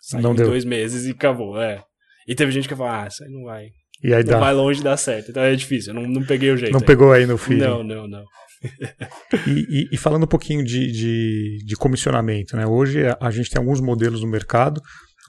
Saiu 0.00 0.22
não 0.22 0.32
em 0.32 0.36
deu. 0.36 0.46
dois 0.46 0.64
meses 0.64 1.06
e 1.06 1.10
acabou, 1.10 1.60
é. 1.60 1.84
E 2.26 2.34
teve 2.34 2.50
gente 2.50 2.66
que 2.66 2.74
falou: 2.74 2.92
Ah, 2.92 3.06
isso 3.06 3.22
aí 3.22 3.30
não 3.30 3.44
vai. 3.44 3.68
E 4.02 4.14
aí 4.14 4.24
não 4.24 4.32
dá. 4.32 4.40
vai 4.40 4.54
longe 4.54 4.82
dar 4.82 4.96
certo. 4.96 5.30
Então 5.30 5.42
é 5.42 5.54
difícil, 5.54 5.94
eu 5.94 6.00
não, 6.00 6.08
não 6.08 6.26
peguei 6.26 6.50
o 6.50 6.56
jeito. 6.56 6.72
Não 6.72 6.80
aí. 6.80 6.86
pegou 6.86 7.12
aí 7.12 7.26
no 7.26 7.36
fim. 7.36 7.56
Não, 7.56 7.84
não, 7.84 8.08
não. 8.08 8.24
e, 9.46 9.50
e, 9.50 9.88
e, 9.92 9.96
falando 9.96 10.24
um 10.24 10.28
pouquinho 10.28 10.64
de, 10.64 10.92
de, 10.92 11.58
de, 11.64 11.76
comissionamento, 11.76 12.56
né? 12.56 12.66
Hoje 12.66 13.00
a 13.20 13.30
gente 13.30 13.50
tem 13.50 13.60
alguns 13.60 13.80
modelos 13.80 14.22
no 14.22 14.28
mercado. 14.28 14.80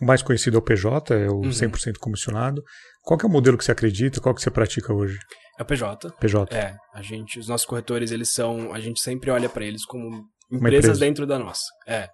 O 0.02 0.06
mais 0.06 0.22
conhecido 0.22 0.58
é 0.58 0.60
o 0.60 0.64
PJ, 0.64 1.14
é 1.14 1.30
o 1.30 1.36
uhum. 1.36 1.50
100% 1.50 1.98
comissionado. 2.00 2.62
Qual 3.02 3.20
é 3.22 3.26
o 3.26 3.30
modelo 3.30 3.58
que 3.58 3.64
você 3.64 3.72
acredita? 3.72 4.22
Qual 4.22 4.34
que 4.34 4.42
você 4.42 4.52
pratica 4.52 4.94
hoje? 4.94 5.18
É 5.60 5.64
o 5.64 5.66
PJ. 5.66 6.12
PJ. 6.20 6.56
É, 6.56 6.76
a 6.94 7.02
gente, 7.02 7.40
os 7.40 7.48
nossos 7.48 7.66
corretores, 7.66 8.12
eles 8.12 8.32
são, 8.32 8.74
a 8.74 8.80
gente 8.80 9.00
sempre 9.02 9.30
olha 9.30 9.50
para 9.50 9.66
eles 9.66 9.86
como 9.86 10.26
empresas 10.52 10.86
empresa. 10.86 11.00
dentro 11.00 11.26
da 11.26 11.38
nossa. 11.40 11.64
É. 11.88 12.08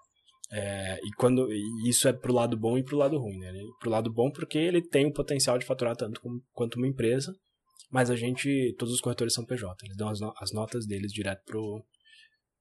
É, 0.51 0.97
e 1.03 1.11
quando 1.15 1.47
e 1.51 1.89
isso 1.89 2.07
é 2.07 2.13
pro 2.13 2.34
lado 2.34 2.57
bom 2.57 2.76
e 2.76 2.84
pro 2.84 2.97
lado 2.97 3.20
ruim, 3.20 3.38
né? 3.38 3.51
Pro 3.80 3.91
lado 3.91 4.11
bom 4.11 4.32
porque 4.32 4.57
ele 4.57 4.82
tem 4.82 5.05
o 5.05 5.13
potencial 5.13 5.59
de 5.59 5.65
faturar 5.65 5.95
tanto 5.95 6.20
como, 6.20 6.41
quanto 6.53 6.78
uma 6.78 6.88
empresa, 6.88 7.32
mas 7.91 8.09
a 8.09 8.15
gente, 8.15 8.75
todos 8.77 8.93
os 8.93 9.01
corretores 9.01 9.33
são 9.33 9.45
PJ, 9.45 9.75
eles 9.85 9.97
dão 9.97 10.09
as, 10.09 10.19
no, 10.19 10.33
as 10.39 10.51
notas 10.51 10.85
deles 10.85 11.11
direto 11.11 11.41
pro, 11.45 11.85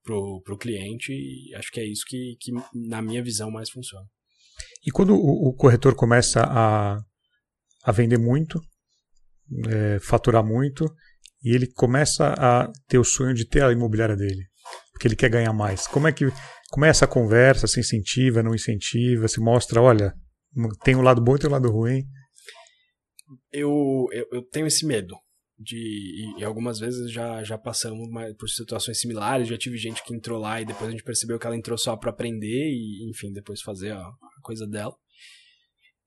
pro, 0.03 0.41
pro 0.43 0.57
cliente 0.57 1.11
e 1.11 1.53
acho 1.55 1.71
que 1.71 1.79
é 1.79 1.85
isso 1.85 2.03
que, 2.07 2.35
que 2.39 2.51
na 2.73 3.01
minha 3.01 3.23
visão 3.23 3.51
mais 3.51 3.69
funciona. 3.69 4.05
E 4.85 4.91
quando 4.91 5.13
o, 5.13 5.49
o 5.49 5.53
corretor 5.53 5.95
começa 5.95 6.41
a, 6.43 6.97
a 7.83 7.91
vender 7.91 8.17
muito, 8.17 8.59
é, 9.67 9.99
faturar 9.99 10.43
muito, 10.43 10.85
e 11.43 11.55
ele 11.55 11.67
começa 11.71 12.33
a 12.37 12.69
ter 12.87 12.97
o 12.97 13.03
sonho 13.03 13.33
de 13.33 13.47
ter 13.47 13.63
a 13.63 13.71
imobiliária 13.71 14.15
dele, 14.15 14.43
porque 14.91 15.07
ele 15.07 15.15
quer 15.15 15.29
ganhar 15.29 15.53
mais, 15.53 15.87
como 15.87 16.07
é 16.07 16.11
que 16.11 16.25
como 16.69 16.85
é 16.85 16.89
essa 16.89 17.07
conversa? 17.07 17.67
Se 17.67 17.79
incentiva, 17.79 18.43
não 18.43 18.53
incentiva? 18.53 19.27
Se 19.27 19.39
mostra, 19.39 19.81
olha, 19.81 20.13
tem 20.83 20.95
um 20.95 21.01
lado 21.01 21.21
bom 21.21 21.35
e 21.35 21.39
tem 21.39 21.49
um 21.49 21.53
lado 21.53 21.71
ruim? 21.71 22.03
Eu, 23.51 24.07
eu, 24.11 24.27
eu 24.31 24.41
tenho 24.43 24.67
esse 24.67 24.85
medo 24.85 25.15
de 25.59 26.35
e, 26.37 26.43
algumas 26.43 26.79
vezes 26.79 27.11
já 27.11 27.43
já 27.43 27.57
passamos 27.57 28.07
por 28.37 28.47
situações 28.47 28.99
similares 28.99 29.47
já 29.47 29.57
tive 29.57 29.77
gente 29.77 30.01
que 30.03 30.15
entrou 30.15 30.39
lá 30.39 30.61
e 30.61 30.65
depois 30.65 30.87
a 30.87 30.91
gente 30.91 31.03
percebeu 31.03 31.37
que 31.37 31.45
ela 31.45 31.57
entrou 31.57 31.77
só 31.77 31.97
para 31.97 32.11
aprender 32.11 32.69
e 32.71 33.09
enfim 33.09 33.31
depois 33.33 33.61
fazer 33.61 33.91
a, 33.91 33.99
a, 33.99 34.41
coisa 34.41 34.65
dela. 34.65 34.95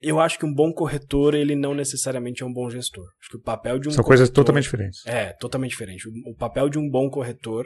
Eu 0.00 0.18
acho 0.18 0.36
que 0.36 0.46
um 0.46 0.52
bom 0.52 0.72
corretor 0.72 1.34
ele 1.34 1.54
não 1.54 1.74
necessariamente 1.74 2.42
é 2.42 2.46
um 2.46 2.52
bom 2.52 2.68
gestor. 2.68 3.04
Acho 3.20 3.30
que 3.30 3.36
o 3.36 3.42
papel 3.42 3.78
de 3.78 3.88
um 3.88 3.92
são 3.92 4.02
corretor, 4.02 4.08
coisas 4.08 4.30
totalmente 4.30 4.64
diferentes. 4.64 5.06
É 5.06 5.32
totalmente 5.34 5.70
diferente. 5.70 6.08
O, 6.08 6.30
o, 6.30 6.34
papel 6.34 6.68
de 6.68 6.78
um 6.78 6.90
bom 6.90 7.08
corretor 7.08 7.64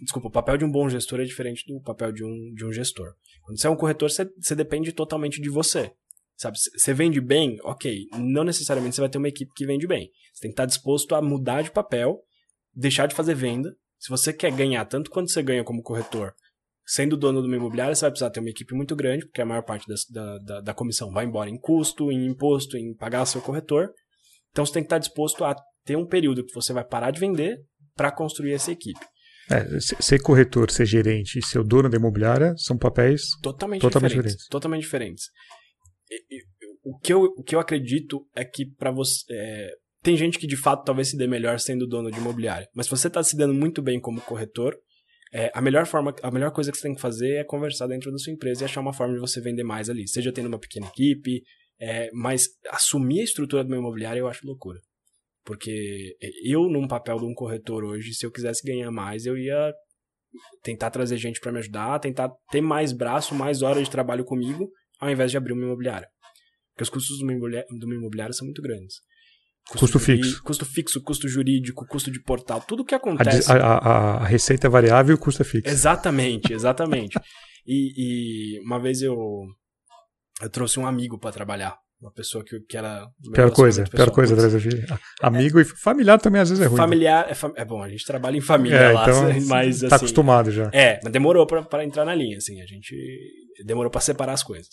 desculpa 0.00 0.28
o 0.28 0.32
papel 0.32 0.56
de 0.56 0.64
um 0.64 0.70
bom 0.70 0.88
gestor 0.88 1.20
é 1.20 1.24
diferente 1.24 1.64
do 1.68 1.80
papel 1.82 2.10
de 2.10 2.24
um 2.24 2.54
de 2.54 2.64
um 2.64 2.72
gestor. 2.72 3.12
Quando 3.42 3.60
você 3.60 3.66
é 3.66 3.70
um 3.70 3.76
corretor 3.76 4.10
você, 4.10 4.28
você 4.40 4.56
depende 4.56 4.92
totalmente 4.92 5.40
de 5.40 5.50
você 5.50 5.92
Sabe, 6.38 6.56
você 6.56 6.94
vende 6.94 7.20
bem, 7.20 7.58
ok. 7.64 8.06
Não 8.16 8.44
necessariamente 8.44 8.94
você 8.94 9.00
vai 9.00 9.10
ter 9.10 9.18
uma 9.18 9.28
equipe 9.28 9.50
que 9.56 9.66
vende 9.66 9.88
bem. 9.88 10.08
Você 10.32 10.42
tem 10.42 10.50
que 10.50 10.52
estar 10.52 10.66
disposto 10.66 11.16
a 11.16 11.20
mudar 11.20 11.62
de 11.62 11.72
papel, 11.72 12.20
deixar 12.72 13.06
de 13.06 13.14
fazer 13.16 13.34
venda. 13.34 13.74
Se 13.98 14.08
você 14.08 14.32
quer 14.32 14.52
ganhar 14.52 14.84
tanto 14.84 15.10
quanto 15.10 15.32
você 15.32 15.42
ganha 15.42 15.64
como 15.64 15.82
corretor, 15.82 16.32
sendo 16.86 17.16
dono 17.16 17.42
de 17.42 17.48
uma 17.48 17.56
imobiliária, 17.56 17.92
você 17.92 18.02
vai 18.02 18.12
precisar 18.12 18.30
ter 18.30 18.38
uma 18.38 18.50
equipe 18.50 18.72
muito 18.72 18.94
grande, 18.94 19.26
porque 19.26 19.42
a 19.42 19.44
maior 19.44 19.62
parte 19.62 19.84
da, 20.10 20.38
da, 20.38 20.60
da 20.60 20.74
comissão 20.74 21.10
vai 21.10 21.24
embora 21.24 21.50
em 21.50 21.58
custo, 21.58 22.12
em 22.12 22.24
imposto, 22.26 22.76
em 22.76 22.94
pagar 22.94 23.26
seu 23.26 23.42
corretor. 23.42 23.90
Então 24.52 24.64
você 24.64 24.74
tem 24.74 24.84
que 24.84 24.86
estar 24.86 24.98
disposto 24.98 25.44
a 25.44 25.56
ter 25.84 25.96
um 25.96 26.06
período 26.06 26.46
que 26.46 26.54
você 26.54 26.72
vai 26.72 26.84
parar 26.84 27.10
de 27.10 27.18
vender 27.18 27.58
para 27.96 28.12
construir 28.12 28.52
essa 28.52 28.70
equipe. 28.70 29.00
É, 29.50 29.80
ser 29.80 30.20
corretor, 30.20 30.70
ser 30.70 30.86
gerente 30.86 31.40
e 31.40 31.44
ser 31.44 31.58
o 31.58 31.64
dono 31.64 31.88
da 31.88 31.96
imobiliária 31.96 32.54
são 32.56 32.78
papéis 32.78 33.22
totalmente, 33.42 33.80
totalmente 33.80 34.10
diferentes, 34.10 34.34
diferentes. 34.34 34.48
Totalmente 34.48 34.82
diferentes 34.82 35.24
o 36.82 36.98
que 36.98 37.12
eu, 37.12 37.22
o 37.36 37.42
que 37.42 37.54
eu 37.54 37.60
acredito 37.60 38.26
é 38.34 38.44
que 38.44 38.66
para 38.66 38.90
você. 38.90 39.24
É, 39.30 39.70
tem 40.02 40.16
gente 40.16 40.38
que 40.38 40.46
de 40.46 40.56
fato 40.56 40.84
talvez 40.84 41.10
se 41.10 41.16
dê 41.16 41.26
melhor 41.26 41.58
sendo 41.58 41.86
dono 41.86 42.10
de 42.10 42.18
imobiliária. 42.18 42.68
Mas 42.74 42.86
se 42.86 42.90
você 42.90 43.08
está 43.08 43.22
se 43.22 43.36
dando 43.36 43.52
muito 43.52 43.82
bem 43.82 44.00
como 44.00 44.20
corretor, 44.20 44.76
é, 45.32 45.50
a 45.52 45.60
melhor 45.60 45.86
forma, 45.86 46.14
a 46.22 46.30
melhor 46.30 46.52
coisa 46.52 46.70
que 46.70 46.78
você 46.78 46.84
tem 46.84 46.94
que 46.94 47.00
fazer 47.00 47.36
é 47.36 47.44
conversar 47.44 47.86
dentro 47.86 48.10
da 48.10 48.18
sua 48.18 48.32
empresa 48.32 48.62
e 48.62 48.64
achar 48.64 48.80
uma 48.80 48.92
forma 48.92 49.14
de 49.14 49.20
você 49.20 49.40
vender 49.40 49.64
mais 49.64 49.90
ali. 49.90 50.08
Seja 50.08 50.32
tendo 50.32 50.46
uma 50.46 50.58
pequena 50.58 50.86
equipe, 50.86 51.42
é, 51.80 52.08
mas 52.12 52.46
assumir 52.70 53.20
a 53.20 53.24
estrutura 53.24 53.64
do 53.64 53.70
meu 53.70 53.80
imobiliário 53.80 54.20
eu 54.20 54.28
acho 54.28 54.46
loucura. 54.46 54.78
Porque 55.44 56.16
eu, 56.44 56.68
num 56.68 56.86
papel 56.86 57.18
de 57.18 57.24
um 57.24 57.34
corretor 57.34 57.84
hoje, 57.84 58.14
se 58.14 58.24
eu 58.24 58.30
quisesse 58.30 58.62
ganhar 58.66 58.90
mais, 58.90 59.26
eu 59.26 59.36
ia 59.36 59.72
tentar 60.62 60.90
trazer 60.90 61.16
gente 61.16 61.40
para 61.40 61.50
me 61.50 61.58
ajudar, 61.58 61.98
tentar 61.98 62.30
ter 62.50 62.60
mais 62.60 62.92
braço, 62.92 63.34
mais 63.34 63.62
horas 63.62 63.84
de 63.84 63.90
trabalho 63.90 64.24
comigo 64.24 64.70
ao 65.00 65.10
invés 65.10 65.30
de 65.30 65.36
abrir 65.36 65.52
uma 65.52 65.64
imobiliária. 65.64 66.08
Porque 66.72 66.82
os 66.84 66.90
custos 66.90 67.18
de 67.18 67.24
uma 67.24 67.32
imobiliária, 67.32 67.66
de 67.70 67.84
uma 67.84 67.94
imobiliária 67.94 68.32
são 68.32 68.46
muito 68.46 68.62
grandes. 68.62 68.96
Custo, 69.68 69.80
custo 69.80 69.98
fixo. 69.98 70.42
Custo 70.42 70.64
fixo, 70.64 71.02
custo 71.02 71.28
jurídico, 71.28 71.86
custo 71.86 72.10
de 72.10 72.22
portal, 72.22 72.62
tudo 72.62 72.84
que 72.84 72.94
acontece. 72.94 73.52
A, 73.52 73.56
a, 73.56 74.16
a 74.22 74.26
receita 74.26 74.66
é 74.66 74.70
variável 74.70 75.14
e 75.14 75.18
o 75.18 75.20
custo 75.20 75.42
é 75.42 75.44
fixo. 75.44 75.70
Exatamente, 75.72 76.52
exatamente. 76.52 77.18
e, 77.66 78.56
e, 78.56 78.60
uma 78.60 78.80
vez 78.80 79.02
eu, 79.02 79.16
eu 80.40 80.50
trouxe 80.50 80.80
um 80.80 80.86
amigo 80.86 81.18
para 81.18 81.32
trabalhar 81.32 81.76
Uma 82.00 82.12
pessoa 82.12 82.44
que, 82.44 82.60
que 82.60 82.76
era. 82.76 83.08
Pior 83.32 83.50
coisa, 83.50 83.84
pior 83.84 84.10
coisa 84.10 84.36
trazer 84.36 84.60
filho. 84.60 84.86
Amigo 85.20 85.58
e 85.58 85.64
familiar 85.64 86.20
também 86.20 86.40
às 86.40 86.48
vezes 86.48 86.62
é 86.64 86.68
ruim. 86.68 86.76
Né? 86.76 86.82
Familiar, 86.82 87.26
é, 87.28 87.34
fam... 87.34 87.52
é, 87.56 87.64
bom, 87.64 87.82
a 87.82 87.88
gente 87.88 88.04
trabalha 88.04 88.36
em 88.36 88.40
família 88.40 88.76
é, 88.76 88.92
lá, 88.92 89.02
então, 89.02 89.46
mas. 89.48 89.80
Tá 89.80 89.86
assim, 89.86 89.94
acostumado 89.96 90.52
já. 90.52 90.70
É, 90.72 91.00
mas 91.02 91.12
demorou 91.12 91.44
pra, 91.44 91.62
pra 91.62 91.84
entrar 91.84 92.04
na 92.04 92.14
linha, 92.14 92.36
assim. 92.36 92.62
A 92.62 92.66
gente 92.66 92.94
demorou 93.66 93.90
pra 93.90 94.00
separar 94.00 94.32
as 94.32 94.44
coisas. 94.44 94.68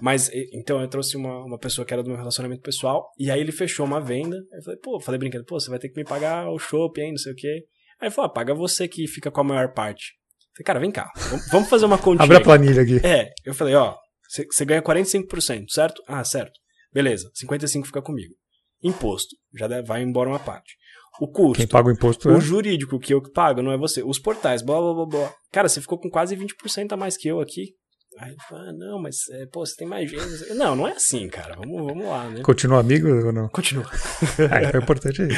Mas, 0.00 0.30
então, 0.52 0.80
eu 0.80 0.88
trouxe 0.88 1.16
uma, 1.16 1.44
uma 1.44 1.58
pessoa 1.58 1.86
que 1.86 1.92
era 1.92 2.02
do 2.02 2.08
meu 2.08 2.18
relacionamento 2.18 2.62
pessoal, 2.62 3.10
e 3.18 3.30
aí 3.30 3.40
ele 3.40 3.52
fechou 3.52 3.86
uma 3.86 4.00
venda. 4.00 4.36
Eu 4.52 4.62
falei, 4.62 4.80
pô, 4.80 5.00
falei 5.00 5.18
brincando, 5.18 5.44
pô, 5.44 5.58
você 5.58 5.70
vai 5.70 5.78
ter 5.78 5.88
que 5.88 5.96
me 5.96 6.04
pagar 6.04 6.50
o 6.50 6.58
shopping 6.58 7.02
aí, 7.02 7.10
não 7.10 7.18
sei 7.18 7.32
o 7.32 7.36
quê. 7.36 7.64
Aí 8.00 8.08
ele 8.08 8.10
falou, 8.10 8.30
ah, 8.30 8.34
paga 8.34 8.54
você 8.54 8.88
que 8.88 9.06
fica 9.06 9.30
com 9.30 9.40
a 9.40 9.44
maior 9.44 9.72
parte. 9.72 10.12
Eu 10.12 10.56
falei, 10.56 10.64
cara, 10.64 10.80
vem 10.80 10.90
cá, 10.90 11.10
vamos 11.50 11.68
fazer 11.68 11.86
uma 11.86 11.98
continha. 11.98 12.24
Abre 12.24 12.36
a 12.38 12.40
planilha 12.40 12.82
aqui. 12.82 13.00
É, 13.06 13.30
eu 13.44 13.54
falei, 13.54 13.74
ó, 13.74 13.94
você 14.30 14.64
ganha 14.64 14.82
45%, 14.82 15.70
certo? 15.70 16.02
Ah, 16.06 16.22
certo. 16.22 16.52
Beleza, 16.92 17.30
55% 17.42 17.86
fica 17.86 18.00
comigo. 18.00 18.34
Imposto, 18.82 19.36
já 19.54 19.66
vai 19.82 20.02
embora 20.02 20.30
uma 20.30 20.38
parte. 20.38 20.74
O 21.20 21.28
custo. 21.28 21.56
Quem 21.56 21.66
paga 21.66 21.88
o 21.88 21.92
imposto 21.92 22.28
o 22.28 22.36
é? 22.36 22.40
jurídico 22.40 22.98
que 22.98 23.12
eu 23.12 23.20
pago, 23.32 23.60
não 23.60 23.72
é 23.72 23.76
você. 23.76 24.02
Os 24.02 24.18
portais, 24.18 24.62
blá 24.62 24.80
blá 24.80 24.94
blá 24.94 25.06
blá. 25.06 25.34
Cara, 25.52 25.68
você 25.68 25.80
ficou 25.80 25.98
com 25.98 26.08
quase 26.08 26.36
20% 26.36 26.92
a 26.92 26.96
mais 26.96 27.16
que 27.16 27.28
eu 27.28 27.40
aqui. 27.40 27.74
Aí 28.22 28.36
ah, 28.52 28.72
não, 28.76 29.00
mas, 29.00 29.16
é, 29.30 29.46
pô, 29.46 29.64
você 29.64 29.74
tem 29.76 29.88
mais 29.88 30.10
gente. 30.10 30.52
Não, 30.54 30.76
não 30.76 30.86
é 30.86 30.92
assim, 30.92 31.26
cara. 31.26 31.56
Vamos, 31.56 31.86
vamos 31.86 32.04
lá, 32.04 32.28
né? 32.28 32.42
Continua 32.42 32.80
amigo 32.80 33.08
ou 33.08 33.32
não? 33.32 33.48
Continua. 33.48 33.86
ah, 34.50 34.62
então 34.62 34.78
é 34.78 34.82
importante 34.82 35.22
aí. 35.22 35.28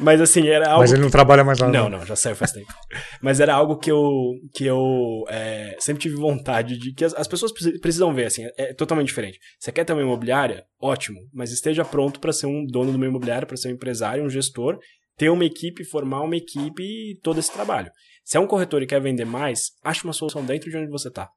Mas 0.00 0.18
assim, 0.18 0.48
era 0.48 0.70
algo. 0.70 0.80
Mas 0.80 0.92
ele 0.92 1.02
não 1.02 1.08
que... 1.08 1.12
trabalha 1.12 1.44
mais 1.44 1.58
lá. 1.58 1.68
Não, 1.68 1.90
não, 1.90 1.98
não, 1.98 2.06
já 2.06 2.16
saiu 2.16 2.34
faz 2.34 2.52
tempo. 2.52 2.72
mas 3.20 3.38
era 3.38 3.54
algo 3.54 3.76
que 3.76 3.90
eu, 3.90 4.08
que 4.54 4.64
eu 4.64 5.24
é, 5.28 5.76
sempre 5.78 6.00
tive 6.00 6.16
vontade 6.16 6.78
de. 6.78 6.94
Que 6.94 7.04
as, 7.04 7.12
as, 7.14 7.28
pessoas 7.28 7.52
precisam 7.52 8.14
ver, 8.14 8.24
assim, 8.24 8.48
é, 8.56 8.72
totalmente 8.72 9.08
diferente. 9.08 9.38
Você 9.60 9.70
quer 9.70 9.84
ter 9.84 9.92
uma 9.92 10.02
imobiliária? 10.02 10.64
Ótimo. 10.80 11.18
Mas 11.34 11.52
esteja 11.52 11.84
pronto 11.84 12.18
para 12.18 12.32
ser 12.32 12.46
um 12.46 12.64
dono 12.64 12.90
de 12.90 12.96
uma 12.96 13.06
imobiliária, 13.06 13.46
para 13.46 13.58
ser 13.58 13.68
um 13.68 13.72
empresário, 13.72 14.24
um 14.24 14.30
gestor, 14.30 14.78
ter 15.18 15.28
uma 15.28 15.44
equipe, 15.44 15.84
formar 15.84 16.22
uma 16.22 16.36
equipe 16.36 16.82
e 16.82 17.20
todo 17.22 17.38
esse 17.38 17.52
trabalho. 17.52 17.90
Se 18.24 18.38
é 18.38 18.40
um 18.40 18.46
corretor 18.46 18.82
e 18.82 18.86
quer 18.86 19.02
vender 19.02 19.26
mais, 19.26 19.72
ache 19.84 20.04
uma 20.04 20.14
solução 20.14 20.42
dentro 20.42 20.70
de 20.70 20.76
onde 20.78 20.90
você 20.90 21.08
está. 21.08 21.28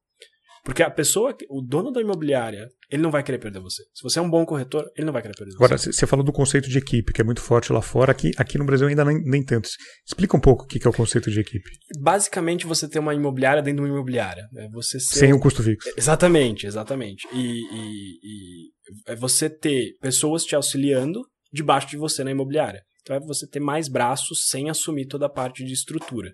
Porque 0.65 0.81
a 0.81 0.89
pessoa, 0.89 1.37
o 1.47 1.61
dono 1.61 1.91
da 1.91 2.01
imobiliária, 2.01 2.67
ele 2.89 3.03
não 3.03 3.11
vai 3.11 3.21
querer 3.21 3.37
perder 3.37 3.59
você. 3.59 3.83
Se 3.93 4.01
você 4.01 4.17
é 4.17 4.21
um 4.21 4.29
bom 4.29 4.43
corretor, 4.43 4.83
ele 4.97 5.05
não 5.05 5.13
vai 5.13 5.21
querer 5.21 5.35
perder 5.35 5.53
Agora, 5.53 5.77
você. 5.77 5.89
Agora, 5.89 5.93
você 5.93 6.07
falou 6.07 6.25
do 6.25 6.33
conceito 6.33 6.67
de 6.67 6.79
equipe, 6.79 7.13
que 7.13 7.21
é 7.21 7.23
muito 7.23 7.39
forte 7.39 7.71
lá 7.71 7.83
fora. 7.83 8.11
Aqui, 8.11 8.31
aqui 8.35 8.57
no 8.57 8.65
Brasil 8.65 8.87
ainda 8.87 9.05
nem, 9.05 9.21
nem 9.23 9.45
tanto. 9.45 9.69
Explica 10.03 10.35
um 10.35 10.39
pouco 10.39 10.63
o 10.63 10.67
que 10.67 10.85
é 10.85 10.89
o 10.89 10.93
conceito 10.93 11.29
de 11.29 11.39
equipe. 11.39 11.69
Basicamente, 12.01 12.65
você 12.65 12.89
ter 12.89 12.97
uma 12.97 13.13
imobiliária 13.13 13.61
dentro 13.61 13.83
de 13.83 13.89
uma 13.89 13.95
imobiliária. 13.95 14.43
É 14.57 14.67
você 14.69 14.99
ser... 14.99 15.19
Sem 15.19 15.33
um 15.33 15.39
custo 15.39 15.61
fixo. 15.61 15.87
Exatamente, 15.95 16.65
exatamente. 16.65 17.27
E, 17.31 17.37
e, 17.37 18.19
e 18.23 18.71
é 19.05 19.15
você 19.15 19.47
ter 19.47 19.91
pessoas 20.01 20.43
te 20.43 20.55
auxiliando 20.55 21.21
debaixo 21.53 21.89
de 21.89 21.97
você 21.97 22.23
na 22.23 22.31
imobiliária. 22.31 22.81
Então 23.03 23.15
é 23.15 23.19
você 23.19 23.47
ter 23.47 23.59
mais 23.59 23.87
braços 23.87 24.47
sem 24.49 24.67
assumir 24.67 25.05
toda 25.05 25.27
a 25.27 25.29
parte 25.29 25.63
de 25.63 25.73
estrutura. 25.73 26.33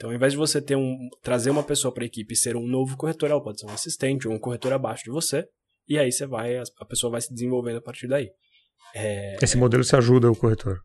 Então, 0.00 0.08
ao 0.08 0.16
invés 0.16 0.32
de 0.32 0.38
você 0.38 0.62
ter 0.62 0.76
um, 0.76 1.10
trazer 1.22 1.50
uma 1.50 1.62
pessoa 1.62 1.92
para 1.92 2.02
a 2.02 2.06
equipe 2.06 2.32
e 2.32 2.36
ser 2.36 2.56
um 2.56 2.66
novo 2.66 2.96
corretor, 2.96 3.30
ela 3.30 3.42
pode 3.42 3.60
ser 3.60 3.66
um 3.66 3.70
assistente 3.70 4.26
ou 4.26 4.32
um 4.32 4.38
corretor 4.38 4.72
abaixo 4.72 5.04
de 5.04 5.10
você. 5.10 5.46
E 5.86 5.98
aí 5.98 6.10
você 6.10 6.26
vai, 6.26 6.56
a 6.56 6.84
pessoa 6.86 7.10
vai 7.10 7.20
se 7.20 7.30
desenvolvendo 7.30 7.76
a 7.76 7.82
partir 7.82 8.08
daí. 8.08 8.30
É, 8.94 9.36
Esse 9.42 9.58
modelo 9.58 9.84
se 9.84 9.94
ajuda 9.94 10.30
o 10.30 10.34
corretor? 10.34 10.80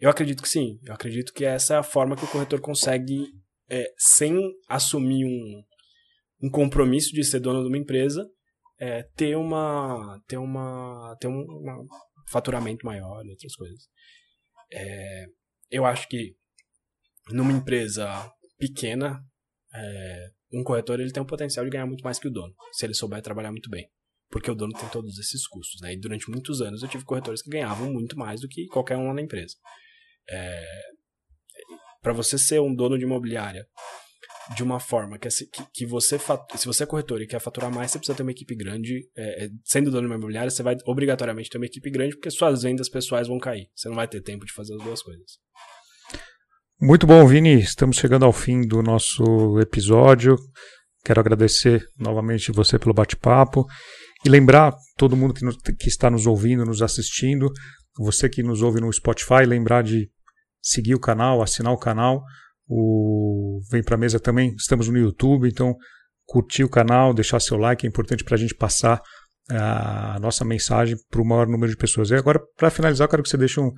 Eu 0.00 0.08
acredito 0.08 0.42
que 0.42 0.48
sim. 0.48 0.78
Eu 0.82 0.94
acredito 0.94 1.34
que 1.34 1.44
essa 1.44 1.74
é 1.74 1.76
a 1.76 1.82
forma 1.82 2.16
que 2.16 2.24
o 2.24 2.28
corretor 2.28 2.58
consegue, 2.58 3.26
é, 3.68 3.84
sem 3.98 4.34
assumir 4.66 5.26
um, 5.26 5.62
um 6.46 6.50
compromisso 6.50 7.12
de 7.12 7.22
ser 7.22 7.40
dono 7.40 7.60
de 7.60 7.68
uma 7.68 7.76
empresa, 7.76 8.26
é, 8.80 9.02
ter 9.14 9.36
uma 9.36 10.18
ter 10.26 10.38
uma 10.38 11.14
ter 11.20 11.28
um 11.28 11.42
uma 11.42 11.84
faturamento 12.30 12.86
maior 12.86 13.26
e 13.26 13.30
outras 13.30 13.54
coisas. 13.54 13.82
É, 14.72 15.26
eu 15.70 15.84
acho 15.84 16.08
que 16.08 16.34
numa 17.30 17.52
empresa 17.52 18.32
pequena, 18.58 19.22
é, 19.74 20.30
um 20.52 20.62
corretor 20.62 21.00
ele 21.00 21.12
tem 21.12 21.22
o 21.22 21.26
potencial 21.26 21.64
de 21.64 21.70
ganhar 21.70 21.86
muito 21.86 22.02
mais 22.02 22.18
que 22.18 22.28
o 22.28 22.30
dono, 22.30 22.54
se 22.72 22.86
ele 22.86 22.94
souber 22.94 23.20
trabalhar 23.22 23.50
muito 23.50 23.68
bem. 23.68 23.88
Porque 24.30 24.50
o 24.50 24.54
dono 24.54 24.72
tem 24.72 24.88
todos 24.88 25.18
esses 25.18 25.46
custos. 25.46 25.80
Né? 25.80 25.94
E 25.94 26.00
durante 26.00 26.30
muitos 26.30 26.60
anos 26.60 26.82
eu 26.82 26.88
tive 26.88 27.04
corretores 27.04 27.42
que 27.42 27.50
ganhavam 27.50 27.92
muito 27.92 28.18
mais 28.18 28.40
do 28.40 28.48
que 28.48 28.66
qualquer 28.66 28.96
um 28.96 29.06
lá 29.06 29.14
na 29.14 29.22
empresa. 29.22 29.54
É, 30.28 30.64
Para 32.02 32.12
você 32.12 32.38
ser 32.38 32.60
um 32.60 32.74
dono 32.74 32.98
de 32.98 33.04
imobiliária 33.04 33.66
de 34.54 34.62
uma 34.62 34.78
forma 34.78 35.18
que, 35.18 35.28
que, 35.28 35.66
que 35.72 35.86
você 35.86 36.18
se 36.56 36.66
você 36.66 36.82
é 36.82 36.86
corretor 36.86 37.22
e 37.22 37.26
quer 37.26 37.40
faturar 37.40 37.72
mais, 37.72 37.90
você 37.90 37.98
precisa 37.98 38.16
ter 38.16 38.22
uma 38.22 38.32
equipe 38.32 38.54
grande. 38.54 39.08
É, 39.16 39.44
é, 39.44 39.48
sendo 39.64 39.90
dono 39.90 40.02
de 40.02 40.06
uma 40.08 40.16
imobiliária, 40.16 40.50
você 40.50 40.62
vai 40.62 40.76
obrigatoriamente 40.84 41.48
ter 41.48 41.58
uma 41.58 41.66
equipe 41.66 41.90
grande 41.90 42.14
porque 42.14 42.30
suas 42.30 42.62
vendas 42.62 42.88
pessoais 42.88 43.28
vão 43.28 43.38
cair. 43.38 43.70
Você 43.74 43.88
não 43.88 43.96
vai 43.96 44.08
ter 44.08 44.20
tempo 44.20 44.44
de 44.44 44.52
fazer 44.52 44.74
as 44.74 44.82
duas 44.82 45.02
coisas. 45.02 45.38
Muito 46.80 47.06
bom, 47.06 47.24
Vini. 47.24 47.60
Estamos 47.60 47.96
chegando 47.96 48.24
ao 48.24 48.32
fim 48.32 48.66
do 48.66 48.82
nosso 48.82 49.60
episódio. 49.60 50.36
Quero 51.04 51.20
agradecer 51.20 51.86
novamente 51.96 52.50
você 52.50 52.78
pelo 52.78 52.92
bate-papo 52.92 53.64
e 54.24 54.28
lembrar 54.28 54.74
todo 54.96 55.16
mundo 55.16 55.32
que, 55.32 55.44
nos, 55.44 55.56
que, 55.56 55.88
está 55.88 56.10
nos 56.10 56.26
ouvindo, 56.26 56.64
nos 56.64 56.82
assistindo, 56.82 57.48
você 57.96 58.28
que 58.28 58.42
nos 58.42 58.60
ouve 58.60 58.80
no 58.80 58.92
Spotify, 58.92 59.46
lembrar 59.46 59.84
de 59.84 60.10
seguir 60.60 60.96
o 60.96 61.00
canal, 61.00 61.42
assinar 61.42 61.72
o 61.72 61.78
canal. 61.78 62.22
O 62.66 63.60
Vem 63.70 63.82
Pra 63.82 63.96
Mesa 63.96 64.18
também, 64.18 64.52
estamos 64.56 64.88
no 64.88 64.98
YouTube, 64.98 65.48
então 65.48 65.76
curtir 66.26 66.64
o 66.64 66.68
canal, 66.68 67.14
deixar 67.14 67.38
seu 67.38 67.56
like, 67.56 67.86
é 67.86 67.88
importante 67.88 68.24
para 68.24 68.34
a 68.34 68.38
gente 68.38 68.54
passar 68.54 69.00
a 69.48 70.18
nossa 70.20 70.44
mensagem 70.44 70.96
para 71.08 71.22
o 71.22 71.24
maior 71.24 71.46
número 71.46 71.70
de 71.70 71.76
pessoas. 71.76 72.10
E 72.10 72.16
agora, 72.16 72.40
para 72.56 72.70
finalizar, 72.70 73.04
eu 73.04 73.10
quero 73.10 73.22
que 73.22 73.28
você 73.28 73.36
deixe 73.36 73.60
um, 73.60 73.70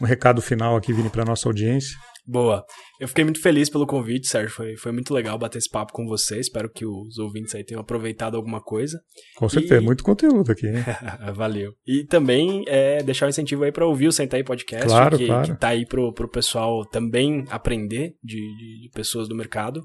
um 0.00 0.04
recado 0.04 0.40
final 0.40 0.76
aqui, 0.76 0.92
Vini, 0.92 1.10
para 1.10 1.22
a 1.22 1.26
nossa 1.26 1.48
audiência. 1.48 1.96
Boa. 2.26 2.64
Eu 2.98 3.06
fiquei 3.06 3.22
muito 3.22 3.40
feliz 3.40 3.68
pelo 3.68 3.86
convite, 3.86 4.26
Sérgio. 4.26 4.50
Foi, 4.50 4.76
foi 4.76 4.92
muito 4.92 5.12
legal 5.12 5.38
bater 5.38 5.58
esse 5.58 5.68
papo 5.68 5.92
com 5.92 6.06
você. 6.06 6.38
Espero 6.38 6.70
que 6.70 6.86
os 6.86 7.18
ouvintes 7.18 7.54
aí 7.54 7.62
tenham 7.62 7.80
aproveitado 7.80 8.36
alguma 8.36 8.62
coisa. 8.62 8.98
Com 9.36 9.48
certeza, 9.48 9.80
e... 9.80 9.84
muito 9.84 10.02
conteúdo 10.02 10.50
aqui. 10.50 10.68
Valeu. 11.34 11.72
E 11.86 12.04
também 12.04 12.64
é, 12.66 13.02
deixar 13.02 13.26
o 13.26 13.28
um 13.28 13.30
incentivo 13.30 13.64
aí 13.64 13.72
para 13.72 13.86
ouvir 13.86 14.08
o 14.08 14.12
Sentai 14.12 14.42
Podcast, 14.42 14.86
claro, 14.86 15.18
que, 15.18 15.26
claro. 15.26 15.46
que 15.46 15.60
tá 15.60 15.68
aí 15.68 15.84
pro, 15.86 16.12
pro 16.14 16.28
pessoal 16.28 16.84
também 16.86 17.44
aprender 17.50 18.14
de, 18.22 18.36
de, 18.36 18.82
de 18.82 18.90
pessoas 18.94 19.28
do 19.28 19.34
mercado. 19.34 19.82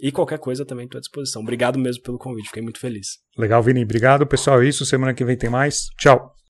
E 0.00 0.10
qualquer 0.10 0.38
coisa 0.38 0.64
também 0.64 0.86
estou 0.86 0.98
à 0.98 1.00
disposição. 1.00 1.42
Obrigado 1.42 1.78
mesmo 1.78 2.02
pelo 2.02 2.18
convite, 2.18 2.48
fiquei 2.48 2.62
muito 2.62 2.80
feliz. 2.80 3.18
Legal, 3.38 3.62
Vini. 3.62 3.84
Obrigado, 3.84 4.26
pessoal. 4.26 4.60
É 4.62 4.66
isso. 4.66 4.84
Semana 4.84 5.14
que 5.14 5.24
vem 5.24 5.36
tem 5.36 5.48
mais. 5.50 5.86
Tchau. 5.96 6.41